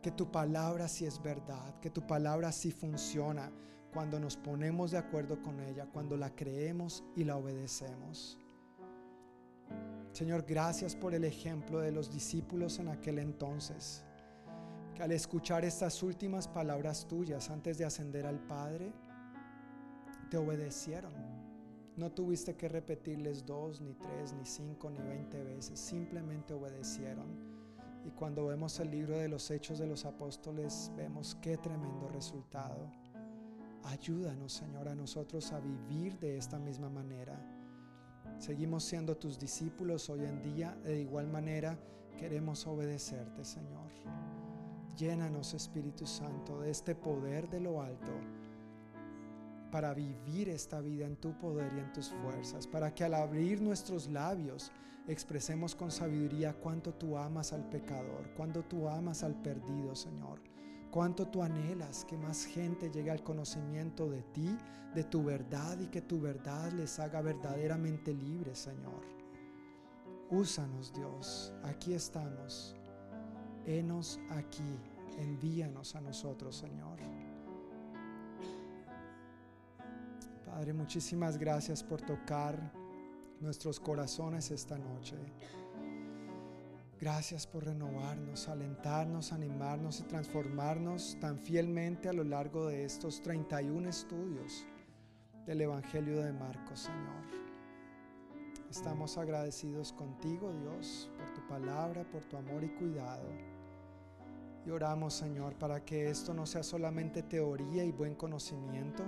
que 0.04 0.12
tu 0.12 0.32
palabra 0.32 0.88
sí 0.88 1.04
es 1.04 1.20
verdad, 1.20 1.80
que 1.80 1.90
tu 1.90 2.06
palabra 2.06 2.52
sí 2.52 2.72
funciona 2.72 3.52
cuando 3.92 4.20
nos 4.20 4.38
ponemos 4.38 4.92
de 4.92 5.00
acuerdo 5.00 5.42
con 5.42 5.60
ella, 5.60 5.88
cuando 5.92 6.16
la 6.16 6.30
creemos 6.36 7.04
y 7.16 7.24
la 7.24 7.38
obedecemos. 7.38 8.38
Señor, 10.12 10.46
gracias 10.48 10.96
por 10.96 11.16
el 11.16 11.24
ejemplo 11.24 11.80
de 11.80 11.92
los 11.92 12.12
discípulos 12.12 12.78
en 12.78 12.90
aquel 12.90 13.18
entonces, 13.18 14.06
que 14.94 15.02
al 15.02 15.12
escuchar 15.12 15.66
estas 15.66 16.04
últimas 16.04 16.48
palabras 16.48 17.08
tuyas 17.08 17.50
antes 17.50 17.80
de 17.80 17.86
ascender 17.86 18.28
al 18.28 18.40
Padre, 18.42 18.94
te 20.30 20.38
obedecieron. 20.38 21.37
No 21.98 22.12
tuviste 22.12 22.56
que 22.56 22.70
repetirles 22.70 23.44
dos, 23.44 23.82
ni 23.82 23.96
tres, 23.96 24.32
ni 24.34 24.46
cinco, 24.46 24.92
ni 24.92 25.00
veinte 25.00 25.44
veces, 25.44 25.80
simplemente 25.80 26.54
obedecieron. 26.54 27.26
Y 28.06 28.12
cuando 28.12 28.46
vemos 28.46 28.80
el 28.80 28.92
libro 28.92 29.18
de 29.18 29.28
los 29.28 29.50
Hechos 29.50 29.80
de 29.80 29.88
los 29.88 30.06
Apóstoles, 30.06 30.92
vemos 30.96 31.36
qué 31.42 31.58
tremendo 31.58 32.08
resultado. 32.08 32.92
Ayúdanos, 33.84 34.54
Señor, 34.54 34.88
a 34.88 34.94
nosotros 34.94 35.52
a 35.52 35.60
vivir 35.60 36.20
de 36.20 36.38
esta 36.38 36.60
misma 36.60 36.88
manera. 36.88 37.36
Seguimos 38.38 38.84
siendo 38.84 39.18
tus 39.18 39.40
discípulos 39.40 40.08
hoy 40.12 40.24
en 40.24 40.40
día, 40.44 40.76
de 40.84 41.02
igual 41.02 41.28
manera 41.28 41.80
queremos 42.16 42.68
obedecerte, 42.68 43.44
Señor. 43.44 43.92
Llénanos, 44.96 45.56
Espíritu 45.56 46.06
Santo, 46.06 46.60
de 46.60 46.70
este 46.70 46.94
poder 46.94 47.50
de 47.50 47.60
lo 47.60 47.82
alto 47.82 48.12
para 49.72 49.94
vivir 49.94 50.50
esta 50.50 50.82
vida 50.82 51.06
en 51.06 51.16
tu 51.18 51.38
poder 51.38 51.72
y 51.76 51.80
en 51.80 51.94
tus 51.94 52.10
fuerzas, 52.10 52.68
para 52.68 52.94
que 52.94 53.04
al 53.04 53.14
abrir 53.14 53.62
nuestros 53.62 54.08
labios 54.08 54.72
expresemos 55.08 55.76
con 55.76 55.92
sabiduría 55.92 56.54
cuánto 56.54 56.94
tú 56.94 57.18
amas 57.18 57.54
al 57.54 57.68
pecador, 57.70 58.34
cuánto 58.36 58.64
tú 58.64 58.88
amas 58.88 59.24
al 59.24 59.36
perdido, 59.42 59.96
Señor 59.96 60.40
Cuánto 60.92 61.28
tú 61.28 61.44
anhelas 61.44 62.06
que 62.06 62.18
más 62.18 62.46
gente 62.46 62.90
llegue 62.90 63.12
al 63.12 63.24
conocimiento 63.24 64.10
de 64.10 64.24
ti, 64.24 64.58
de 64.96 65.04
tu 65.04 65.24
verdad 65.24 65.78
y 65.80 65.88
que 65.88 66.02
tu 66.02 66.20
verdad 66.20 66.72
les 66.72 66.98
haga 67.00 67.22
verdaderamente 67.22 68.14
libres, 68.14 68.60
Señor. 68.60 69.06
Úsanos, 70.30 70.94
Dios. 70.94 71.54
Aquí 71.64 71.94
estamos. 71.94 72.76
Henos 73.66 74.20
aquí. 74.30 74.80
Envíanos 75.18 75.96
a 75.96 76.02
nosotros, 76.02 76.56
Señor. 76.56 77.00
Padre, 80.58 80.74
muchísimas 80.74 81.38
gracias 81.38 81.84
por 81.84 82.02
tocar 82.02 82.74
nuestros 83.40 83.80
corazones 83.80 84.50
esta 84.50 84.76
noche. 84.76 85.16
Gracias 87.00 87.46
por 87.46 87.64
renovarnos, 87.64 88.50
alentarnos, 88.50 89.34
animarnos 89.34 90.00
y 90.00 90.04
transformarnos 90.06 91.16
tan 91.22 91.38
fielmente 91.38 92.10
a 92.10 92.14
lo 92.14 92.24
largo 92.24 92.66
de 92.66 92.86
estos 92.86 93.22
31 93.22 93.88
estudios 93.88 94.66
del 95.46 95.62
Evangelio 95.62 96.24
de 96.24 96.34
Marcos, 96.34 96.80
Señor. 96.80 97.24
Estamos 98.72 99.16
agradecidos 99.20 99.94
contigo, 99.94 100.52
Dios, 100.54 101.12
por 101.20 101.32
tu 101.36 101.48
palabra, 101.48 102.04
por 102.04 102.26
tu 102.26 102.36
amor 102.36 102.64
y 102.64 102.70
cuidado. 102.70 103.30
Y 104.66 104.72
oramos, 104.72 105.14
Señor, 105.14 105.54
para 105.54 105.86
que 105.86 106.10
esto 106.10 106.34
no 106.34 106.48
sea 106.48 106.64
solamente 106.64 107.22
teoría 107.22 107.84
y 107.84 107.92
buen 107.92 108.16
conocimiento, 108.16 109.04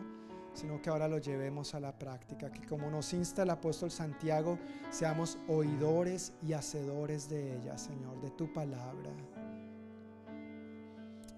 sino 0.59 0.81
que 0.81 0.89
ahora 0.89 1.07
lo 1.07 1.19
llevemos 1.19 1.73
a 1.73 1.79
la 1.79 1.97
práctica, 1.97 2.51
que 2.51 2.65
como 2.67 2.91
nos 2.91 3.13
insta 3.13 3.43
el 3.43 3.49
apóstol 3.49 3.91
Santiago, 3.91 4.59
seamos 4.91 5.37
oidores 5.47 6.33
y 6.41 6.51
hacedores 6.51 7.29
de 7.29 7.55
ella, 7.55 7.77
Señor, 7.77 8.19
de 8.19 8.29
tu 8.31 8.51
palabra. 8.51 9.09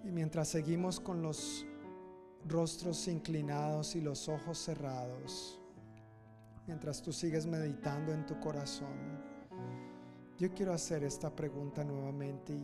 Y 0.03 0.11
mientras 0.11 0.47
seguimos 0.47 0.99
con 0.99 1.21
los 1.21 1.67
rostros 2.47 3.07
inclinados 3.07 3.95
y 3.95 4.01
los 4.01 4.27
ojos 4.27 4.57
cerrados, 4.57 5.59
mientras 6.65 6.99
tú 7.03 7.13
sigues 7.13 7.45
meditando 7.45 8.11
en 8.11 8.25
tu 8.25 8.39
corazón, 8.39 9.21
yo 10.39 10.51
quiero 10.55 10.73
hacer 10.73 11.03
esta 11.03 11.29
pregunta 11.29 11.83
nuevamente 11.83 12.57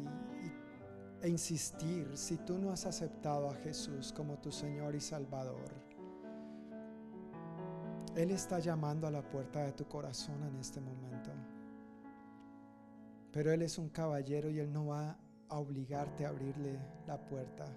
e 1.22 1.30
insistir, 1.30 2.18
si 2.18 2.38
tú 2.38 2.58
no 2.58 2.72
has 2.72 2.88
aceptado 2.88 3.48
a 3.48 3.54
Jesús 3.54 4.12
como 4.12 4.40
tu 4.40 4.52
Señor 4.52 4.96
y 4.96 5.02
Salvador, 5.02 5.87
él 8.18 8.32
está 8.32 8.58
llamando 8.58 9.06
a 9.06 9.12
la 9.12 9.22
puerta 9.22 9.64
de 9.64 9.74
tu 9.74 9.86
corazón 9.86 10.42
en 10.42 10.56
este 10.58 10.82
momento. 10.82 11.30
Pero 13.32 13.52
Él 13.52 13.62
es 13.62 13.78
un 13.78 13.90
caballero 13.90 14.50
y 14.50 14.58
Él 14.58 14.74
no 14.74 14.88
va 14.88 15.16
a 15.50 15.60
obligarte 15.60 16.26
a 16.26 16.30
abrirle 16.30 16.80
la 17.06 17.24
puerta. 17.24 17.68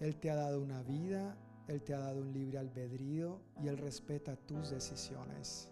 Él 0.00 0.16
te 0.16 0.30
ha 0.30 0.34
dado 0.34 0.60
una 0.60 0.82
vida, 0.82 1.34
Él 1.66 1.82
te 1.82 1.94
ha 1.94 2.00
dado 2.00 2.20
un 2.20 2.30
libre 2.34 2.58
albedrío 2.58 3.40
y 3.58 3.68
Él 3.68 3.78
respeta 3.78 4.36
tus 4.36 4.68
decisiones. 4.68 5.70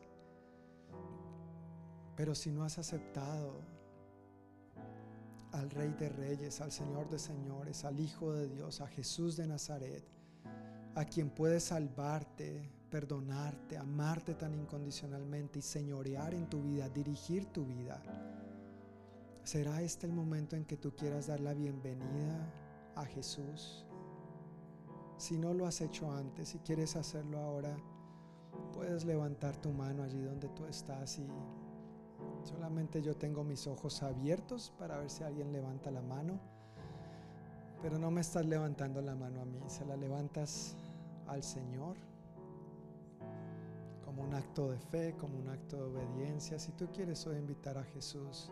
Pero 2.17 2.35
si 2.35 2.51
no 2.51 2.65
has 2.65 2.79
aceptado 2.79 3.61
al 5.53 5.69
Rey 5.69 5.93
de 5.99 6.09
Reyes, 6.09 6.63
al 6.63 6.73
Señor 6.73 7.11
de 7.11 7.19
Señores, 7.19 7.85
al 7.85 8.01
Hijo 8.01 8.33
de 8.33 8.49
Dios, 8.49 8.81
a 8.81 8.87
Jesús 8.87 9.37
de 9.37 9.47
Nazaret, 9.47 10.03
a 10.95 11.05
quien 11.05 11.29
puede 11.29 11.61
salvarte, 11.61 12.80
perdonarte, 12.91 13.77
amarte 13.79 14.35
tan 14.35 14.55
incondicionalmente 14.55 15.61
y 15.61 15.63
señorear 15.63 16.35
en 16.35 16.49
tu 16.51 16.63
vida, 16.63 16.89
dirigir 16.89 17.47
tu 17.47 17.65
vida. 17.65 18.03
¿Será 19.45 19.81
este 19.81 20.07
el 20.07 20.13
momento 20.13 20.57
en 20.57 20.65
que 20.65 20.77
tú 20.77 20.95
quieras 20.95 21.29
dar 21.29 21.41
la 21.41 21.55
bienvenida 21.55 22.53
a 22.97 23.05
Jesús? 23.05 23.87
Si 25.17 25.39
no 25.39 25.55
lo 25.55 25.67
has 25.67 25.81
hecho 25.81 26.11
antes 26.11 26.55
y 26.55 26.59
quieres 26.59 26.97
hacerlo 26.97 27.39
ahora, 27.39 27.77
puedes 28.75 29.05
levantar 29.05 29.57
tu 29.57 29.71
mano 29.71 30.03
allí 30.03 30.21
donde 30.21 30.49
tú 30.49 30.65
estás 30.67 31.19
y 31.19 31.27
solamente 32.43 33.03
yo 33.03 33.17
tengo 33.17 33.45
mis 33.45 33.67
ojos 33.67 34.03
abiertos 34.03 34.73
para 34.79 34.99
ver 34.99 35.11
si 35.11 35.23
alguien 35.23 35.53
levanta 35.53 35.91
la 35.91 36.03
mano, 36.03 36.41
pero 37.83 37.99
no 37.99 38.11
me 38.11 38.21
estás 38.21 38.47
levantando 38.47 39.01
la 39.01 39.15
mano 39.15 39.43
a 39.43 39.45
mí, 39.45 39.61
se 39.69 39.85
la 39.85 39.97
levantas 39.97 40.77
al 41.27 41.43
Señor 41.43 42.10
como 44.21 44.29
un 44.29 44.35
acto 44.35 44.71
de 44.71 44.79
fe, 44.79 45.17
como 45.17 45.39
un 45.39 45.49
acto 45.49 45.77
de 45.77 45.83
obediencia. 45.85 46.59
Si 46.59 46.73
tú 46.73 46.89
quieres 46.93 47.27
hoy 47.27 47.39
invitar 47.39 47.79
a 47.79 47.85
Jesús 47.85 48.51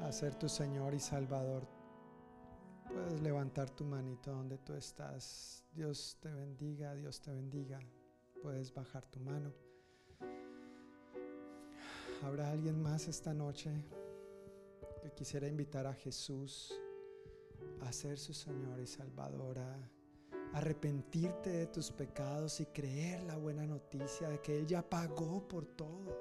a 0.00 0.12
ser 0.12 0.36
tu 0.36 0.48
Señor 0.48 0.94
y 0.94 1.00
Salvador, 1.00 1.66
puedes 2.88 3.20
levantar 3.20 3.70
tu 3.70 3.84
manito 3.84 4.30
donde 4.30 4.58
tú 4.58 4.74
estás. 4.74 5.64
Dios 5.72 6.18
te 6.20 6.32
bendiga, 6.32 6.94
Dios 6.94 7.20
te 7.20 7.32
bendiga. 7.32 7.80
Puedes 8.42 8.72
bajar 8.72 9.04
tu 9.06 9.18
mano. 9.18 9.52
¿Habrá 12.22 12.52
alguien 12.52 12.80
más 12.80 13.08
esta 13.08 13.34
noche 13.34 13.72
que 15.02 15.10
quisiera 15.10 15.48
invitar 15.48 15.84
a 15.88 15.94
Jesús 15.94 16.72
a 17.80 17.92
ser 17.92 18.18
su 18.18 18.32
Señor 18.32 18.78
y 18.78 18.86
Salvador? 18.86 19.58
arrepentirte 20.54 21.50
de 21.50 21.66
tus 21.66 21.90
pecados 21.90 22.60
y 22.60 22.66
creer 22.66 23.22
la 23.24 23.36
buena 23.36 23.66
noticia 23.66 23.73
de 23.98 24.40
que 24.42 24.58
Él 24.58 24.66
ya 24.66 24.82
pagó 24.82 25.46
por 25.46 25.66
todo. 25.66 26.18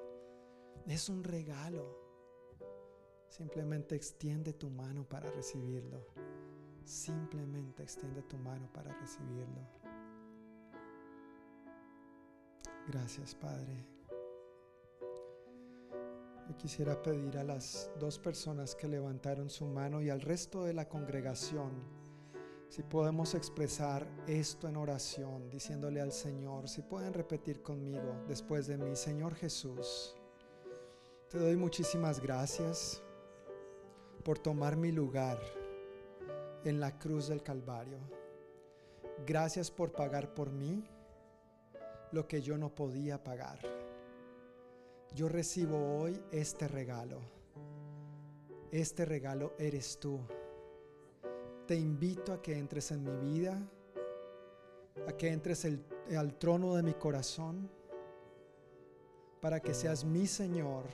Es 0.85 1.09
un 1.09 1.23
regalo. 1.23 1.97
Simplemente 3.29 3.95
extiende 3.95 4.53
tu 4.53 4.69
mano 4.69 5.07
para 5.07 5.31
recibirlo. 5.31 6.05
Simplemente 6.85 7.81
extiende 7.81 8.21
tu 8.23 8.37
mano 8.37 8.71
para 8.71 8.93
recibirlo. 8.99 9.67
Gracias, 12.87 13.33
Padre. 13.33 13.87
Yo 16.47 16.57
quisiera 16.57 17.01
pedir 17.01 17.37
a 17.37 17.43
las 17.43 17.89
dos 17.99 18.19
personas 18.19 18.75
que 18.75 18.87
levantaron 18.87 19.49
su 19.49 19.65
mano 19.65 20.01
y 20.01 20.09
al 20.09 20.21
resto 20.21 20.63
de 20.65 20.73
la 20.73 20.87
congregación 20.87 22.02
si 22.73 22.81
podemos 22.81 23.35
expresar 23.35 24.07
esto 24.25 24.67
en 24.67 24.77
oración, 24.77 25.47
diciéndole 25.51 26.01
al 26.01 26.11
Señor, 26.11 26.67
si 26.67 26.81
pueden 26.81 27.13
repetir 27.13 27.61
conmigo 27.61 28.23
después 28.27 28.65
de 28.65 28.79
mí, 28.79 28.95
Señor 28.95 29.35
Jesús, 29.35 30.15
te 31.29 31.37
doy 31.37 31.55
muchísimas 31.55 32.19
gracias 32.19 33.03
por 34.25 34.39
tomar 34.39 34.75
mi 34.75 34.91
lugar 34.91 35.39
en 36.65 36.79
la 36.79 36.97
cruz 36.97 37.27
del 37.27 37.43
Calvario. 37.43 37.99
Gracias 39.23 39.69
por 39.69 39.91
pagar 39.91 40.33
por 40.33 40.51
mí 40.51 40.83
lo 42.11 42.27
que 42.27 42.41
yo 42.41 42.57
no 42.57 42.73
podía 42.73 43.23
pagar. 43.23 43.59
Yo 45.13 45.29
recibo 45.29 45.99
hoy 45.99 46.19
este 46.31 46.67
regalo. 46.67 47.19
Este 48.71 49.05
regalo 49.05 49.53
eres 49.59 49.99
tú 49.99 50.19
te 51.65 51.75
invito 51.75 52.33
a 52.33 52.41
que 52.41 52.57
entres 52.57 52.91
en 52.91 53.03
mi 53.03 53.33
vida, 53.33 53.61
a 55.07 55.13
que 55.13 55.29
entres 55.29 55.65
al 56.15 56.37
trono 56.37 56.75
de 56.75 56.83
mi 56.83 56.93
corazón, 56.93 57.69
para 59.41 59.59
que 59.59 59.73
seas 59.73 60.03
mi 60.03 60.27
Señor 60.27 60.85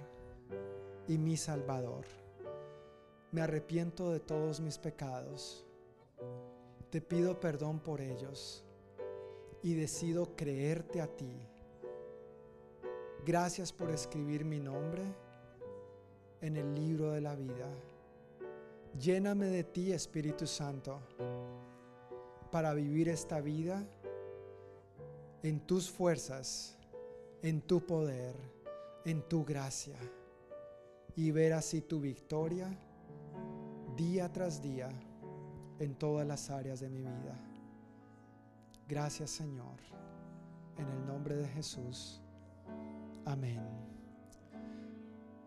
y 1.08 1.18
mi 1.18 1.38
Salvador. 1.38 2.06
Me 3.32 3.42
arrepiento 3.42 4.12
de 4.12 4.20
todos 4.20 4.60
mis 4.60 4.78
pecados. 4.78 5.66
Te 6.90 7.02
pido 7.02 7.40
perdón 7.40 7.80
por 7.80 8.02
ellos 8.02 8.66
y 9.62 9.76
decido 9.76 10.36
creerte 10.36 11.02
a 11.02 11.08
ti. 11.08 11.48
Gracias 13.26 13.72
por 13.72 13.92
escribir 13.92 14.46
mi 14.46 14.60
nombre 14.60 15.04
en 16.42 16.58
el 16.58 16.74
libro 16.74 17.12
de 17.12 17.22
la 17.22 17.36
vida. 17.36 17.70
Lléname 18.98 19.48
de 19.48 19.64
ti, 19.64 19.92
Espíritu 19.92 20.48
Santo, 20.48 21.00
para 22.52 22.74
vivir 22.74 23.10
esta 23.10 23.40
vida 23.40 23.86
en 25.44 25.60
tus 25.62 25.90
fuerzas, 25.90 26.78
en 27.42 27.62
tu 27.62 27.86
poder, 27.86 28.36
en 29.06 29.22
tu 29.22 29.46
gracia 29.46 29.96
y 31.16 31.32
ver 31.32 31.54
así 31.54 31.82
tu 31.82 32.00
victoria 32.00 32.70
día 33.96 34.32
tras 34.32 34.62
día 34.62 34.90
en 35.80 35.96
todas 35.96 36.28
las 36.28 36.50
áreas 36.50 36.80
de 36.80 36.90
mi 36.90 37.02
vida. 37.02 37.40
Gracias 38.88 39.30
Señor, 39.30 39.80
en 40.78 40.88
el 40.88 41.06
nombre 41.06 41.36
de 41.36 41.48
Jesús. 41.48 42.22
Amén. 43.26 43.62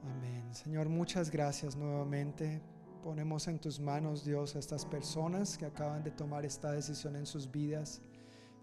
Amén. 0.04 0.54
Señor, 0.54 0.88
muchas 0.88 1.30
gracias 1.30 1.76
nuevamente. 1.76 2.60
Ponemos 3.02 3.48
en 3.48 3.58
tus 3.58 3.80
manos, 3.80 4.24
Dios, 4.24 4.54
a 4.54 4.60
estas 4.60 4.86
personas 4.86 5.58
que 5.58 5.66
acaban 5.66 6.04
de 6.04 6.12
tomar 6.12 6.44
esta 6.44 6.70
decisión 6.70 7.16
en 7.16 7.26
sus 7.26 7.50
vidas. 7.50 8.00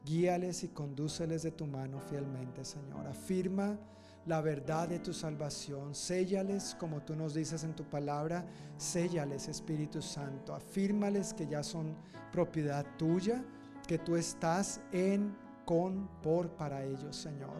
Guíales 0.06 0.64
y 0.64 0.70
condúceles 0.70 1.44
de 1.44 1.52
tu 1.52 1.68
mano 1.68 2.00
fielmente, 2.00 2.64
Señor. 2.64 3.06
Afirma 3.06 3.78
la 4.26 4.40
verdad 4.40 4.88
de 4.88 5.00
tu 5.00 5.12
salvación. 5.12 5.94
Séllales, 5.94 6.74
como 6.80 7.02
tú 7.02 7.18
nos 7.18 7.34
dices 7.34 7.66
en 7.66 7.76
tu 7.76 7.84
palabra, 7.84 8.46
séllales, 8.78 9.50
Espíritu 9.50 10.02
Santo. 10.02 10.56
Afírmales 10.56 11.34
que 11.34 11.46
ya 11.46 11.62
son 11.62 11.94
propiedad 12.32 12.86
tuya, 12.98 13.44
que 13.88 13.98
tú 13.98 14.16
estás 14.16 14.80
en, 14.94 15.36
con, 15.66 16.08
por, 16.24 16.50
para 16.52 16.86
ellos, 16.86 17.18
Señor. 17.18 17.60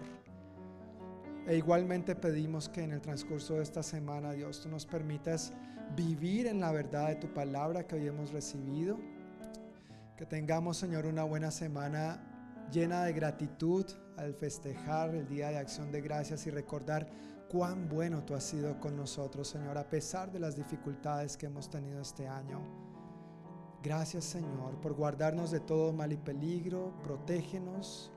E 1.46 1.58
igualmente 1.58 2.16
pedimos 2.16 2.70
que 2.70 2.84
en 2.84 2.94
el 2.94 3.02
transcurso 3.02 3.56
de 3.56 3.64
esta 3.64 3.84
semana, 3.84 4.32
Dios, 4.32 4.62
tú 4.62 4.70
nos 4.70 4.86
permitas 4.86 5.52
vivir 5.96 6.48
en 6.48 6.60
la 6.60 6.72
verdad 6.72 7.10
de 7.10 7.16
tu 7.16 7.34
palabra 7.34 7.86
que 7.86 7.96
hoy 7.96 8.08
hemos 8.08 8.32
recibido. 8.32 8.98
Que 10.18 10.26
tengamos, 10.26 10.78
Señor, 10.78 11.06
una 11.06 11.24
buena 11.24 11.52
semana 11.52 12.22
llena 12.72 13.04
de 13.04 13.14
gratitud 13.14 13.86
al 14.18 14.34
festejar 14.34 15.16
el 15.16 15.28
Día 15.28 15.50
de 15.50 15.58
Acción 15.58 15.92
de 15.92 16.02
Gracias 16.02 16.46
y 16.46 16.52
recordar 16.52 17.08
cuán 17.50 17.90
bueno 17.90 18.24
tú 18.24 18.36
has 18.36 18.44
sido 18.44 18.80
con 18.80 18.96
nosotros, 18.96 19.48
Señor, 19.48 19.78
a 19.78 19.90
pesar 19.90 20.32
de 20.32 20.40
las 20.40 20.56
dificultades 20.56 21.36
que 21.36 21.48
hemos 21.48 21.70
tenido 21.70 22.02
este 22.02 22.28
año. 22.28 22.62
Gracias, 23.82 24.26
Señor, 24.26 24.80
por 24.82 24.94
guardarnos 24.94 25.52
de 25.52 25.62
todo 25.62 25.94
mal 25.94 26.12
y 26.12 26.18
peligro, 26.18 26.94
protégenos, 27.02 28.12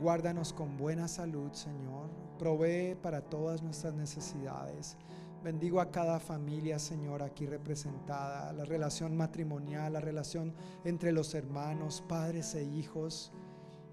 guárdanos 0.00 0.52
con 0.52 0.76
buena 0.76 1.08
salud, 1.08 1.52
Señor, 1.52 2.10
provee 2.38 2.96
para 3.00 3.20
todas 3.20 3.62
nuestras 3.62 3.94
necesidades. 3.94 4.96
Bendigo 5.42 5.80
a 5.80 5.92
cada 5.92 6.18
familia, 6.18 6.80
Señor, 6.80 7.22
aquí 7.22 7.46
representada, 7.46 8.52
la 8.52 8.64
relación 8.64 9.16
matrimonial, 9.16 9.92
la 9.92 10.00
relación 10.00 10.52
entre 10.84 11.12
los 11.12 11.32
hermanos, 11.32 12.02
padres 12.08 12.56
e 12.56 12.64
hijos. 12.64 13.32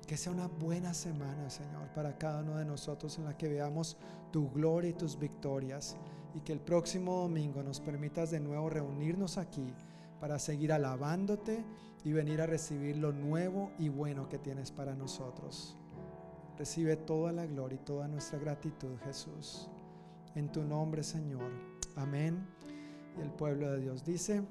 Que 0.07 0.17
sea 0.17 0.31
una 0.31 0.47
buena 0.47 0.95
semana, 0.95 1.49
Señor, 1.51 1.93
para 1.93 2.17
cada 2.17 2.41
uno 2.41 2.57
de 2.57 2.65
nosotros 2.65 3.17
en 3.19 3.25
la 3.25 3.37
que 3.37 3.47
veamos 3.47 3.97
tu 4.31 4.49
gloria 4.49 4.89
y 4.89 4.93
tus 4.93 5.19
victorias. 5.19 5.97
Y 6.33 6.41
que 6.41 6.51
el 6.51 6.59
próximo 6.59 7.21
domingo 7.21 7.61
nos 7.61 7.79
permitas 7.79 8.31
de 8.31 8.39
nuevo 8.39 8.69
reunirnos 8.69 9.37
aquí 9.37 9.71
para 10.19 10.39
seguir 10.39 10.73
alabándote 10.73 11.63
y 12.03 12.11
venir 12.11 12.41
a 12.41 12.47
recibir 12.47 12.97
lo 12.97 13.11
nuevo 13.11 13.71
y 13.77 13.89
bueno 13.89 14.27
que 14.29 14.39
tienes 14.39 14.71
para 14.71 14.95
nosotros. 14.95 15.77
Recibe 16.57 16.95
toda 16.95 17.31
la 17.31 17.45
gloria 17.45 17.75
y 17.75 17.85
toda 17.85 18.07
nuestra 18.07 18.39
gratitud, 18.39 18.97
Jesús. 19.03 19.69
En 20.35 20.51
tu 20.51 20.63
nombre, 20.63 21.01
Señor. 21.01 21.49
Amén. 21.95 22.45
Y 23.17 23.21
el 23.21 23.31
pueblo 23.31 23.71
de 23.71 23.79
Dios 23.79 24.03
dice, 24.03 24.43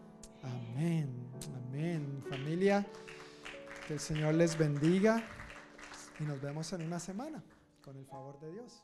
amén, 0.42 1.30
amén. 1.66 2.24
Familia, 2.28 2.86
que 3.86 3.94
el 3.94 4.00
Señor 4.00 4.34
les 4.34 4.56
bendiga 4.56 5.22
y 6.18 6.24
nos 6.24 6.40
vemos 6.40 6.72
en 6.72 6.82
una 6.82 6.98
semana, 6.98 7.44
con 7.82 7.96
el 7.98 8.06
favor 8.06 8.40
de 8.40 8.52
Dios. 8.52 8.82